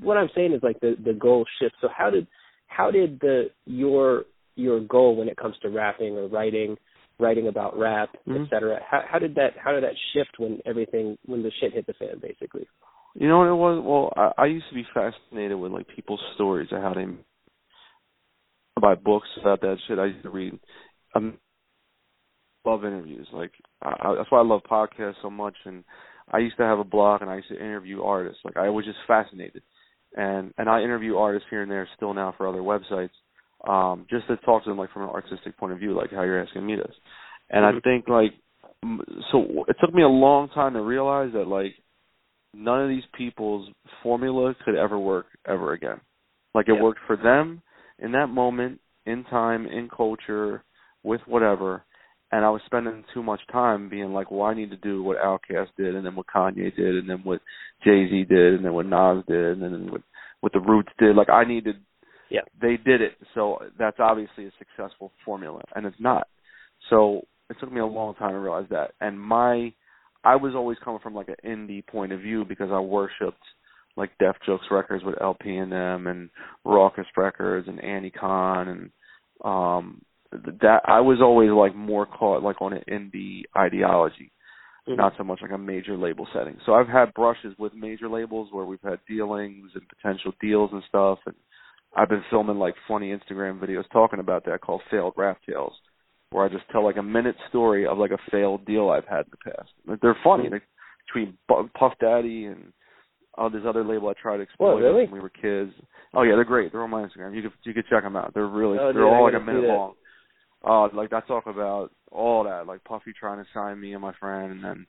what 0.00 0.16
I'm 0.16 0.30
saying 0.34 0.52
is 0.52 0.62
like 0.62 0.78
the 0.80 0.96
the 1.04 1.14
goal 1.14 1.44
shifts. 1.58 1.78
So 1.80 1.88
how 1.96 2.10
did 2.10 2.26
how 2.68 2.90
did 2.90 3.18
the 3.20 3.50
your 3.66 4.24
your 4.56 4.80
goal 4.80 5.16
when 5.16 5.28
it 5.28 5.36
comes 5.36 5.56
to 5.62 5.68
rapping 5.68 6.16
or 6.16 6.28
writing 6.28 6.76
writing 7.18 7.48
about 7.48 7.78
rap, 7.78 8.10
Mhm. 8.26 8.44
et 8.44 8.50
cetera, 8.50 8.80
how 8.88 9.02
how 9.06 9.18
did 9.18 9.34
that 9.36 9.56
how 9.56 9.72
did 9.72 9.82
that 9.84 9.96
shift 10.12 10.38
when 10.38 10.60
everything 10.66 11.18
when 11.26 11.42
the 11.42 11.50
shit 11.60 11.72
hit 11.72 11.86
the 11.86 11.92
fan, 11.94 12.18
basically? 12.20 12.66
You 13.14 13.28
know 13.28 13.38
what 13.38 13.48
it 13.48 13.54
was? 13.54 13.82
Well, 13.84 14.12
I, 14.16 14.42
I 14.44 14.46
used 14.46 14.68
to 14.70 14.74
be 14.74 14.86
fascinated 14.94 15.58
with 15.58 15.72
like 15.72 15.86
people's 15.88 16.22
stories 16.34 16.68
of 16.72 16.80
how 16.80 16.94
they 16.94 17.06
buy 18.80 18.94
books 18.94 19.28
about 19.40 19.60
that 19.60 19.76
shit. 19.86 19.98
I 19.98 20.06
used 20.06 20.22
to 20.22 20.30
read. 20.30 20.58
Um, 21.14 21.38
love 22.64 22.84
interviews. 22.84 23.26
Like 23.32 23.52
I, 23.82 23.88
I, 23.88 24.14
that's 24.16 24.30
why 24.30 24.38
I 24.38 24.44
love 24.44 24.62
podcasts 24.70 25.20
so 25.22 25.30
much. 25.30 25.54
And 25.64 25.84
I 26.30 26.38
used 26.38 26.56
to 26.56 26.62
have 26.64 26.78
a 26.78 26.84
blog, 26.84 27.22
and 27.22 27.30
I 27.30 27.36
used 27.36 27.48
to 27.48 27.56
interview 27.56 28.02
artists. 28.02 28.40
Like 28.44 28.56
I 28.56 28.68
was 28.68 28.84
just 28.84 28.98
fascinated, 29.06 29.62
and 30.16 30.52
and 30.58 30.68
I 30.68 30.82
interview 30.82 31.16
artists 31.16 31.48
here 31.50 31.62
and 31.62 31.70
there 31.70 31.88
still 31.96 32.14
now 32.14 32.34
for 32.36 32.46
other 32.48 32.60
websites, 32.60 33.10
um, 33.68 34.06
just 34.10 34.26
to 34.28 34.36
talk 34.38 34.64
to 34.64 34.70
them 34.70 34.78
like 34.78 34.92
from 34.92 35.02
an 35.02 35.10
artistic 35.10 35.56
point 35.56 35.72
of 35.72 35.78
view, 35.78 35.94
like 35.94 36.10
how 36.10 36.22
you're 36.22 36.42
asking 36.42 36.66
me 36.66 36.76
this. 36.76 36.94
And 37.50 37.64
I 37.64 37.72
Mhm. 37.72 37.82
think 37.82 38.08
like 38.08 38.32
m- 38.82 39.02
so 39.30 39.64
it 39.68 39.76
took 39.80 39.94
me 39.94 40.02
a 40.02 40.08
long 40.08 40.48
time 40.50 40.74
to 40.74 40.82
realize 40.82 41.32
that 41.32 41.48
like 41.48 41.74
none 42.54 42.82
of 42.82 42.88
these 42.88 43.04
people's 43.14 43.68
formula 44.02 44.54
could 44.64 44.74
ever 44.74 44.98
work 44.98 45.26
ever 45.46 45.72
again. 45.72 46.00
Like 46.54 46.68
it 46.68 46.74
Yeah. 46.74 46.82
worked 46.82 47.00
for 47.06 47.16
them 47.16 47.62
in 47.98 48.12
that 48.12 48.28
moment, 48.28 48.80
in 49.06 49.24
time, 49.24 49.66
in 49.66 49.88
culture, 49.88 50.64
with 51.02 51.20
whatever. 51.26 51.84
And 52.32 52.44
I 52.46 52.50
was 52.50 52.62
spending 52.64 53.04
too 53.12 53.22
much 53.22 53.40
time 53.52 53.90
being 53.90 54.14
like, 54.14 54.30
well, 54.30 54.42
I 54.42 54.54
need 54.54 54.70
to 54.70 54.76
do 54.76 55.02
what 55.02 55.18
Outkast 55.18 55.68
did, 55.76 55.94
and 55.94 56.04
then 56.04 56.16
what 56.16 56.26
Kanye 56.34 56.74
did, 56.74 56.96
and 56.96 57.08
then 57.08 57.20
what 57.24 57.42
Jay 57.84 58.08
Z 58.08 58.24
did, 58.24 58.54
and 58.54 58.64
then 58.64 58.72
what 58.72 58.86
Nas 58.86 59.22
did, 59.28 59.60
and 59.60 59.62
then 59.62 59.90
what 59.92 60.00
what 60.40 60.52
the 60.52 60.60
Roots 60.60 60.88
did. 60.98 61.14
Like 61.14 61.28
I 61.28 61.44
needed, 61.44 61.76
Yeah. 62.30 62.40
they 62.60 62.76
did 62.76 63.00
it, 63.00 63.16
so 63.34 63.58
that's 63.78 64.00
obviously 64.00 64.46
a 64.46 64.50
successful 64.58 65.12
formula, 65.24 65.60
and 65.76 65.86
it's 65.86 66.00
not. 66.00 66.26
So 66.90 67.26
it 67.50 67.58
took 67.60 67.70
me 67.70 67.80
a 67.80 67.86
long 67.86 68.14
time 68.14 68.32
to 68.32 68.38
realize 68.38 68.66
that. 68.70 68.92
And 69.00 69.20
my 69.20 69.72
I 70.24 70.36
was 70.36 70.54
always 70.54 70.78
coming 70.84 71.00
from 71.00 71.14
like 71.14 71.28
an 71.28 71.36
indie 71.44 71.86
point 71.86 72.12
of 72.12 72.20
view 72.20 72.44
because 72.44 72.70
I 72.72 72.80
worshipped 72.80 73.42
like 73.96 74.16
Def 74.18 74.36
Jux 74.48 74.58
Records 74.70 75.04
with 75.04 75.20
El-P 75.20 75.54
and 75.54 75.70
them 75.70 76.06
and 76.06 76.30
Rawkus 76.64 77.04
Records 77.16 77.68
and 77.68 77.78
Anticon 77.78 78.68
and 78.68 78.90
um 79.44 80.02
that 80.32 80.82
I 80.86 81.00
was 81.00 81.18
always 81.20 81.50
like 81.50 81.74
more 81.74 82.06
caught 82.06 82.42
like 82.42 82.60
on 82.62 82.72
an 82.72 82.82
indie 82.88 83.42
ideology, 83.56 84.30
Mhm. 84.88 84.96
not 84.96 85.12
so 85.16 85.24
much 85.24 85.40
like 85.42 85.50
a 85.52 85.58
major 85.58 85.96
label 85.96 86.26
setting. 86.32 86.58
So 86.64 86.74
I've 86.74 86.88
had 86.88 87.14
brushes 87.14 87.56
with 87.58 87.74
major 87.74 88.08
labels 88.08 88.48
where 88.52 88.64
we've 88.64 88.82
had 88.82 88.98
dealings 89.06 89.70
and 89.74 89.88
potential 89.88 90.32
deals 90.40 90.70
and 90.72 90.82
stuff 90.88 91.18
and 91.26 91.34
I've 91.94 92.08
been 92.08 92.24
filming 92.30 92.58
like 92.58 92.74
funny 92.88 93.14
Instagram 93.14 93.58
videos 93.60 93.88
talking 93.90 94.18
about 94.20 94.44
that 94.46 94.60
called 94.62 94.82
Failed 94.90 95.12
Rap 95.16 95.38
Tales 95.46 95.74
where 96.30 96.44
I 96.46 96.48
just 96.48 96.64
tell 96.70 96.82
like 96.82 96.96
a 96.96 97.02
minute 97.02 97.36
story 97.50 97.86
of 97.86 97.98
like 97.98 98.10
a 98.12 98.18
failed 98.30 98.64
deal 98.64 98.88
I've 98.88 99.04
had 99.06 99.26
in 99.26 99.32
the 99.32 99.50
past. 99.50 99.68
Like, 99.86 100.00
They're 100.00 100.16
funny, 100.24 100.48
Mhm. 100.48 100.52
like 100.52 100.62
between 101.06 101.36
Puff 101.74 101.92
Daddy 102.00 102.46
and 102.46 102.72
oh, 103.36 103.48
this 103.50 103.64
other 103.66 103.84
label 103.84 104.08
I 104.08 104.14
tried 104.14 104.38
to 104.38 104.42
exploit 104.42 104.80
really? 104.80 105.02
when 105.04 105.10
we 105.12 105.20
were 105.20 105.28
kids. 105.28 105.72
Oh 106.14 106.22
yeah, 106.22 106.34
they're 106.34 106.44
great. 106.44 106.72
They're 106.72 106.82
on 106.82 106.90
my 106.90 107.02
Instagram. 107.06 107.34
You 107.34 107.42
could 107.42 107.52
you 107.64 107.74
could 107.74 107.86
check 107.88 108.02
them 108.02 108.16
out. 108.16 108.32
They're 108.34 108.46
really 108.46 108.78
Oh, 108.78 108.92
they're 108.92 109.02
dude, 109.04 109.12
all 109.12 109.24
like 109.24 109.34
a 109.34 109.40
minute 109.40 109.64
long. 109.64 109.94
Uh, 110.64 110.88
like 110.94 111.12
I 111.12 111.20
talk 111.20 111.46
about 111.46 111.90
all 112.10 112.44
that, 112.44 112.66
like 112.66 112.84
Puffy 112.84 113.12
trying 113.18 113.42
to 113.42 113.50
sign 113.52 113.80
me 113.80 113.92
and 113.92 114.02
my 114.02 114.12
friend, 114.20 114.52
and 114.52 114.64
then 114.64 114.86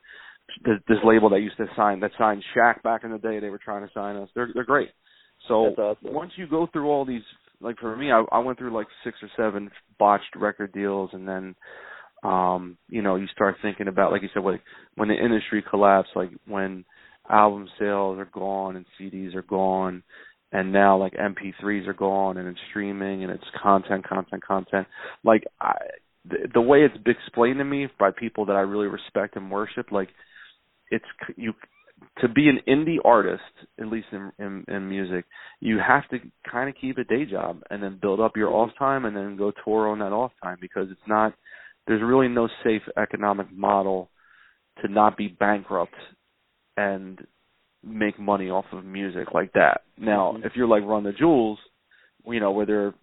this, 0.64 0.76
this 0.88 0.98
label 1.04 1.30
that 1.32 1.40
used 1.40 1.58
to 1.58 1.66
sign 1.76 2.00
that 2.02 2.12
signed 2.18 2.44
Shaq 2.56 2.84
back 2.84 3.04
in 3.04 3.12
the 3.12 3.18
day. 3.18 3.40
They 3.40 3.50
were 3.50 3.60
trying 3.64 3.86
to 3.86 3.94
sign 3.94 4.16
us. 4.18 4.30
They're 4.36 4.50
they're 4.54 4.64
great. 4.64 4.90
So 5.48 5.56
awesome. 5.56 6.14
once 6.14 6.32
you 6.36 6.48
go 6.48 6.68
through 6.72 6.90
all 6.90 7.06
these, 7.06 7.24
like 7.60 7.78
for 7.80 7.96
me, 7.96 8.12
I, 8.12 8.24
I 8.32 8.40
went 8.40 8.58
through 8.58 8.74
like 8.74 8.88
six 9.04 9.18
or 9.22 9.30
seven 9.36 9.70
botched 10.00 10.36
record 10.36 10.72
deals, 10.74 11.10
and 11.14 11.28
then, 11.28 11.56
um, 12.24 12.78
you 12.90 13.02
know, 13.02 13.16
you 13.16 13.28
start 13.28 13.56
thinking 13.62 13.88
about, 13.88 14.12
like 14.12 14.22
you 14.22 14.30
said, 14.34 14.44
like 14.44 14.62
when 14.96 15.10
the 15.10 15.16
industry 15.16 15.64
collapsed, 15.68 16.12
like 16.16 16.30
when 16.48 16.86
album 17.30 17.68
sales 17.80 18.20
are 18.20 18.30
gone 18.34 18.76
and 18.76 18.86
CDs 19.00 19.36
are 19.36 19.44
gone, 19.44 20.04
and 20.54 20.72
now 20.72 20.98
like 20.98 21.14
MP3s 21.14 21.88
are 21.88 21.94
gone 21.94 22.38
and 22.38 22.48
it's 22.48 22.60
streaming 22.70 23.24
and 23.24 23.32
it's 23.32 23.44
content, 23.62 24.08
content, 24.08 24.44
content. 24.46 24.88
Like 25.24 25.44
I, 25.60 25.74
the, 26.30 26.48
the 26.54 26.62
way 26.62 26.84
it's 26.84 26.96
explained 27.06 27.58
to 27.58 27.66
me 27.66 27.88
by 28.00 28.12
people 28.18 28.46
that 28.46 28.56
I 28.56 28.62
really 28.62 28.88
respect 28.88 29.36
and 29.36 29.52
worship, 29.52 29.92
like 29.92 30.10
it's 30.92 31.06
you 31.36 31.54
to 32.20 32.28
be 32.28 32.50
an 32.50 32.60
indie 32.68 32.98
artist, 33.04 33.42
at 33.80 33.88
least 33.88 34.08
in, 34.12 34.32
in 34.38 34.64
in 34.68 34.88
music, 34.88 35.26
you 35.60 35.80
have 35.86 36.08
to 36.10 36.20
kind 36.50 36.70
of 36.70 36.76
keep 36.80 37.00
a 37.00 37.04
day 37.04 37.26
job 37.26 37.62
and 37.72 37.82
then 37.82 37.98
build 38.00 38.20
up 38.20 38.38
your 38.38 38.54
off 38.54 38.70
time 38.78 39.06
and 39.06 39.16
then 39.16 39.36
go 39.36 39.52
tour 39.66 39.88
on 39.88 40.00
that 40.00 40.14
off 40.14 40.32
time 40.44 40.58
because 40.62 40.88
it's 40.92 41.08
not 41.08 41.34
there's 41.88 42.02
really 42.04 42.28
no 42.28 42.48
safe 42.64 42.84
economic 42.98 43.52
model 43.52 44.10
to 44.82 44.88
not 44.88 45.18
be 45.18 45.28
bankrupt 45.28 45.96
and 46.78 47.20
make 47.84 48.18
money 48.20 48.50
off 48.50 48.66
of 48.72 48.86
music 48.86 49.34
like 49.34 49.52
that. 49.54 49.82
Now, 49.98 50.34
Mhm. 50.34 50.46
if 50.46 50.56
you're 50.56 50.68
like 50.68 50.84
Run 50.86 51.04
the 51.04 51.12
Jewels, 51.14 51.60
you 52.26 52.40
know, 52.40 52.52
where 52.52 52.66
they're 52.66 52.94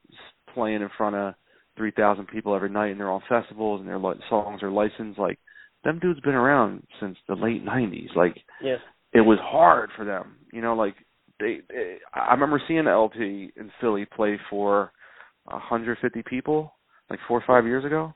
playing 0.54 0.82
in 0.82 0.88
front 0.90 1.16
of 1.16 1.34
3,000 1.76 2.26
people 2.26 2.54
every 2.54 2.70
night 2.70 2.88
and 2.88 3.00
they're 3.00 3.10
on 3.10 3.20
festivals 3.22 3.80
and 3.80 3.88
their 3.88 3.98
li- 3.98 4.20
songs 4.28 4.62
are 4.62 4.70
licensed, 4.70 5.18
like 5.18 5.38
them 5.84 5.98
dudes 5.98 6.20
been 6.20 6.34
around 6.34 6.86
since 6.98 7.18
the 7.26 7.34
late 7.34 7.62
90s. 7.64 8.14
Like 8.16 8.42
Yeah. 8.60 8.78
it 9.12 9.20
was 9.20 9.38
hard 9.40 9.90
for 9.92 10.04
them. 10.04 10.38
You 10.52 10.60
know, 10.62 10.74
like 10.74 10.94
they, 11.38 11.60
they 11.68 11.98
I 12.12 12.32
remember 12.32 12.58
seeing 12.66 12.86
El-P 12.86 13.52
in 13.56 13.70
Philly 13.80 14.04
play 14.06 14.38
for 14.50 14.92
150 15.44 16.22
people 16.22 16.74
like 17.08 17.20
4 17.26 17.38
or 17.38 17.40
5 17.42 17.66
years 17.66 17.84
ago. 17.84 18.14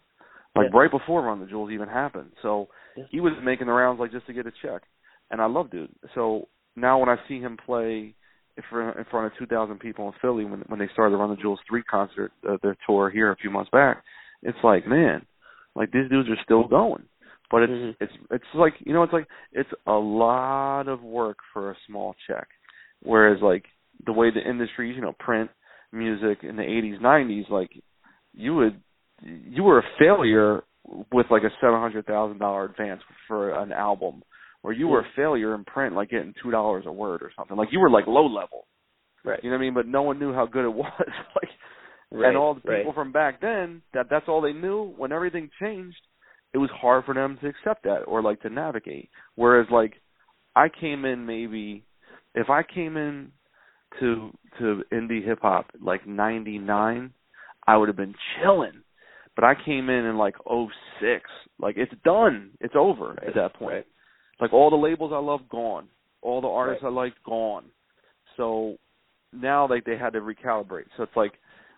Like 0.55 0.70
Yeah. 0.72 0.79
right 0.79 0.90
before 0.90 1.22
Run 1.22 1.40
the 1.40 1.46
Jewels 1.46 1.70
even 1.70 1.88
happened. 1.88 2.33
So 2.42 2.68
Yeah. 2.96 3.05
he 3.11 3.20
was 3.20 3.33
making 3.42 3.66
the 3.66 3.72
rounds 3.72 4.00
like 4.00 4.12
just 4.12 4.27
to 4.27 4.33
get 4.33 4.46
a 4.46 4.53
check. 4.62 4.83
And 5.31 5.40
I 5.40 5.46
love 5.46 5.72
it. 5.72 5.90
So 6.14 6.48
now 6.76 6.98
when 6.98 7.08
I 7.08 7.16
see 7.28 7.40
him 7.40 7.56
play 7.64 8.14
in 8.56 8.62
front 8.70 8.96
in 8.98 9.04
front 9.10 9.26
of 9.26 9.38
2,000 9.38 9.78
people 9.78 10.06
in 10.06 10.14
Philly 10.20 10.44
when 10.44 10.60
when 10.68 10.78
they 10.78 10.88
started 10.92 11.12
the 11.12 11.18
Run 11.18 11.30
the 11.30 11.37
Jewels 11.37 11.60
3 11.68 11.82
concert 11.84 12.32
uh, 12.48 12.56
their 12.62 12.76
tour 12.87 13.10
here 13.10 13.30
a 13.32 13.37
few 13.37 13.50
months 13.50 13.70
back, 13.70 14.02
it's 14.42 14.58
like, 14.62 14.87
man, 14.87 15.24
like 15.74 15.90
these 15.92 16.08
dudes 16.10 16.28
are 16.28 16.42
still 16.44 16.66
going. 16.66 17.04
But 17.50 17.62
it's 17.64 17.72
Mhm. 17.72 17.96
it's 18.00 18.12
it's 18.30 18.54
like 18.54 18.74
you 18.80 18.92
know 18.92 19.02
it's 19.02 19.12
like 19.12 19.26
it's 19.52 19.70
a 19.87 19.92
lot 19.92 20.88
of 20.88 21.02
work 21.02 21.38
for 21.52 21.70
a 21.70 21.76
small 21.87 22.14
check. 22.26 22.48
Whereas 23.02 23.40
like 23.42 23.64
the 24.06 24.12
way 24.12 24.30
the 24.30 24.48
industry, 24.48 24.92
you 24.94 25.00
know, 25.00 25.12
print, 25.18 25.50
music 25.92 26.42
in 26.42 26.56
the 26.56 26.62
80s, 26.62 27.00
90s, 27.00 27.48
like 27.50 27.70
you 28.32 28.54
would 28.56 28.80
you 29.22 29.62
were 29.62 29.78
a 29.78 29.84
failure 29.98 30.64
with 31.12 31.26
like 31.30 31.42
a 31.44 31.50
seven 31.60 31.80
hundred 31.80 32.06
thousand 32.06 32.38
dollar 32.38 32.64
advance 32.64 33.02
for 33.28 33.50
an 33.52 33.72
album, 33.72 34.22
or 34.64 34.72
you 34.72 34.88
were 34.88 35.00
a 35.00 35.07
failure 35.14 35.55
in 35.55 35.62
print, 35.64 35.94
like 35.94 36.11
getting 36.11 36.35
two 36.42 36.50
dollars 36.50 36.85
a 36.88 36.92
word 36.92 37.22
or 37.22 37.31
something. 37.37 37.57
Like 37.57 37.68
you 37.70 37.79
were 37.79 37.90
like 37.90 38.07
low 38.09 38.27
level. 38.27 38.66
Right. 39.24 39.38
You 39.44 39.50
know 39.50 39.57
what 39.57 39.61
I 39.62 39.64
mean? 39.66 39.74
But 39.74 39.87
no 39.87 40.03
one 40.03 40.18
knew 40.18 40.33
how 40.35 40.46
good 40.46 40.64
it 40.64 40.74
was. 40.74 40.92
like 41.37 41.50
Right. 42.11 42.29
and 42.29 42.37
all 42.37 42.55
the 42.55 42.61
people 42.61 42.72
right. 42.87 42.94
from 42.94 43.11
back 43.12 43.40
then 43.40 43.83
that 43.92 44.07
that's 44.09 44.27
all 44.29 44.40
they 44.40 44.53
knew 44.53 44.92
when 44.96 45.11
everything 45.11 45.50
changed 45.61 45.96
it 46.53 46.59
was 46.59 46.70
hard 46.72 47.05
for 47.05 47.12
them 47.14 47.38
to 47.40 47.48
accept 47.48 47.83
that 47.85 48.03
or 48.07 48.22
like 48.22 48.40
to 48.42 48.50
navigate 48.50 49.09
whereas 49.35 49.66
like 49.72 49.94
i 50.55 50.68
came 50.68 51.05
in 51.07 51.27
maybe 51.27 51.83
if 52.37 52.50
i 52.50 52.62
came 52.62 52.96
in 52.96 53.33
to 53.98 54.31
to 54.61 54.83
indie 54.92 55.24
hip 55.24 55.40
hop 55.42 55.66
like 55.83 56.07
99 56.07 57.12
i 57.66 57.77
would 57.77 57.88
have 57.88 57.96
been 57.96 58.14
chilling 58.40 58.83
but 59.35 59.44
i 59.44 59.55
came 59.64 59.88
in 59.90 60.05
in 60.05 60.16
like 60.16 60.37
oh 60.48 60.68
six 61.00 61.29
like 61.59 61.77
it's 61.77 61.94
done 62.05 62.51
it's 62.61 62.74
over 62.76 63.09
Right. 63.14 63.28
at 63.28 63.34
that 63.34 63.55
point 63.55 63.72
Right. 63.72 63.86
Like 64.45 64.53
all 64.53 64.68
the 64.68 64.76
labels 64.76 65.11
I 65.14 65.18
love 65.18 65.40
gone, 65.49 65.88
all 66.20 66.42
the 66.42 66.49
artists 66.49 66.82
Right. 66.82 66.90
I 66.90 66.92
liked 66.92 67.22
gone. 67.24 67.64
So 68.36 68.76
now 69.32 69.66
like 69.66 69.84
they 69.84 69.97
had 69.97 70.12
to 70.12 70.20
recalibrate. 70.20 70.84
So 70.97 71.03
it's 71.03 71.16
like 71.16 71.32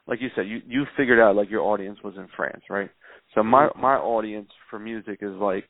like 0.08 0.20
you 0.20 0.30
said, 0.34 0.48
you 0.48 0.60
you 0.66 0.84
figured 0.96 1.20
out 1.20 1.36
like 1.36 1.48
your 1.48 1.62
audience 1.62 1.98
was 2.02 2.14
in 2.16 2.26
France, 2.36 2.62
right? 2.68 2.90
So 3.34 3.44
my 3.44 3.68
Mhm. 3.68 3.76
my 3.76 3.94
audience 3.96 4.50
for 4.68 4.80
music 4.80 5.18
is 5.22 5.36
like 5.36 5.68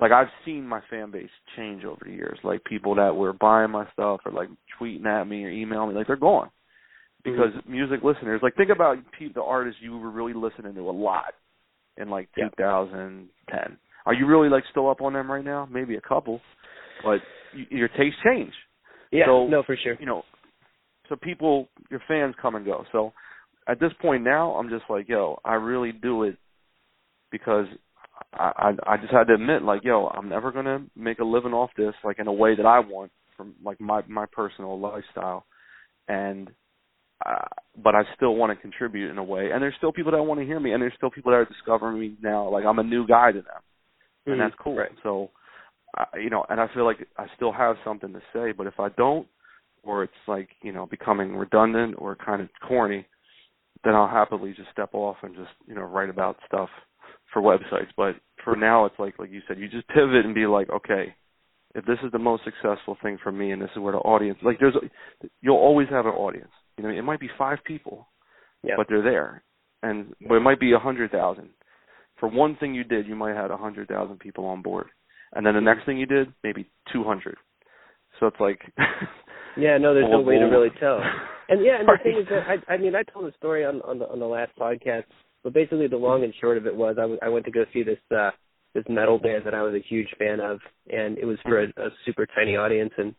like 0.00 0.12
I've 0.12 0.30
seen 0.44 0.64
my 0.66 0.80
fan 0.90 1.10
base 1.10 1.30
change 1.56 1.84
over 1.84 2.04
the 2.04 2.12
years. 2.12 2.38
Like 2.44 2.62
people 2.64 2.94
that 2.94 3.14
were 3.16 3.32
buying 3.32 3.72
my 3.72 3.86
stuff 3.92 4.20
or 4.24 4.30
like 4.30 4.48
tweeting 4.78 5.06
at 5.06 5.26
me 5.26 5.44
or 5.44 5.50
emailing 5.50 5.88
me, 5.90 5.94
like 5.96 6.06
they're 6.06 6.16
gone 6.16 6.50
because 7.24 7.52
music 7.66 8.04
listeners. 8.04 8.40
Like 8.42 8.54
think 8.54 8.70
about 8.70 8.96
the 9.34 9.42
artists 9.42 9.82
you 9.82 9.98
were 9.98 10.10
really 10.10 10.34
listening 10.34 10.74
to 10.76 10.88
a 10.88 10.98
lot 11.08 11.34
in 11.96 12.08
like 12.10 12.28
Yeah. 12.36 12.48
2010. 12.50 13.76
Are 14.06 14.14
you 14.14 14.26
really 14.26 14.48
like 14.48 14.64
still 14.70 14.88
up 14.90 15.00
on 15.00 15.12
them 15.12 15.30
right 15.30 15.44
now? 15.44 15.68
Maybe 15.70 15.96
a 15.96 16.00
couple, 16.00 16.40
but 17.04 17.20
y- 17.54 17.66
your 17.70 17.88
tastes 17.88 18.18
change. 18.24 18.52
Yeah. 19.10 19.26
So- 19.26 19.46
no, 19.46 19.62
for 19.62 19.76
sure. 19.76 19.96
You 20.00 20.06
know, 20.06 20.22
so 21.08 21.16
people, 21.16 21.68
your 21.90 22.00
fans 22.08 22.34
come 22.40 22.54
and 22.54 22.64
go. 22.64 22.84
So 22.92 23.12
at 23.68 23.78
this 23.78 23.92
point 24.00 24.24
now, 24.24 24.52
I'm 24.52 24.68
just 24.70 24.84
like, 24.88 25.08
yo, 25.08 25.38
I 25.44 25.54
really 25.54 25.92
do 25.92 26.24
it 26.24 26.36
because 27.30 27.66
I, 28.34 28.52
I 28.86 28.94
I 28.94 28.96
just 28.98 29.12
had 29.12 29.24
to 29.28 29.34
admit 29.34 29.62
like 29.62 29.82
yo 29.84 30.06
I'm 30.08 30.28
never 30.28 30.52
gonna 30.52 30.84
make 30.94 31.18
a 31.18 31.24
living 31.24 31.52
off 31.52 31.70
this 31.76 31.94
like 32.04 32.18
in 32.18 32.26
a 32.28 32.32
way 32.32 32.54
that 32.54 32.66
I 32.66 32.78
want 32.78 33.10
from 33.36 33.54
like 33.64 33.80
my 33.80 34.02
my 34.06 34.26
personal 34.30 34.78
lifestyle 34.78 35.44
and 36.08 36.50
uh, 37.24 37.46
but 37.82 37.94
I 37.94 38.02
still 38.16 38.34
want 38.36 38.50
to 38.56 38.60
contribute 38.60 39.10
in 39.10 39.18
a 39.18 39.24
way 39.24 39.50
and 39.50 39.62
there's 39.62 39.74
still 39.78 39.92
people 39.92 40.12
that 40.12 40.22
want 40.22 40.40
to 40.40 40.46
hear 40.46 40.60
me 40.60 40.72
and 40.72 40.82
there's 40.82 40.92
still 40.96 41.10
people 41.10 41.32
that 41.32 41.38
are 41.38 41.44
discovering 41.46 41.98
me 41.98 42.14
now 42.22 42.48
like 42.48 42.64
I'm 42.64 42.78
a 42.78 42.84
new 42.84 43.06
guy 43.06 43.32
to 43.32 43.40
them 43.40 43.62
and 44.26 44.36
Mhm. 44.36 44.38
that's 44.38 44.54
cool 44.62 44.76
Right. 44.76 44.90
so 45.02 45.30
uh, 45.98 46.04
you 46.16 46.30
know 46.30 46.44
and 46.48 46.60
I 46.60 46.68
feel 46.74 46.84
like 46.84 47.06
I 47.18 47.26
still 47.36 47.52
have 47.52 47.76
something 47.84 48.12
to 48.12 48.22
say 48.32 48.52
but 48.52 48.66
if 48.66 48.78
I 48.80 48.88
don't 48.90 49.26
or 49.82 50.04
it's 50.04 50.12
like 50.28 50.48
you 50.62 50.72
know 50.72 50.86
becoming 50.86 51.36
redundant 51.36 51.94
or 51.98 52.14
kind 52.16 52.40
of 52.42 52.48
corny 52.66 53.06
then 53.84 53.94
I'll 53.94 54.08
happily 54.08 54.52
just 54.52 54.70
step 54.70 54.90
off 54.94 55.16
and 55.22 55.34
just 55.34 55.50
you 55.66 55.74
know 55.74 55.82
write 55.82 56.10
about 56.10 56.36
stuff 56.46 56.68
for 57.32 57.42
websites. 57.42 57.88
But 57.96 58.16
for 58.44 58.54
now, 58.56 58.84
it's 58.84 58.98
like 58.98 59.18
like 59.18 59.30
you 59.30 59.40
said, 59.48 59.58
you 59.58 59.68
just 59.68 59.88
pivot 59.88 60.24
and 60.24 60.34
be 60.34 60.46
like, 60.46 60.70
okay, 60.70 61.14
if 61.74 61.84
this 61.84 61.98
is 62.04 62.12
the 62.12 62.18
most 62.18 62.44
successful 62.44 62.96
thing 63.02 63.18
for 63.22 63.32
me, 63.32 63.50
and 63.50 63.60
this 63.60 63.70
is 63.74 63.80
where 63.80 63.92
the 63.92 63.98
audience 63.98 64.38
like 64.42 64.58
there's 64.60 64.74
you'll 65.40 65.56
always 65.56 65.88
have 65.88 66.06
an 66.06 66.12
audience. 66.12 66.50
You 66.76 66.84
know, 66.84 66.90
it 66.90 67.02
might 67.02 67.20
be 67.20 67.28
five 67.36 67.58
people, 67.64 68.06
Yeah. 68.62 68.74
but 68.76 68.86
they're 68.88 69.02
there, 69.02 69.42
and 69.82 70.14
but 70.28 70.34
it 70.36 70.40
might 70.40 70.60
be 70.60 70.72
a 70.74 70.78
hundred 70.78 71.10
thousand. 71.10 71.48
For 72.22 72.28
one 72.28 72.54
thing 72.54 72.72
you 72.72 72.84
did, 72.84 73.08
you 73.08 73.16
might 73.16 73.34
have 73.34 73.50
had 73.50 73.50
a 73.50 73.56
hundred 73.56 73.88
thousand 73.88 74.20
people 74.20 74.44
on 74.44 74.62
board, 74.62 74.86
and 75.32 75.44
then 75.44 75.54
the 75.54 75.60
next 75.60 75.84
thing 75.86 75.98
you 75.98 76.06
did, 76.06 76.32
maybe 76.44 76.70
two 76.92 77.02
hundred. 77.02 77.36
So 78.20 78.28
it's 78.28 78.38
like, 78.38 78.60
Yeah, 79.58 79.76
no, 79.76 79.92
there's 79.92 80.06
no 80.08 80.20
way 80.20 80.38
to 80.38 80.44
really 80.44 80.70
tell. 80.78 81.00
And 81.48 81.62
yeah, 81.62 81.80
and 81.80 81.88
the 81.88 81.98
thing 82.02 82.16
is 82.18 82.26
that 82.30 82.44
I, 82.48 82.74
I 82.74 82.76
mean, 82.78 82.94
I 82.94 83.02
told 83.02 83.26
the 83.26 83.36
story 83.36 83.64
on 83.64 83.82
on 83.82 83.98
the 83.98 84.08
on 84.08 84.20
the 84.20 84.26
last 84.26 84.52
podcast, 84.56 85.02
but 85.42 85.52
basically 85.52 85.88
the 85.88 85.96
long 85.96 86.22
and 86.22 86.32
short 86.40 86.56
of 86.56 86.66
it 86.66 86.74
was 86.74 86.94
I, 86.96 87.02
w- 87.02 87.18
I 87.20 87.28
went 87.28 87.44
to 87.44 87.50
go 87.50 87.64
see 87.72 87.82
this 87.82 87.98
uh 88.16 88.30
this 88.74 88.84
metal 88.88 89.18
band 89.18 89.42
that 89.44 89.52
I 89.52 89.60
was 89.62 89.74
a 89.74 89.84
huge 89.86 90.08
fan 90.18 90.38
of, 90.38 90.60
and 90.88 91.18
it 91.18 91.26
was 91.26 91.38
for 91.42 91.64
a, 91.64 91.66
a 91.66 91.90
super 92.06 92.26
tiny 92.26 92.56
audience, 92.56 92.92
and 92.96 93.14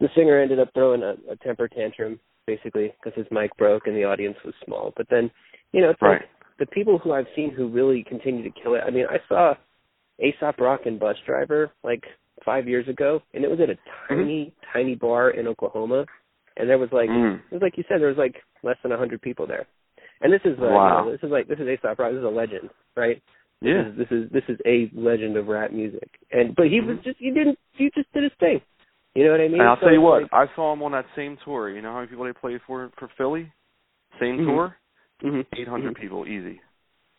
the 0.00 0.08
singer 0.16 0.40
ended 0.40 0.60
up 0.60 0.68
throwing 0.72 1.02
a, 1.02 1.16
a 1.28 1.36
temper 1.42 1.68
tantrum 1.68 2.20
basically 2.46 2.94
because 3.02 3.18
his 3.18 3.26
mic 3.32 3.54
broke 3.58 3.88
and 3.88 3.96
the 3.96 4.04
audience 4.04 4.36
was 4.44 4.54
small. 4.64 4.94
But 4.96 5.08
then, 5.10 5.30
you 5.72 5.82
know, 5.82 5.90
it's 5.90 6.00
right, 6.00 6.20
like 6.20 6.30
the 6.58 6.66
people 6.66 6.98
who 6.98 7.12
I've 7.12 7.26
seen 7.34 7.50
who 7.52 7.68
really 7.68 8.02
continue 8.08 8.42
to 8.42 8.60
kill 8.62 8.74
it. 8.74 8.82
I 8.86 8.90
mean, 8.90 9.06
I 9.10 9.18
saw 9.28 9.54
Aesop 10.18 10.58
Rock 10.58 10.80
and 10.86 10.98
Bus 10.98 11.16
Driver 11.26 11.70
like 11.84 12.02
five 12.44 12.66
years 12.68 12.88
ago, 12.88 13.20
and 13.34 13.44
it 13.44 13.50
was 13.50 13.60
at 13.60 13.70
a 13.70 13.76
tiny, 14.08 14.52
tiny 14.72 14.94
bar 14.94 15.30
in 15.30 15.46
Oklahoma, 15.46 16.06
and 16.56 16.68
there 16.68 16.78
was 16.78 16.90
like 16.92 17.10
Mm. 17.10 17.36
it 17.50 17.52
was 17.54 17.62
like 17.62 17.76
you 17.76 17.84
said, 17.88 18.00
there 18.00 18.08
was 18.08 18.16
like 18.18 18.36
less 18.62 18.76
than 18.82 18.92
a 18.92 18.96
hundred 18.96 19.20
people 19.22 19.46
there. 19.46 19.66
And 20.22 20.32
this 20.32 20.40
is 20.44 20.58
uh, 20.58 20.62
Wow. 20.62 20.98
you 21.00 21.04
know, 21.06 21.12
this 21.12 21.22
is 21.22 21.30
like 21.30 21.48
this 21.48 21.58
is 21.58 21.68
Aesop 21.68 21.98
Rock. 21.98 22.12
This 22.12 22.18
is 22.20 22.24
a 22.24 22.28
legend, 22.28 22.70
right? 22.96 23.20
yeah, 23.60 23.84
This 23.84 23.92
is, 23.92 23.98
this 23.98 24.10
is 24.10 24.30
this 24.32 24.44
is 24.48 24.58
a 24.66 24.90
legend 24.94 25.36
of 25.36 25.48
rap 25.48 25.72
music. 25.72 26.08
And 26.32 26.54
but 26.56 26.68
he 26.68 26.80
was 26.80 26.96
Mhm. 26.98 27.04
just 27.04 27.18
he 27.18 27.30
didn't 27.30 27.58
he 27.72 27.90
just 27.94 28.10
did 28.12 28.22
his 28.22 28.32
thing. 28.40 28.60
You 29.14 29.24
know 29.24 29.30
what 29.32 29.40
I 29.40 29.48
mean? 29.48 29.60
And 29.60 29.68
I'll 29.68 29.76
So 29.76 29.86
tell 29.86 29.92
you 29.92 30.00
what, 30.02 30.22
like- 30.22 30.32
I 30.32 30.46
saw 30.54 30.72
him 30.72 30.82
on 30.82 30.92
that 30.92 31.06
same 31.14 31.36
tour. 31.44 31.68
You 31.70 31.80
know 31.82 31.90
how 31.90 31.96
many 32.00 32.08
people 32.08 32.24
they 32.24 32.32
played 32.32 32.60
for 32.66 32.90
for 32.98 33.08
Philly? 33.16 33.50
Same 34.20 34.38
Mhm. 34.40 34.46
tour, 34.46 34.76
Mhm. 35.22 35.46
800 35.54 35.94
Mhm. 35.94 36.00
people, 36.00 36.26
easy. 36.26 36.60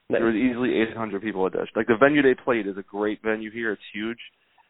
Nice. 0.09 0.19
There 0.19 0.25
was 0.25 0.35
easily 0.35 0.75
800 0.75 1.21
people 1.21 1.45
at 1.45 1.53
that. 1.53 1.67
Like 1.75 1.87
the 1.87 1.97
venue 1.97 2.21
they 2.21 2.35
played 2.35 2.67
is 2.67 2.77
a 2.77 2.83
great 2.83 3.21
venue 3.21 3.49
here. 3.51 3.71
It's 3.73 3.83
huge, 3.91 4.19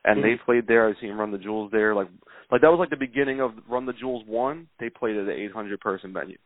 and 0.05 0.23
they 0.23 0.35
Mhm. 0.35 0.39
played 0.41 0.67
there. 0.67 0.87
I've 0.87 0.97
seen 0.97 1.13
Run 1.13 1.31
the 1.31 1.37
Jewels 1.37 1.69
there. 1.71 1.93
Like, 1.93 2.07
like 2.49 2.61
that 2.61 2.71
was 2.71 2.79
like 2.79 2.89
the 2.89 2.95
beginning 2.97 3.39
of 3.41 3.53
Run 3.69 3.85
the 3.85 3.93
Jewels 3.93 4.23
one. 4.25 4.67
They 4.79 4.89
played 4.89 5.15
at 5.17 5.23
an 5.25 5.29
800 5.31 5.79
person 5.79 6.11
venue. 6.13 6.37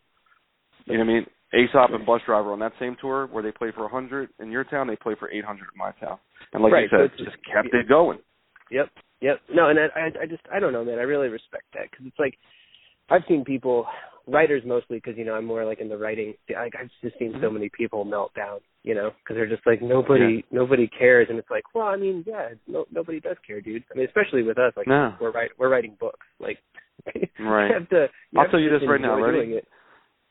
You 0.86 0.98
know 0.98 1.06
what 1.06 1.10
I 1.12 1.14
mean? 1.14 1.28
Aesop 1.54 1.92
and 1.92 2.06
Busdriver 2.06 2.52
on 2.52 2.60
that 2.60 2.74
same 2.80 2.96
tour 2.96 3.28
where 3.28 3.44
they 3.44 3.52
play 3.52 3.72
for 3.72 3.84
100 3.84 4.30
in 4.40 4.52
your 4.52 4.64
town, 4.64 4.88
they 4.88 4.96
play 4.96 5.16
for 5.16 5.30
800 5.30 5.70
in 5.72 5.78
my 5.78 5.92
town. 5.92 6.18
And 6.54 6.64
like 6.64 6.74
Right, 6.74 6.84
you 6.84 6.90
so 6.90 6.98
said, 6.98 7.14
it's- 7.14 7.20
just 7.34 7.44
kept 7.46 7.74
it 7.74 7.88
going. 7.88 8.20
Yep, 8.72 8.90
yep. 9.20 9.42
No, 9.50 9.68
and 9.70 9.78
I, 9.80 9.88
I, 9.96 10.06
I 10.22 10.26
just, 10.26 10.42
I 10.52 10.60
don't 10.60 10.74
know, 10.74 10.84
man. 10.84 10.98
I 10.98 11.04
really 11.04 11.28
respect 11.30 11.66
that 11.74 11.92
because 11.92 12.06
it's 12.06 12.18
like 12.20 12.38
I've 13.10 13.26
seen 13.28 13.44
people, 13.44 13.88
writers 14.28 14.64
mostly, 14.66 14.98
because 14.98 15.18
you 15.18 15.26
know 15.26 15.34
I'm 15.34 15.46
more 15.46 15.66
like 15.66 15.80
in 15.80 15.90
the 15.90 15.98
writing. 15.98 16.34
Like 16.50 16.74
I've 16.80 16.90
just 17.02 17.18
seen 17.20 17.34
so 17.42 17.50
Mhm. 17.50 17.54
many 17.54 17.70
people 17.70 18.04
melt 18.06 18.34
down, 18.34 18.60
you 18.84 18.94
know, 18.96 19.12
because 19.20 19.36
they're 19.36 19.48
just 19.48 19.66
like 19.66 19.82
nobody, 19.82 20.44
nobody 20.52 20.88
cares, 20.88 21.28
and 21.30 21.38
it's 21.40 21.50
like, 21.50 21.64
well, 21.74 21.88
I 21.88 21.96
mean, 21.96 22.24
yeah, 22.28 22.50
no, 22.68 22.86
nobody 22.92 23.20
does 23.20 23.38
care, 23.46 23.62
dude. 23.62 23.84
I 23.92 23.98
mean, 23.98 24.06
especially 24.08 24.44
with 24.44 24.58
us, 24.58 24.74
like 24.78 24.88
No. 24.88 25.16
we're 25.20 25.32
write, 25.32 25.52
we're 25.58 25.70
writing 25.70 25.96
books, 26.00 26.26
like 26.40 26.60
Right. 27.40 27.72
have 27.72 27.90
to. 27.90 28.10
You 28.32 28.40
I'll 28.40 28.46
have 28.46 28.52
tell 28.52 28.60
you 28.60 28.70
this 28.70 28.88
right 28.88 29.02
now, 29.02 29.20
ready? 29.20 29.54
it. 29.54 29.68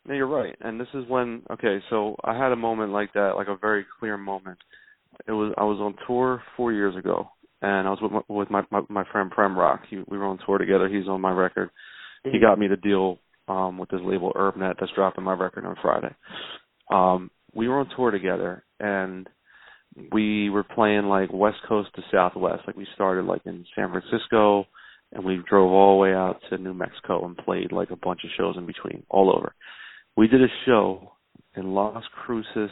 No, 0.07 0.15
you're 0.15 0.27
right. 0.27 0.57
And 0.61 0.81
this 0.81 0.89
is 0.95 1.07
when 1.09 1.43
okay, 1.51 1.83
so 1.91 2.17
I 2.25 2.37
had 2.37 2.53
a 2.53 2.57
moment 2.57 2.93
like 2.93 3.13
that, 3.15 3.35
like 3.37 3.49
a 3.49 3.57
very 3.57 3.85
clear 3.99 4.17
moment. 4.17 4.59
It 5.27 5.33
was 5.33 5.53
I 5.59 5.65
was 5.65 5.79
on 5.81 5.95
tour 6.07 6.43
four 6.57 6.73
years 6.73 6.97
ago, 6.97 7.31
and 7.61 7.87
I 7.87 7.91
was 7.91 8.01
with 8.01 8.13
my, 8.13 8.23
with 8.29 8.51
my 8.51 8.65
my, 8.71 8.83
my 8.89 9.05
friend 9.13 9.31
Prem 9.31 9.59
Rock. 9.59 9.83
He, 9.91 9.97
we 10.09 10.17
were 10.17 10.25
on 10.27 10.39
tour 10.47 10.59
together. 10.59 10.89
He's 10.89 11.09
on 11.09 11.21
my 11.21 11.33
record. 11.33 11.71
He 12.25 12.39
Mhm. 12.39 12.41
got 12.41 12.59
me 12.59 12.69
the 12.69 12.77
deal 12.77 13.19
um 13.51 13.79
with 13.79 13.89
this 13.91 14.01
label 14.05 14.33
Urbnet 14.35 14.75
that's 14.79 14.93
dropping 14.95 15.25
my 15.25 15.33
record 15.35 15.65
on 15.67 15.77
Friday. 15.83 16.15
Um, 16.91 17.31
we 17.55 17.69
were 17.69 17.81
on 17.81 17.89
tour 17.97 18.11
together, 18.11 18.65
and 18.79 19.29
we 20.13 20.51
were 20.51 20.63
playing 20.65 21.05
like 21.05 21.33
West 21.33 21.59
Coast 21.69 21.91
to 21.97 22.03
Southwest. 22.13 22.63
Like 22.67 22.77
we 22.77 22.87
started 22.95 23.25
like 23.25 23.43
in 23.45 23.65
San 23.75 23.91
Francisco, 23.91 24.65
and 25.13 25.25
we 25.25 25.41
drove 25.49 25.71
all 25.73 25.97
the 25.97 26.03
way 26.03 26.15
out 26.15 26.37
to 26.49 26.59
New 26.59 26.75
Mexico 26.75 27.25
and 27.25 27.37
played 27.37 27.73
like 27.73 27.91
a 27.91 27.97
bunch 27.97 28.21
of 28.25 28.31
shows 28.37 28.57
in 28.57 28.67
between, 28.67 29.03
all 29.11 29.35
over. 29.37 29.55
We 30.17 30.29
did 30.29 30.43
a 30.43 30.49
show 30.67 31.13
in 31.57 31.75
Las 31.75 32.05
Cruces, 32.25 32.71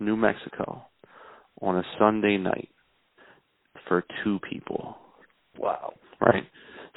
New 0.00 0.16
Mexico, 0.16 0.82
on 1.60 1.76
a 1.76 1.82
Sunday 1.98 2.38
night 2.38 2.70
for 3.86 4.04
two 4.24 4.38
people 4.48 4.96
Wow. 5.58 5.92
right? 6.20 6.44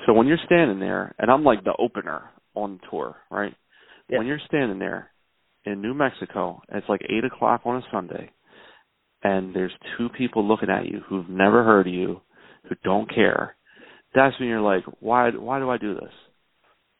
So 0.05 0.13
when 0.13 0.27
you're 0.27 0.37
standing 0.45 0.79
there, 0.79 1.13
and 1.19 1.29
I'm 1.31 1.43
like 1.43 1.63
the 1.63 1.73
opener 1.77 2.23
on 2.55 2.79
tour, 2.89 3.15
right? 3.29 3.53
Yeah. 4.09 4.17
When 4.19 4.27
you're 4.27 4.39
standing 4.47 4.79
there 4.79 5.11
in 5.65 5.81
New 5.81 5.93
Mexico, 5.93 6.61
it's 6.71 6.87
like 6.89 7.01
eight 7.09 7.23
o'clock 7.23 7.61
on 7.65 7.77
a 7.77 7.81
Sunday, 7.91 8.31
and 9.23 9.55
there's 9.55 9.71
two 9.97 10.09
people 10.09 10.47
looking 10.47 10.69
at 10.69 10.85
you 10.85 11.01
who've 11.07 11.29
never 11.29 11.63
heard 11.63 11.87
of 11.87 11.93
you, 11.93 12.21
who 12.67 12.75
don't 12.83 13.13
care. 13.13 13.55
That's 14.13 14.37
when 14.39 14.49
you're 14.49 14.61
like, 14.61 14.83
why? 14.99 15.29
Why 15.31 15.59
do 15.59 15.69
I 15.69 15.77
do 15.77 15.93
this? 15.93 16.11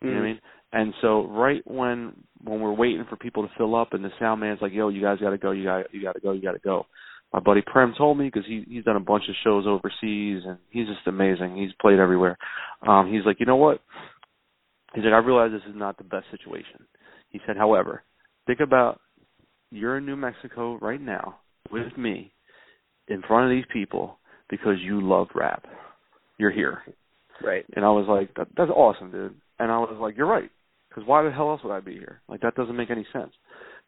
You 0.01 0.11
know 0.11 0.15
what 0.15 0.19
I 0.19 0.21
Mhm. 0.21 0.33
mean? 0.33 0.41
And 0.73 0.93
so 1.01 1.25
right 1.27 1.61
when 1.67 2.13
when 2.43 2.59
we're 2.59 2.71
waiting 2.73 3.05
for 3.05 3.17
people 3.17 3.47
to 3.47 3.53
fill 3.55 3.75
up, 3.75 3.93
and 3.93 4.03
the 4.03 4.11
sound 4.17 4.41
man's 4.41 4.61
like, 4.61 4.73
"Yo, 4.73 4.87
you 4.87 5.01
guys 5.01 5.19
got 5.19 5.29
to 5.31 5.37
go. 5.37 5.51
You 5.51 5.63
got 5.65 5.93
you 5.93 6.01
got 6.01 6.13
to 6.13 6.21
go. 6.21 6.31
You 6.31 6.41
got 6.41 6.53
to 6.53 6.59
go." 6.59 6.85
My 7.33 7.39
buddy 7.39 7.61
Prem 7.61 7.93
told 7.97 8.17
me 8.17 8.25
because 8.25 8.45
he 8.45 8.65
he's 8.67 8.83
done 8.83 8.95
a 8.95 9.01
bunch 9.01 9.27
of 9.29 9.35
shows 9.43 9.67
overseas, 9.67 10.43
and 10.45 10.57
he's 10.69 10.87
just 10.87 11.05
amazing. 11.07 11.55
He's 11.55 11.71
played 11.81 11.99
everywhere. 11.99 12.37
Um, 12.87 13.11
he's 13.11 13.25
like, 13.25 13.39
you 13.39 13.45
know 13.45 13.57
what? 13.57 13.81
He's 14.93 15.03
like, 15.03 15.13
I 15.13 15.17
realize 15.17 15.51
this 15.51 15.69
is 15.69 15.75
not 15.75 15.97
the 15.97 16.03
best 16.03 16.25
situation. 16.31 16.85
He 17.29 17.39
said, 17.45 17.57
however, 17.57 18.03
think 18.45 18.59
about 18.59 18.99
you're 19.71 19.97
in 19.97 20.05
New 20.05 20.17
Mexico 20.17 20.77
right 20.81 21.01
now 21.01 21.37
with 21.71 21.97
me 21.97 22.33
in 23.07 23.21
front 23.21 23.45
of 23.45 23.55
these 23.55 23.65
people 23.71 24.19
because 24.49 24.75
you 24.81 25.01
love 25.01 25.27
rap. 25.33 25.65
You're 26.37 26.51
here. 26.51 26.79
Right. 27.43 27.65
And 27.75 27.85
I 27.85 27.89
was 27.89 28.05
like, 28.07 28.33
that, 28.35 28.47
that's 28.55 28.71
awesome, 28.71 29.11
dude. 29.11 29.35
And 29.59 29.71
I 29.71 29.77
was 29.77 29.97
like, 29.99 30.17
you're 30.17 30.27
right. 30.27 30.49
Because 30.89 31.07
why 31.07 31.23
the 31.23 31.31
hell 31.31 31.49
else 31.49 31.61
would 31.63 31.73
I 31.73 31.79
be 31.79 31.93
here? 31.93 32.21
Like 32.27 32.41
that 32.41 32.55
doesn't 32.55 32.75
make 32.75 32.91
any 32.91 33.05
sense. 33.13 33.31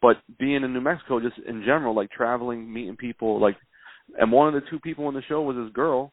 But 0.01 0.17
being 0.39 0.63
in 0.63 0.73
New 0.73 0.81
Mexico, 0.81 1.19
just 1.19 1.37
in 1.47 1.61
general, 1.61 1.95
like 1.95 2.11
traveling, 2.11 2.71
meeting 2.71 2.95
people, 2.95 3.41
like, 3.41 3.57
and 4.17 4.31
one 4.31 4.47
of 4.47 4.53
the 4.53 4.69
two 4.69 4.79
people 4.79 5.07
in 5.09 5.15
the 5.15 5.21
show 5.27 5.41
was 5.41 5.55
this 5.55 5.73
girl, 5.73 6.11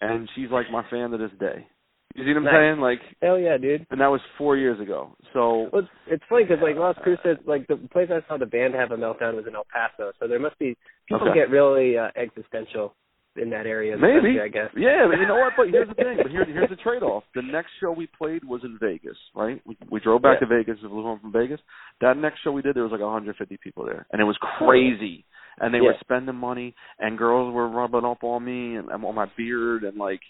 and 0.00 0.28
she's 0.34 0.50
like 0.50 0.70
my 0.70 0.84
fan 0.90 1.10
to 1.10 1.18
this 1.18 1.30
day. 1.38 1.66
You 2.14 2.24
see 2.24 2.30
what 2.30 2.36
I'm 2.38 2.44
Nice. 2.44 2.54
saying? 2.54 2.80
Like, 2.80 3.00
Hell 3.22 3.38
yeah, 3.38 3.56
dude. 3.56 3.86
and 3.90 4.00
that 4.00 4.08
was 4.08 4.20
four 4.36 4.56
years 4.56 4.78
ago. 4.80 5.16
So 5.32 5.68
Well, 5.72 5.82
it's, 5.82 5.90
it's 6.06 6.24
funny 6.28 6.44
because 6.44 6.62
like 6.62 6.76
Las 6.76 6.96
Cruces, 7.02 7.38
like 7.46 7.66
the 7.68 7.76
place 7.90 8.08
I 8.10 8.26
saw 8.28 8.36
the 8.36 8.46
band 8.46 8.74
have 8.74 8.90
a 8.92 8.96
meltdown 8.96 9.34
was 9.34 9.46
in 9.46 9.54
El 9.54 9.66
Paso, 9.72 10.12
so 10.20 10.28
there 10.28 10.38
must 10.38 10.58
be 10.58 10.76
people 11.08 11.28
Okay. 11.28 11.38
get 11.40 11.50
really 11.50 11.96
uh, 11.96 12.08
existential 12.16 12.94
in 13.36 13.48
that 13.48 13.64
area. 13.66 13.96
Maybe. 13.96 14.36
country, 14.36 14.40
I 14.42 14.48
guess. 14.48 14.68
Yeah, 14.76 15.06
but 15.08 15.18
you 15.18 15.26
know 15.26 15.36
what? 15.36 15.54
But 15.56 15.68
here's 15.70 15.88
the 15.88 15.94
thing. 15.94 16.18
But 16.22 16.30
here, 16.30 16.44
here's 16.44 16.68
the 16.68 16.76
trade-off. 16.76 17.24
The 17.34 17.40
next 17.40 17.70
show 17.80 17.90
we 17.90 18.06
played 18.06 18.44
was 18.44 18.60
in 18.62 18.76
Vegas, 18.78 19.16
right? 19.34 19.62
We, 19.64 19.78
we 19.90 20.00
drove 20.00 20.20
back 20.20 20.36
Yeah. 20.42 20.48
to 20.48 20.54
Vegas. 20.58 20.76
We 20.82 20.90
flew 20.90 21.02
home 21.02 21.18
from 21.20 21.32
Vegas. 21.32 21.60
That 22.02 22.18
next 22.18 22.42
show 22.44 22.52
we 22.52 22.60
did, 22.60 22.76
there 22.76 22.82
was 22.82 22.92
like 22.92 23.00
150 23.00 23.56
people 23.64 23.86
there, 23.86 24.06
and 24.12 24.20
it 24.20 24.24
was 24.24 24.36
crazy. 24.58 25.24
And 25.60 25.72
they 25.72 25.80
were 25.80 25.94
spending 26.00 26.34
money, 26.34 26.74
and 26.98 27.16
girls 27.16 27.54
were 27.54 27.68
rubbing 27.68 28.04
up 28.04 28.22
on 28.24 28.44
me 28.44 28.76
and, 28.76 28.88
and 28.90 29.04
on 29.04 29.14
my 29.14 29.26
beard, 29.36 29.84
and 29.84 29.96
like 29.96 30.20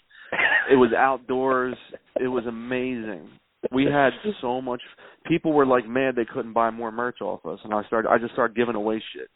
it 0.71 0.75
was 0.75 0.91
outdoors. 0.97 1.75
It 2.19 2.27
was 2.27 2.45
amazing. 2.45 3.29
We 3.71 3.85
had 3.85 4.11
so 4.41 4.61
much. 4.61 4.81
People 5.25 5.53
were 5.53 5.65
like 5.65 5.87
mad 5.87 6.15
they 6.15 6.25
couldn't 6.25 6.53
buy 6.53 6.69
more 6.69 6.91
merch 6.91 7.21
off 7.21 7.45
us, 7.45 7.59
and 7.63 7.73
I 7.73 7.83
started. 7.85 8.09
I 8.09 8.17
just 8.17 8.33
started 8.33 8.55
giving 8.55 8.75
away 8.75 9.01
shit. 9.13 9.29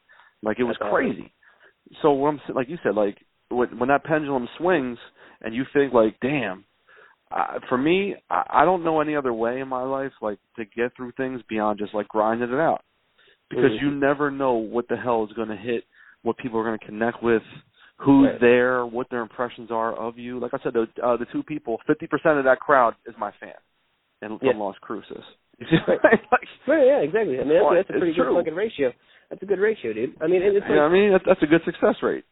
Like 0.43 0.59
it 0.59 0.63
was 0.63 0.77
crazy. 0.79 1.31
So 2.01 2.11
what 2.11 2.29
I'm 2.29 2.35
s- 2.35 2.55
like 2.55 2.69
you 2.69 2.77
said, 2.83 2.95
like 2.95 3.17
when 3.49 3.79
when 3.79 3.89
that 3.89 4.03
pendulum 4.03 4.47
swings, 4.57 4.97
and 5.41 5.53
you 5.55 5.63
think 5.73 5.93
like, 5.93 6.17
damn. 6.21 6.63
Uh, 7.29 7.59
for 7.67 7.77
me, 7.77 8.15
I, 8.29 8.43
I 8.61 8.65
don't 8.65 8.85
know 8.85 9.01
any 9.01 9.13
other 9.13 9.33
way 9.33 9.59
in 9.59 9.67
my 9.67 9.83
life 9.83 10.13
like 10.21 10.39
to 10.55 10.63
get 10.63 10.95
through 10.95 11.11
things 11.17 11.41
beyond 11.49 11.77
just 11.77 11.93
like 11.93 12.07
grinding 12.07 12.49
it 12.53 12.55
out, 12.57 12.85
because 13.49 13.71
Mhm. 13.71 13.81
you 13.81 13.91
never 13.91 14.31
know 14.31 14.53
what 14.53 14.87
the 14.87 14.95
hell 14.95 15.25
is 15.25 15.33
going 15.33 15.49
to 15.49 15.57
hit 15.57 15.83
what 16.21 16.37
people 16.37 16.57
are 16.57 16.63
going 16.63 16.79
to 16.79 16.85
connect 16.85 17.21
with, 17.21 17.43
who's 17.99 18.27
Right. 18.31 18.39
there, 18.41 18.85
what 18.85 19.09
their 19.09 19.21
impressions 19.21 19.71
are 19.71 19.93
of 19.93 20.17
you. 20.17 20.39
Like 20.39 20.53
I 20.53 20.59
said, 20.63 20.73
the 20.73 20.87
uh, 21.03 21.17
the 21.17 21.25
two 21.31 21.43
people, 21.43 21.79
fifty 21.87 22.07
percent 22.07 22.37
of 22.37 22.43
that 22.45 22.59
crowd 22.59 22.95
is 23.07 23.15
my 23.17 23.31
fan, 23.39 23.53
and 24.21 24.39
Yeah. 24.41 24.53
Las 24.55 24.75
Cruces. 24.81 25.23
You 25.59 25.65
see 25.67 25.77
what 25.87 25.99
I 26.05 26.09
mean? 26.11 26.21
like, 26.31 26.41
Right, 26.67 26.85
yeah, 26.85 26.99
exactly. 26.99 27.39
I 27.39 27.43
mean, 27.43 27.49
that's, 27.49 27.63
Well, 27.65 27.73
that's 27.73 27.89
a 27.89 27.93
pretty 27.93 28.13
true. 28.13 28.25
good 28.33 28.35
fucking 28.39 28.53
ratio. 28.55 28.93
That's 29.29 29.41
a 29.41 29.45
good 29.47 29.59
ratio, 29.59 29.91
dude. 29.93 30.15
I 30.21 30.27
mean, 30.27 30.41
it's 30.43 30.53
you 30.53 30.59
like, 30.61 30.69
know 30.69 30.85
I 30.85 30.89
mean? 30.89 31.11
That, 31.11 31.21
that's 31.25 31.41
a 31.41 31.47
good 31.47 31.61
success 31.65 31.95
rate. 32.03 32.25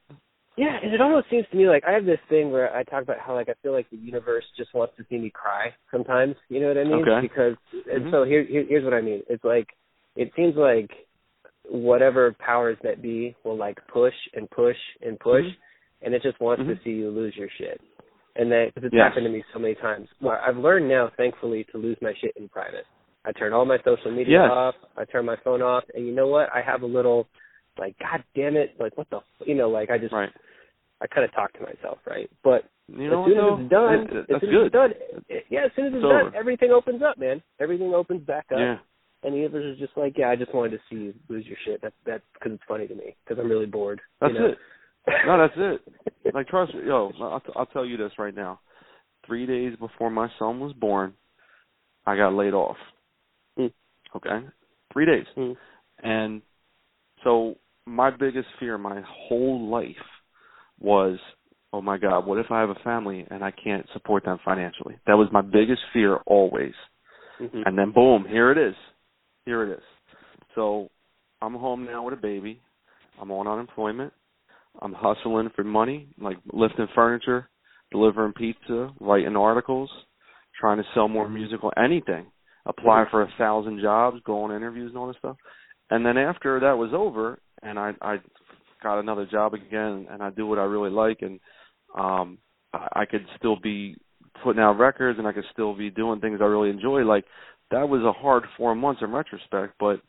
yeah, 0.57 0.77
and 0.81 0.93
it 0.93 1.01
almost 1.01 1.29
seems 1.31 1.45
to 1.51 1.57
me 1.57 1.67
like 1.67 1.83
I 1.85 1.91
have 1.93 2.05
this 2.05 2.19
thing 2.29 2.51
where 2.51 2.73
I 2.73 2.83
talk 2.83 3.01
about 3.03 3.17
how 3.19 3.33
like 3.33 3.49
I 3.49 3.55
feel 3.63 3.71
like 3.73 3.89
the 3.89 3.97
universe 3.97 4.45
just 4.55 4.73
wants 4.75 4.93
to 4.97 5.03
see 5.09 5.17
me 5.17 5.31
cry 5.31 5.73
sometimes. 5.91 6.35
You 6.49 6.61
know 6.61 6.67
what 6.67 6.77
I 6.77 6.83
mean? 6.83 7.01
Okay. 7.01 7.19
Because 7.21 7.55
and 7.91 8.05
Mhm. 8.05 8.11
so 8.11 8.23
here, 8.23 8.43
here 8.43 8.63
here's 8.69 8.83
what 8.83 8.93
I 8.93 9.01
mean. 9.01 9.23
It's 9.27 9.43
like 9.43 9.67
it 10.15 10.31
seems 10.35 10.55
like 10.55 10.91
whatever 11.69 12.33
powers 12.39 12.77
that 12.83 13.01
be 13.01 13.35
will 13.43 13.57
like 13.57 13.77
push 13.87 14.13
and 14.33 14.49
push 14.51 14.77
and 15.01 15.19
push, 15.19 15.43
Mhm. 15.45 15.55
and 16.03 16.13
it 16.13 16.21
just 16.21 16.39
wants 16.39 16.63
to 16.63 16.75
Mhm. 16.75 16.83
see 16.83 16.91
you 16.91 17.09
lose 17.09 17.35
your 17.35 17.49
shit. 17.49 17.81
And 18.35 18.51
that 18.51 18.73
cause 18.75 18.83
it's 18.83 18.93
Yes. 18.93 19.07
happened 19.09 19.25
to 19.25 19.31
me 19.31 19.43
so 19.53 19.59
many 19.59 19.75
times. 19.75 20.09
Well, 20.21 20.39
I've 20.45 20.57
learned 20.57 20.89
now, 20.89 21.07
thankfully, 21.15 21.63
to 21.65 21.77
lose 21.77 22.01
my 22.01 22.13
shit 22.15 22.35
in 22.35 22.49
private. 22.49 22.85
I 23.23 23.31
turn 23.31 23.53
all 23.53 23.65
my 23.65 23.79
social 23.79 24.11
media 24.11 24.41
Yes. 24.41 24.51
off. 24.51 24.75
I 24.97 25.05
turn 25.05 25.25
my 25.25 25.37
phone 25.37 25.61
off, 25.61 25.83
and 25.95 26.05
you 26.05 26.13
know 26.13 26.27
what? 26.27 26.53
I 26.53 26.61
have 26.61 26.83
a 26.83 26.85
little 26.87 27.27
like, 27.77 27.97
God 27.99 28.23
damn 28.35 28.55
it! 28.55 28.79
Like, 28.79 28.95
what 28.97 29.09
the? 29.09 29.17
f-" 29.17 29.23
You 29.47 29.55
know, 29.55 29.69
like 29.69 29.89
I 29.89 29.97
just 29.97 30.13
Right. 30.13 30.31
I 31.01 31.07
kind 31.07 31.25
of 31.25 31.33
talk 31.33 31.51
to 31.53 31.63
myself, 31.63 31.99
right? 32.07 32.29
But 32.41 32.63
You 32.87 33.09
know 33.09 33.25
as 33.25 33.33
soon 33.33 33.37
what, 33.43 33.53
as 33.53 33.59
it's 33.59 33.69
done? 33.69 34.07
That- 34.07 34.35
as 34.35 34.41
soon 34.41 34.49
good. 34.49 34.59
as 34.61 34.65
it's 34.65 34.73
done, 34.73 34.93
it, 35.27 35.45
yeah, 35.49 35.65
as 35.65 35.73
soon 35.73 35.85
as 35.87 35.93
it's, 35.93 36.03
It's 36.03 36.09
done, 36.09 36.25
over. 36.27 36.35
everything 36.37 36.71
opens 36.71 37.01
up, 37.01 37.17
man. 37.17 37.41
Everything 37.59 37.93
opens 37.93 38.23
back 38.23 38.45
up, 38.51 38.59
Yeah. 38.59 38.77
And 39.25 39.33
the 39.33 39.39
universe 39.39 39.65
is 39.73 39.79
just 39.79 39.97
like, 39.97 40.17
yeah, 40.17 40.29
I 40.29 40.35
just 40.35 40.53
wanted 40.53 40.71
to 40.71 40.77
see 40.89 40.95
you 40.95 41.13
lose 41.29 41.45
your 41.47 41.57
shit. 41.65 41.81
That's 41.81 41.95
that's 42.05 42.23
because 42.33 42.53
it's 42.53 42.63
funny 42.67 42.87
to 42.87 42.95
me 42.95 43.15
because 43.23 43.41
I'm 43.41 43.49
really 43.49 43.65
bored. 43.65 43.99
That's 44.21 44.33
you 44.33 44.39
know? 44.39 44.45
it. 44.47 44.57
No, 45.25 45.37
that's 45.37 45.53
it. 45.57 45.81
Like 46.33 46.47
trust 46.47 46.73
me, 46.73 46.81
yo, 46.87 47.11
I'll, 47.21 47.41
I'll 47.55 47.65
tell 47.67 47.85
you 47.85 47.97
this 47.97 48.11
right 48.17 48.33
now. 48.35 48.59
Three 49.27 49.45
days 49.45 49.77
before 49.79 50.09
my 50.09 50.27
son 50.39 50.59
was 50.59 50.73
born, 50.73 51.13
I 52.05 52.17
got 52.17 52.33
laid 52.33 52.53
off. 52.53 52.77
Hmm. 53.55 53.67
Okay, 54.15 54.45
three 54.91 55.05
days, 55.05 55.25
Hmm. 55.35 55.51
and 56.03 56.41
so 57.23 57.55
my 57.85 58.09
biggest 58.09 58.47
fear 58.59 58.77
my 58.77 59.01
whole 59.07 59.69
life 59.69 59.95
was, 60.79 61.19
oh 61.71 61.81
my 61.81 61.97
God, 61.97 62.25
what 62.25 62.39
if 62.39 62.47
I 62.49 62.59
have 62.59 62.71
a 62.71 62.83
family 62.83 63.25
and 63.29 63.43
I 63.43 63.51
can't 63.51 63.85
support 63.93 64.25
them 64.25 64.39
financially? 64.43 64.95
That 65.05 65.17
was 65.17 65.27
my 65.31 65.41
biggest 65.41 65.81
fear 65.93 66.15
always. 66.25 66.73
Mhm. 67.39 67.63
And 67.65 67.77
then 67.77 67.91
boom, 67.91 68.25
here 68.25 68.51
it 68.51 68.57
is. 68.57 68.75
Here 69.45 69.63
it 69.63 69.77
is. 69.77 69.83
So 70.55 70.89
I'm 71.41 71.53
home 71.53 71.85
now 71.85 72.03
with 72.03 72.15
a 72.15 72.21
baby. 72.21 72.61
I'm 73.21 73.31
on 73.31 73.47
unemployment. 73.47 74.11
I'm 74.81 74.93
hustling 74.93 75.49
for 75.55 75.63
money, 75.63 76.07
like 76.19 76.37
lifting 76.51 76.87
furniture, 76.93 77.49
delivering 77.91 78.33
pizza, 78.33 78.91
writing 78.99 79.35
articles, 79.35 79.89
trying 80.59 80.77
to 80.77 80.83
sell 80.93 81.07
more 81.07 81.29
musical 81.29 81.71
anything. 81.77 82.25
Apply 82.65 83.05
for 83.11 83.21
a 83.21 83.29
thousand 83.37 83.79
jobs, 83.81 84.17
go 84.25 84.43
on 84.43 84.55
interviews 84.55 84.89
and 84.89 84.97
all 84.97 85.07
this 85.07 85.17
stuff. 85.19 85.37
And 85.91 86.05
then 86.05 86.17
after 86.17 86.59
that 86.61 86.77
was 86.77 86.91
over 86.93 87.39
and 87.61 87.77
I 87.77 87.91
I 88.01 88.17
got 88.81 88.99
another 88.99 89.25
job 89.25 89.53
again 89.53 90.07
and 90.09 90.21
I 90.21 90.31
do 90.31 90.47
what 90.47 90.59
I 90.59 90.63
really 90.63 90.89
like 90.89 91.21
and 91.21 91.39
um 91.97 92.39
I, 92.73 93.01
I 93.01 93.05
could 93.05 93.25
still 93.37 93.57
be 93.61 93.95
putting 94.43 94.61
out 94.61 94.79
records 94.79 95.19
and 95.19 95.27
I 95.27 95.31
could 95.31 95.45
still 95.53 95.75
be 95.75 95.89
doing 95.89 96.19
things 96.19 96.39
I 96.41 96.45
really 96.45 96.71
enjoy. 96.71 97.03
Like 97.03 97.25
that 97.71 97.87
was 97.87 98.01
a 98.03 98.11
hard 98.11 98.43
four 98.57 98.75
months 98.75 99.01
in 99.03 99.11
retrospect, 99.11 99.73
but 99.79 100.01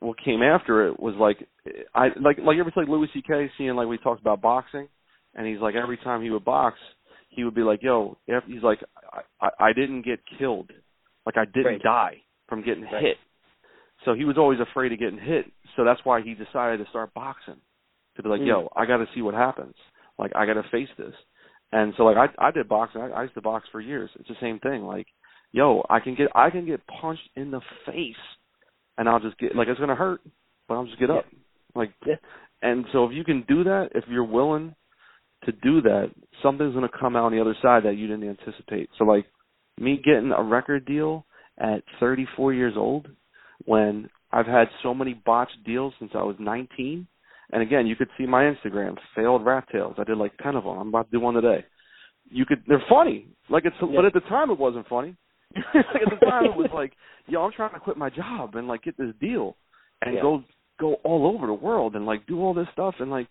what 0.00 0.22
came 0.22 0.42
after 0.42 0.86
it 0.86 1.00
was 1.00 1.14
like 1.18 1.46
I 1.94 2.08
like 2.20 2.38
like 2.38 2.58
every 2.58 2.72
like 2.76 2.88
Louis 2.88 3.08
C.K. 3.14 3.50
seeing 3.56 3.74
like 3.74 3.88
we 3.88 3.98
talked 3.98 4.20
about 4.20 4.42
boxing, 4.42 4.88
and 5.34 5.46
he's 5.46 5.60
like 5.60 5.74
every 5.74 5.96
time 5.96 6.22
he 6.22 6.30
would 6.30 6.44
box, 6.44 6.78
he 7.30 7.44
would 7.44 7.54
be 7.54 7.62
like, 7.62 7.82
"Yo," 7.82 8.16
he's 8.46 8.62
like, 8.62 8.80
I, 9.12 9.20
I 9.40 9.50
I 9.68 9.72
didn't 9.72 10.02
get 10.02 10.20
killed, 10.38 10.70
like 11.24 11.36
I 11.36 11.44
didn't 11.46 11.64
Right. 11.64 11.82
die 11.82 12.22
from 12.48 12.62
getting 12.62 12.84
Right. 12.84 13.02
hit." 13.02 13.18
So 14.04 14.12
he 14.14 14.26
was 14.26 14.36
always 14.36 14.60
afraid 14.60 14.92
of 14.92 14.98
getting 14.98 15.18
hit. 15.18 15.46
So 15.74 15.84
that's 15.84 16.04
why 16.04 16.20
he 16.20 16.34
decided 16.34 16.84
to 16.84 16.90
start 16.90 17.14
boxing 17.14 17.60
to 18.16 18.22
be 18.22 18.28
like, 18.28 18.42
Mm. 18.42 18.46
"Yo, 18.46 18.72
I 18.76 18.84
got 18.84 18.98
to 18.98 19.08
see 19.14 19.22
what 19.22 19.34
happens. 19.34 19.74
Like 20.18 20.32
I 20.36 20.44
got 20.46 20.54
to 20.54 20.62
face 20.64 20.90
this." 20.98 21.14
And 21.72 21.94
so 21.96 22.04
like 22.04 22.16
I 22.18 22.48
I 22.48 22.50
did 22.50 22.68
boxing. 22.68 23.00
I, 23.00 23.10
I 23.10 23.22
used 23.22 23.34
to 23.34 23.40
box 23.40 23.66
for 23.72 23.80
years. 23.80 24.10
It's 24.16 24.28
the 24.28 24.36
same 24.40 24.58
thing. 24.60 24.84
Like, 24.84 25.06
yo, 25.52 25.84
I 25.88 26.00
can 26.00 26.14
get 26.14 26.28
I 26.34 26.50
can 26.50 26.66
get 26.66 26.80
punched 26.86 27.28
in 27.36 27.50
the 27.50 27.60
face, 27.86 28.14
and 28.98 29.08
I'll 29.08 29.20
just 29.20 29.38
get 29.38 29.54
like 29.56 29.68
it's 29.68 29.80
gonna 29.80 29.94
hurt, 29.94 30.20
but 30.68 30.74
I'll 30.74 30.86
just 30.86 30.98
get 30.98 31.10
up. 31.10 31.24
Like, 31.74 31.92
Yeah. 32.06 32.16
and 32.62 32.86
so 32.92 33.04
if 33.04 33.12
you 33.12 33.24
can 33.24 33.42
do 33.42 33.64
that, 33.64 33.90
if 33.94 34.04
you're 34.08 34.24
willing 34.24 34.74
to 35.44 35.52
do 35.52 35.80
that, 35.82 36.10
something's 36.42 36.74
gonna 36.74 36.88
come 36.88 37.16
out 37.16 37.24
on 37.24 37.32
the 37.32 37.40
other 37.40 37.54
side 37.60 37.82
that 37.84 37.96
you 37.96 38.06
didn't 38.06 38.28
anticipate. 38.28 38.90
So 38.98 39.04
like 39.04 39.26
me 39.78 39.98
getting 39.98 40.32
a 40.32 40.42
record 40.42 40.86
deal 40.86 41.26
at 41.58 41.82
34 42.00 42.52
years 42.54 42.74
old, 42.76 43.08
when 43.64 44.08
I've 44.32 44.46
had 44.46 44.68
so 44.82 44.92
many 44.94 45.14
botched 45.14 45.62
deals 45.64 45.94
since 45.98 46.12
I 46.14 46.22
was 46.22 46.36
19. 46.38 47.06
And 47.52 47.62
again, 47.62 47.86
you 47.86 47.94
could 47.94 48.08
see 48.18 48.26
my 48.26 48.42
Instagram, 48.42 48.98
Failed 49.14 49.44
Rap 49.44 49.68
Tales. 49.70 49.94
I 49.98 50.04
did 50.04 50.18
like 50.18 50.36
10 50.38 50.56
of 50.56 50.64
them. 50.64 50.78
I'm 50.78 50.88
about 50.88 51.10
to 51.10 51.16
do 51.16 51.20
one 51.20 51.34
today. 51.34 51.64
You 52.28 52.44
could, 52.44 52.62
they're 52.66 52.82
funny. 52.88 53.28
Like 53.48 53.64
it's, 53.64 53.76
Yeah. 53.80 53.88
but 53.94 54.04
at 54.04 54.12
the 54.12 54.20
time 54.28 54.50
it 54.50 54.58
wasn't 54.58 54.88
funny. 54.88 55.14
like 55.74 56.02
at 56.02 56.10
the 56.10 56.24
time 56.26 56.44
it 56.44 56.56
was 56.56 56.70
like, 56.74 56.92
yo, 57.26 57.42
I'm 57.42 57.52
trying 57.52 57.74
to 57.74 57.80
quit 57.80 57.96
my 57.96 58.10
job 58.10 58.54
and 58.56 58.68
like 58.68 58.82
get 58.82 58.96
this 58.96 59.14
deal 59.20 59.56
and 60.02 60.14
Yeah. 60.16 60.22
go, 60.22 60.44
go 60.78 60.94
all 61.04 61.26
over 61.34 61.46
the 61.46 61.54
world 61.54 61.94
and 61.96 62.06
like 62.06 62.26
do 62.26 62.40
all 62.40 62.54
this 62.54 62.68
stuff. 62.72 62.94
And 63.00 63.10
like, 63.10 63.28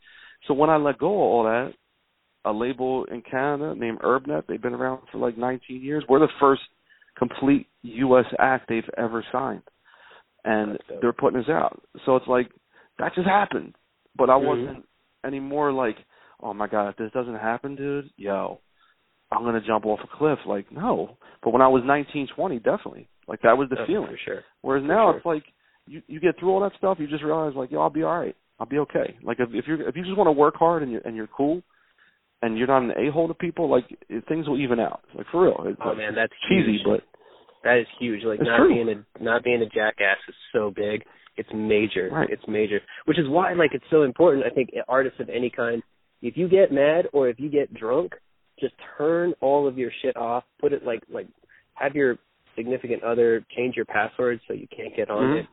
so 0.47 0.53
when 0.53 0.70
I 0.70 0.78
let 0.78 0.97
go 0.97 1.07
of 1.13 1.20
all 1.20 1.43
that, 1.43 1.74
a 2.45 2.51
label 2.51 3.05
in 3.05 3.22
Canada 3.24 3.74
named 3.76 3.99
Urbnet, 3.99 4.43
they've 4.47 4.61
been 4.61 4.74
around 4.74 5.01
for 5.11 5.18
like 5.18 5.38
19 5.38 5.82
years. 5.82 6.03
We're 6.07 6.20
the 6.20 6.28
first 6.39 6.61
complete 7.18 7.68
U.S. 7.82 8.26
act 8.39 8.68
they've 8.70 8.84
ever 8.97 9.26
signed, 9.32 9.63
and 10.43 10.78
they're 11.01 11.13
putting 11.13 11.39
us 11.39 11.49
out. 11.49 11.82
So 12.05 12.16
it's 12.16 12.28
like 12.28 12.51
that 12.99 13.16
just 13.16 13.28
happened, 13.28 13.76
but 14.16 14.30
I 14.30 14.34
Mhm. 14.34 14.45
wasn't 14.45 14.86
anymore 15.26 15.72
like, 15.72 15.97
oh 16.41 16.53
my 16.53 16.68
god, 16.68 16.89
if 16.89 16.97
this 16.97 17.11
doesn't 17.13 17.36
happen, 17.36 17.76
dude, 17.76 18.11
yo, 18.18 18.59
I'm 19.36 19.43
gonna 19.43 19.61
jump 19.65 19.86
off 19.86 19.99
a 20.03 20.17
cliff. 20.17 20.39
Like 20.47 20.71
no, 20.71 21.17
but 21.43 21.51
when 21.51 21.61
I 21.61 21.67
was 21.67 21.83
19, 21.86 22.27
20, 22.36 22.57
definitely, 22.59 23.07
like 23.27 23.41
that 23.43 23.57
was 23.57 23.69
the 23.69 23.77
Oh, 23.81 23.86
feeling. 23.88 24.07
for 24.11 24.17
sure. 24.23 24.41
Whereas 24.61 24.83
For 24.83 24.88
now 24.88 25.11
sure. 25.11 25.17
it's 25.17 25.25
like 25.25 25.43
you 25.88 26.01
you 26.07 26.19
get 26.19 26.39
through 26.39 26.51
all 26.51 26.61
that 26.61 26.71
stuff, 26.77 26.97
you 26.99 27.07
just 27.07 27.23
realize 27.23 27.53
like, 27.55 27.71
yo, 27.71 27.81
I'll 27.81 27.89
be 27.89 28.03
all 28.03 28.17
right. 28.19 28.36
I'll 28.59 28.65
be 28.65 28.79
okay. 28.79 29.17
Like 29.23 29.38
if 29.39 29.49
if 29.53 29.67
you 29.67 29.75
if 29.88 29.95
you 29.95 30.03
just 30.03 30.17
want 30.17 30.27
to 30.27 30.31
work 30.31 30.55
hard 30.55 30.81
and 30.83 30.91
you're 30.91 31.01
and 31.01 31.15
you're 31.15 31.27
cool, 31.27 31.61
and 32.41 32.57
you're 32.57 32.67
not 32.67 32.83
an 32.83 32.91
a 32.91 33.11
hole 33.11 33.27
to 33.27 33.33
people, 33.33 33.69
like 33.69 33.86
it, 34.09 34.23
things 34.27 34.47
will 34.47 34.59
even 34.59 34.79
out. 34.79 35.01
Like 35.15 35.27
for 35.31 35.43
real. 35.43 35.57
It's 35.65 35.79
Oh 35.83 35.89
like, 35.89 35.97
man, 35.97 36.15
that's 36.15 36.33
cheesy, 36.49 36.73
huge. 36.77 36.81
but 36.86 37.01
that 37.63 37.77
is 37.79 37.88
huge. 37.99 38.23
Like 38.23 38.39
not 38.41 38.57
true. 38.57 38.69
being 38.73 38.89
a 38.89 39.23
not 39.23 39.43
being 39.43 39.61
a 39.61 39.65
jackass 39.69 40.17
is 40.27 40.36
so 40.53 40.71
big. 40.75 41.03
It's 41.38 41.49
major. 41.53 42.09
Right. 42.11 42.29
It's 42.29 42.43
major. 42.47 42.79
Which 43.05 43.19
is 43.19 43.27
why 43.27 43.53
like 43.53 43.71
it's 43.73 43.83
so 43.89 44.03
important. 44.03 44.45
I 44.45 44.49
think 44.49 44.69
artists 44.88 45.19
of 45.19 45.29
any 45.29 45.49
kind, 45.49 45.83
if 46.21 46.38
you 46.38 46.47
get 46.47 46.71
mad 46.71 47.07
or 47.11 47.27
if 47.27 47.39
you 47.39 47.49
get 47.49 47.73
drunk, 47.73 48.13
just 48.60 48.74
turn 48.97 49.34
all 49.41 49.68
of 49.68 49.78
your 49.78 49.91
shit 50.01 50.16
off. 50.18 50.43
Put 50.60 50.74
it 50.74 50.86
like 50.86 51.01
like 51.12 51.28
have 51.74 51.95
your 51.95 52.18
significant 52.56 53.03
other 53.03 53.45
change 53.56 53.76
your 53.76 53.86
password 53.86 54.39
so 54.47 54.53
you 54.53 54.68
can't 54.76 54.95
get 54.95 55.10
on 55.10 55.24
Mhm. 55.24 55.38
it. 55.41 55.47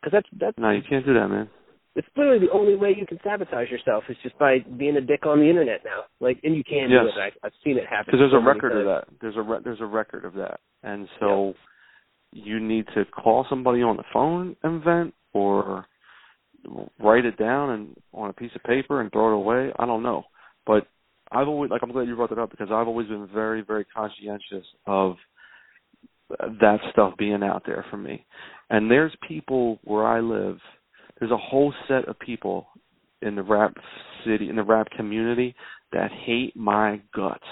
Because 0.00 0.12
that's 0.12 0.28
that's 0.40 0.58
no, 0.58 0.70
you 0.70 0.82
can't 0.82 1.04
do 1.06 1.14
that, 1.14 1.28
man. 1.28 1.48
it's 1.94 2.08
literally 2.16 2.38
the 2.38 2.50
only 2.52 2.74
way 2.74 2.94
you 2.98 3.04
can 3.06 3.20
sabotage 3.22 3.70
yourself 3.70 4.02
is 4.08 4.16
just 4.22 4.36
by 4.38 4.58
being 4.78 4.96
a 4.96 5.00
dick 5.00 5.26
on 5.26 5.38
the 5.40 5.44
internet 5.48 5.84
now. 5.84 6.04
Like, 6.20 6.38
and 6.42 6.56
you 6.56 6.64
can 6.64 6.88
Yes. 6.90 7.02
do 7.02 7.08
it. 7.08 7.22
I, 7.22 7.46
I've 7.46 7.52
seen 7.62 7.76
it 7.76 7.86
happen. 7.86 8.06
Because 8.06 8.20
there's 8.20 8.32
so 8.32 8.38
a 8.38 8.40
record 8.54 8.72
of 8.72 8.86
that. 8.86 9.04
There's 9.20 9.36
a 9.36 9.42
re- 9.42 9.60
there's 9.62 9.80
a 9.82 9.86
record 9.86 10.24
of 10.24 10.32
that, 10.34 10.60
and 10.82 11.06
so 11.20 11.54
you 12.32 12.60
need 12.60 12.86
to 12.94 13.04
call 13.04 13.44
somebody 13.50 13.82
on 13.82 13.96
the 13.98 14.04
phone 14.12 14.56
and 14.62 14.82
vent, 14.82 15.12
or 15.34 15.86
write 16.98 17.24
it 17.24 17.36
down 17.36 17.70
and 17.70 17.96
on 18.14 18.30
a 18.30 18.32
piece 18.32 18.52
of 18.54 18.62
paper 18.62 19.00
and 19.00 19.10
throw 19.12 19.28
it 19.32 19.34
away. 19.36 19.72
I 19.78 19.84
don't 19.86 20.02
know, 20.02 20.24
but 20.66 20.86
I've 21.32 21.48
always 21.48 21.70
like 21.70 21.82
I'm 21.82 21.92
glad 21.92 22.06
you 22.06 22.16
brought 22.16 22.30
that 22.30 22.38
up 22.38 22.50
because 22.50 22.68
I've 22.70 22.88
always 22.88 23.08
been 23.08 23.28
very 23.32 23.62
very 23.62 23.84
conscientious 23.84 24.66
of 24.86 25.16
that 26.38 26.78
stuff 26.92 27.14
being 27.18 27.42
out 27.42 27.62
there 27.66 27.84
for 27.90 27.96
me. 27.96 28.24
And 28.70 28.90
there's 28.90 29.14
people 29.26 29.78
where 29.84 30.06
I 30.06 30.20
live. 30.20 30.58
There's 31.18 31.32
a 31.32 31.36
whole 31.36 31.74
set 31.88 32.08
of 32.08 32.18
people 32.18 32.68
in 33.20 33.34
the 33.36 33.42
rap 33.42 33.74
city 34.24 34.48
in 34.48 34.56
the 34.56 34.62
rap 34.62 34.88
community 34.96 35.54
that 35.92 36.10
hate 36.24 36.56
my 36.56 37.00
guts 37.14 37.44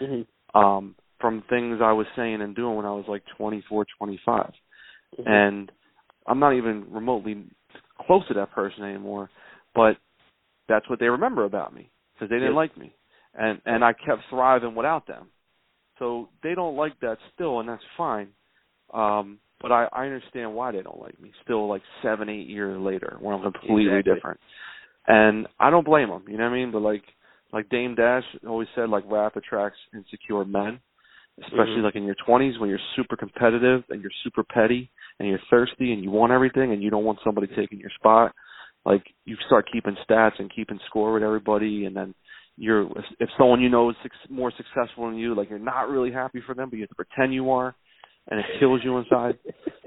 Mhm. 0.00 0.26
um 0.54 0.94
from 1.20 1.42
things 1.42 1.80
I 1.80 1.92
was 1.92 2.06
saying 2.16 2.42
and 2.42 2.54
doing 2.54 2.76
when 2.76 2.84
I 2.84 2.90
was 2.90 3.06
like 3.08 3.24
24, 3.36 3.86
25. 3.96 4.52
Mhm. 5.18 5.26
And 5.26 5.72
I'm 6.26 6.38
not 6.38 6.54
even 6.54 6.92
remotely 6.92 7.44
close 7.98 8.26
to 8.28 8.34
that 8.34 8.50
person 8.50 8.84
anymore, 8.84 9.30
but 9.74 9.96
that's 10.68 10.88
what 10.88 10.98
they 10.98 11.08
remember 11.08 11.44
about 11.44 11.74
me 11.74 11.90
because 12.12 12.28
they 12.28 12.36
didn't 12.36 12.52
Yeah. 12.52 12.58
like 12.58 12.76
me. 12.76 12.94
And 13.36 13.60
and 13.66 13.84
I 13.84 13.92
kept 13.92 14.22
thriving 14.30 14.74
without 14.74 15.06
them. 15.06 15.28
So 15.98 16.28
they 16.42 16.54
don't 16.54 16.76
like 16.76 16.98
that 17.00 17.18
still 17.34 17.60
and 17.60 17.68
that's 17.68 17.82
fine. 17.96 18.28
Um 18.92 19.38
but 19.60 19.72
I, 19.72 19.88
I 19.92 20.04
understand 20.04 20.54
why 20.54 20.72
they 20.72 20.82
don't 20.82 21.00
like 21.00 21.18
me 21.20 21.32
still 21.42 21.66
like 21.68 21.82
seven, 22.02 22.28
eight 22.28 22.48
years 22.48 22.78
later 22.78 23.16
when 23.20 23.34
I'm 23.34 23.42
completely 23.42 23.86
Exactly. 23.98 24.14
different. 24.14 24.40
And 25.06 25.46
I 25.58 25.70
don't 25.70 25.84
blame 25.86 26.08
him, 26.08 26.24
you 26.28 26.36
know 26.36 26.44
what 26.44 26.50
I 26.50 26.54
mean? 26.54 26.70
But 26.70 26.82
like 26.82 27.02
like 27.52 27.68
Dame 27.68 27.94
Dash 27.94 28.24
always 28.46 28.68
said, 28.74 28.88
like 28.90 29.04
rap 29.06 29.36
attracts 29.36 29.78
insecure 29.94 30.44
men, 30.44 30.80
especially 31.40 31.76
Mhm. 31.80 31.84
like 31.84 31.94
in 31.94 32.04
your 32.04 32.16
20s 32.16 32.58
when 32.58 32.68
you're 32.68 32.80
super 32.96 33.16
competitive 33.16 33.84
and 33.90 34.02
you're 34.02 34.10
super 34.24 34.42
petty 34.42 34.90
and 35.18 35.28
you're 35.28 35.38
thirsty 35.50 35.92
and 35.92 36.02
you 36.02 36.10
want 36.10 36.32
everything 36.32 36.72
and 36.72 36.82
you 36.82 36.90
don't 36.90 37.04
want 37.04 37.20
somebody 37.22 37.46
taking 37.48 37.78
your 37.78 37.90
spot. 37.90 38.34
Like 38.84 39.14
you 39.24 39.36
start 39.46 39.70
keeping 39.70 39.96
stats 40.08 40.38
and 40.40 40.50
keeping 40.52 40.78
score 40.86 41.12
with 41.14 41.22
everybody, 41.22 41.86
and 41.86 41.96
then 41.96 42.14
you're 42.56 42.86
if 43.20 43.28
someone 43.38 43.60
you 43.60 43.68
know 43.68 43.90
is 43.90 43.96
more 44.30 44.52
successful 44.56 45.06
than 45.08 45.16
you, 45.18 45.34
like 45.34 45.50
you're 45.50 45.58
not 45.58 45.88
really 45.88 46.12
happy 46.12 46.40
for 46.46 46.54
them, 46.54 46.70
but 46.70 46.76
you 46.76 46.82
have 46.82 46.88
to 46.90 46.94
pretend 46.94 47.34
you 47.34 47.50
are, 47.50 47.74
and 48.28 48.40
it 48.40 48.46
kills 48.60 48.80
you 48.84 48.96
inside. 48.98 49.38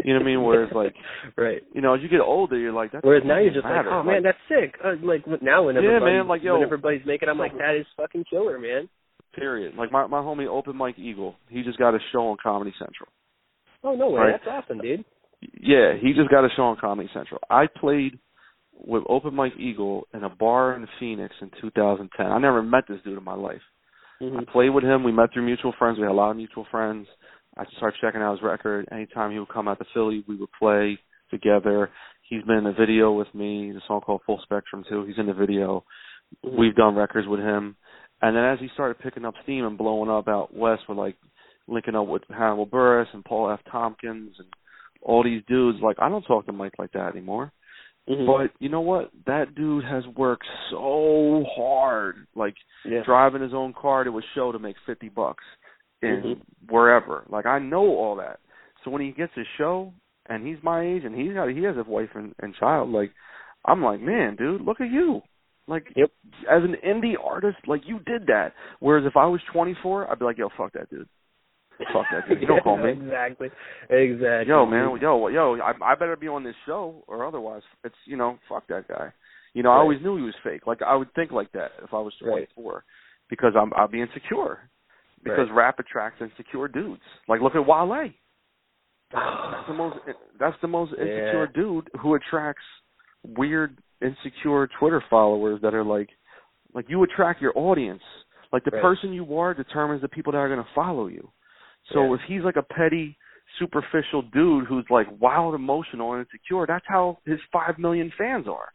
You 0.04 0.14
know 0.14 0.20
what 0.20 0.24
I 0.24 0.26
mean? 0.26 0.44
Whereas 0.44 0.72
like 0.76 0.96
right. 1.38 1.62
you 1.74 1.82
know, 1.82 1.94
as 1.96 2.02
you 2.02 2.10
get 2.10 2.20
older, 2.22 2.58
you're 2.58 2.74
like 2.74 2.92
that. 2.92 3.04
Whereas 3.04 3.24
now 3.26 3.40
you're 3.40 3.54
just 3.54 3.64
matter. 3.66 3.90
like, 3.90 3.94
oh 3.94 4.04
man, 4.04 4.24
that's 4.24 4.38
sick. 4.50 4.76
Uh, 4.84 4.94
like 5.04 5.26
now 5.42 5.64
when 5.64 5.76
Yeah, 5.76 5.82
everybody, 5.82 6.12
man, 6.14 6.28
like, 6.28 6.44
yo. 6.44 6.54
when 6.56 6.64
everybody's 6.64 7.06
making, 7.06 7.30
I'm 7.30 7.38
like, 7.38 7.58
that 7.58 7.76
is 7.80 7.86
fucking 7.96 8.26
killer, 8.30 8.60
man. 8.60 8.90
period. 9.36 9.76
Like 9.76 9.92
my 9.92 10.08
my 10.08 10.20
homie 10.20 10.48
Open 10.48 10.76
Mike 10.76 11.00
Eagle, 11.00 11.36
he 11.50 11.64
just 11.64 11.78
got 11.80 11.96
a 11.96 12.00
show 12.12 12.28
on 12.28 12.38
Comedy 12.42 12.74
Central. 12.80 13.10
Oh 13.84 13.96
no 13.96 14.10
way, 14.10 14.22
Right. 14.22 14.32
that's 14.44 14.48
awesome, 14.66 14.80
dude. 14.80 15.06
Yeah, 15.62 15.94
he 16.02 16.14
just 16.14 16.30
got 16.32 16.44
a 16.44 16.50
show 16.56 16.64
on 16.64 16.78
Comedy 16.82 17.10
Central. 17.14 17.40
I 17.50 17.68
played 17.68 18.18
with 18.86 19.04
Open 19.10 19.34
Mike 19.34 19.54
Eagle 19.58 20.08
in 20.14 20.24
a 20.24 20.30
bar 20.30 20.76
in 20.76 20.88
Phoenix 21.00 21.34
in 21.42 21.52
2010. 21.62 22.26
I 22.26 22.38
never 22.40 22.62
met 22.62 22.84
this 22.88 23.00
dude 23.04 23.18
in 23.18 23.24
my 23.24 23.36
life. 23.36 23.62
hmm 24.20 24.38
I 24.38 24.44
played 24.52 24.70
with 24.70 24.84
him. 24.84 25.04
We 25.04 25.12
met 25.12 25.34
through 25.34 25.46
mutual 25.46 25.74
friends. 25.78 25.98
We 25.98 26.04
had 26.04 26.12
a 26.12 26.14
lot 26.14 26.32
of 26.32 26.38
mutual 26.38 26.66
friends. 26.70 27.08
I 27.58 27.66
started 27.78 27.98
checking 28.02 28.22
out 28.22 28.34
his 28.34 28.44
record. 28.44 28.88
Anytime 28.92 29.32
he 29.32 29.40
would 29.40 29.50
come 29.50 29.68
out 29.68 29.80
to 29.80 29.86
Philly, 29.94 30.24
we 30.28 30.36
would 30.36 30.52
play 30.60 31.00
together. 31.32 31.90
He's 32.30 32.44
been 32.44 32.58
in 32.58 32.68
a 32.68 32.74
video 32.74 33.12
with 33.14 33.34
me, 33.34 33.72
a 33.72 33.80
song 33.88 34.02
called 34.02 34.22
Full 34.26 34.40
Spectrum 34.44 34.84
too. 34.88 35.06
He's 35.06 35.18
in 35.18 35.26
the 35.28 35.34
video. 35.34 35.84
Mhm. 36.46 36.58
We've 36.58 36.76
done 36.76 36.96
records 36.96 37.28
with 37.28 37.40
him. 37.40 37.76
And 38.22 38.36
then 38.36 38.44
as 38.44 38.60
he 38.60 38.68
started 38.70 39.00
picking 39.00 39.26
up 39.26 39.36
steam 39.44 39.66
and 39.66 39.78
blowing 39.78 40.10
up 40.10 40.28
out 40.28 40.54
west, 40.54 40.84
we're 40.88 40.96
like 40.96 41.16
linking 41.68 41.96
up 41.96 42.08
with 42.08 42.24
Hannibal 42.30 42.66
Buress 42.68 43.12
and 43.14 43.24
Paul 43.26 43.50
F. 43.52 43.60
Tompkins 43.72 44.36
and 44.40 44.48
all 45.02 45.24
these 45.24 45.44
dudes. 45.48 45.80
Like 45.82 45.98
I 46.00 46.10
don't 46.10 46.24
talk 46.24 46.46
to 46.46 46.52
Mike 46.52 46.74
like 46.78 46.92
that 46.94 47.12
anymore. 47.16 47.52
Mhm. 48.08 48.26
But 48.26 48.52
you 48.60 48.70
know 48.70 48.82
what? 48.82 49.12
That 49.26 49.54
dude 49.56 49.84
has 49.84 50.06
worked 50.08 50.46
so 50.70 51.44
hard. 51.56 52.26
Like 52.36 52.56
yeah. 52.86 53.04
driving 53.04 53.42
his 53.42 53.54
own 53.54 53.74
car 53.74 54.04
to 54.04 54.18
a 54.18 54.22
show 54.34 54.52
to 54.52 54.60
make 54.60 54.78
fifty 54.86 55.10
bucks 55.10 55.44
in 56.02 56.22
Mhm. 56.22 56.42
wherever. 56.70 57.24
Like 57.28 57.46
I 57.46 57.60
know 57.60 57.86
all 57.98 58.16
that. 58.16 58.40
So 58.84 58.92
when 58.92 59.02
he 59.02 59.12
gets 59.12 59.34
his 59.34 59.48
show 59.58 59.94
and 60.28 60.46
he's 60.46 60.62
my 60.64 60.82
age 60.82 61.04
and 61.04 61.16
he's 61.16 61.34
got 61.34 61.50
he 61.50 61.64
has 61.64 61.76
a 61.78 61.84
wife 61.84 62.16
and, 62.16 62.34
and 62.40 62.56
child, 62.56 62.90
like 62.92 63.12
I'm 63.66 63.84
like, 63.84 64.00
man, 64.00 64.36
dude, 64.36 64.62
look 64.62 64.80
at 64.80 64.90
you. 64.90 65.22
Like 65.68 65.92
Yep. 65.98 66.12
as 66.50 66.64
an 66.64 66.76
indie 66.86 67.16
artist, 67.22 67.58
like 67.68 67.86
you 67.86 68.00
did 68.06 68.28
that. 68.28 68.54
Whereas 68.80 69.06
if 69.06 69.18
I 69.18 69.26
was 69.26 69.42
24, 69.52 70.10
I'd 70.10 70.20
be 70.20 70.24
like, 70.26 70.38
yo, 70.38 70.48
fuck 70.50 70.72
that 70.74 70.90
dude. 70.90 71.10
Fuck 71.94 72.06
that 72.12 72.28
dude. 72.28 72.42
You 72.42 72.48
don't 72.48 72.64
call 72.64 72.78
me. 72.78 72.92
Exactly. 72.92 73.50
Exactly. 73.90 74.48
Yo, 74.50 74.66
man, 74.66 74.98
yo, 75.02 75.28
yo, 75.28 75.58
I, 75.62 75.74
I 75.84 75.96
better 75.96 76.16
be 76.16 76.28
on 76.28 76.44
this 76.44 76.56
show, 76.66 77.04
or 77.08 77.26
otherwise, 77.26 77.62
it's 77.84 77.96
you 78.06 78.18
know, 78.18 78.40
fuck 78.50 78.68
that 78.68 78.88
guy. 78.88 79.12
You 79.54 79.64
know, 79.64 79.72
I 79.72 79.78
always 79.78 80.02
knew 80.02 80.18
he 80.18 80.24
was 80.24 80.36
fake. 80.44 80.68
Like 80.68 80.82
I 80.82 80.96
would 80.96 81.14
think 81.14 81.32
like 81.32 81.52
that 81.54 81.72
if 81.84 81.94
I 81.94 82.00
was 82.00 82.14
Right. 82.22 82.48
24, 82.56 82.84
because 83.30 83.54
I'm 83.60 83.72
I'll 83.76 83.88
be 83.88 84.02
insecure. 84.02 84.70
Because 85.24 85.48
Right. 85.50 85.58
rap 85.58 85.80
attracts 85.80 86.22
insecure 86.22 86.68
dudes. 86.68 87.02
Like 87.28 87.42
look 87.42 87.56
at 87.56 87.66
Wale. 87.66 88.10
That's 89.12 89.68
the 89.68 89.74
most. 89.74 89.98
That's 90.40 90.58
the 90.62 90.68
most 90.68 90.92
insecure 90.94 91.46
Yeah. 91.46 91.52
dude 91.62 91.90
who 92.00 92.16
attracts 92.16 92.64
weird, 93.26 93.78
insecure 94.02 94.68
Twitter 94.80 95.02
followers 95.10 95.60
that 95.62 95.74
are 95.74 95.84
like, 95.84 96.10
like 96.74 96.86
you 96.90 97.02
attract 97.04 97.42
your 97.42 97.54
audience. 97.56 98.04
Like 98.54 98.64
the 98.64 98.72
Right. 98.72 98.82
person 98.82 99.12
you 99.12 99.38
are 99.38 99.54
determines 99.54 100.02
the 100.02 100.08
people 100.08 100.32
that 100.34 100.38
are 100.38 100.48
going 100.48 100.64
to 100.64 100.70
follow 100.74 101.08
you. 101.08 101.32
So 101.94 102.04
Yeah. 102.04 102.16
if 102.16 102.22
he's 102.28 102.44
like 102.44 102.56
a 102.58 102.64
petty, 102.64 103.18
superficial 103.60 104.22
dude 104.22 104.66
who's 104.66 104.86
like 104.90 105.08
wild, 105.20 105.56
emotional, 105.56 106.14
and 106.14 106.26
insecure, 106.26 106.66
that's 106.68 106.86
how 106.88 107.18
his 107.26 107.40
five 107.52 107.78
million 107.80 108.12
fans 108.18 108.48
are. 108.48 108.72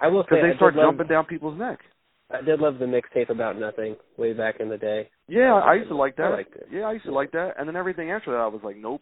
I 0.00 0.08
will 0.08 0.22
say 0.24 0.26
Because 0.30 0.42
they 0.42 0.48
did 0.48 0.56
start 0.56 0.74
love, 0.74 0.86
jumping 0.86 1.06
down 1.06 1.24
people's 1.24 1.58
neck. 1.58 1.80
I 2.38 2.42
did 2.44 2.60
love 2.60 2.78
the 2.78 2.84
mixtape 2.86 3.30
about 3.30 3.58
nothing 3.58 3.96
way 4.16 4.32
back 4.32 4.56
in 4.60 4.68
the 4.68 4.76
day. 4.78 5.08
Yeah, 5.28 5.54
I 5.54 5.74
used 5.74 5.88
to 5.88 5.96
like 5.96 6.16
that. 6.16 6.24
I 6.26 6.30
liked 6.36 6.54
it. 6.56 6.66
Yeah, 6.72 6.82
I 6.82 6.92
used 6.92 7.06
to 7.06 7.12
like 7.12 7.32
that. 7.32 7.54
And 7.58 7.66
then 7.68 7.76
everything 7.76 8.10
after 8.10 8.32
that, 8.32 8.38
I 8.38 8.46
was 8.46 8.60
like, 8.62 8.76
nope, 8.76 9.00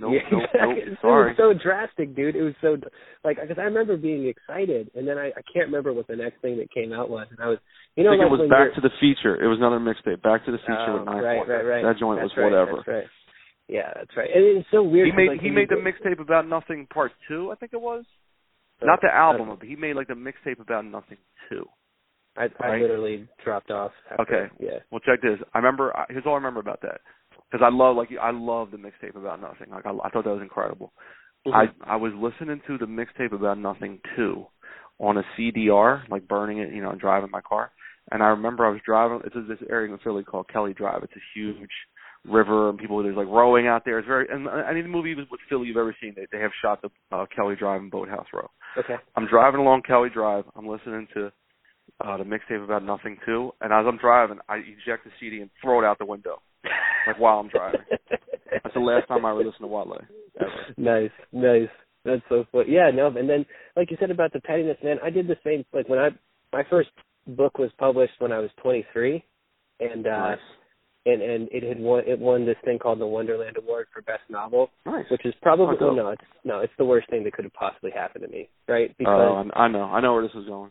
nope, 0.00 0.12
yeah, 0.14 0.20
nope, 0.32 0.42
nope. 0.54 0.76
it 0.78 0.98
was 1.00 1.34
so 1.36 1.52
drastic, 1.52 2.16
dude. 2.16 2.36
It 2.36 2.42
was 2.42 2.54
so 2.60 2.76
like 3.24 3.38
because 3.40 3.58
I 3.58 3.62
remember 3.62 3.96
being 3.96 4.26
excited, 4.26 4.90
and 4.94 5.06
then 5.06 5.18
I, 5.18 5.28
I 5.28 5.42
can't 5.52 5.66
remember 5.66 5.92
what 5.92 6.06
the 6.08 6.16
next 6.16 6.40
thing 6.42 6.58
that 6.58 6.72
came 6.72 6.92
out 6.92 7.10
was, 7.10 7.26
and 7.30 7.38
I 7.40 7.48
was, 7.48 7.58
you 7.96 8.04
know, 8.04 8.10
I 8.10 8.14
think 8.18 8.30
like 8.30 8.40
it 8.40 8.42
was 8.42 8.50
Back 8.50 8.58
you're- 8.70 8.74
to 8.74 8.80
the 8.80 8.94
Feature. 9.00 9.36
It 9.42 9.46
was 9.48 9.58
another 9.58 9.78
mixtape. 9.78 10.22
Back 10.22 10.44
to 10.46 10.52
the 10.52 10.58
Feature 10.58 10.90
Oh, 10.90 10.98
with 10.98 11.06
Nine 11.06 11.22
right, 11.22 11.48
right, 11.48 11.62
right. 11.64 11.82
That 11.82 11.98
joint 12.00 12.20
That's 12.20 12.32
was 12.34 12.38
right, 12.38 12.50
whatever. 12.50 12.72
That's 12.76 12.88
right. 12.88 13.08
Yeah, 13.68 13.92
that's 13.94 14.10
right. 14.16 14.28
And 14.34 14.58
it's 14.58 14.68
so 14.72 14.82
weird. 14.82 15.06
He 15.06 15.12
made 15.14 15.28
like, 15.30 15.40
he 15.40 15.46
when 15.46 15.54
made 15.62 15.68
the 15.70 15.76
mixtape 15.78 16.18
about 16.20 16.48
nothing 16.48 16.88
part 16.92 17.12
two. 17.28 17.52
I 17.52 17.54
think 17.54 17.72
it 17.72 17.80
was. 17.80 18.02
Uh, 18.82 18.86
Not 18.86 19.00
the 19.00 19.14
album, 19.14 19.54
but 19.60 19.68
he 19.68 19.76
made 19.76 19.94
like 19.94 20.08
the 20.08 20.14
mixtape 20.14 20.58
about 20.58 20.84
nothing 20.86 21.18
two. 21.48 21.66
I, 22.40 22.64
I 22.64 22.68
right? 22.68 22.82
literally 22.82 23.28
dropped 23.44 23.70
off. 23.70 23.92
After, 24.10 24.22
Okay. 24.22 24.52
Yeah. 24.58 24.78
Well, 24.90 25.00
check 25.00 25.20
this. 25.22 25.38
I 25.54 25.58
remember. 25.58 25.96
I- 25.96 26.06
Here's 26.08 26.24
all 26.26 26.32
I 26.32 26.36
remember 26.36 26.60
about 26.60 26.80
that. 26.82 27.00
Because 27.50 27.64
I 27.64 27.74
love 27.74 27.96
like 27.96 28.08
I 28.20 28.30
love 28.30 28.70
the 28.70 28.76
mixtape 28.76 29.16
about 29.16 29.40
nothing. 29.40 29.70
Like 29.70 29.84
I, 29.86 29.90
I 29.90 30.08
thought 30.10 30.24
that 30.24 30.30
was 30.32 30.42
incredible. 30.42 30.92
Mhm. 31.46 31.54
I 31.54 31.92
I 31.94 31.96
was 31.96 32.12
listening 32.14 32.60
to 32.66 32.78
the 32.78 32.86
mixtape 32.86 33.32
about 33.32 33.58
nothing 33.58 34.00
too, 34.16 34.46
on 34.98 35.16
a 35.18 35.22
CDR, 35.36 36.08
like 36.08 36.28
burning 36.28 36.58
it, 36.58 36.72
you 36.72 36.82
know, 36.82 36.94
driving 36.94 37.30
my 37.30 37.40
car. 37.40 37.72
And 38.12 38.22
I 38.22 38.28
remember 38.28 38.64
I 38.66 38.70
was 38.70 38.80
driving. 38.86 39.20
It's 39.24 39.34
this 39.48 39.58
area 39.68 39.92
in 39.92 39.98
Philly 39.98 40.22
called 40.24 40.48
Kelly 40.52 40.74
Drive. 40.74 41.02
It's 41.02 41.12
a 41.16 41.24
huge 41.38 41.70
river, 42.28 42.68
and 42.68 42.78
people 42.78 43.02
there's 43.02 43.16
like 43.16 43.26
rowing 43.28 43.66
out 43.66 43.84
there. 43.84 43.98
It's 43.98 44.06
very 44.06 44.26
and 44.30 44.46
any 44.68 44.82
movie 44.82 45.14
with 45.14 45.28
Philly 45.48 45.68
you've 45.68 45.76
ever 45.76 45.96
seen, 46.00 46.12
they 46.16 46.26
they 46.30 46.38
have 46.42 46.50
shot 46.62 46.82
the 46.82 46.90
uh, 47.12 47.26
Kelly 47.34 47.56
Drive 47.56 47.80
and 47.80 47.90
Boathouse 47.90 48.26
Row. 48.32 48.48
Okay. 48.78 48.96
I'm 49.16 49.26
driving 49.26 49.60
along 49.60 49.82
Kelly 49.82 50.10
Drive. 50.12 50.44
I'm 50.56 50.68
listening 50.68 51.08
to 51.14 51.32
uh 52.00 52.16
the 52.16 52.24
mixtape 52.24 52.62
about 52.64 52.84
nothing 52.84 53.16
too, 53.26 53.52
and 53.60 53.72
as 53.72 53.84
I'm 53.86 53.98
driving, 53.98 54.38
I 54.48 54.56
eject 54.56 55.04
the 55.04 55.10
CD 55.20 55.40
and 55.40 55.50
throw 55.62 55.80
it 55.80 55.84
out 55.86 55.98
the 55.98 56.04
window, 56.06 56.40
like 57.06 57.18
while 57.18 57.38
I'm 57.38 57.48
driving. 57.48 57.80
That's 58.10 58.74
the 58.74 58.80
last 58.80 59.06
time 59.08 59.24
I 59.24 59.30
ever 59.30 59.38
listened 59.40 59.60
to 59.60 59.66
Wale. 59.66 59.96
Ever. 60.40 60.48
nice, 60.76 61.10
nice. 61.32 61.68
That's 62.04 62.22
so 62.28 62.44
fun. 62.50 62.64
Yeah, 62.68 62.90
no, 62.94 63.08
and 63.08 63.28
then 63.28 63.44
like 63.76 63.90
you 63.90 63.96
said 64.00 64.10
about 64.10 64.32
the 64.32 64.40
pettiness, 64.40 64.78
man, 64.82 64.96
I 65.04 65.10
did 65.10 65.26
the 65.28 65.36
same. 65.44 65.64
Like 65.72 65.88
when 65.88 65.98
I 65.98 66.08
my 66.52 66.62
first 66.70 66.88
book 67.26 67.58
was 67.58 67.70
published 67.78 68.14
when 68.18 68.32
I 68.32 68.38
was 68.38 68.50
23, 68.62 69.22
and 69.80 70.06
uh 70.06 70.10
Nice. 70.10 70.38
and 71.06 71.22
and 71.22 71.48
it 71.52 71.62
had 71.62 71.78
won 71.78 72.02
it 72.06 72.18
won 72.18 72.46
this 72.46 72.56
thing 72.64 72.78
called 72.78 73.00
the 73.00 73.06
Wonderland 73.06 73.56
Award 73.58 73.86
for 73.92 74.00
best 74.02 74.22
novel, 74.30 74.70
Nice. 74.86 75.04
which 75.10 75.24
is 75.26 75.34
probably 75.42 75.76
Oh, 75.80 75.92
no, 75.94 76.08
it's 76.08 76.22
no, 76.44 76.60
it's 76.60 76.72
the 76.78 76.84
worst 76.84 77.08
thing 77.10 77.22
that 77.24 77.34
could 77.34 77.44
have 77.44 77.52
possibly 77.54 77.90
happened 77.90 78.24
to 78.24 78.30
me, 78.30 78.48
right? 78.68 78.90
Oh, 78.90 78.94
Because 78.98 79.46
I 79.54 79.60
I 79.64 79.68
know. 79.68 79.82
I 79.84 80.00
know 80.00 80.14
where 80.14 80.22
this 80.22 80.34
is 80.34 80.46
going. 80.46 80.70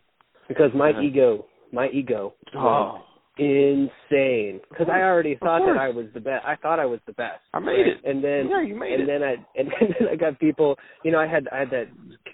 Because 0.49 0.71
my 0.75 0.89
yeah. 0.89 1.01
ego, 1.01 1.45
my 1.71 1.87
ego 1.89 2.33
Oh, 2.53 3.01
insane 3.37 4.59
because 4.69 4.87
I 4.91 5.01
already 5.01 5.35
thought 5.35 5.61
that. 5.65 5.79
I 5.79 5.89
was 5.89 6.07
the 6.13 6.19
best. 6.19 6.45
I 6.45 6.55
thought 6.57 6.79
I 6.79 6.85
was 6.85 6.99
the 7.07 7.13
best. 7.13 7.39
I 7.53 7.59
made 7.59 7.87
it. 7.87 7.97
And 8.03 8.21
then 8.21 8.49
yeah, 8.49 8.61
you 8.61 8.75
made 8.75 8.99
and 8.99 9.03
it. 9.03 9.07
then 9.07 9.23
I 9.23 9.35
and 9.57 9.69
then 9.79 10.07
I 10.11 10.15
got 10.15 10.37
people. 10.39 10.75
You 11.05 11.11
know, 11.11 11.19
I 11.19 11.27
had 11.27 11.47
I 11.53 11.59
had 11.59 11.69
that, 11.69 11.85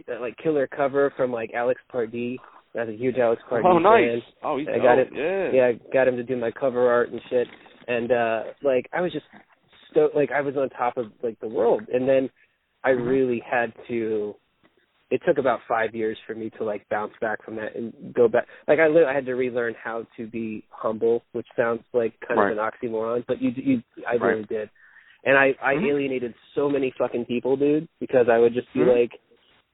that 0.08 0.22
like 0.22 0.36
killer 0.42 0.66
cover 0.68 1.14
from 1.16 1.32
like 1.32 1.52
Alex 1.54 1.80
Pardee. 1.92 2.40
I 2.76 2.80
was 2.86 2.90
a 2.90 2.98
huge 2.98 3.18
Alex 3.18 3.42
Pardee 3.48 3.68
oh, 3.70 3.78
nice. 3.78 4.10
fan. 4.10 4.22
Oh, 4.44 4.58
he's 4.58 4.68
I 4.68 4.78
got 4.80 4.98
it. 4.98 5.10
Yeah. 5.14 5.52
Yeah, 5.54 5.68
I 5.68 5.94
got 5.94 6.08
him 6.08 6.18
to 6.18 6.24
do 6.24 6.36
my 6.36 6.52
cover 6.52 6.90
art 6.90 7.12
and 7.12 7.22
shit. 7.30 7.48
And 7.88 8.12
uh 8.12 8.44
like 8.64 8.90
I 8.92 9.02
was 9.02 9.12
just 9.14 9.26
so 9.94 10.10
like 10.16 10.32
I 10.32 10.42
was 10.42 10.56
on 10.58 10.70
top 10.70 10.98
of 10.98 11.08
like 11.22 11.40
the 11.40 11.48
world. 11.48 11.84
And 11.94 12.08
then 12.10 12.30
I 12.84 12.92
Mhm. 12.92 13.08
really 13.08 13.44
had 13.50 13.74
to. 13.90 14.36
It 15.12 15.22
took 15.26 15.38
about 15.38 15.60
five 15.68 15.94
years 15.94 16.18
for 16.26 16.34
me 16.34 16.50
to 16.58 16.64
like 16.64 16.88
bounce 16.90 17.14
back 17.22 17.44
from 17.46 17.56
that 17.58 17.76
and 17.76 17.94
go 18.14 18.28
back. 18.28 18.48
Like 18.68 18.80
I, 18.80 18.88
li- 18.88 19.06
I 19.08 19.14
had 19.14 19.26
to 19.28 19.36
relearn 19.36 19.76
how 19.82 20.06
to 20.18 20.26
be 20.26 20.64
humble, 20.70 21.24
which 21.34 21.46
sounds 21.56 21.82
like 21.94 22.14
kind 22.28 22.40
Right. 22.40 22.52
of 22.52 22.58
an 22.58 22.64
oxymoron, 22.64 23.24
but 23.28 23.40
you, 23.42 23.52
you, 23.56 23.84
I 24.08 24.14
Right. 24.16 24.22
really 24.30 24.46
did. 24.46 24.70
And 25.24 25.38
I, 25.38 25.56
I 25.62 25.76
Mhm. 25.76 25.88
alienated 25.90 26.34
so 26.56 26.70
many 26.70 26.92
fucking 26.98 27.26
people, 27.26 27.56
dude, 27.56 27.88
because 28.00 28.30
I 28.30 28.40
would 28.40 28.54
just 28.54 28.72
be 28.74 28.80
Mhm. 28.80 28.96
like, 29.00 29.20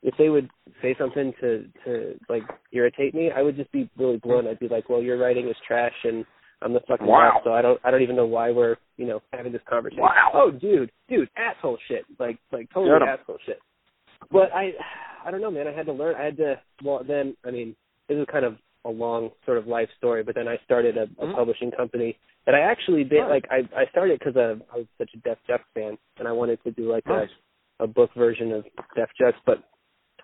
if 0.03 0.15
they 0.17 0.29
would 0.29 0.49
say 0.81 0.95
something 0.95 1.31
to 1.39 1.65
to 1.85 2.19
like 2.27 2.43
irritate 2.73 3.13
me, 3.13 3.31
I 3.31 3.41
would 3.41 3.55
just 3.55 3.71
be 3.71 3.89
really 3.97 4.17
blunt. 4.17 4.47
I'd 4.47 4.59
be 4.59 4.67
like, 4.67 4.89
well, 4.89 5.01
your 5.01 5.17
writing 5.17 5.47
is 5.47 5.55
trash, 5.65 5.93
and 6.03 6.25
I'm 6.61 6.73
the 6.73 6.79
fucking 6.81 7.05
Wow. 7.07 7.39
so 7.43 7.53
I 7.53 7.61
don't 7.61 7.79
I 7.85 7.91
don't 7.91 8.01
even 8.01 8.15
know 8.17 8.25
why 8.25 8.51
we're 8.51 8.77
you 8.97 9.05
know 9.05 9.21
having 9.31 9.51
this 9.53 9.61
conversation. 9.63 10.01
Wow. 10.03 10.31
Oh, 10.33 10.51
dude, 10.51 10.91
dude, 11.07 11.29
asshole 11.37 11.77
shit, 11.87 12.05
like 12.19 12.37
like 12.51 12.69
totally 12.73 13.07
asshole 13.07 13.37
shit. 13.45 13.61
But 14.31 14.51
I 14.53 14.73
I 15.25 15.31
don't 15.31 15.41
know, 15.41 15.51
man. 15.51 15.67
I 15.67 15.71
had 15.73 15.85
to 15.87 15.93
learn. 15.93 16.15
I 16.15 16.23
had 16.25 16.37
to. 16.37 16.59
Well, 16.83 17.03
then 17.07 17.35
I 17.45 17.51
mean, 17.51 17.75
this 18.07 18.17
is 18.17 18.25
kind 18.31 18.45
of 18.45 18.57
a 18.85 18.89
long 18.89 19.29
sort 19.45 19.57
of 19.57 19.67
life 19.67 19.89
story. 19.97 20.23
But 20.23 20.35
then 20.35 20.47
I 20.47 20.57
started 20.65 20.97
a, 20.97 21.03
a 21.03 21.25
Mhm. 21.27 21.35
publishing 21.35 21.71
company 21.71 22.17
that 22.45 22.55
I 22.55 22.59
actually 22.61 23.03
did. 23.03 23.21
Nice. 23.21 23.29
Like 23.29 23.45
I 23.51 23.57
I 23.81 23.85
started 23.91 24.19
because 24.19 24.35
I, 24.37 24.51
I 24.73 24.77
was 24.77 24.87
such 24.97 25.11
a 25.13 25.17
Def 25.17 25.37
Jux 25.49 25.59
fan, 25.75 25.97
and 26.17 26.27
I 26.27 26.31
wanted 26.31 26.61
to 26.63 26.71
do 26.71 26.91
like 26.91 27.05
Nice. 27.05 27.29
a 27.79 27.83
a 27.85 27.87
book 27.87 28.11
version 28.15 28.51
of 28.51 28.63
Def 28.95 29.09
Jux, 29.19 29.33
but 29.45 29.63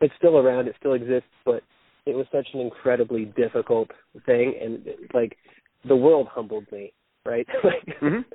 it's 0.02 0.14
still 0.18 0.38
around. 0.38 0.68
It 0.68 0.76
still 0.80 0.94
exists, 0.94 1.30
but 1.46 1.64
it 2.06 2.16
was 2.16 2.26
such 2.32 2.48
an 2.54 2.60
incredibly 2.62 3.26
difficult 3.26 3.90
thing, 4.26 4.54
and 4.62 4.88
like 5.14 5.38
the 5.86 5.96
world 5.96 6.28
humbled 6.28 6.66
me, 6.72 6.94
right? 7.26 7.48
like, 7.64 7.86
Mhm. 8.02 8.26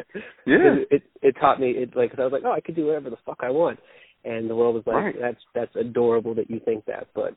Yeah. 0.47 0.75
it, 0.75 0.89
it 0.91 1.03
it 1.23 1.37
taught 1.41 1.61
me 1.61 1.71
it 1.73 1.97
like 1.97 2.11
'cause 2.11 2.21
I 2.21 2.25
was 2.25 2.33
like, 2.33 2.43
oh, 2.45 2.53
I 2.53 2.61
could 2.61 2.77
do 2.77 2.87
whatever 2.87 3.11
the 3.11 3.17
fuck 3.25 3.41
I 3.43 3.51
want, 3.51 3.79
and 4.25 4.49
the 4.49 4.55
world 4.57 4.75
was 4.75 4.87
like, 4.87 4.97
Right. 4.97 5.21
that's 5.21 5.41
that's 5.55 5.77
adorable 5.77 6.35
that 6.35 6.51
you 6.51 6.61
think 6.61 6.85
that, 6.87 7.09
but 7.15 7.35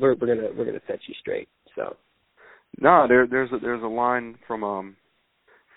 we're 0.00 0.14
we're 0.14 0.34
gonna 0.34 0.48
we're 0.56 0.64
gonna 0.64 0.80
set 0.86 1.00
you 1.06 1.14
straight. 1.20 1.48
So 1.76 1.96
No, 2.80 3.06
there 3.08 3.26
there's 3.26 3.52
a 3.52 3.58
there's 3.58 3.82
a 3.82 3.86
line 3.86 4.36
from 4.46 4.64
um 4.64 4.96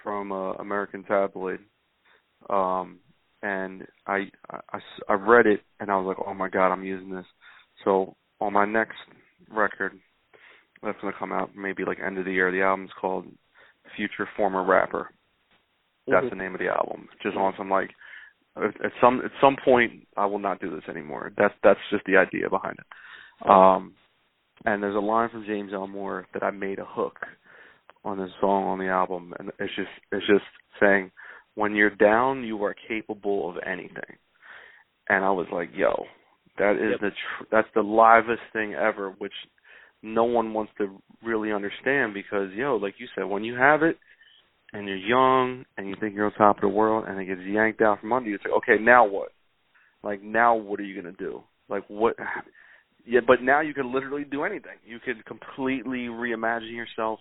from 0.03 0.31
uh, 0.31 0.53
American 0.53 1.03
Tabloid, 1.03 1.59
um, 2.49 2.99
and 3.41 3.85
I, 4.07 4.29
I 4.71 4.79
I 5.09 5.13
read 5.13 5.47
it 5.47 5.61
and 5.79 5.89
I 5.89 5.97
was 5.97 6.05
like, 6.07 6.25
oh 6.27 6.33
my 6.33 6.49
god, 6.49 6.71
I'm 6.71 6.83
using 6.83 7.09
this. 7.09 7.25
So 7.83 8.15
on 8.39 8.53
my 8.53 8.65
next 8.65 8.97
record, 9.51 9.93
that's 10.83 10.97
gonna 11.01 11.13
come 11.17 11.31
out 11.31 11.55
maybe 11.55 11.83
like 11.85 11.99
end 11.99 12.17
of 12.17 12.25
the 12.25 12.33
year. 12.33 12.51
The 12.51 12.61
album's 12.61 12.91
called 12.99 13.25
Future 13.95 14.27
Former 14.35 14.63
Rapper. 14.63 15.09
That's 16.07 16.25
Mhm. 16.27 16.29
the 16.29 16.35
name 16.35 16.53
of 16.53 16.59
the 16.59 16.69
album. 16.69 17.09
Just 17.23 17.35
on 17.37 17.55
some 17.57 17.69
like 17.69 17.89
at 18.57 18.91
some 19.01 19.21
at 19.23 19.31
some 19.41 19.57
point 19.63 20.07
I 20.15 20.25
will 20.25 20.39
not 20.39 20.61
do 20.61 20.71
this 20.71 20.87
anymore. 20.89 21.31
That's 21.37 21.53
that's 21.63 21.79
just 21.91 22.05
the 22.05 22.17
idea 22.17 22.49
behind 22.49 22.77
it. 22.79 23.49
Um 23.49 23.93
and 24.65 24.81
there's 24.81 24.95
a 24.95 24.99
line 24.99 25.29
from 25.29 25.45
James 25.45 25.71
Ellroy 25.73 26.23
that 26.33 26.43
I 26.43 26.51
made 26.51 26.79
a 26.79 26.85
hook 26.85 27.19
on 28.03 28.17
this 28.17 28.31
song 28.39 28.63
on 28.65 28.79
the 28.79 28.87
album 28.87 29.33
and 29.39 29.49
it's 29.59 29.75
just 29.75 29.89
it's 30.11 30.27
just 30.27 30.45
saying 30.79 31.11
when 31.55 31.75
you're 31.75 31.89
down 31.95 32.43
you 32.43 32.63
are 32.63 32.75
capable 32.87 33.49
of 33.49 33.57
anything. 33.65 34.17
And 35.07 35.23
I 35.23 35.29
was 35.29 35.47
like, 35.51 35.69
yo, 35.75 36.05
that 36.57 36.75
is 36.77 36.91
Yep. 36.91 36.99
the 37.01 37.09
tr- 37.09 37.45
that's 37.51 37.67
the 37.75 37.81
livest 37.83 38.41
thing 38.53 38.73
ever 38.73 39.11
which 39.17 39.33
no 40.01 40.23
one 40.23 40.53
wants 40.53 40.71
to 40.77 41.01
really 41.23 41.51
understand 41.51 42.13
because 42.13 42.51
yo, 42.53 42.75
like 42.77 42.95
you 42.99 43.07
said, 43.15 43.25
when 43.25 43.43
you 43.43 43.55
have 43.55 43.83
it 43.83 43.97
and 44.73 44.87
you're 44.87 44.97
young 44.97 45.65
and 45.77 45.87
you 45.87 45.95
think 45.99 46.15
you're 46.15 46.25
on 46.25 46.33
top 46.33 46.57
of 46.57 46.61
the 46.61 46.67
world 46.67 47.05
and 47.07 47.19
it 47.19 47.25
gets 47.25 47.41
yanked 47.41 47.81
out 47.81 47.99
from 48.01 48.13
under 48.13 48.29
you, 48.29 48.35
it's 48.35 48.43
like, 48.45 48.53
okay, 48.53 48.81
now 48.81 49.05
what? 49.05 49.29
Like 50.03 50.21
now 50.21 50.55
what 50.55 50.79
are 50.79 50.83
you 50.83 51.01
gonna 51.01 51.15
do? 51.17 51.43
Like 51.69 51.83
what 51.87 52.15
yeah, 53.05 53.21
but 53.25 53.41
now 53.41 53.61
you 53.61 53.73
can 53.73 53.93
literally 53.93 54.23
do 54.23 54.43
anything. 54.43 54.77
You 54.85 54.99
can 54.99 55.21
completely 55.27 56.07
reimagine 56.07 56.75
yourself. 56.75 57.19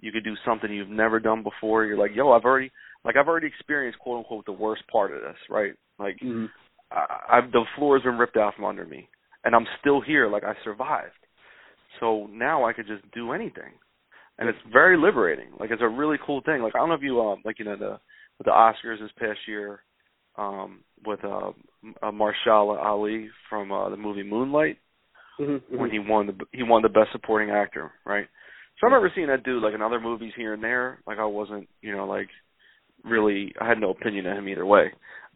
You 0.00 0.12
could 0.12 0.24
do 0.24 0.34
something 0.44 0.72
you've 0.72 0.88
never 0.88 1.18
done 1.20 1.42
before. 1.42 1.84
You're 1.84 1.98
like, 1.98 2.12
yo, 2.14 2.32
I've 2.32 2.44
already 2.44 2.70
like 3.04 3.16
I've 3.16 3.28
already 3.28 3.46
experienced 3.46 3.98
quote 3.98 4.18
unquote 4.18 4.46
the 4.46 4.52
worst 4.52 4.82
part 4.90 5.12
of 5.12 5.20
this, 5.20 5.36
right? 5.48 5.72
Like 5.98 6.18
Mhm. 6.22 6.48
I, 6.90 7.38
I've 7.38 7.52
the 7.52 7.64
floor's 7.76 8.02
been 8.02 8.18
ripped 8.18 8.36
out 8.36 8.54
from 8.54 8.64
under 8.64 8.84
me, 8.84 9.08
and 9.44 9.54
I'm 9.54 9.66
still 9.80 10.00
here. 10.00 10.28
Like 10.28 10.44
I 10.44 10.54
survived. 10.64 11.12
So 12.00 12.28
now 12.30 12.64
I 12.64 12.72
could 12.72 12.86
just 12.86 13.02
do 13.12 13.32
anything, 13.32 13.72
and 14.38 14.48
it's 14.48 14.58
very 14.72 14.96
liberating. 14.96 15.48
Like 15.58 15.70
it's 15.70 15.82
a 15.82 15.88
really 15.88 16.16
cool 16.24 16.40
thing. 16.44 16.62
Like 16.62 16.74
I 16.74 16.78
don't 16.78 16.88
know 16.88 16.94
if 16.94 17.02
you 17.02 17.20
um 17.20 17.42
like 17.44 17.58
you 17.58 17.64
know 17.64 17.76
the 17.76 17.98
with 18.38 18.44
the 18.46 18.50
Oscars 18.50 19.00
this 19.00 19.10
past 19.18 19.38
year, 19.46 19.80
um 20.36 20.80
with 21.06 21.20
uh, 21.24 21.50
uh 22.02 22.10
Mahershala 22.10 22.82
Ali 22.84 23.28
from 23.48 23.72
uh, 23.72 23.88
the 23.90 23.96
movie 23.96 24.22
Moonlight 24.22 24.78
Mhm. 25.40 25.62
when 25.70 25.90
he 25.90 26.00
won 26.00 26.26
the 26.26 26.34
he 26.52 26.62
won 26.64 26.82
the 26.82 26.88
best 26.88 27.12
supporting 27.12 27.50
actor, 27.50 27.92
right? 28.04 28.26
So 28.80 28.86
I 28.86 28.90
remember 28.90 29.12
seeing 29.14 29.28
that 29.28 29.44
dude 29.44 29.62
like 29.62 29.74
in 29.74 29.82
other 29.82 30.00
movies 30.00 30.32
here 30.36 30.52
and 30.52 30.62
there. 30.62 30.98
Like 31.06 31.18
I 31.18 31.24
wasn't, 31.24 31.68
you 31.80 31.92
know, 31.92 32.06
like 32.06 32.28
really 33.04 33.54
I 33.60 33.68
had 33.68 33.78
no 33.78 33.90
opinion 33.90 34.26
of 34.26 34.36
him 34.36 34.48
either 34.48 34.66
way. 34.66 34.92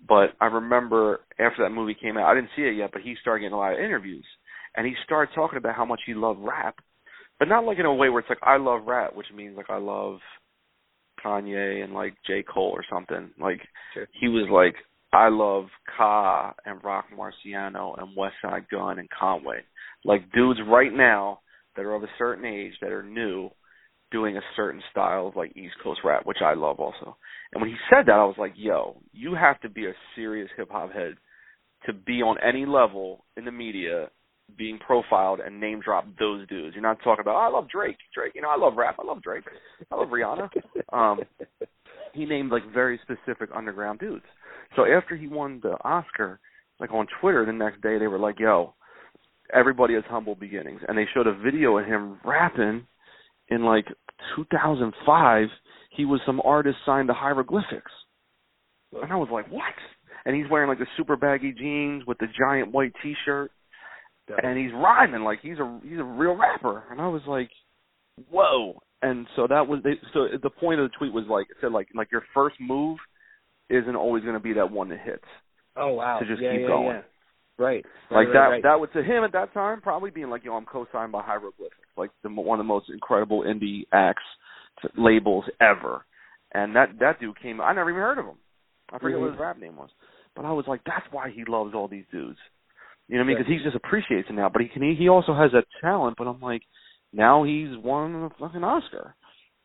But 0.08 0.30
I 0.40 0.46
remember 0.46 1.20
after 1.38 1.62
that 1.62 1.70
movie 1.70 1.94
came 1.94 2.16
out, 2.16 2.26
I 2.26 2.34
didn't 2.34 2.50
see 2.56 2.62
it 2.62 2.74
yet, 2.76 2.90
but 2.92 3.02
he 3.02 3.14
started 3.20 3.40
getting 3.42 3.54
a 3.54 3.58
lot 3.58 3.74
of 3.74 3.78
interviews, 3.78 4.26
and 4.76 4.84
he 4.86 4.94
started 5.04 5.32
talking 5.34 5.58
about 5.58 5.76
how 5.76 5.84
much 5.84 6.00
he 6.04 6.14
loved 6.14 6.40
rap, 6.42 6.76
but 7.42 7.48
not 7.48 7.64
like 7.64 7.80
in 7.80 7.86
a 7.86 7.92
way 7.92 8.08
where 8.08 8.20
it's 8.20 8.28
like 8.28 8.38
I 8.40 8.56
love 8.56 8.82
rap, 8.86 9.16
which 9.16 9.26
means 9.34 9.56
like 9.56 9.68
I 9.68 9.78
love 9.78 10.20
Kanye 11.26 11.82
and 11.82 11.92
like 11.92 12.14
J 12.24 12.44
Cole 12.44 12.70
or 12.72 12.84
something. 12.88 13.30
Like 13.36 13.58
Sure. 13.92 14.06
he 14.12 14.28
was 14.28 14.48
like 14.48 14.76
I 15.12 15.28
love 15.28 15.64
Ka 15.98 16.54
and 16.64 16.78
Rock 16.84 17.06
Marciano 17.12 18.00
and 18.00 18.16
Westside 18.16 18.68
Gunn 18.70 19.00
and 19.00 19.08
Conway. 19.10 19.62
Like 20.04 20.30
dudes 20.30 20.60
right 20.68 20.92
now 20.92 21.40
that 21.74 21.84
are 21.84 21.96
of 21.96 22.04
a 22.04 22.16
certain 22.16 22.44
age 22.44 22.74
that 22.80 22.92
are 22.92 23.02
new 23.02 23.50
doing 24.12 24.36
a 24.36 24.42
certain 24.54 24.80
style 24.92 25.26
of 25.26 25.34
like 25.34 25.56
East 25.56 25.74
Coast 25.82 25.98
rap, 26.04 26.24
which 26.24 26.42
I 26.44 26.54
love 26.54 26.78
also. 26.78 27.16
And 27.52 27.60
when 27.60 27.70
he 27.70 27.76
said 27.90 28.06
that 28.06 28.12
I 28.12 28.24
was 28.24 28.36
like, 28.38 28.52
yo, 28.54 29.02
you 29.12 29.34
have 29.34 29.60
to 29.62 29.68
be 29.68 29.86
a 29.86 29.94
serious 30.14 30.48
hip 30.56 30.68
hop 30.70 30.92
head 30.92 31.14
to 31.86 31.92
be 31.92 32.22
on 32.22 32.36
any 32.40 32.66
level 32.66 33.24
in 33.36 33.44
the 33.44 33.50
media 33.50 34.10
being 34.56 34.78
profiled 34.78 35.40
and 35.40 35.60
name 35.60 35.80
drop 35.80 36.06
those 36.18 36.46
dudes. 36.48 36.74
You're 36.74 36.82
not 36.82 36.98
talking 37.02 37.22
about, 37.22 37.36
oh, 37.36 37.48
I 37.48 37.48
love 37.48 37.68
Drake. 37.68 37.96
Drake, 38.14 38.32
you 38.34 38.42
know, 38.42 38.50
I 38.50 38.56
love 38.56 38.74
rap. 38.76 38.96
I 39.00 39.06
love 39.06 39.22
Drake. 39.22 39.44
I 39.90 39.96
love 39.96 40.08
Rihanna. 40.08 40.48
Um 40.92 41.20
he 42.12 42.24
named 42.24 42.50
like 42.50 42.62
very 42.72 43.00
specific 43.02 43.50
underground 43.54 43.98
dudes. 43.98 44.24
So 44.76 44.84
after 44.84 45.16
he 45.16 45.26
won 45.26 45.60
the 45.62 45.76
Oscar, 45.84 46.40
like 46.80 46.92
on 46.92 47.06
Twitter 47.20 47.44
the 47.44 47.52
next 47.52 47.80
day 47.82 47.98
they 47.98 48.06
were 48.06 48.18
like, 48.18 48.38
"Yo, 48.38 48.74
everybody 49.52 49.94
has 49.94 50.04
humble 50.08 50.34
beginnings," 50.34 50.80
and 50.86 50.96
they 50.96 51.06
showed 51.12 51.26
a 51.26 51.34
video 51.34 51.78
of 51.78 51.86
him 51.86 52.18
rapping 52.24 52.86
in 53.48 53.64
like 53.64 53.86
2005. 54.36 55.48
He 55.90 56.04
was 56.04 56.20
some 56.24 56.40
artist 56.44 56.78
signed 56.86 57.08
to 57.08 57.14
Hieroglyphics, 57.14 57.92
and 58.92 59.12
I 59.12 59.16
was 59.16 59.28
like, 59.30 59.50
"What?" 59.50 59.74
And 60.24 60.36
he's 60.36 60.50
wearing 60.50 60.68
like 60.68 60.78
the 60.78 60.86
super 60.96 61.16
baggy 61.16 61.52
jeans 61.52 62.04
with 62.06 62.18
the 62.18 62.28
giant 62.38 62.72
white 62.72 62.92
T-shirt, 63.02 63.50
and 64.42 64.58
he's 64.58 64.72
rhyming 64.72 65.22
like 65.22 65.40
he's 65.42 65.58
a 65.58 65.80
he's 65.82 65.98
a 65.98 66.04
real 66.04 66.36
rapper. 66.36 66.84
And 66.90 67.00
I 67.00 67.08
was 67.08 67.22
like, 67.26 67.50
"Whoa!" 68.30 68.80
And 69.02 69.26
so 69.36 69.46
that 69.48 69.66
was 69.66 69.80
they, 69.82 69.94
so 70.12 70.26
the 70.40 70.50
point 70.50 70.80
of 70.80 70.90
the 70.90 70.96
tweet 70.96 71.12
was 71.12 71.24
like 71.28 71.46
it 71.50 71.56
said 71.60 71.72
like 71.72 71.88
like 71.94 72.12
your 72.12 72.22
first 72.34 72.56
move 72.60 72.98
isn't 73.68 73.96
always 73.96 74.22
going 74.22 74.34
to 74.34 74.40
be 74.40 74.52
that 74.54 74.70
one 74.70 74.88
that 74.90 75.00
hits. 75.00 75.24
Oh 75.76 75.94
wow. 75.94 76.18
To 76.20 76.26
just 76.26 76.42
yeah, 76.42 76.52
keep 76.52 76.60
yeah, 76.62 76.66
going. 76.66 76.86
Yeah. 76.96 77.02
Right. 77.58 77.84
Like 78.10 78.28
right, 78.28 78.32
that 78.32 78.38
right. 78.38 78.62
that 78.62 78.80
was 78.80 78.90
to 78.94 79.02
him 79.02 79.24
at 79.24 79.32
that 79.32 79.52
time 79.54 79.80
probably 79.80 80.10
being 80.10 80.30
like, 80.30 80.44
yo, 80.44 80.54
I'm 80.54 80.64
co-signed 80.64 81.12
by 81.12 81.22
Hieroglyphics, 81.22 81.76
like 81.96 82.10
the 82.22 82.30
one 82.30 82.58
of 82.58 82.64
the 82.64 82.68
most 82.68 82.90
incredible 82.90 83.42
indie 83.42 83.82
acts 83.92 84.22
labels 84.96 85.44
ever. 85.60 86.04
And 86.54 86.76
that 86.76 86.98
that 87.00 87.20
dude 87.20 87.40
came. 87.40 87.60
I 87.60 87.72
never 87.72 87.90
even 87.90 88.02
heard 88.02 88.18
of 88.18 88.26
him. 88.26 88.38
I 88.92 88.98
forget 88.98 89.18
what 89.18 89.28
Mhm. 89.28 89.32
his 89.32 89.40
rap 89.40 89.58
name 89.58 89.76
was, 89.76 89.90
but 90.36 90.44
I 90.44 90.52
was 90.52 90.66
like, 90.66 90.82
that's 90.84 91.10
why 91.10 91.30
he 91.30 91.44
loves 91.44 91.74
all 91.74 91.88
these 91.88 92.04
dudes. 92.12 92.38
You 93.08 93.16
know 93.18 93.24
what 93.24 93.24
I 93.24 93.26
mean? 93.28 93.36
Because 93.38 93.52
he 93.52 93.62
just 93.64 93.76
appreciates 93.76 94.28
it 94.30 94.34
now. 94.34 94.48
But 94.48 94.62
he 94.62 94.68
can. 94.68 94.82
He, 94.82 94.94
he 94.94 95.08
also 95.08 95.34
has 95.34 95.52
that 95.52 95.64
talent. 95.80 96.16
But 96.16 96.26
I'm 96.28 96.40
like, 96.40 96.62
now 97.12 97.42
he's 97.44 97.76
won 97.76 98.14
a 98.14 98.30
fucking 98.38 98.64
Oscar. 98.64 99.14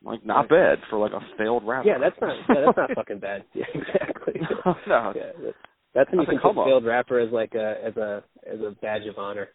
Like 0.04 0.24
not 0.24 0.48
bad 0.48 0.78
for 0.90 0.98
like 0.98 1.12
a 1.12 1.20
failed 1.36 1.66
rapper. 1.66 1.88
Yeah, 1.88 1.98
that's 1.98 2.14
not 2.20 2.36
yeah, 2.48 2.64
that's 2.66 2.76
not 2.76 2.90
fucking 2.94 3.18
bad. 3.18 3.44
Yeah, 3.54 3.64
exactly. 3.74 4.34
no, 4.86 5.12
Yeah, 5.16 5.32
that- 5.42 5.54
that's 5.94 6.10
when 6.10 6.20
you 6.20 6.26
That's 6.26 6.40
can 6.42 6.50
a 6.50 6.54
put 6.54 6.64
failed 6.66 6.84
rapper 6.84 7.18
as 7.18 7.32
like 7.32 7.54
a 7.54 7.74
as 7.84 7.96
a 7.96 8.22
as 8.46 8.60
a 8.60 8.76
badge 8.82 9.06
of 9.08 9.18
honor. 9.18 9.48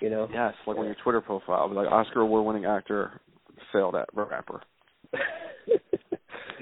You 0.00 0.10
know. 0.10 0.28
Yes, 0.32 0.54
like 0.66 0.76
on 0.78 0.86
your 0.86 0.96
Twitter 1.02 1.20
profile, 1.20 1.72
like 1.72 1.86
Oscar 1.90 2.22
award 2.22 2.44
winning 2.46 2.64
actor, 2.64 3.20
failed 3.72 3.94
at 3.94 4.08
rapper. 4.14 4.62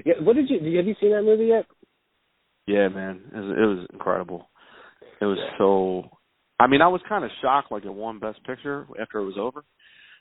yeah. 0.05 0.15
What 0.21 0.37
did 0.37 0.51
you? 0.51 0.59
Did 0.61 0.71
you 0.73 0.77
have 0.79 0.87
you 0.87 0.95
seen 1.01 1.13
that 1.13 1.23
movie 1.23 1.47
yet? 1.47 1.67
Yeah, 2.67 2.89
man, 2.89 3.21
it 3.33 3.39
was, 3.39 3.51
it 3.57 3.61
was 3.67 3.87
incredible. 3.93 4.49
It 5.21 5.25
was 5.25 5.39
Yeah. 5.41 5.59
so. 5.59 6.11
I 6.59 6.67
mean, 6.67 6.81
I 6.83 6.89
was 6.89 7.01
kind 7.09 7.25
of 7.25 7.31
shocked, 7.43 7.71
like 7.71 7.85
it 7.85 7.93
won 7.93 8.19
Best 8.19 8.43
Picture 8.45 8.87
after 9.01 9.19
it 9.19 9.25
was 9.25 9.37
over, 9.39 9.63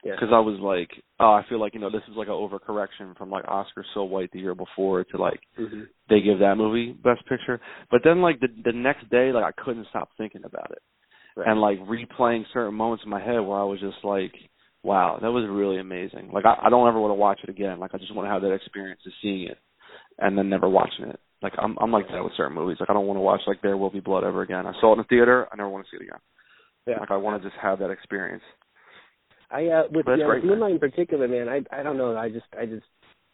Yeah. 0.04 0.16
because 0.16 0.30
I 0.34 0.40
was 0.40 0.60
like, 0.60 0.90
oh, 1.20 1.32
I 1.34 1.44
feel 1.48 1.60
like 1.60 1.74
you 1.74 1.80
know 1.80 1.90
this 1.90 2.04
is 2.10 2.16
like 2.18 2.28
an 2.28 2.34
overcorrection 2.34 3.18
from 3.18 3.30
like 3.30 3.46
Oscar 3.48 3.86
So 3.94 4.04
White 4.04 4.32
the 4.32 4.40
year 4.40 4.56
before 4.56 5.04
to 5.06 5.18
like 5.18 5.40
hmm 5.56 5.84
they 6.08 6.22
give 6.22 6.38
that 6.40 6.56
movie 6.56 6.92
Best 6.92 7.26
Picture, 7.28 7.60
but 7.90 8.02
then 8.04 8.22
like 8.22 8.40
the 8.40 8.48
the 8.64 8.74
next 8.74 9.10
day, 9.10 9.32
like 9.32 9.44
I 9.44 9.64
couldn't 9.64 9.88
stop 9.90 10.10
thinking 10.18 10.44
about 10.46 10.72
it, 10.72 10.80
Right. 11.36 11.48
and 11.48 11.60
like 11.62 11.80
replaying 11.80 12.44
certain 12.54 12.76
moments 12.76 13.04
in 13.04 13.10
my 13.10 13.20
head 13.20 13.40
where 13.40 13.60
I 13.60 13.64
was 13.64 13.80
just 13.80 14.04
like, 14.04 14.34
wow, 14.84 15.18
that 15.22 15.32
was 15.32 15.46
really 15.50 15.80
amazing. 15.80 16.30
Like 16.34 16.46
I, 16.46 16.68
I 16.68 16.70
don't 16.70 16.88
ever 16.88 17.00
want 17.00 17.12
to 17.12 17.16
watch 17.16 17.40
it 17.44 17.50
again. 17.50 17.80
Like 17.80 17.92
I 17.96 17.98
just 17.98 18.14
want 18.14 18.28
to 18.28 18.32
have 18.32 18.42
that 18.44 18.54
experience 18.54 19.02
of 19.06 19.14
seeing 19.22 19.48
it 19.48 19.58
and 20.20 20.38
then 20.38 20.50
never 20.50 20.70
watching 20.70 21.06
it. 21.06 21.20
Like 21.46 21.54
I'm 21.60 21.78
I'm 21.80 21.92
like 21.92 22.08
that 22.08 22.24
with 22.24 22.34
certain 22.36 22.56
movies. 22.56 22.78
Like 22.80 22.90
I 22.90 22.94
don't 22.94 23.06
want 23.06 23.18
to 23.18 23.22
watch 23.22 23.42
like 23.46 23.62
There 23.62 23.78
Will 23.78 23.92
Be 23.92 24.00
Blood 24.00 24.24
ever 24.24 24.42
again. 24.42 24.66
I 24.66 24.74
saw 24.82 24.90
it 24.90 24.94
in 24.94 24.98
the 24.98 25.04
theater. 25.04 25.48
I 25.54 25.56
never 25.56 25.70
want 25.70 25.86
to 25.86 25.92
see 25.92 25.98
it 26.02 26.08
again. 26.08 26.20
Yeah. 26.88 27.00
Like 27.00 27.12
I 27.12 27.18
want 27.18 27.40
to 27.42 27.48
just 27.48 27.60
have 27.62 27.78
that 27.80 27.92
experience. 27.92 28.42
I 29.52 29.68
uh 29.68 29.84
with 29.92 30.08
yeah, 30.08 30.26
great, 30.26 30.44
man. 30.44 30.54
Moonlight 30.54 30.72
in 30.72 30.80
particular, 30.80 31.28
man. 31.28 31.48
I 31.48 31.62
I 31.72 31.84
don't 31.84 31.98
know. 31.98 32.18
I 32.18 32.30
just 32.30 32.48
I 32.60 32.66
just 32.66 32.86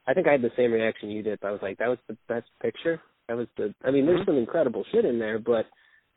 I 0.08 0.14
think 0.14 0.28
I 0.28 0.34
had 0.34 0.42
the 0.42 0.52
same 0.58 0.74
reaction 0.74 1.10
you 1.10 1.24
did. 1.24 1.40
I 1.42 1.52
was 1.52 1.62
like, 1.62 1.78
that 1.78 1.88
was 1.88 2.00
the 2.10 2.18
best 2.28 2.48
picture. 2.62 3.00
That 3.30 3.38
was 3.38 3.48
the. 3.56 3.74
I 3.86 3.92
mean, 3.92 4.06
there's 4.06 4.20
Mhm. 4.22 4.26
some 4.26 4.38
incredible 4.38 4.84
shit 4.92 5.06
in 5.06 5.18
there, 5.18 5.40
but 5.40 5.68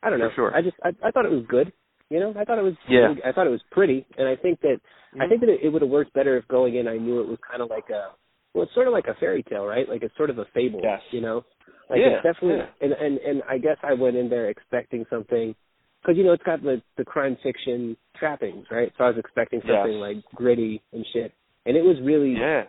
I 0.03 0.09
don't 0.09 0.19
know. 0.19 0.27
For 0.31 0.35
sure. 0.35 0.55
I 0.55 0.61
just 0.61 0.75
I 0.83 0.89
I 1.01 1.11
thought 1.11 1.25
it 1.25 1.31
was 1.31 1.45
good. 1.47 1.71
You 2.09 2.19
know, 2.19 2.33
I 2.37 2.43
thought 2.43 2.59
it 2.59 2.63
was. 2.63 2.75
Yeah. 2.89 3.13
I 3.23 3.31
thought 3.31 3.47
it 3.47 3.51
was 3.51 3.63
pretty, 3.71 4.05
and 4.17 4.27
I 4.27 4.35
think 4.35 4.59
that 4.61 4.81
I 5.13 5.19
Mhm. 5.25 5.29
think 5.29 5.41
that 5.41 5.49
it, 5.49 5.59
it 5.63 5.69
would 5.69 5.81
have 5.81 5.91
worked 5.91 6.11
better 6.11 6.35
if 6.35 6.45
going 6.49 6.75
in 6.75 6.89
I 6.89 6.97
knew 6.97 7.21
it 7.21 7.27
was 7.27 7.39
kind 7.49 7.61
of 7.61 7.69
like 7.69 7.89
a. 7.89 8.11
Well, 8.53 8.63
it's 8.63 8.73
sort 8.73 8.87
of 8.87 8.93
like 8.93 9.07
a 9.07 9.13
fairy 9.15 9.43
tale, 9.43 9.65
right? 9.65 9.87
Like 9.87 10.03
it's 10.03 10.15
sort 10.17 10.29
of 10.29 10.39
a 10.39 10.45
fable. 10.53 10.81
Yes. 10.83 11.01
You 11.11 11.21
know. 11.21 11.45
Like 11.89 11.99
Yeah, 11.99 12.07
it's 12.07 12.23
definitely 12.23 12.57
yeah. 12.57 12.67
and 12.81 12.93
and 12.93 13.17
and 13.19 13.43
I 13.49 13.57
guess 13.57 13.77
I 13.83 13.93
went 13.93 14.15
in 14.15 14.29
there 14.29 14.49
expecting 14.49 15.05
something 15.09 15.55
because 16.01 16.17
you 16.17 16.23
know 16.23 16.33
it's 16.33 16.43
got 16.43 16.61
the 16.61 16.81
the 16.97 17.05
crime 17.05 17.37
fiction 17.43 17.95
trappings, 18.17 18.65
right? 18.71 18.91
So 18.97 19.03
I 19.03 19.09
was 19.09 19.17
expecting 19.17 19.59
something 19.61 19.99
Yes. 19.99 20.01
like 20.01 20.17
gritty 20.35 20.81
and 20.93 21.05
shit, 21.13 21.31
and 21.65 21.77
it 21.77 21.83
was 21.83 21.97
really 22.01 22.33
Yeah, 22.33 22.65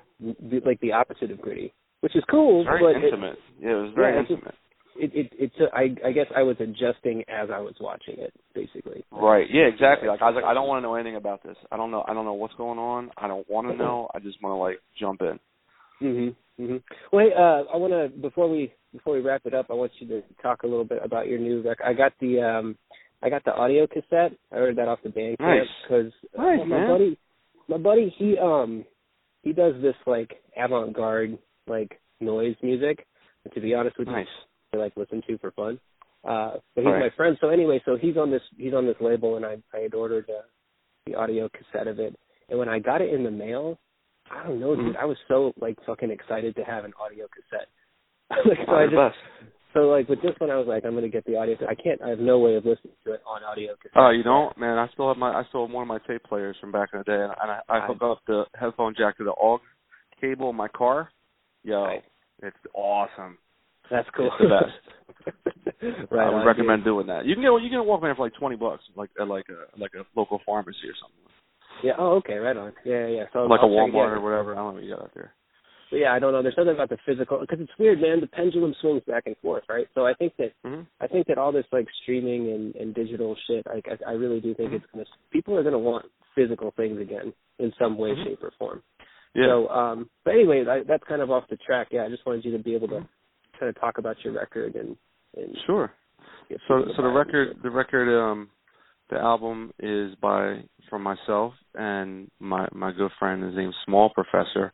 like 0.65 0.81
the 0.81 0.93
opposite 0.93 1.31
of 1.31 1.41
gritty, 1.41 1.73
which 2.01 2.17
is 2.17 2.25
cool. 2.31 2.65
very 2.65 2.81
but 2.81 2.97
it, 3.03 3.05
intimate. 3.05 3.39
yeah, 3.61 3.71
it 3.71 3.83
was 3.83 3.93
very 3.95 4.15
Yeah, 4.15 4.21
intimate. 4.21 4.55
it 4.97 5.11
it 5.15 5.33
it 5.39 5.53
took, 5.59 5.71
I 5.73 5.95
I 6.05 6.13
guess 6.13 6.27
I 6.35 6.43
was 6.43 6.57
adjusting 6.61 7.25
as 7.29 7.51
I 7.51 7.59
was 7.61 7.75
watching 7.81 8.19
it, 8.19 8.33
basically. 8.55 9.05
Right. 9.11 9.47
Yeah, 9.51 9.65
exactly. 9.65 10.09
Like 10.09 10.21
I 10.23 10.27
was 10.27 10.35
like, 10.37 10.45
I 10.45 10.55
don't 10.55 10.69
want 10.69 10.79
to 10.79 10.83
know 10.83 10.95
anything 10.95 11.17
about 11.17 11.43
this. 11.43 11.57
I 11.71 11.77
don't 11.77 11.91
know. 11.91 12.05
I 12.07 12.13
don't 12.15 12.25
know 12.25 12.35
what's 12.35 12.55
going 12.55 12.79
on. 12.79 13.11
I 13.17 13.29
don't 13.29 13.49
want 13.49 13.69
to 13.69 13.75
know. 13.75 14.09
I 14.15 14.19
just 14.19 14.43
want 14.43 14.53
to 14.53 14.57
like 14.59 14.81
jump 14.99 15.23
in. 15.23 15.39
Mhm. 16.03 16.37
Mhm. 16.61 16.83
Well, 17.13 17.27
hey, 17.27 17.33
uh, 17.35 17.65
I 17.73 17.77
want 17.77 17.93
to 17.93 18.09
before 18.21 18.49
we 18.49 18.73
before 18.97 19.15
we 19.15 19.21
wrap 19.21 19.43
it 19.45 19.55
up, 19.55 19.67
I 19.71 19.75
want 19.75 19.93
you 20.01 20.07
to 20.09 20.23
talk 20.43 20.63
a 20.63 20.67
little 20.67 20.85
bit 20.85 21.01
about 21.05 21.27
your 21.29 21.39
new 21.39 21.63
record. 21.63 21.85
I 21.87 21.93
got 21.93 22.13
the 22.21 22.41
um 22.41 22.77
I 23.23 23.31
got 23.31 23.45
the 23.45 23.55
audio 23.55 23.87
cassette. 23.87 24.33
I 24.53 24.57
heard 24.57 24.77
that 24.77 24.89
off 24.89 24.99
the 25.03 25.11
Nice. 25.41 25.67
because 25.83 26.13
Nice, 26.37 26.61
my 26.67 26.87
buddy 26.89 27.19
my 27.69 27.79
buddy 27.79 28.15
he 28.19 28.37
um 28.39 28.85
he 29.43 29.53
does 29.53 29.75
this 29.83 29.95
like 30.07 30.43
avant-garde 30.57 31.39
like 31.67 32.01
noise 32.21 32.57
music. 32.63 33.07
And 33.45 33.53
to 33.55 33.61
be 33.61 33.75
honest 33.75 33.99
with 33.99 34.09
you, 34.09 34.15
Nice. 34.15 34.27
I 34.75 34.77
like 34.79 34.93
listen 34.97 35.23
to 35.29 35.39
for 35.39 35.51
fun. 35.53 35.79
Uh, 36.25 36.55
but 36.75 36.83
he's 36.83 36.87
Right. 36.93 37.01
my 37.01 37.11
friend. 37.17 37.37
So 37.41 37.49
anyway, 37.51 37.81
so 37.85 37.97
he's 37.97 38.17
on 38.17 38.31
this 38.31 38.43
he's 38.57 38.75
on 38.75 38.87
this 38.87 38.97
label, 39.01 39.37
and 39.37 39.47
I 39.47 39.57
I 39.73 39.79
had 39.81 39.95
ordered 39.95 40.29
uh, 40.29 40.43
the 41.07 41.15
audio 41.15 41.49
cassette 41.49 41.87
of 41.87 41.99
it. 42.01 42.15
And 42.49 42.59
when 42.59 42.69
I 42.69 42.79
got 42.81 43.01
it 43.01 43.13
in 43.15 43.23
the 43.25 43.31
mail, 43.31 43.79
I 44.31 44.43
don't 44.43 44.59
know, 44.61 44.75
dude. 44.75 44.95
Mhm. 44.95 44.97
I 44.97 45.05
was 45.05 45.17
so 45.29 45.53
like 45.61 45.77
fucking 45.87 46.11
excited 46.11 46.57
to 46.57 46.65
have 46.65 46.85
an 46.85 46.93
audio 47.01 47.27
cassette. 47.29 47.69
like, 48.31 48.59
so 48.67 48.73
I 48.73 48.87
just 48.87 49.17
so 49.77 49.81
like 49.83 50.09
with 50.09 50.23
this 50.23 50.33
one, 50.39 50.51
I 50.51 50.57
was 50.57 50.67
like, 50.67 50.85
I'm 50.87 50.95
gonna 50.95 51.09
get 51.09 51.27
the 51.27 51.37
audio. 51.37 51.55
I 51.69 51.75
can't. 51.75 52.01
I 52.01 52.09
have 52.09 52.19
no 52.19 52.39
way 52.39 52.55
of 52.55 52.65
listening 52.65 52.95
to 53.05 53.13
it 53.13 53.21
on 53.27 53.45
audio 53.45 53.75
cassette. 53.75 53.93
Oh, 53.95 54.09
you 54.09 54.23
don't, 54.23 54.57
man. 54.59 54.79
I 54.79 54.89
still 54.95 55.09
have 55.09 55.19
my. 55.19 55.31
I 55.31 55.43
still 55.51 55.67
have 55.67 55.75
one 55.75 55.83
of 55.83 55.89
my 55.89 55.99
tape 56.09 56.25
players 56.25 56.57
from 56.61 56.73
back 56.73 56.91
in 56.95 56.99
the 57.01 57.05
day, 57.05 57.13
and 57.13 57.33
I, 57.51 57.61
I 57.69 57.87
hook 57.87 57.99
up 58.03 58.21
the 58.27 58.45
headphone 58.59 58.95
jack 58.97 59.19
to 59.19 59.25
the 59.25 59.33
aux 59.33 59.61
cable 60.19 60.49
in 60.49 60.57
my 60.57 60.69
car. 60.69 61.11
Yo, 61.63 61.83
Right. 61.83 62.03
it's 62.43 62.57
awesome. 62.75 63.37
That's 63.91 64.09
cool. 64.17 64.31
It's 64.33 64.37
the 64.41 64.49
best. 64.49 65.77
right. 66.11 66.27
I 66.27 66.31
would 66.31 66.41
on, 66.41 66.47
recommend 66.47 66.85
doing 66.85 67.07
that. 67.09 67.27
You 67.27 67.35
can 67.35 67.43
get 67.43 67.53
you 67.63 67.69
can 67.69 67.85
walk 67.85 68.01
a 68.01 68.07
Walkman 68.07 68.17
for 68.17 68.25
like 68.25 68.35
twenty 68.35 68.57
bucks, 68.57 68.83
like 68.97 69.11
at 69.21 69.29
like 69.29 69.47
a 69.51 69.79
like 69.79 69.93
a 69.95 70.05
local 70.19 70.41
pharmacy 70.47 70.89
or 70.89 70.97
something. 71.01 71.21
Yeah. 71.85 71.93
Oh, 71.99 72.17
okay. 72.17 72.37
Right 72.37 72.57
on. 72.57 72.73
Yeah, 72.85 73.07
yeah. 73.09 73.25
So 73.35 73.41
like 73.41 73.61
I'll 73.61 73.69
a 73.69 73.73
Walmart 73.73 74.17
or 74.17 74.21
whatever. 74.21 74.53
I 74.53 74.57
don't 74.57 74.69
know 74.69 74.73
what 74.75 74.85
you 74.85 74.95
got 74.95 75.03
out 75.03 75.11
there. 75.15 75.35
Yeah, 75.93 76.13
I 76.13 76.19
don't 76.19 76.33
know. 76.33 76.43
There's 76.43 76.55
something 76.57 76.75
about 76.75 76.89
the 76.89 76.99
physical 77.07 77.39
because 77.41 77.61
it's 77.61 77.71
weird, 77.79 78.01
man. 78.01 78.21
The 78.21 78.27
pendulum 78.27 78.75
swings 78.81 79.03
back 79.07 79.25
and 79.27 79.37
forth, 79.39 79.65
right? 79.69 79.87
So 79.95 80.07
I 80.07 80.15
think 80.15 80.35
that 80.39 80.53
hmm 80.65 80.83
I 81.01 81.07
think 81.07 81.27
that 81.29 81.39
all 81.39 81.53
this 81.53 81.67
like 81.73 81.87
streaming 82.03 82.51
and, 82.53 82.75
and 82.77 82.95
digital 82.95 83.37
shit, 83.47 83.67
like 83.67 83.87
I, 83.89 84.11
I 84.11 84.13
really 84.15 84.41
do 84.41 84.55
think 84.55 84.71
Mhm. 84.73 84.75
it's 84.77 84.87
gonna 84.93 85.05
people 85.31 85.57
are 85.57 85.63
gonna 85.63 85.79
want 85.79 86.07
physical 86.35 86.73
things 86.77 87.01
again 87.01 87.33
in 87.59 87.73
some 87.79 87.97
way, 87.97 88.11
Mhm. 88.15 88.25
shape, 88.25 88.43
or 88.43 88.51
form. 88.59 88.83
Yeah. 89.35 89.47
So, 89.47 89.69
um, 89.69 90.11
but 90.25 90.35
anyway, 90.35 90.65
I, 90.67 90.83
that's 90.83 91.05
kind 91.05 91.23
of 91.23 91.31
off 91.31 91.45
the 91.49 91.57
track. 91.59 91.89
Yeah, 91.91 92.05
I 92.05 92.09
just 92.09 92.25
wanted 92.27 92.45
you 92.45 92.53
to 92.57 92.63
be 92.63 92.75
able 92.75 92.89
to 92.89 93.07
kind 93.59 93.69
of 93.69 93.79
talk 93.81 93.99
about 93.99 94.17
your 94.25 94.33
record 94.35 94.75
and 94.75 94.97
and 95.37 95.57
sure. 95.67 95.93
So 96.49 96.57
so 96.69 96.77
the 96.79 96.85
buy 96.87 96.87
it 96.87 97.05
and 97.07 97.15
record 97.17 97.57
the 97.63 97.71
record 97.71 98.09
um 98.09 98.51
the 99.11 99.19
album 99.19 99.73
is 99.79 100.15
by 100.17 100.63
from 100.91 101.03
myself 101.03 101.55
and 101.75 102.31
my 102.41 102.67
my 102.73 102.93
good 102.93 103.11
friend 103.19 103.43
his 103.43 103.55
name's 103.55 103.77
Small 103.85 104.11
Professor. 104.11 104.73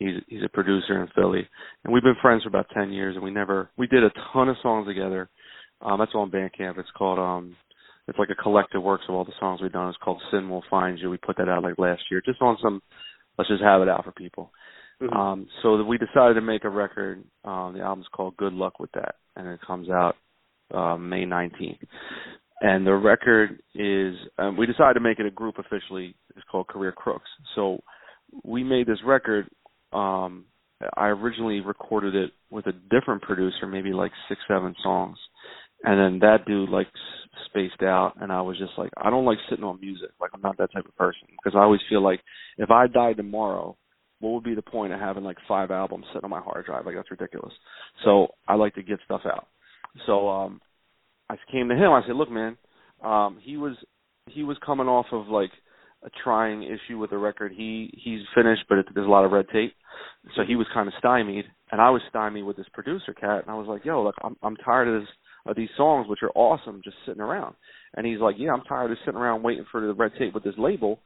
He's 0.00 0.16
he's 0.26 0.42
a 0.44 0.48
producer 0.48 1.00
in 1.00 1.08
Philly. 1.14 1.48
And 1.84 1.92
we've 1.92 2.02
been 2.02 2.16
friends 2.20 2.42
for 2.42 2.48
about 2.48 2.66
ten 2.74 2.90
years 2.90 3.14
and 3.14 3.24
we 3.24 3.30
never 3.30 3.70
we 3.76 3.86
did 3.86 4.02
a 4.02 4.10
ton 4.32 4.48
of 4.48 4.56
songs 4.62 4.88
together. 4.88 5.28
Um 5.80 6.00
that's 6.00 6.14
on 6.14 6.30
Bandcamp. 6.32 6.78
It's 6.78 6.90
called 6.98 7.20
um 7.20 7.54
it's 8.08 8.18
like 8.18 8.30
a 8.30 8.42
collective 8.42 8.82
works 8.82 9.04
of 9.08 9.14
all 9.14 9.24
the 9.24 9.32
songs 9.38 9.60
we've 9.62 9.70
done. 9.70 9.88
It's 9.88 9.98
called 10.02 10.20
Sin 10.32 10.50
Will 10.50 10.64
Find 10.68 10.98
You. 10.98 11.10
We 11.10 11.18
put 11.18 11.36
that 11.36 11.48
out 11.48 11.62
like 11.62 11.78
last 11.78 12.02
year. 12.10 12.20
Just 12.24 12.42
on 12.42 12.56
some 12.60 12.82
let's 13.38 13.48
just 13.48 13.62
have 13.62 13.82
it 13.82 13.88
out 13.88 14.04
for 14.04 14.12
people. 14.12 14.50
Mhm. 15.00 15.16
Um, 15.16 15.46
so 15.62 15.78
that 15.78 15.84
we 15.84 15.96
decided 15.96 16.34
to 16.34 16.40
make 16.40 16.64
a 16.64 16.68
record. 16.68 17.22
Um, 17.44 17.74
the 17.74 17.80
album's 17.80 18.08
called 18.08 18.36
Good 18.36 18.52
Luck 18.52 18.80
with 18.80 18.90
That, 18.92 19.14
and 19.36 19.46
it 19.48 19.60
comes 19.66 19.88
out 19.88 20.16
uh, 20.74 20.96
May 20.96 21.24
19th. 21.24 21.78
And 22.62 22.86
the 22.86 22.94
record 22.94 23.62
is, 23.74 24.14
um, 24.38 24.56
we 24.56 24.66
decided 24.66 24.94
to 24.94 25.00
make 25.00 25.18
it 25.18 25.26
a 25.26 25.30
group 25.30 25.58
officially. 25.58 26.14
It's 26.36 26.44
called 26.50 26.68
Career 26.68 26.92
Crooks. 26.92 27.30
So 27.54 27.80
we 28.44 28.62
made 28.62 28.86
this 28.86 29.02
record. 29.04 29.48
Um, 29.92 30.46
I 30.96 31.06
originally 31.08 31.60
recorded 31.60 32.14
it 32.14 32.32
with 32.50 32.66
a 32.66 32.72
different 32.72 33.22
producer, 33.22 33.66
maybe 33.66 33.92
like 33.92 34.12
six, 34.28 34.40
seven 34.48 34.74
songs. 34.82 35.18
And 35.82 35.98
then 35.98 36.18
that 36.20 36.46
dude 36.46 36.68
like 36.68 36.88
spaced 37.46 37.82
out, 37.82 38.14
and 38.20 38.32
I 38.32 38.40
was 38.42 38.58
just 38.58 38.72
like, 38.76 38.90
I 38.96 39.10
don't 39.10 39.24
like 39.24 39.38
sitting 39.48 39.64
on 39.64 39.80
music. 39.80 40.10
Like 40.20 40.30
I'm 40.34 40.40
not 40.40 40.58
that 40.58 40.72
type 40.72 40.86
of 40.86 40.96
person 40.96 41.28
because 41.30 41.56
I 41.56 41.62
always 41.62 41.80
feel 41.88 42.02
like 42.02 42.20
if 42.58 42.70
I 42.70 42.86
died 42.86 43.16
tomorrow, 43.16 43.76
what 44.20 44.32
would 44.32 44.44
be 44.44 44.54
the 44.54 44.62
point 44.62 44.92
of 44.92 45.00
having 45.00 45.24
like 45.24 45.38
five 45.48 45.70
albums 45.70 46.04
sitting 46.08 46.24
on 46.24 46.30
my 46.30 46.40
hard 46.40 46.66
drive? 46.66 46.86
Like 46.86 46.94
that's 46.94 47.10
ridiculous. 47.10 47.52
So 48.04 48.28
I 48.46 48.54
like 48.54 48.74
to 48.74 48.82
get 48.82 49.00
stuff 49.04 49.22
out. 49.24 49.48
So 50.06 50.28
um 50.28 50.60
I 51.28 51.36
came 51.50 51.68
to 51.68 51.74
him, 51.74 51.92
I 51.92 52.02
said, 52.06 52.16
Look 52.16 52.30
man, 52.30 52.56
um 53.02 53.38
he 53.42 53.56
was 53.56 53.76
he 54.26 54.42
was 54.42 54.58
coming 54.64 54.86
off 54.86 55.06
of 55.12 55.28
like 55.28 55.50
a 56.04 56.10
trying 56.24 56.62
issue 56.62 56.98
with 56.98 57.10
the 57.10 57.18
record. 57.18 57.52
He 57.54 57.90
he's 58.02 58.20
finished 58.34 58.64
but 58.68 58.78
it, 58.78 58.86
there's 58.94 59.06
a 59.06 59.10
lot 59.10 59.24
of 59.24 59.32
red 59.32 59.46
tape. 59.52 59.74
So 60.36 60.42
he 60.46 60.56
was 60.56 60.66
kind 60.72 60.88
of 60.88 60.94
stymied 60.98 61.44
and 61.72 61.80
I 61.80 61.90
was 61.90 62.02
stymied 62.08 62.44
with 62.44 62.56
this 62.56 62.66
producer 62.72 63.12
cat 63.12 63.42
and 63.42 63.50
I 63.50 63.54
was 63.54 63.66
like, 63.68 63.84
Yo, 63.84 64.02
look, 64.02 64.16
I'm 64.22 64.36
I'm 64.42 64.56
tired 64.56 64.88
of 64.88 65.02
this 65.02 65.10
of 65.46 65.56
these 65.56 65.68
songs 65.76 66.08
which 66.08 66.22
are 66.22 66.32
awesome 66.34 66.80
just 66.84 66.96
sitting 67.06 67.22
around. 67.22 67.54
And 67.96 68.06
he's 68.06 68.20
like, 68.20 68.36
Yeah, 68.38 68.52
I'm 68.52 68.62
tired 68.62 68.90
of 68.90 68.98
sitting 69.04 69.20
around 69.20 69.42
waiting 69.42 69.66
for 69.70 69.80
the 69.86 69.94
red 69.94 70.12
tape 70.18 70.34
with 70.34 70.44
this 70.44 70.54
label 70.58 71.00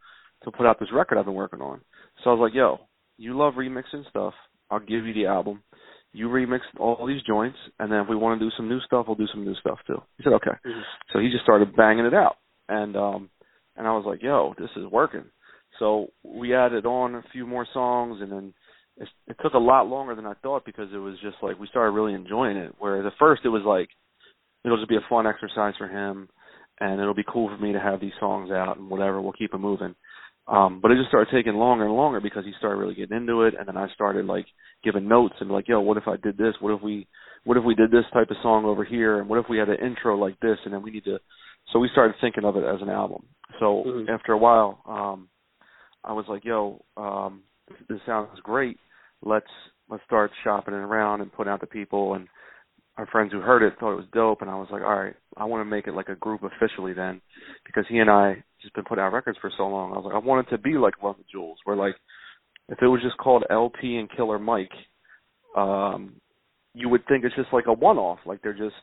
to 0.45 0.51
put 0.51 0.67
out 0.67 0.79
this 0.79 0.93
record 0.93 1.19
I've 1.19 1.25
been 1.25 1.35
working 1.35 1.61
on. 1.61 1.81
So 2.23 2.31
I 2.31 2.35
was 2.35 2.41
like, 2.41 2.55
Yo, 2.55 2.79
you 3.17 3.37
love 3.37 3.55
remixing 3.55 4.09
stuff. 4.11 4.35
I'll 4.71 4.81
give 4.81 5.07
you 5.07 5.15
the 5.15 5.27
album. 5.27 5.63
You 6.13 6.29
remix 6.29 6.61
all 6.79 7.07
these 7.07 7.23
joints, 7.23 7.59
and 7.81 7.91
then 7.91 7.99
if 8.01 8.09
we 8.09 8.15
want 8.15 8.39
to 8.39 8.47
do 8.47 8.51
some 8.57 8.69
new 8.69 8.81
stuff, 8.81 9.07
we'll 9.09 9.17
do 9.17 9.27
some 9.33 9.45
new 9.45 9.55
stuff 9.57 9.79
too. 9.87 10.01
He 10.17 10.23
said, 10.23 10.33
okay. 10.35 10.53
Mhm. 10.65 10.83
So 11.13 11.19
he 11.19 11.29
just 11.29 11.43
started 11.43 11.75
banging 11.75 12.07
it 12.07 12.15
out, 12.15 12.37
and 12.69 12.97
um, 12.97 13.31
and 13.77 13.87
I 13.87 13.93
was 13.93 14.05
like, 14.07 14.23
yo, 14.23 14.55
this 14.59 14.71
is 14.77 14.87
working. 14.91 15.25
So 15.79 16.09
we 16.23 16.55
added 16.55 16.87
on 16.87 17.17
a 17.17 17.25
few 17.33 17.47
more 17.47 17.67
songs, 17.73 18.21
and 18.21 18.31
then 18.31 18.55
it, 18.97 19.09
it 19.27 19.37
took 19.43 19.55
a 19.55 19.59
lot 19.59 19.89
longer 19.89 20.15
than 20.15 20.27
I 20.27 20.35
thought 20.35 20.65
because 20.65 20.89
it 20.93 20.99
was 20.99 21.17
just 21.23 21.37
like 21.43 21.59
we 21.59 21.67
started 21.67 21.91
really 21.91 22.15
enjoying 22.15 22.57
it. 22.57 22.75
Whereas 22.79 23.07
at 23.07 23.19
first 23.19 23.43
it 23.45 23.49
was 23.49 23.63
like 23.67 23.89
it'll 24.65 24.79
just 24.79 24.89
be 24.89 24.97
a 24.97 25.09
fun 25.09 25.27
exercise 25.27 25.75
for 25.79 25.89
him, 25.89 26.29
and 26.81 27.01
it'll 27.01 27.15
be 27.15 27.25
cool 27.27 27.49
for 27.49 27.63
me 27.63 27.73
to 27.73 27.81
have 27.81 28.01
these 28.01 28.13
songs 28.21 28.51
out 28.51 28.79
and 28.79 28.89
whatever. 28.89 29.21
We'll 29.21 29.33
keep 29.33 29.55
it 29.55 29.59
moving. 29.59 29.95
Um, 30.47 30.81
but 30.83 30.91
it 30.91 30.97
just 30.97 31.09
started 31.09 31.35
taking 31.35 31.55
longer 31.55 31.87
and 31.87 31.95
longer 31.95 32.21
because 32.21 32.45
he 32.45 32.53
started 32.59 32.77
really 32.77 32.95
getting 32.95 33.17
into 33.17 33.43
it, 33.43 33.55
and 33.59 33.67
then 33.67 33.79
I 33.79 33.89
started 33.95 34.27
like 34.27 34.45
giving 34.83 35.09
notes 35.09 35.35
and 35.41 35.51
like, 35.51 35.69
yo, 35.69 35.81
what 35.81 35.97
if 35.97 36.07
I 36.07 36.17
did 36.17 36.37
this? 36.37 36.55
What 36.61 36.75
if 36.75 36.83
we, 36.83 37.07
what 37.45 37.57
if 37.57 37.65
we 37.65 37.75
did 37.75 37.91
this 37.91 38.05
type 38.13 38.31
of 38.31 38.37
song 38.43 38.67
over 38.67 38.85
here? 38.85 39.21
And 39.21 39.29
what 39.29 39.39
if 39.39 39.47
we 39.49 39.59
had 39.59 39.71
an 39.71 39.85
intro 39.85 40.19
like 40.19 40.39
this? 40.41 40.59
And 40.65 40.75
then 40.75 40.83
we 40.83 40.91
need 40.91 41.05
to. 41.05 41.19
So 41.73 41.79
we 41.79 41.89
started 41.93 42.17
thinking 42.21 42.45
of 42.45 42.57
it 42.57 42.65
as 42.65 42.81
an 42.83 42.91
album. 42.91 43.27
So 43.59 43.85
Mhm. 43.85 44.09
after 44.09 44.33
a 44.33 44.39
while, 44.39 44.83
um, 44.87 45.29
I 46.05 46.13
was 46.13 46.29
like, 46.29 46.45
yo, 46.45 46.85
um, 46.97 47.43
this 47.89 48.03
sounds 48.05 48.39
great. 48.41 48.79
Let's 49.23 49.51
let's 49.89 50.05
start 50.05 50.33
shopping 50.43 50.75
it 50.75 50.79
around 50.79 51.21
and 51.21 51.33
putting 51.33 51.53
out 51.53 51.61
to 51.61 51.67
people. 51.67 52.15
And 52.15 52.29
our 52.97 53.07
friends 53.07 53.33
who 53.33 53.41
heard 53.41 53.63
it 53.63 53.77
thought 53.79 53.93
it 53.93 53.97
was 53.97 54.07
dope, 54.13 54.41
and 54.41 54.51
I 54.51 54.55
was 54.55 54.71
like, 54.71 54.83
all 54.83 54.95
right, 54.95 55.17
I 55.37 55.45
want 55.45 55.61
to 55.61 55.71
make 55.71 55.87
it 55.87 55.95
like 55.95 56.09
a 56.09 56.15
group 56.17 56.43
officially 56.43 56.93
then, 56.93 57.21
because 57.67 57.87
he 57.89 57.99
and 57.99 58.11
I 58.11 58.43
just 58.63 58.75
been 58.75 58.85
putting 58.85 59.03
out 59.03 59.13
records 59.13 59.39
for 59.39 59.51
so 59.57 59.67
long. 59.67 59.93
I 59.93 59.97
was 59.97 60.05
like, 60.05 60.15
I 60.15 60.19
want 60.19 60.47
it 60.47 60.51
to 60.51 60.59
be 60.59 60.75
like 60.79 61.03
Love 61.03 61.17
the 61.19 61.25
Jewels, 61.31 61.59
where 61.65 61.77
like 61.77 61.97
if 62.69 62.81
it 62.81 62.87
was 62.87 63.03
just 63.03 63.19
called 63.19 63.45
El-P 63.51 63.97
and 63.97 64.11
Killer 64.11 64.39
Mike, 64.39 64.73
um, 65.57 66.15
you 66.73 66.89
would 66.89 67.07
think 67.07 67.25
it's 67.25 67.37
just 67.37 67.53
like 67.53 67.67
a 67.67 67.73
one-off, 67.73 68.21
like 68.27 68.41
they're 68.43 68.53
just 68.53 68.75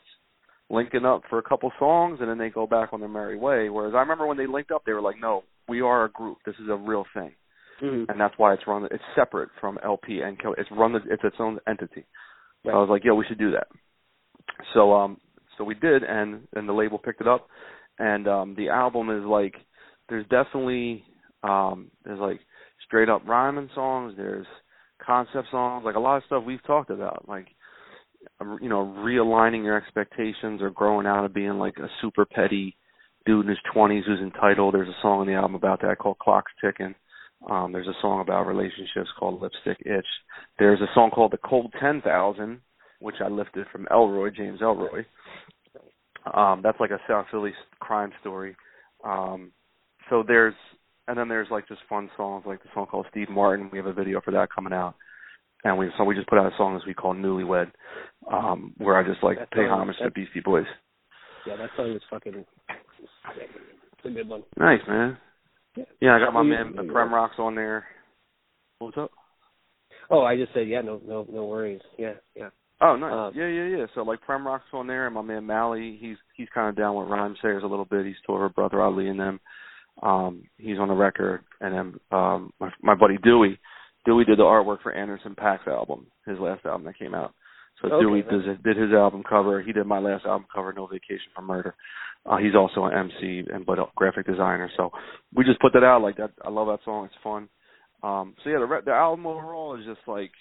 linking 0.72 1.06
up 1.06 1.22
for 1.30 1.38
a 1.38 1.44
couple 1.44 1.72
songs 1.78 2.20
and 2.22 2.30
then 2.30 2.38
they 2.38 2.50
go 2.50 2.66
back 2.66 2.94
on 2.94 3.00
their 3.00 3.10
merry 3.10 3.38
way. 3.38 3.70
Whereas 3.70 3.94
I 3.94 4.00
remember 4.00 4.26
when 4.26 4.38
they 4.38 4.48
linked 4.48 4.72
up, 4.72 4.84
they 4.86 4.94
were 4.94 5.02
like, 5.02 5.20
no, 5.20 5.44
we 5.68 5.82
are 5.82 6.06
a 6.06 6.12
group. 6.12 6.38
This 6.46 6.56
is 6.56 6.70
a 6.70 6.76
real 6.76 7.06
thing, 7.14 7.36
Mhm. 7.82 8.10
and 8.10 8.20
that's 8.20 8.38
why 8.38 8.54
it's 8.54 8.66
run. 8.66 8.86
It's 8.86 9.04
separate 9.16 9.50
from 9.60 9.78
El-P 9.84 10.22
and 10.22 10.40
Killer. 10.40 10.56
It's 10.58 10.72
run. 10.72 10.96
It's 10.96 11.24
its 11.24 11.40
own 11.40 11.60
entity. 11.68 12.06
So 12.64 12.72
I 12.72 12.78
was 12.78 12.90
like, 12.90 13.04
yeah, 13.04 13.14
we 13.14 13.26
should 13.26 13.40
do 13.40 13.52
that. 13.52 13.68
So 14.74 14.94
um, 14.94 15.20
so 15.58 15.64
we 15.64 15.76
did, 15.76 16.04
and 16.04 16.48
and 16.56 16.68
the 16.68 16.74
label 16.74 16.98
picked 16.98 17.22
it 17.22 17.28
up, 17.28 17.48
and 18.00 18.28
um, 18.28 18.56
the 18.56 18.70
album 18.70 19.10
is 19.10 19.24
like, 19.24 19.56
there's 20.10 20.28
definitely 20.28 21.04
um, 21.44 21.92
there's 22.04 22.20
like 22.20 22.40
straight 22.86 23.10
up 23.10 23.28
rhyming 23.28 23.70
songs. 23.74 24.14
There's 24.16 24.48
concept 25.06 25.48
songs, 25.50 25.84
like 25.86 25.96
a 25.96 26.00
lot 26.00 26.18
of 26.18 26.24
stuff 26.26 26.44
we've 26.46 26.64
talked 26.64 26.92
about, 26.92 27.28
like 27.28 27.48
you 28.62 28.70
know, 28.70 28.94
realigning 29.00 29.64
your 29.64 29.78
expectations 29.78 30.62
or 30.62 30.70
growing 30.70 31.08
out 31.08 31.26
of 31.26 31.34
being 31.34 31.58
like 31.58 31.78
a 31.78 31.90
super 32.02 32.26
petty 32.26 32.76
dude 33.26 33.46
in 33.46 33.50
his 33.50 33.60
twenties 33.74 34.04
who's 34.06 34.20
entitled. 34.20 34.74
There's 34.74 34.90
a 34.90 35.02
song 35.02 35.22
on 35.22 35.28
the 35.28 35.34
album 35.34 35.56
about 35.56 35.82
that 35.82 35.98
called 36.00 36.20
Clock's 36.20 36.52
Ticking. 36.64 36.96
Um, 37.50 37.72
there's 37.72 37.88
a 37.88 38.02
song 38.02 38.22
about 38.22 38.48
relationships 38.48 39.10
called 39.20 39.42
Lipstick 39.42 39.78
Itch. 39.86 40.06
There's 40.60 40.82
a 40.82 40.94
song 40.94 41.10
called 41.10 41.32
The 41.32 41.38
Cold 41.38 41.74
Ten 41.80 42.02
Thousand, 42.02 42.62
which 43.00 43.16
I 43.24 43.30
lifted 43.30 43.66
from 43.72 43.88
Ellroy, 43.92 44.36
James 44.36 44.62
Ellroy. 44.62 45.06
Um, 46.34 46.62
that's 46.64 46.80
like 46.80 46.92
a 46.92 47.00
South 47.08 47.26
Philly 47.32 47.54
crime 47.80 48.12
story. 48.22 48.56
Um, 49.04 49.52
so 50.10 50.24
there's 50.28 50.54
and 51.08 51.18
then 51.18 51.28
there's 51.28 51.48
like 51.50 51.68
just 51.68 51.82
fun 51.90 52.10
songs 52.16 52.44
like 52.46 52.62
the 52.62 52.70
song 52.74 52.86
called 52.86 53.08
Steve 53.10 53.30
Martin. 53.30 53.70
We 53.72 53.78
have 53.80 53.88
a 53.88 53.94
video 53.94 54.22
for 54.22 54.32
that 54.32 54.50
coming 54.54 54.74
out. 54.74 54.96
And 55.64 55.78
we 55.78 55.90
so 55.98 56.04
we 56.04 56.16
just 56.16 56.28
put 56.28 56.40
out 56.40 56.52
a 56.52 56.58
song 56.58 56.76
as 56.76 56.86
we 56.86 56.94
call 56.94 57.14
Newlywed, 57.14 57.72
um, 58.32 58.74
where 58.78 58.98
I 58.98 59.04
just 59.08 59.24
like 59.24 59.38
That 59.38 59.52
pay 59.52 59.68
homage 59.68 59.98
to 59.98 60.06
the 60.06 60.12
Beastie 60.12 60.40
Boys. 60.40 60.66
Yeah, 61.46 61.56
that 61.58 61.70
song 61.76 61.94
was 61.94 62.02
fucking. 62.10 62.46
It's 63.00 64.06
a 64.06 64.10
good 64.10 64.28
one. 64.28 64.44
Nice 64.58 64.82
man. 64.88 65.18
Yeah. 65.76 65.84
Yeah, 66.02 66.16
I 66.16 66.20
got 66.20 66.34
my 66.34 66.44
man 66.44 66.74
you- 66.76 66.92
Prem 66.92 67.14
Rocks 67.14 67.36
on 67.38 67.56
there. 67.56 67.86
What's 68.80 68.98
up? 68.98 69.12
Oh, 70.10 70.24
I 70.24 70.36
just 70.36 70.54
said 70.54 70.68
yeah. 70.68 70.82
No, 70.82 71.00
no, 71.06 71.26
no 71.32 71.46
worries. 71.46 71.82
Yeah, 71.98 72.14
yeah. 72.36 72.50
Oh, 72.82 72.96
nice. 72.96 73.14
Um, 73.14 73.32
yeah, 73.36 73.48
yeah, 73.48 73.78
yeah. 73.78 73.86
So 73.94 74.02
like 74.02 74.22
Prem 74.22 74.46
Rock's 74.46 74.66
on 74.74 74.88
there, 74.88 75.06
and 75.06 75.14
my 75.14 75.22
man 75.22 75.46
Mally, 75.46 75.98
he's 76.02 76.18
he's 76.36 76.50
kind 76.54 76.68
of 76.70 76.76
down 76.76 76.96
with 76.96 77.08
Rhyme 77.08 77.36
Sayers 77.42 77.64
a 77.64 77.68
little 77.68 77.86
bit. 77.86 78.06
He's 78.06 78.16
toured 78.26 78.44
with 78.44 78.56
Brother 78.56 78.82
Ali 78.82 79.08
and 79.08 79.20
them. 79.20 79.40
Um, 80.02 80.44
he's 80.58 80.80
on 80.80 80.88
the 80.88 80.96
record, 80.96 81.44
and 81.60 81.74
then 81.74 82.00
um, 82.12 82.52
my 82.60 82.72
my 82.82 82.96
buddy 82.96 83.18
Dewey, 83.24 83.60
Dewey 84.06 84.26
did 84.26 84.40
the 84.40 84.44
artwork 84.44 84.82
for 84.82 84.92
Anderson 84.92 85.36
Paak's 85.36 85.68
album, 85.68 86.08
his 86.26 86.40
last 86.40 86.66
album 86.66 86.86
that 86.86 86.98
came 86.98 87.14
out. 87.14 87.34
So 87.82 87.88
Okay, 87.88 88.04
Dewey 88.04 88.24
nice. 88.24 88.58
did, 88.64 88.78
his 88.78 88.92
album 88.94 89.24
cover. 89.28 89.62
He 89.62 89.74
did 89.74 89.86
my 89.86 90.00
last 90.00 90.26
album 90.26 90.48
cover, 90.54 90.74
No 90.74 90.88
Vacation 90.88 91.32
for 91.36 91.42
Murder. 91.42 91.76
Uh, 92.26 92.38
he's 92.38 92.56
also 92.56 92.86
an 92.86 92.94
MC 92.94 93.44
and 93.52 93.66
but 93.66 93.80
a 93.80 93.86
graphic 93.96 94.28
designer. 94.28 94.70
So 94.78 94.92
we 95.34 95.44
just 95.44 95.60
put 95.60 95.74
that 95.74 95.84
out 95.84 96.02
like 96.02 96.18
that. 96.18 96.32
I 96.44 96.50
love 96.50 96.68
that 96.68 96.84
song. 96.86 97.06
It's 97.06 97.16
fun. 97.24 97.50
Um, 98.04 98.36
so 98.44 98.50
yeah, 98.50 98.60
the 98.60 98.66
re- 98.66 98.82
the 98.86 98.92
album 98.92 99.26
overall 99.26 99.76
is 99.80 99.86
just 99.86 100.02
like 100.08 100.32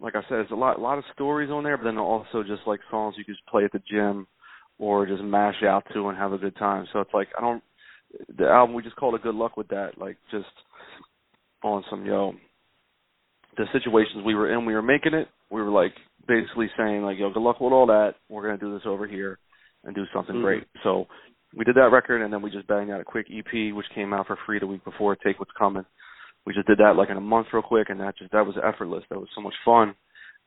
like 0.00 0.14
I 0.16 0.22
said, 0.28 0.38
it's 0.38 0.50
a 0.50 0.54
lot 0.56 0.78
a 0.78 0.80
lot 0.80 0.98
of 0.98 1.04
stories 1.12 1.50
on 1.50 1.64
there, 1.64 1.76
but 1.76 1.84
then 1.84 1.98
also 1.98 2.42
just 2.42 2.62
like 2.66 2.80
songs 2.90 3.14
you 3.18 3.24
could 3.24 3.34
just 3.34 3.46
play 3.46 3.64
at 3.64 3.72
the 3.72 3.82
gym 3.90 4.26
or 4.78 5.06
just 5.06 5.22
mash 5.22 5.62
out 5.62 5.84
to 5.92 6.08
and 6.08 6.16
have 6.16 6.32
a 6.32 6.38
good 6.38 6.56
time. 6.56 6.86
So 6.92 7.00
it's 7.00 7.12
like 7.12 7.28
I 7.36 7.40
don't 7.42 7.62
the 8.38 8.48
album 8.48 8.74
we 8.74 8.82
just 8.82 8.96
called 8.96 9.14
it 9.14 9.22
good 9.22 9.34
luck 9.34 9.56
with 9.56 9.68
that, 9.68 9.98
like 9.98 10.16
just 10.30 10.46
on 11.62 11.84
some 11.90 12.06
yo 12.06 12.34
the 13.56 13.66
situations 13.72 14.24
we 14.24 14.34
were 14.34 14.52
in, 14.52 14.64
we 14.64 14.74
were 14.74 14.82
making 14.82 15.14
it, 15.14 15.28
we 15.50 15.60
were 15.62 15.70
like 15.70 15.92
basically 16.26 16.70
saying 16.76 17.02
like, 17.02 17.18
yo, 17.18 17.30
good 17.32 17.42
luck 17.42 17.60
with 17.60 17.72
all 17.72 17.86
that. 17.86 18.14
We're 18.28 18.42
gonna 18.42 18.58
do 18.58 18.72
this 18.72 18.86
over 18.86 19.06
here 19.06 19.38
and 19.84 19.94
do 19.94 20.04
something 20.14 20.36
Mhm. 20.36 20.42
great. 20.42 20.64
So 20.82 21.06
we 21.54 21.64
did 21.64 21.74
that 21.76 21.90
record 21.92 22.22
and 22.22 22.32
then 22.32 22.40
we 22.42 22.50
just 22.50 22.66
banged 22.66 22.90
out 22.90 23.00
a 23.00 23.04
quick 23.04 23.26
EP 23.30 23.72
which 23.72 23.88
came 23.90 24.12
out 24.14 24.26
for 24.26 24.36
free 24.46 24.58
the 24.58 24.66
week 24.66 24.84
before, 24.84 25.16
Take 25.16 25.38
What's 25.38 25.52
Coming 25.52 25.84
we 26.44 26.52
just 26.52 26.66
did 26.66 26.78
that 26.78 26.96
like 26.96 27.08
in 27.08 27.16
a 27.16 27.20
month 27.20 27.46
real 27.52 27.62
quick 27.62 27.88
and 27.88 28.00
that 28.00 28.16
just 28.18 28.32
that 28.32 28.44
was 28.44 28.56
effortless 28.64 29.04
that 29.08 29.18
was 29.20 29.28
so 29.32 29.40
much 29.40 29.54
fun 29.64 29.94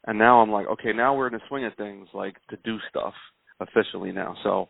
and 0.08 0.18
now 0.20 0.42
i'm 0.42 0.52
like 0.52 0.68
okay 0.68 0.92
now 0.92 1.16
we're 1.16 1.28
in 1.28 1.32
the 1.32 1.40
swing 1.48 1.64
of 1.64 1.74
things 1.76 2.06
like 2.14 2.36
to 2.50 2.58
do 2.66 2.78
stuff 2.90 3.14
officially 3.62 4.12
now 4.12 4.36
so 4.44 4.68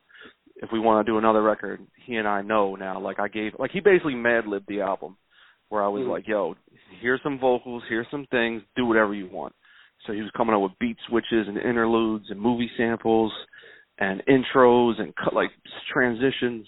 if 0.58 0.72
we 0.72 0.78
want 0.80 1.04
to 1.04 1.12
do 1.12 1.18
another 1.18 1.42
record 1.42 1.82
he 2.06 2.18
and 2.18 2.28
i 2.28 2.44
know 2.44 2.76
now 2.76 3.00
like 3.00 3.20
i 3.20 3.28
gave 3.28 3.54
like 3.58 3.72
he 3.72 3.80
basically 3.80 4.14
mad 4.14 4.46
libbed 4.46 4.68
the 4.68 4.82
album 4.82 5.18
where 5.70 5.84
i 5.84 5.88
was 5.88 6.04
Mhm. 6.04 6.10
like 6.12 6.28
yo 6.28 6.56
here's 7.02 7.22
some 7.24 7.40
vocals 7.40 7.84
here's 7.90 8.08
some 8.12 8.26
things 8.32 8.62
do 8.76 8.86
whatever 8.86 9.14
you 9.14 9.28
want. 9.30 9.54
So 10.06 10.14
he 10.14 10.22
was 10.22 10.32
coming 10.38 10.54
up 10.56 10.62
with 10.62 10.74
beat 10.80 10.98
switches 11.08 11.48
and 11.48 11.58
interludes 11.58 12.26
and 12.30 12.40
movie 12.40 12.70
samples 12.78 13.32
and 13.98 14.22
intros 14.28 15.00
and 15.02 15.16
cut 15.16 15.34
like 15.34 15.50
transitions 15.92 16.68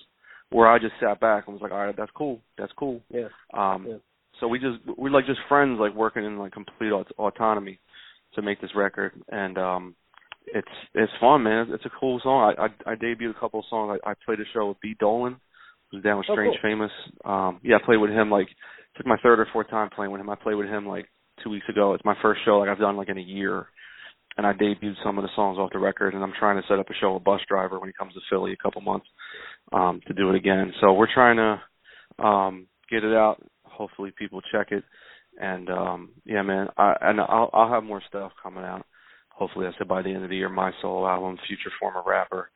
where 0.49 0.67
i 0.67 0.79
just 0.79 0.93
sat 1.01 1.19
back 1.19 1.43
and 1.47 1.53
was 1.53 1.61
like 1.61 1.71
all 1.71 1.85
right 1.85 1.95
that's 1.97 2.11
cool. 2.15 2.39
That's 2.57 2.71
cool. 2.77 3.01
Yeah. 3.09 3.27
um 3.53 3.85
Yeah. 3.87 3.97
so 4.39 4.47
we 4.47 4.59
just 4.59 4.77
we're 4.97 5.09
like 5.11 5.25
just 5.25 5.39
friends 5.49 5.77
like 5.79 5.93
working 5.93 6.23
in 6.23 6.37
like 6.39 6.53
complete 6.53 6.91
aut- 6.91 7.11
autonomy 7.17 7.79
to 8.35 8.41
make 8.41 8.61
this 8.61 8.71
record. 8.75 9.11
And 9.29 9.57
um 9.57 9.95
it's 10.47 10.67
it's 10.93 11.11
fun 11.19 11.43
man. 11.43 11.67
It's 11.71 11.85
a 11.85 11.91
cool 11.99 12.19
song. 12.23 12.55
I 12.57 12.63
i, 12.65 12.93
I 12.93 12.95
debuted 12.95 13.35
a 13.35 13.39
couple 13.39 13.59
of 13.59 13.65
songs. 13.69 13.99
I, 14.05 14.11
I 14.11 14.13
played 14.25 14.39
a 14.39 14.43
show 14.53 14.69
with 14.69 14.79
b. 14.81 14.95
Dolan 14.99 15.35
who's 15.91 16.03
down 16.03 16.17
with 16.17 16.27
Oh, 16.29 16.33
strange 16.33 16.55
cool. 16.61 16.69
famous. 16.71 16.91
Um 17.25 17.59
yeah 17.63 17.75
i 17.75 17.85
played 17.85 17.97
with 17.97 18.11
him 18.11 18.31
like 18.31 18.47
took 18.97 19.05
my 19.05 19.17
third 19.23 19.39
or 19.39 19.47
fourth 19.53 19.69
time 19.69 19.89
playing 19.95 20.11
with 20.11 20.21
him. 20.21 20.29
I 20.29 20.35
played 20.35 20.55
with 20.55 20.67
him 20.67 20.87
like 20.87 21.07
two 21.43 21.49
weeks 21.49 21.69
ago. 21.69 21.93
It's 21.93 22.05
my 22.05 22.15
first 22.21 22.41
show 22.45 22.57
like 22.57 22.69
i've 22.69 22.79
done 22.79 22.97
like 22.97 23.09
in 23.09 23.17
a 23.17 23.21
year. 23.21 23.67
And 24.37 24.45
i 24.45 24.53
debuted 24.53 24.93
some 25.03 25.17
of 25.17 25.23
the 25.23 25.29
songs 25.35 25.57
off 25.57 25.71
the 25.73 25.79
record 25.79 26.13
and 26.13 26.23
i'm 26.23 26.33
trying 26.37 26.61
to 26.61 26.67
set 26.67 26.79
up 26.79 26.89
a 26.89 26.93
show 26.93 27.13
with 27.13 27.23
Busdriver 27.23 27.79
when 27.79 27.89
he 27.89 27.93
comes 27.93 28.13
to 28.13 28.19
philly 28.29 28.53
a 28.53 28.57
couple 28.57 28.81
months 28.81 29.07
um 29.71 30.01
to 30.07 30.13
do 30.13 30.29
it 30.29 30.35
again. 30.35 30.73
So 30.81 30.93
we're 30.93 31.13
trying 31.13 31.37
to 31.37 32.23
um 32.23 32.67
get 32.89 33.03
it 33.03 33.13
out. 33.13 33.41
Hopefully 33.63 34.11
people 34.17 34.41
check 34.51 34.71
it. 34.71 34.83
And 35.39 35.69
um 35.69 36.09
yeah 36.25 36.41
man 36.41 36.67
i 36.77 36.95
and 37.01 37.19
i'll 37.21 37.49
i'll 37.53 37.71
have 37.71 37.83
more 37.83 38.01
stuff 38.07 38.31
coming 38.41 38.63
out 38.63 38.85
hopefully 39.29 39.67
i 39.67 39.71
said 39.77 39.87
by 39.87 40.01
the 40.01 40.09
end 40.09 40.23
of 40.23 40.29
the 40.29 40.35
year. 40.37 40.49
My 40.49 40.71
solo 40.81 41.07
album 41.07 41.37
future 41.47 41.71
former 41.79 42.01
rapper. 42.05 42.49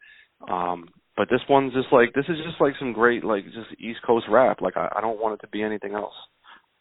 Um 0.49 0.89
but 1.17 1.27
this 1.29 1.41
one's 1.49 1.73
just 1.73 1.91
like 1.91 2.13
this 2.13 2.25
is 2.29 2.37
just 2.47 2.59
like 2.61 2.73
some 2.79 2.93
great 2.93 3.23
like 3.23 3.45
just 3.45 3.69
east 3.79 3.99
coast 4.05 4.25
rap 4.29 4.61
like 4.61 4.77
i, 4.77 4.87
I 4.95 5.01
don't 5.01 5.19
want 5.19 5.35
it 5.35 5.41
to 5.45 5.49
be 5.51 5.61
anything 5.63 5.93
else 5.93 6.13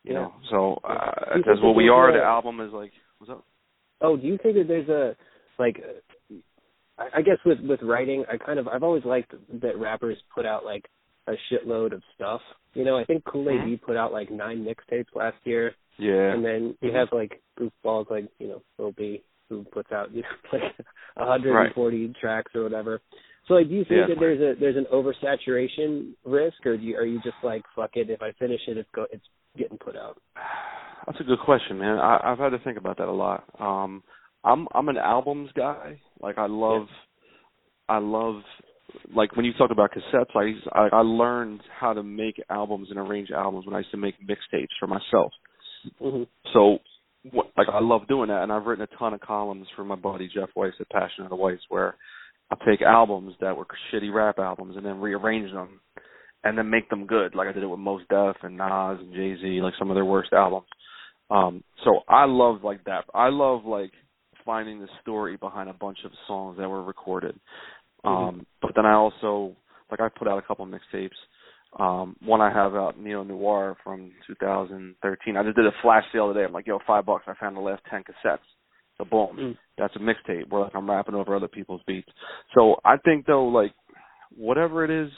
you 0.04 0.12
Yeah. 0.14 0.20
know 0.20 0.34
so 0.50 0.80
uh, 0.84 1.38
that's 1.46 1.60
what 1.62 1.74
we 1.74 1.88
are 1.88 2.10
a- 2.10 2.18
the 2.18 2.22
album 2.24 2.60
is 2.60 2.72
like 2.72 2.92
what's 3.18 3.30
up 3.30 3.44
Oh, 4.02 4.16
do 4.16 4.26
you 4.26 4.38
think 4.42 4.54
that 4.56 4.66
there's 4.66 4.88
a 4.88 5.14
like? 5.58 5.76
uh, 5.78 6.34
I 6.98 7.18
I 7.18 7.22
guess 7.22 7.36
with 7.44 7.58
with 7.60 7.80
writing, 7.82 8.24
I 8.32 8.38
kind 8.38 8.58
of 8.58 8.66
I've 8.66 8.82
always 8.82 9.04
liked 9.04 9.32
that 9.60 9.76
rappers 9.78 10.16
put 10.34 10.46
out 10.46 10.64
like 10.64 10.86
a 11.26 11.32
shitload 11.52 11.92
of 11.92 12.02
stuff. 12.14 12.40
You 12.72 12.84
know, 12.86 12.96
I 12.96 13.04
think 13.04 13.24
Kool 13.26 13.46
A.D. 13.50 13.58
Mhm. 13.76 13.82
Put 13.82 13.98
out 13.98 14.10
like 14.10 14.30
nine 14.30 14.64
mixtapes 14.64 15.14
last 15.14 15.36
year, 15.44 15.74
yeah 15.98 16.32
and 16.32 16.42
then 16.42 16.74
you 16.80 16.90
Mhm. 16.90 16.94
have 16.94 17.08
like 17.12 17.42
goofballs 17.58 18.08
like 18.10 18.24
you 18.38 18.48
know 18.48 18.62
Lil 18.78 18.92
B 18.92 19.22
who 19.50 19.64
puts 19.64 19.92
out 19.92 20.12
you 20.12 20.22
know 20.22 20.28
like 20.54 20.74
140 21.16 22.14
tracks 22.18 22.52
or 22.54 22.62
whatever. 22.62 23.02
So 23.50 23.56
like, 23.56 23.68
do 23.68 23.74
you 23.74 23.84
think 23.84 24.06
Yeah. 24.08 24.14
that 24.14 24.20
there's 24.20 24.40
a 24.40 24.60
there's 24.60 24.76
an 24.76 24.86
oversaturation 24.94 26.12
risk, 26.24 26.64
or 26.64 26.76
do 26.76 26.84
you, 26.84 26.96
are 26.96 27.04
you 27.04 27.20
just 27.20 27.36
like 27.42 27.64
fuck 27.74 27.90
it? 27.94 28.08
If 28.08 28.22
I 28.22 28.30
finish 28.38 28.60
it, 28.68 28.76
it's 28.78 28.88
go 28.94 29.06
it's 29.12 29.24
getting 29.58 29.76
put 29.76 29.96
out. 29.96 30.18
That's 31.06 31.18
a 31.18 31.24
good 31.24 31.40
question, 31.44 31.78
man. 31.78 31.98
I, 31.98 32.20
I've 32.22 32.38
had 32.38 32.50
to 32.50 32.60
think 32.60 32.78
about 32.78 32.98
that 32.98 33.08
a 33.08 33.12
lot. 33.12 33.42
Um, 33.58 34.04
I'm 34.44 34.68
I'm 34.72 34.88
an 34.88 34.98
albums 34.98 35.50
guy. 35.56 36.00
Like 36.20 36.38
I 36.38 36.46
love, 36.46 36.86
I 37.88 37.98
love, 37.98 38.42
like 39.16 39.34
when 39.34 39.44
you 39.44 39.52
talk 39.54 39.72
about 39.72 39.90
cassettes. 39.90 40.36
I, 40.36 40.78
I 40.78 40.88
I 40.92 41.00
learned 41.00 41.60
how 41.80 41.92
to 41.92 42.04
make 42.04 42.40
albums 42.50 42.86
and 42.90 43.00
arrange 43.00 43.30
albums 43.32 43.66
when 43.66 43.74
I 43.74 43.78
used 43.78 43.90
to 43.90 43.96
make 43.96 44.14
mixtapes 44.20 44.68
for 44.78 44.86
myself. 44.86 45.32
hmm 45.98 46.22
So, 46.52 46.78
what, 47.32 47.46
like 47.56 47.66
I 47.72 47.80
love 47.80 48.06
doing 48.06 48.28
that, 48.28 48.44
and 48.44 48.52
I've 48.52 48.66
written 48.66 48.84
a 48.90 48.96
ton 48.96 49.12
of 49.12 49.20
columns 49.20 49.66
for 49.74 49.82
my 49.82 49.96
buddy 49.96 50.30
Jeff 50.32 50.50
Weiss 50.54 50.74
at 50.78 50.88
Passion 50.90 51.24
of 51.24 51.30
the 51.30 51.36
Weiss, 51.36 51.58
where 51.68 51.96
I 52.50 52.56
take 52.64 52.82
albums 52.82 53.34
that 53.40 53.56
were 53.56 53.66
shitty 53.92 54.12
rap 54.12 54.38
albums 54.38 54.76
and 54.76 54.84
then 54.84 55.00
rearrange 55.00 55.52
them, 55.52 55.80
and 56.44 56.58
then 56.58 56.70
make 56.70 56.88
them 56.90 57.06
good. 57.06 57.34
Like 57.34 57.48
I 57.48 57.52
did 57.52 57.62
it 57.62 57.68
with 57.68 57.78
Mos 57.78 58.02
Def 58.10 58.36
and 58.42 58.56
Nas 58.56 58.98
and 59.00 59.14
Jay 59.14 59.36
Z, 59.40 59.60
like 59.62 59.74
some 59.78 59.90
of 59.90 59.94
their 59.94 60.04
worst 60.04 60.32
albums. 60.32 60.66
Um, 61.30 61.62
so 61.84 62.00
I 62.08 62.24
love 62.24 62.64
like 62.64 62.84
that. 62.84 63.04
I 63.14 63.28
love 63.28 63.64
like 63.64 63.92
finding 64.44 64.80
the 64.80 64.88
story 65.02 65.36
behind 65.36 65.68
a 65.68 65.74
bunch 65.74 65.98
of 66.04 66.10
songs 66.26 66.58
that 66.58 66.68
were 66.68 66.82
recorded. 66.82 67.38
Um, 68.04 68.46
but 68.62 68.72
then 68.74 68.86
I 68.86 68.94
also 68.94 69.54
like 69.90 70.00
I 70.00 70.08
put 70.08 70.28
out 70.28 70.38
a 70.38 70.46
couple 70.46 70.66
mixtapes. 70.66 71.10
Um, 71.78 72.16
one 72.24 72.40
I 72.40 72.52
have 72.52 72.74
out 72.74 72.98
Neo 72.98 73.22
Noir 73.22 73.76
from 73.84 74.10
2013. 74.26 75.36
I 75.36 75.42
just 75.44 75.54
did 75.54 75.66
a 75.66 75.72
flash 75.82 76.02
sale 76.12 76.32
today. 76.32 76.44
I'm 76.44 76.52
like, 76.52 76.66
yo, 76.66 76.80
five 76.84 77.06
bucks. 77.06 77.24
I 77.28 77.34
found 77.38 77.56
the 77.56 77.60
last 77.60 77.82
ten 77.88 78.02
cassettes. 78.02 78.38
So 79.00 79.04
boom, 79.06 79.36
Mm. 79.36 79.58
that's 79.78 79.96
a 79.96 79.98
mixtape 79.98 80.48
where 80.50 80.62
like 80.62 80.74
I'm 80.74 80.88
rapping 80.90 81.14
over 81.14 81.34
other 81.34 81.48
people's 81.48 81.82
beats. 81.86 82.08
So 82.54 82.76
I 82.84 82.96
think 82.98 83.26
though, 83.26 83.46
like 83.46 83.72
whatever 84.36 84.84
it 84.84 84.90
is, 84.90 85.10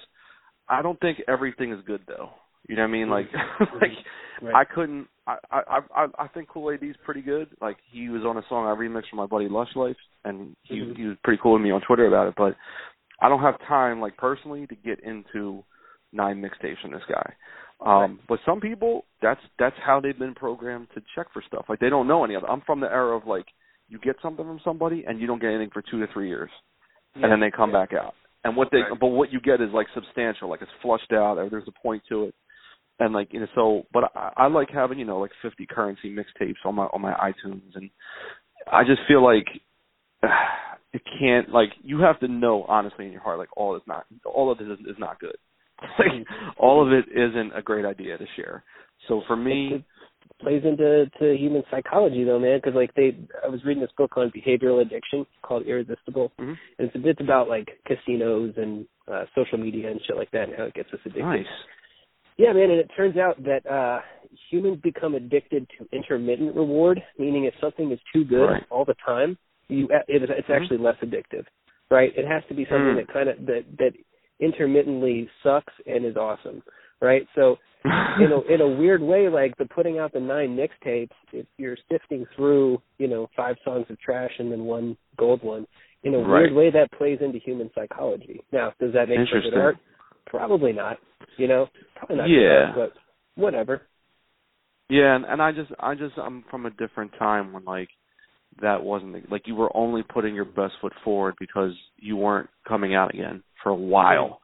I 0.69 0.83
don't 0.83 0.99
think 1.01 1.21
everything 1.29 1.73
is 1.73 1.83
good 1.85 2.03
though. 2.07 2.31
You 2.69 2.77
know 2.77 2.83
what 2.83 2.89
I 2.89 2.93
mean? 2.93 3.11
Like, 3.11 3.27
like 3.81 3.91
Right. 4.41 4.55
I 4.55 4.65
couldn't. 4.65 5.07
I 5.27 5.37
I 5.51 5.81
I 5.95 6.07
I 6.19 6.29
think 6.29 6.49
Kool 6.49 6.71
A.D. 6.71 6.87
is 6.87 6.97
pretty 7.05 7.23
good. 7.23 7.49
Like 7.61 7.77
he 7.91 8.09
was 8.09 8.23
on 8.25 8.39
a 8.39 8.43
song 8.49 8.67
I 8.67 8.75
remixed 8.75 9.11
for 9.11 9.17
my 9.17 9.27
buddy 9.27 9.49
Lushlife, 9.49 9.97
and 10.25 10.57
he 10.63 10.77
Mhm. 10.81 10.97
he 10.97 11.05
was 11.07 11.17
pretty 11.25 11.41
cool 11.43 11.53
with 11.55 11.63
me 11.63 11.71
on 11.71 11.81
Twitter 11.83 12.07
about 12.07 12.29
it. 12.29 12.35
But 12.37 12.57
I 13.21 13.29
don't 13.29 13.41
have 13.43 13.61
time, 13.67 14.01
like 14.01 14.17
personally, 14.17 14.67
to 14.69 14.75
get 14.77 15.01
into 15.01 15.65
nine 16.13 16.41
mixtapes 16.43 16.81
from 16.81 16.93
this 16.93 17.05
guy. 17.09 17.35
Um 17.81 18.01
Right. 18.01 18.27
But 18.29 18.41
some 18.45 18.61
people, 18.61 19.05
that's 19.21 19.41
that's 19.59 19.77
how 19.79 20.01
they've 20.01 20.19
been 20.19 20.35
programmed 20.35 20.89
to 20.95 21.03
check 21.15 21.27
for 21.33 21.43
stuff. 21.43 21.67
Like 21.69 21.79
they 21.81 21.91
don't 21.91 22.07
know 22.09 22.25
any 22.25 22.35
of 22.35 22.43
it. 22.45 22.49
I'm 22.51 22.61
from 22.63 22.81
the 22.81 22.91
era 22.93 23.17
of 23.17 23.27
like 23.27 23.47
you 23.93 23.99
get 23.99 24.17
something 24.23 24.45
from 24.45 24.59
somebody 24.65 25.05
and 25.07 25.21
you 25.21 25.27
don't 25.27 25.39
get 25.41 25.51
anything 25.51 25.71
for 25.71 25.83
two 25.83 26.01
to 26.01 26.11
three 26.15 26.29
years, 26.29 26.51
and 27.15 27.31
then 27.31 27.41
they 27.41 27.51
come 27.51 27.71
Yeah. 27.71 27.85
back 27.85 27.93
out. 27.93 28.15
And 28.45 28.57
what 28.57 28.71
they, 28.73 28.83
Right. 28.83 28.99
but 28.99 29.09
what 29.09 29.31
you 29.31 29.39
get 29.41 29.61
is 29.61 29.71
like 29.73 29.87
substantial, 29.91 30.49
like 30.49 30.63
it's 30.63 30.73
flushed 30.81 31.13
out, 31.13 31.37
or 31.39 31.49
there's 31.51 31.69
a 31.69 31.73
point 31.73 32.03
to 32.09 32.25
it. 32.25 32.35
And 32.99 33.13
like 33.13 33.33
you 33.33 33.41
know 33.41 33.47
so 33.55 33.87
but 33.93 34.11
I, 34.17 34.33
I 34.37 34.47
like 34.47 34.71
having 34.71 34.99
you 34.99 35.05
know 35.05 35.19
like 35.21 35.33
50 35.43 35.67
Curren$y 35.67 36.11
mixtapes 36.11 36.65
on 36.65 36.75
my 36.75 36.85
on 36.87 37.01
my 37.03 37.13
iTunes. 37.15 37.75
And 37.77 37.91
I 38.71 38.83
just 38.85 39.03
feel 39.07 39.23
like 39.23 39.47
Uh, 40.23 40.29
it 40.93 41.03
can't 41.19 41.49
like 41.51 41.73
you 41.83 42.01
have 42.01 42.19
to 42.21 42.29
know 42.29 42.65
honestly 42.65 43.07
in 43.07 43.13
your 43.13 43.21
heart 43.23 43.39
like 43.39 43.55
all 43.57 43.77
is 43.77 43.83
not 43.87 44.07
all 44.25 44.51
of 44.53 44.59
this 44.59 44.69
is, 44.69 44.81
is 44.87 44.99
not 44.99 45.21
good. 45.21 45.37
Like 45.99 46.27
all 46.57 46.85
of 46.85 46.93
it 46.93 47.07
isn't 47.11 47.53
a 47.57 47.63
great 47.63 47.85
idea 47.85 48.17
to 48.17 48.27
share. 48.37 48.63
So 49.09 49.23
for 49.27 49.37
me 49.37 49.85
plays 50.43 50.63
into 50.65 51.11
to 51.19 51.37
human 51.37 51.63
psychology 51.71 52.25
though, 52.25 52.39
man. 52.39 52.59
Because 52.59 52.75
like 52.75 52.95
they, 52.95 53.17
I 53.45 53.49
was 53.49 53.65
reading 53.65 53.83
this 53.83 53.93
book 53.97 54.17
on 54.17 54.31
behavioral 54.37 54.83
addiction 54.83 55.25
called 55.43 55.67
Irresistible, 55.67 56.33
mm-hmm. 56.39 56.51
and 56.79 56.89
it's 56.89 56.97
a 56.97 56.99
bit 56.99 57.19
about 57.21 57.49
like 57.49 57.69
casinos 57.87 58.55
and 58.57 58.87
uh, 59.13 59.25
social 59.35 59.59
media 59.59 59.91
and 59.91 60.01
shit 60.07 60.17
like 60.17 60.31
that, 60.33 60.49
and 60.49 60.55
how 60.57 60.65
it 60.65 60.75
gets 60.75 60.89
us 60.93 61.01
addicted. 61.05 61.23
Nice. 61.25 61.47
Yeah, 62.39 62.53
man, 62.53 62.71
and 62.71 62.81
it 62.81 62.91
turns 62.97 63.17
out 63.17 63.43
that 63.45 63.67
uh 63.71 64.01
humans 64.51 64.79
become 64.83 65.15
addicted 65.15 65.67
to 65.79 65.87
intermittent 65.97 66.57
reward, 66.57 67.01
meaning 67.19 67.45
if 67.45 67.55
something 67.61 67.93
is 67.93 68.01
too 68.13 68.25
good 68.25 68.47
Right. 68.47 68.65
all 68.71 68.85
the 68.85 68.97
time, 69.05 69.37
you 69.69 69.87
it, 70.09 70.23
it's 70.23 70.49
Mhm. 70.49 70.57
actually 70.57 70.79
less 70.79 70.97
addictive, 71.03 71.45
right? 71.91 72.13
It 72.17 72.27
has 72.27 72.43
to 72.49 72.55
be 72.55 72.65
something 72.65 72.95
Mm. 72.95 73.07
that 73.07 73.09
kind 73.13 73.29
of 73.29 73.47
that 73.47 73.65
that 73.79 73.93
intermittently 74.41 75.29
sucks 75.43 75.73
and 75.87 76.05
is 76.05 76.17
awesome, 76.17 76.63
right? 77.03 77.27
So 77.35 77.57
in 77.85 78.31
a 78.33 78.41
in 78.55 78.61
a 78.61 78.69
weird 78.69 79.03
way, 79.03 79.29
like 79.29 79.57
the 79.59 79.67
putting 79.67 79.99
out 79.99 80.13
the 80.13 80.21
nine 80.21 80.57
mixtapes, 80.57 81.11
if 81.33 81.47
you're 81.59 81.77
sifting 81.91 82.25
through, 82.35 82.81
you 82.99 83.09
know, 83.09 83.29
five 83.37 83.57
songs 83.65 83.87
of 83.91 84.01
trash 84.01 84.31
and 84.39 84.51
then 84.51 84.65
one 84.65 84.97
gold 85.19 85.43
one, 85.43 85.67
in 86.05 86.15
a 86.15 86.19
Right. 86.19 86.43
weird 86.43 86.55
way 86.55 86.71
that 86.71 86.91
plays 86.97 87.19
into 87.21 87.39
human 87.39 87.71
psychology. 87.75 88.41
Now, 88.53 88.73
does 88.81 88.93
that 88.95 89.09
make 89.09 89.29
for 89.29 89.41
good 89.41 89.55
art? 89.55 89.77
Probably 90.27 90.73
not. 90.73 90.99
You 91.37 91.49
know, 91.49 91.67
probably 91.97 92.17
not. 92.17 92.29
Yeah. 92.29 92.73
art, 92.75 92.75
but 92.77 93.43
whatever. 93.43 93.83
Yeah, 94.89 95.17
and, 95.17 95.25
and 95.25 95.43
I 95.43 95.53
just 95.53 95.71
I 95.81 95.95
just 95.95 96.17
I'm 96.19 96.45
from 96.51 96.67
a 96.67 96.71
different 96.71 97.13
time 97.19 97.53
when 97.53 97.65
like 97.65 97.89
that 98.61 98.83
wasn't 98.83 99.31
like 99.31 99.47
you 99.47 99.55
were 99.55 99.75
only 99.75 100.03
putting 100.03 100.35
your 100.35 100.45
best 100.45 100.75
foot 100.81 100.93
forward 101.03 101.35
because 101.41 101.73
you 101.97 102.17
weren't 102.17 102.51
coming 102.69 102.95
out 102.95 103.15
again 103.15 103.43
for 103.63 103.71
a 103.71 103.75
while. 103.75 104.42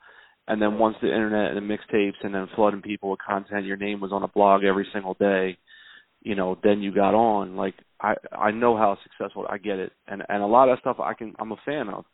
And 0.49 0.61
then 0.61 0.79
once 0.79 0.97
the 1.01 1.09
internet 1.13 1.55
and 1.55 1.57
the 1.57 1.77
mixtapes 1.77 2.25
and 2.25 2.35
then 2.35 2.49
flooding 2.57 2.83
people 2.83 3.11
with 3.11 3.21
content, 3.27 3.67
your 3.67 3.77
name 3.77 4.01
was 4.01 4.13
on 4.13 4.23
a 4.23 4.29
blog 4.29 4.65
every 4.65 4.89
single 4.93 5.15
day, 5.15 5.59
you 6.23 6.35
know, 6.35 6.59
then 6.63 6.81
you 6.81 6.93
got 6.93 7.15
on. 7.15 7.55
Like 7.57 7.75
I 8.01 8.15
I 8.33 8.51
know 8.51 8.77
how 8.77 8.97
successful 9.03 9.47
I 9.49 9.59
get 9.59 9.79
it. 9.79 9.93
And 10.07 10.23
and 10.29 10.43
a 10.43 10.47
lot 10.47 10.69
of 10.69 10.79
stuff 10.81 10.99
I 11.01 11.15
can 11.15 11.35
I'm 11.39 11.53
a 11.53 11.57
fan 11.65 11.89
of. 11.89 12.05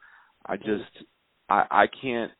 I 0.44 0.56
just 0.56 1.06
I 1.48 1.64
I 1.70 1.84
can't 2.02 2.32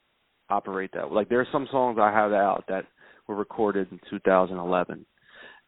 operate 0.51 0.91
that. 0.95 1.13
Like 1.13 1.29
there's 1.29 1.49
some 1.53 1.69
songs 1.71 1.99
I 2.01 2.11
have 2.11 2.33
out 2.33 2.65
that 2.69 2.87
were 3.29 3.37
recorded 3.37 3.89
in 3.91 4.01
2011 4.11 5.07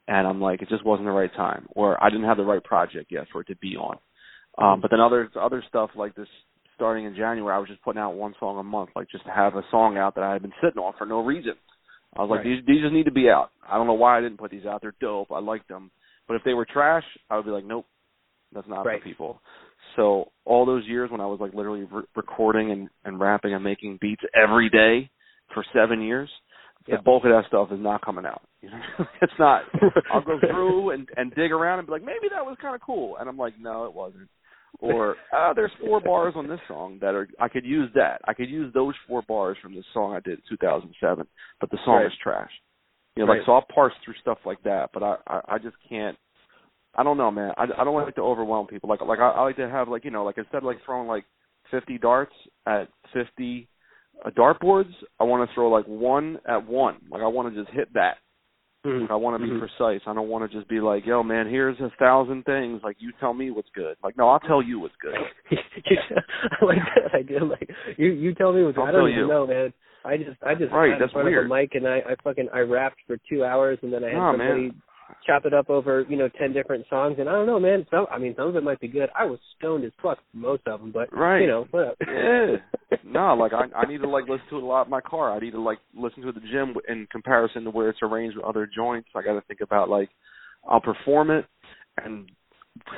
and 0.08 0.26
I'm 0.26 0.40
like, 0.40 0.62
it 0.62 0.68
just 0.68 0.84
wasn't 0.84 1.06
the 1.06 1.12
right 1.12 1.34
time, 1.34 1.66
or 1.74 2.02
I 2.02 2.10
didn't 2.10 2.26
have 2.26 2.36
the 2.36 2.44
right 2.44 2.62
project 2.62 3.10
yet 3.10 3.26
for 3.32 3.40
it 3.40 3.48
to 3.48 3.56
be 3.56 3.76
on. 3.76 3.98
Um, 4.58 4.80
but 4.80 4.90
then 4.90 5.00
other 5.00 5.30
other 5.38 5.62
stuff 5.68 5.90
like 5.96 6.14
this, 6.14 6.28
starting 6.76 7.04
in 7.06 7.16
January, 7.16 7.52
I 7.54 7.58
was 7.58 7.68
just 7.68 7.82
putting 7.82 8.00
out 8.00 8.14
one 8.14 8.34
song 8.38 8.58
a 8.58 8.62
month, 8.62 8.90
like 8.94 9.10
just 9.10 9.24
to 9.24 9.30
have 9.32 9.56
a 9.56 9.62
song 9.70 9.96
out 9.98 10.14
that 10.14 10.24
I 10.24 10.32
had 10.34 10.42
been 10.42 10.52
sitting 10.62 10.78
on 10.82 10.92
for 10.96 11.06
no 11.06 11.24
reason. 11.24 11.54
I 12.16 12.20
was 12.22 12.30
like, 12.30 12.38
Right. 12.38 12.44
these 12.44 12.64
these 12.66 12.82
just 12.82 12.92
need 12.94 13.04
to 13.06 13.10
be 13.12 13.28
out. 13.28 13.50
I 13.68 13.76
don't 13.76 13.86
know 13.86 13.94
why 13.94 14.16
I 14.16 14.20
didn't 14.20 14.38
put 14.38 14.50
these 14.50 14.64
out. 14.66 14.80
They're 14.80 14.94
dope. 15.00 15.32
I 15.32 15.40
like 15.40 15.66
them. 15.68 15.90
But 16.28 16.34
if 16.34 16.42
they 16.44 16.54
were 16.54 16.64
trash, 16.66 17.04
I 17.30 17.36
would 17.36 17.44
be 17.44 17.50
like, 17.50 17.64
nope, 17.64 17.86
that's 18.54 18.68
not 18.68 18.84
Right. 18.86 19.00
for 19.00 19.04
people. 19.08 19.40
So 19.96 20.30
all 20.44 20.64
those 20.66 20.84
years 20.86 21.10
when 21.10 21.20
I 21.20 21.26
was 21.26 21.40
like 21.40 21.54
literally 21.54 21.84
re- 21.90 22.04
recording 22.14 22.70
and 22.70 22.88
and 23.04 23.18
rapping 23.20 23.54
and 23.54 23.62
making 23.64 23.98
beats 24.00 24.22
every 24.34 24.68
day 24.70 25.10
for 25.54 25.64
seven 25.74 26.00
years, 26.02 26.30
Yeah. 26.86 26.96
the 26.96 27.02
bulk 27.02 27.24
of 27.24 27.30
that 27.30 27.46
stuff 27.48 27.70
is 27.72 27.80
not 27.80 28.04
coming 28.04 28.26
out. 28.26 28.42
You 28.62 28.70
know, 28.98 29.06
it's 29.20 29.32
not. 29.38 29.62
I'll 30.12 30.22
go 30.22 30.38
through 30.50 30.90
and 30.90 31.08
and 31.16 31.34
dig 31.34 31.52
around 31.52 31.78
and 31.80 31.86
be 31.86 31.92
like, 31.92 32.02
maybe 32.04 32.28
that 32.32 32.44
was 32.44 32.56
kind 32.60 32.74
of 32.74 32.80
cool, 32.80 33.16
and 33.18 33.28
I'm 33.28 33.36
like, 33.38 33.54
no, 33.60 33.84
it 33.84 33.92
wasn't. 33.94 34.28
Or 34.80 35.16
uh, 35.34 35.52
there's 35.54 35.70
four 35.80 36.00
bars 36.00 36.34
on 36.36 36.48
this 36.48 36.60
song 36.68 36.98
that 37.00 37.14
are 37.14 37.28
I 37.40 37.48
could 37.48 37.64
use 37.64 37.90
that. 37.94 38.20
I 38.26 38.34
could 38.34 38.50
use 38.50 38.72
those 38.74 38.94
four 39.08 39.22
bars 39.22 39.56
from 39.62 39.74
this 39.74 39.84
song 39.94 40.14
I 40.14 40.20
did 40.20 40.38
in 40.38 40.44
2007, 40.48 41.26
but 41.60 41.70
the 41.70 41.78
song 41.84 41.96
Right. 41.96 42.06
is 42.06 42.12
trash. 42.22 42.50
You 43.14 43.24
know, 43.24 43.32
Right. 43.32 43.38
like 43.38 43.46
so 43.46 43.52
I'll 43.52 43.62
parse 43.74 43.94
through 44.04 44.14
stuff 44.20 44.38
like 44.44 44.62
that, 44.64 44.90
but 44.92 45.02
I 45.02 45.16
I, 45.26 45.40
I 45.54 45.58
just 45.58 45.76
can't. 45.88 46.16
I 46.94 47.02
don't 47.02 47.16
know, 47.16 47.30
man. 47.30 47.52
I 47.56 47.64
I 47.64 47.84
don't 47.84 47.94
like 47.94 48.14
to 48.16 48.22
overwhelm 48.22 48.66
people. 48.66 48.88
Like 48.88 49.00
like 49.00 49.18
I, 49.18 49.30
I 49.30 49.42
like 49.42 49.56
to 49.56 49.68
have 49.68 49.88
like 49.88 50.04
you 50.04 50.10
know 50.10 50.24
like 50.24 50.38
instead 50.38 50.58
of 50.58 50.64
like 50.64 50.78
throwing 50.84 51.08
like 51.08 51.24
50 51.70 51.98
darts 51.98 52.34
at 52.66 52.88
50 53.12 53.68
uh, 54.24 54.30
dartboards, 54.30 54.92
I 55.18 55.24
want 55.24 55.48
to 55.48 55.54
throw 55.54 55.68
like 55.68 55.86
one 55.86 56.38
at 56.46 56.66
one. 56.66 56.98
Like 57.10 57.22
I 57.22 57.26
want 57.26 57.52
to 57.54 57.60
just 57.62 57.74
hit 57.74 57.92
that. 57.94 58.18
Mhm. 58.87 59.11
I 59.11 59.16
want 59.16 59.41
to 59.41 59.45
be 59.47 59.53
Mhm. 59.53 59.59
precise. 59.59 60.01
I 60.07 60.14
don't 60.14 60.28
want 60.28 60.49
to 60.51 60.57
just 60.57 60.68
be 60.68 60.80
like, 60.80 61.05
"Yo, 61.05 61.22
man, 61.22 61.49
here's 61.49 61.78
a 61.80 61.91
thousand 61.99 62.45
things. 62.45 62.82
Like 62.84 62.97
you 63.01 63.12
tell 63.18 63.34
me 63.34 63.51
what's 63.51 63.70
good." 63.70 63.97
Like, 64.03 64.16
no, 64.16 64.28
I'll 64.28 64.41
tell 64.41 64.62
you 64.62 64.78
what's 64.78 64.97
good. 64.97 65.14
I 65.51 65.57
like 66.64 66.78
that 66.95 67.14
idea. 67.14 67.45
Like 67.45 67.68
you, 67.97 68.12
you 68.12 68.34
tell 68.34 68.53
me 68.53 68.62
what's. 68.62 68.78
I'll 68.78 68.84
I 68.87 68.93
don't 68.93 69.09
even 69.11 69.22
you. 69.22 69.28
know, 69.28 69.47
man. 69.47 69.72
I 70.05 70.16
just, 70.16 70.41
I 70.47 70.55
just 70.55 70.72
Right, 70.72 70.91
got 70.91 71.01
that's 71.01 71.14
weird. 71.14 71.49
mic 71.51 71.74
and 71.74 71.87
I, 71.89 71.97
I 71.99 72.14
fucking, 72.22 72.49
I 72.55 72.61
rapped 72.61 72.99
for 73.09 73.18
two 73.28 73.45
hours 73.45 73.76
and 73.82 73.93
then 73.93 74.05
I 74.05 74.11
had 74.11 74.18
Nah, 74.18 74.30
somebody 74.32 74.62
man. 74.68 74.82
Chop 75.26 75.44
it 75.44 75.54
up 75.54 75.70
over, 75.70 76.04
you 76.09 76.16
know, 76.16 76.28
ten 76.38 76.52
different 76.52 76.84
songs 76.88 77.16
and 77.18 77.28
I 77.28 77.32
don't 77.32 77.46
know, 77.46 77.61
man. 77.61 77.86
Some, 77.90 78.07
I 78.11 78.18
mean, 78.18 78.34
some 78.36 78.48
of 78.48 78.57
it 78.57 78.62
might 78.64 78.80
be 78.80 78.88
good. 78.88 79.09
I 79.18 79.24
was 79.24 79.38
stoned 79.59 79.84
as 79.84 79.92
fuck 80.02 80.18
for 80.32 80.36
most 80.36 80.62
of 80.66 80.80
them, 80.80 80.92
but 80.92 81.14
Right. 81.16 81.40
you 81.40 81.46
know, 81.46 81.66
whatever. 81.70 81.96
Yeah. 82.00 82.98
No, 83.04 83.34
like 83.34 83.52
I 83.52 83.64
I 83.76 83.86
need 83.86 83.98
to 83.98 84.09
like 84.09 84.28
listen 84.28 84.46
to 84.50 84.59
it 84.59 84.62
a 84.62 84.66
lot 84.66 84.86
in 84.86 84.90
my 84.90 85.00
car. 85.00 85.34
I 85.34 85.38
need 85.38 85.52
to 85.52 85.61
like 85.61 85.78
listen 85.94 86.22
to 86.22 86.28
it 86.28 86.36
at 86.36 86.42
the 86.42 86.48
gym 86.48 86.74
in 86.88 87.07
comparison 87.11 87.64
to 87.64 87.70
where 87.70 87.88
it's 87.88 87.98
arranged 88.02 88.36
with 88.36 88.46
other 88.46 88.68
joints. 88.72 89.09
I 89.14 89.22
got 89.22 89.34
to 89.34 89.40
think 89.42 89.61
about 89.61 89.88
like 89.88 90.09
I'll 90.68 90.80
perform 90.80 91.30
it 91.30 91.46
and 92.04 92.30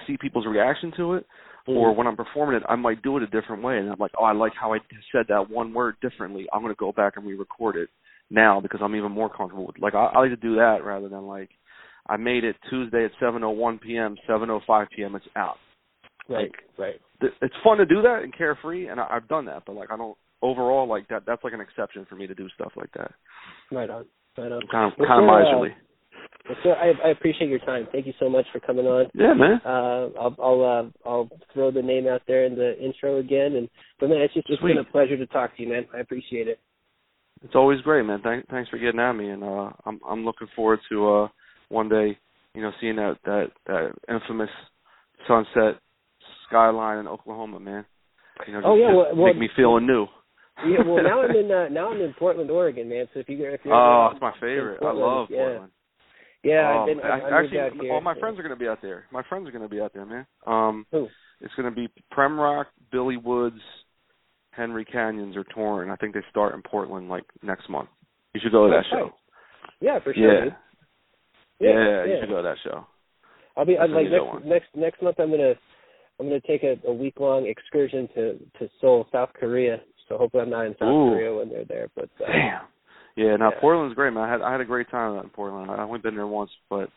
see 0.07 0.17
people's 0.19 0.47
reaction 0.47 0.93
to 0.97 1.15
it. 1.15 1.27
Or 1.67 1.89
mm-hmm. 1.89 1.99
when 1.99 2.07
I'm 2.07 2.17
performing 2.17 2.57
it, 2.57 2.63
I 2.67 2.77
might 2.77 3.03
do 3.03 3.19
it 3.19 3.23
a 3.23 3.27
different 3.27 3.63
way, 3.63 3.77
and 3.77 3.91
I'm 3.91 3.99
like, 3.99 4.13
oh, 4.19 4.25
I 4.25 4.33
like 4.33 4.53
how 4.59 4.73
I 4.73 4.79
said 5.13 5.27
that 5.29 5.51
one 5.51 5.75
word 5.75 5.97
differently. 6.01 6.47
I'm 6.51 6.63
going 6.63 6.75
to 6.75 6.79
go 6.79 6.93
back 6.93 7.15
and 7.17 7.27
re-record 7.27 7.77
it 7.77 7.91
now 8.31 8.61
because 8.61 8.81
I'm 8.83 8.97
even 8.97 9.13
more 9.13 9.29
comfortable 9.29 9.67
with. 9.67 9.79
Like 9.79 9.95
I, 9.95 10.07
I 10.07 10.21
like 10.21 10.31
to 10.31 10.37
do 10.37 10.57
that 10.57 10.79
rather 10.83 11.09
than 11.11 11.27
like 11.27 11.51
I 12.09 12.17
made 12.17 12.45
it 12.45 12.57
Tuesday 12.71 13.05
at 13.05 13.11
7:01 13.21 13.81
p.m. 13.81 14.17
7:05 14.29 14.87
p.m. 14.95 15.15
It's 15.15 15.27
out. 15.37 15.57
right, 16.29 16.51
right. 16.79 17.01
th- 17.21 17.33
it's 17.43 17.55
fun 17.63 17.79
to 17.79 17.87
do 17.87 18.03
that 18.03 18.23
and 18.23 18.37
carefree, 18.37 18.89
and 18.89 19.01
I, 19.01 19.07
I've 19.11 19.29
done 19.29 19.45
that. 19.47 19.65
But 19.67 19.77
like, 19.77 19.91
I 19.91 19.97
don't 19.97 20.17
overall 20.43 20.89
like 20.89 21.09
that. 21.09 21.25
That's 21.27 21.45
like 21.45 21.53
an 21.53 21.61
exception 21.61 22.07
for 22.09 22.17
me 22.17 22.27
to 22.27 22.35
do 22.35 22.49
stuff 22.51 22.73
like 22.77 22.93
that. 22.93 23.13
Right 23.71 23.91
on. 23.91 24.07
Right 24.37 24.53
on. 24.53 24.63
Kind 24.71 24.93
of, 24.93 24.99
Well, 24.99 25.09
kind 25.09 25.25
of 25.25 25.29
uh, 25.29 25.39
miserly. 25.39 25.75
Well, 26.49 26.59
sir, 26.63 26.75
I, 26.75 27.09
I 27.09 27.11
appreciate 27.11 27.51
your 27.51 27.59
time. 27.61 27.87
Thank 27.93 28.07
you 28.07 28.15
so 28.19 28.31
much 28.31 28.47
for 28.53 28.61
coming 28.61 28.87
on. 28.87 29.07
Yeah, 29.15 29.35
man. 29.35 29.61
Uh, 29.65 30.09
I'll 30.19 30.37
I'll 30.43 30.65
uh, 30.65 31.09
I'll 31.09 31.29
throw 31.53 31.71
the 31.71 31.83
name 31.83 32.07
out 32.07 32.23
there 32.27 32.47
in 32.47 32.55
the 32.55 32.79
intro 32.83 33.19
again, 33.19 33.57
and 33.57 33.69
but 34.01 34.09
man, 34.09 34.21
it's 34.23 34.35
just 34.35 34.49
it's 34.49 34.61
Sweet. 34.61 34.75
been 34.75 34.79
a 34.79 34.85
pleasure 34.85 35.17
to 35.17 35.27
talk 35.27 35.57
to 35.57 35.63
you, 35.63 35.69
man. 35.69 35.87
I 35.95 35.99
appreciate 35.99 36.49
it. 36.49 36.59
It's 37.45 37.55
always 37.55 37.81
great, 37.83 38.05
man. 38.05 38.21
Thank, 38.23 38.49
thanks 38.49 38.69
for 38.71 38.79
getting 38.79 38.99
at 38.99 39.13
me, 39.13 39.29
and 39.29 39.45
uh, 39.45 39.71
I'm 39.85 40.01
I'm 40.09 40.25
looking 40.25 40.49
forward 40.57 40.81
to 40.89 41.09
uh 41.09 41.29
one 41.69 41.89
day, 41.89 42.19
you 42.55 42.63
know, 42.63 42.73
seeing 42.81 42.97
that 42.97 43.17
that 43.25 43.47
that 43.67 43.93
infamous 44.09 44.51
sunset 45.27 45.81
skyline 46.49 46.99
in 46.99 47.09
Oklahoma, 47.09 47.61
man. 47.61 47.85
You 48.47 48.53
know, 48.55 48.61
just, 48.61 48.67
Oh, 48.69 48.77
yeah, 48.77 48.87
just 48.89 48.97
well- 48.97 49.17
well- 49.17 49.27
make 49.27 49.39
me 49.39 49.49
feel 49.57 49.77
anew. 49.77 50.07
Yeah, 50.67 50.83
well 50.85 51.03
now 51.05 51.23
I'm 51.23 51.31
in 51.37 51.51
uh, 51.53 51.69
now 51.71 51.91
I'm 51.93 52.01
in 52.01 52.15
Portland, 52.19 52.51
Oregon, 52.51 52.89
man. 52.89 53.07
So 53.15 53.21
if 53.21 53.29
you 53.29 53.37
if 53.47 53.61
you're 53.65 53.75
Oh, 53.75 54.11
it's 54.13 54.21
my 54.21 54.33
favorite. 54.41 54.79
I 54.79 54.91
Portland, 54.91 55.07
love 55.07 55.27
yeah. 55.31 55.37
Portland. 55.39 55.73
Yeah, 56.45 56.71
Um, 56.71 56.79
I've 56.81 56.87
been. 56.87 57.01
I- 57.01 57.09
I, 57.09 57.19
I 57.19 57.43
actually, 57.43 57.61
out 57.61 57.73
here. 57.81 57.93
all 57.93 58.01
my 58.01 58.15
so- 58.15 58.21
friends 58.21 58.39
are 58.39 58.43
going 58.43 58.55
to 58.55 58.59
be 58.59 58.69
out 58.69 58.81
there. 58.83 59.05
My 59.13 59.23
friends 59.29 59.49
are 59.49 59.53
going 59.53 59.63
to 59.63 59.69
be 59.69 59.81
out 59.81 59.93
there, 59.93 60.07
man. 60.07 60.27
Um, 60.47 60.87
Who? 60.93 61.09
It's 61.41 61.55
going 61.55 61.73
to 61.73 61.75
be 61.75 61.89
Prem 62.11 62.39
Rock, 62.39 62.69
Billy 62.91 63.17
Woods, 63.17 63.61
Henry 64.51 64.85
Canyons 64.85 65.37
or 65.37 65.45
touring. 65.55 65.91
I 65.91 65.97
think 65.97 66.15
they 66.15 66.23
start 66.31 66.55
in 66.55 66.63
Portland 66.63 67.09
like 67.09 67.25
next 67.43 67.69
month. 67.71 67.89
You 68.35 68.41
should 68.43 68.51
go 68.53 68.67
to 68.67 68.73
that 68.73 68.85
Oh, 68.93 68.97
show. 68.99 69.05
nice. 69.05 69.13
Yeah, 69.81 69.99
for 70.03 70.13
sure. 70.15 70.35
Yeah. 70.35 70.45
dude. 70.47 70.57
Yeah, 71.61 71.71
Yeah, 71.71 72.05
you 72.05 72.17
should 72.21 72.29
go 72.31 72.37
to 72.37 72.43
that 72.43 72.57
show. 72.65 72.87
I'll 73.57 73.65
be 73.67 73.77
I'm 73.79 73.91
like 73.93 74.09
next 74.11 74.25
one. 74.25 74.49
next 74.49 74.67
next 74.75 75.03
month. 75.03 75.17
I'm 75.19 75.31
gonna 75.31 75.55
I'm 76.21 76.27
gonna 76.29 76.41
take 76.47 76.63
a, 76.63 76.77
a 76.87 76.93
week 76.93 77.19
long 77.21 77.47
excursion 77.47 78.09
to 78.15 78.39
to 78.59 78.71
Seoul, 78.81 79.07
South 79.13 79.31
Korea. 79.39 79.81
So 80.09 80.17
hopefully 80.17 80.43
I'm 80.45 80.51
not 80.51 80.67
in 80.67 80.73
South 80.79 80.89
Ooh. 80.89 81.11
Korea 81.11 81.35
when 81.35 81.49
they're 81.49 81.65
there. 81.65 81.89
But 81.95 82.09
uh, 82.25 82.31
Damn. 82.31 82.61
Yeah, 83.17 83.37
now 83.37 83.51
Yeah. 83.53 83.61
Portland's 83.61 83.95
great, 83.97 84.13
man. 84.13 84.23
I 84.23 84.31
had 84.31 84.43
I 84.43 84.53
had 84.53 84.61
a 84.61 84.65
great 84.65 84.89
time 84.91 85.19
in 85.23 85.29
Portland. 85.31 85.71
I 85.71 85.83
only 85.83 85.99
been 85.99 86.15
there 86.15 86.27
once, 86.29 86.51
but 86.71 86.89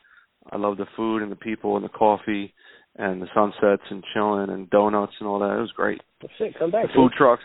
I 0.51 0.57
love 0.57 0.77
the 0.77 0.85
food 0.95 1.23
and 1.23 1.31
the 1.31 1.35
people 1.35 1.75
and 1.77 1.83
the 1.85 1.89
coffee 1.89 2.53
and 2.97 3.21
the 3.21 3.27
sunsets 3.33 3.83
and 3.89 4.03
chilling 4.13 4.49
and 4.51 4.69
donuts 4.69 5.13
and 5.19 5.27
all 5.27 5.39
that. 5.39 5.55
It 5.57 5.61
was 5.61 5.71
great. 5.75 6.01
well, 6.21 6.29
shit, 6.37 6.57
come 6.59 6.69
back. 6.71 6.87
The 6.87 6.93
food 6.93 7.09
dude. 7.11 7.17
trucks. 7.17 7.43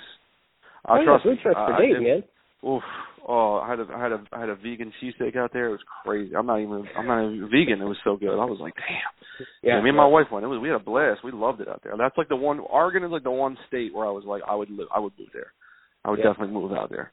Oh, 0.89 0.95
I 0.95 0.99
yeah, 0.99 1.05
trust 1.05 1.25
food 1.25 1.39
trucks 1.43 1.57
for 1.57 1.73
I 1.75 1.79
days, 1.81 1.95
did- 1.95 2.03
man. 2.03 2.23
Oof. 2.71 2.83
Oh, 3.29 3.57
I 3.57 3.71
had 3.71 3.81
a 3.81 3.87
I 3.93 4.01
had 4.01 4.13
a 4.13 4.23
I 4.33 4.41
had 4.41 4.49
a 4.49 4.55
vegan 4.55 4.93
cheesesteak 5.03 5.37
out 5.37 5.53
there. 5.53 5.67
It 5.67 5.73
was 5.73 5.81
crazy. 6.05 6.35
I'm 6.37 6.47
not 6.47 6.61
even 6.61 6.85
I'm 6.97 7.07
not 7.09 7.27
even 7.27 7.51
vegan. 7.51 7.81
It 7.83 7.85
was 7.89 7.99
so 8.05 8.17
good. 8.17 8.31
I 8.39 8.45
was 8.45 8.59
like, 8.61 8.75
damn. 8.77 9.47
Yeah, 9.63 9.83
me 9.83 9.89
and 9.91 9.97
my 9.97 10.07
wife 10.07 10.27
went. 10.31 10.45
It 10.45 10.49
was 10.49 10.61
we 10.61 10.69
had 10.69 10.81
a 10.81 10.85
blast. 10.85 11.25
We 11.25 11.33
loved 11.33 11.61
it 11.61 11.69
out 11.69 11.81
there. 11.83 11.95
That's 11.99 12.17
like 12.17 12.29
the 12.29 12.37
one. 12.37 12.61
Oregon 12.61 13.03
is 13.03 13.11
like 13.11 13.25
the 13.25 13.31
one 13.33 13.57
state 13.67 13.93
where 13.93 14.07
I 14.07 14.11
was 14.11 14.25
like, 14.25 14.43
I 14.49 14.55
would 14.55 14.71
live. 14.71 14.87
I 14.95 15.01
would 15.01 15.13
move 15.19 15.29
there. 15.33 15.53
I 16.05 16.11
would 16.11 16.21
Yeah. 16.21 16.27
definitely 16.27 16.55
move 16.55 16.73
out 16.73 16.89
there. 16.89 17.11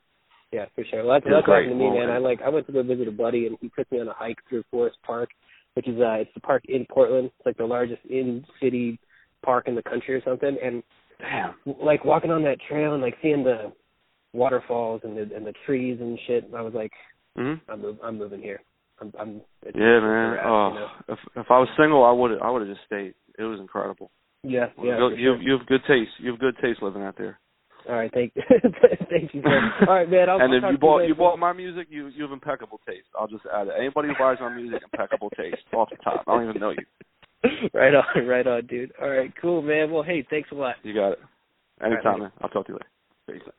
Yeah, 0.52 0.66
for 0.76 0.84
sure. 0.86 1.04
Well, 1.04 1.14
that's, 1.16 1.26
that's 1.26 1.48
what 1.48 1.56
happened 1.56 1.80
to 1.80 1.84
great. 1.84 1.94
me, 1.94 2.00
man. 2.00 2.12
I 2.12 2.20
like 2.20 2.42
I 2.46 2.50
went 2.50 2.68
to 2.68 2.74
go 2.74 2.84
visit 2.84 3.08
a 3.08 3.12
buddy, 3.12 3.48
and 3.48 3.58
he 3.60 3.72
took 3.76 3.92
me 3.92 4.00
on 4.00 4.08
a 4.08 4.14
hike 4.14 4.38
through 4.48 4.64
Forest 4.70 4.98
Park, 5.04 5.30
which 5.74 5.88
is 5.88 6.00
uh 6.00 6.22
it's 6.22 6.34
the 6.36 6.42
park 6.42 6.64
in 6.70 6.86
Portland. 6.92 7.32
It's 7.38 7.46
like 7.46 7.58
the 7.58 7.66
largest 7.66 8.06
in 8.08 8.46
city 8.62 9.00
park 9.44 9.68
in 9.68 9.74
the 9.74 9.82
country 9.82 10.14
or 10.14 10.22
something. 10.24 10.56
And 10.64 10.84
Damn. 11.20 11.56
like 11.84 12.06
walking 12.06 12.30
on 12.30 12.44
that 12.44 12.58
trail 12.70 12.94
and 12.94 13.02
like 13.02 13.16
seeing 13.22 13.44
the 13.44 13.72
waterfalls 14.34 15.02
and 15.04 15.16
the 15.18 15.36
and 15.36 15.46
the 15.46 15.54
trees 15.66 15.98
and 16.02 16.20
shit, 16.28 16.50
I 16.56 16.62
was 16.62 16.74
like, 16.74 16.92
Mhm. 17.38 17.62
I'm 17.70 17.82
move, 17.82 17.98
I'm 18.04 18.18
moving 18.18 18.42
here. 18.42 18.62
I'm, 19.00 19.12
I'm 19.20 19.42
Yeah, 19.74 20.00
man. 20.00 20.32
wrap, 20.34 20.46
oh, 20.46 20.68
you 20.70 20.80
know? 20.80 20.90
if 21.10 21.20
if 21.36 21.52
I 21.52 21.60
was 21.60 21.70
single, 21.78 22.04
I 22.04 22.12
would 22.12 22.40
I 22.42 22.50
would 22.50 22.62
have 22.68 22.76
just 22.76 22.86
stayed. 22.86 23.14
It 23.40 23.44
was 23.44 23.60
incredible. 23.60 24.12
Yeah, 24.44 24.68
yeah. 24.78 24.98
you, 25.10 25.16
sure. 25.18 25.42
you 25.42 25.52
have 25.58 25.66
good 25.68 25.82
taste. 25.88 26.12
You 26.20 26.32
have 26.32 26.40
good 26.40 26.56
taste 26.62 26.82
living 26.82 27.02
out 27.02 27.16
there. 27.18 27.40
All 27.90 27.96
right, 27.96 28.12
thank 28.14 28.34
thank 29.10 29.34
you. 29.34 29.42
Man. 29.42 29.72
All 29.88 29.94
right, 29.96 30.10
man. 30.10 30.30
I'll, 30.30 30.40
and 30.40 30.54
I'll 30.54 30.70
if 30.70 30.72
you 30.72 30.78
bought 30.78 30.98
later. 30.98 31.08
you 31.10 31.16
bought 31.16 31.38
my 31.40 31.54
music, 31.54 31.88
you 31.90 32.08
you 32.08 32.24
have 32.24 32.32
impeccable 32.32 32.80
taste. 32.88 33.08
I'll 33.20 33.28
just 33.28 33.44
add 33.54 33.68
it. 33.68 33.74
Anybody 33.78 34.10
who 34.10 34.14
buys 34.20 34.38
my 34.40 34.54
music, 34.56 34.82
impeccable 34.84 35.30
taste 35.32 35.58
off 35.74 35.90
the 35.90 35.98
top. 35.98 36.24
I 36.28 36.34
don't 36.34 36.50
even 36.50 36.62
know 36.62 36.72
you. 36.72 36.86
right 37.74 37.94
on, 37.94 38.26
right 38.28 38.48
on, 38.48 38.66
dude. 38.68 38.94
All 39.02 39.10
right, 39.10 39.34
cool, 39.42 39.62
man. 39.62 39.92
Well, 39.92 40.04
hey, 40.04 40.26
thanks 40.30 40.50
a 40.52 40.56
lot. 40.56 40.76
You 40.84 40.94
got 40.94 41.14
it. 41.14 41.20
right, 41.82 41.92
Anytime, 41.92 42.14
later. 42.14 42.24
man. 42.24 42.32
I'll 42.42 42.50
talk 42.50 42.68
to 42.68 42.74
you 42.74 42.80
later. 43.28 43.40
Peace. 43.40 43.54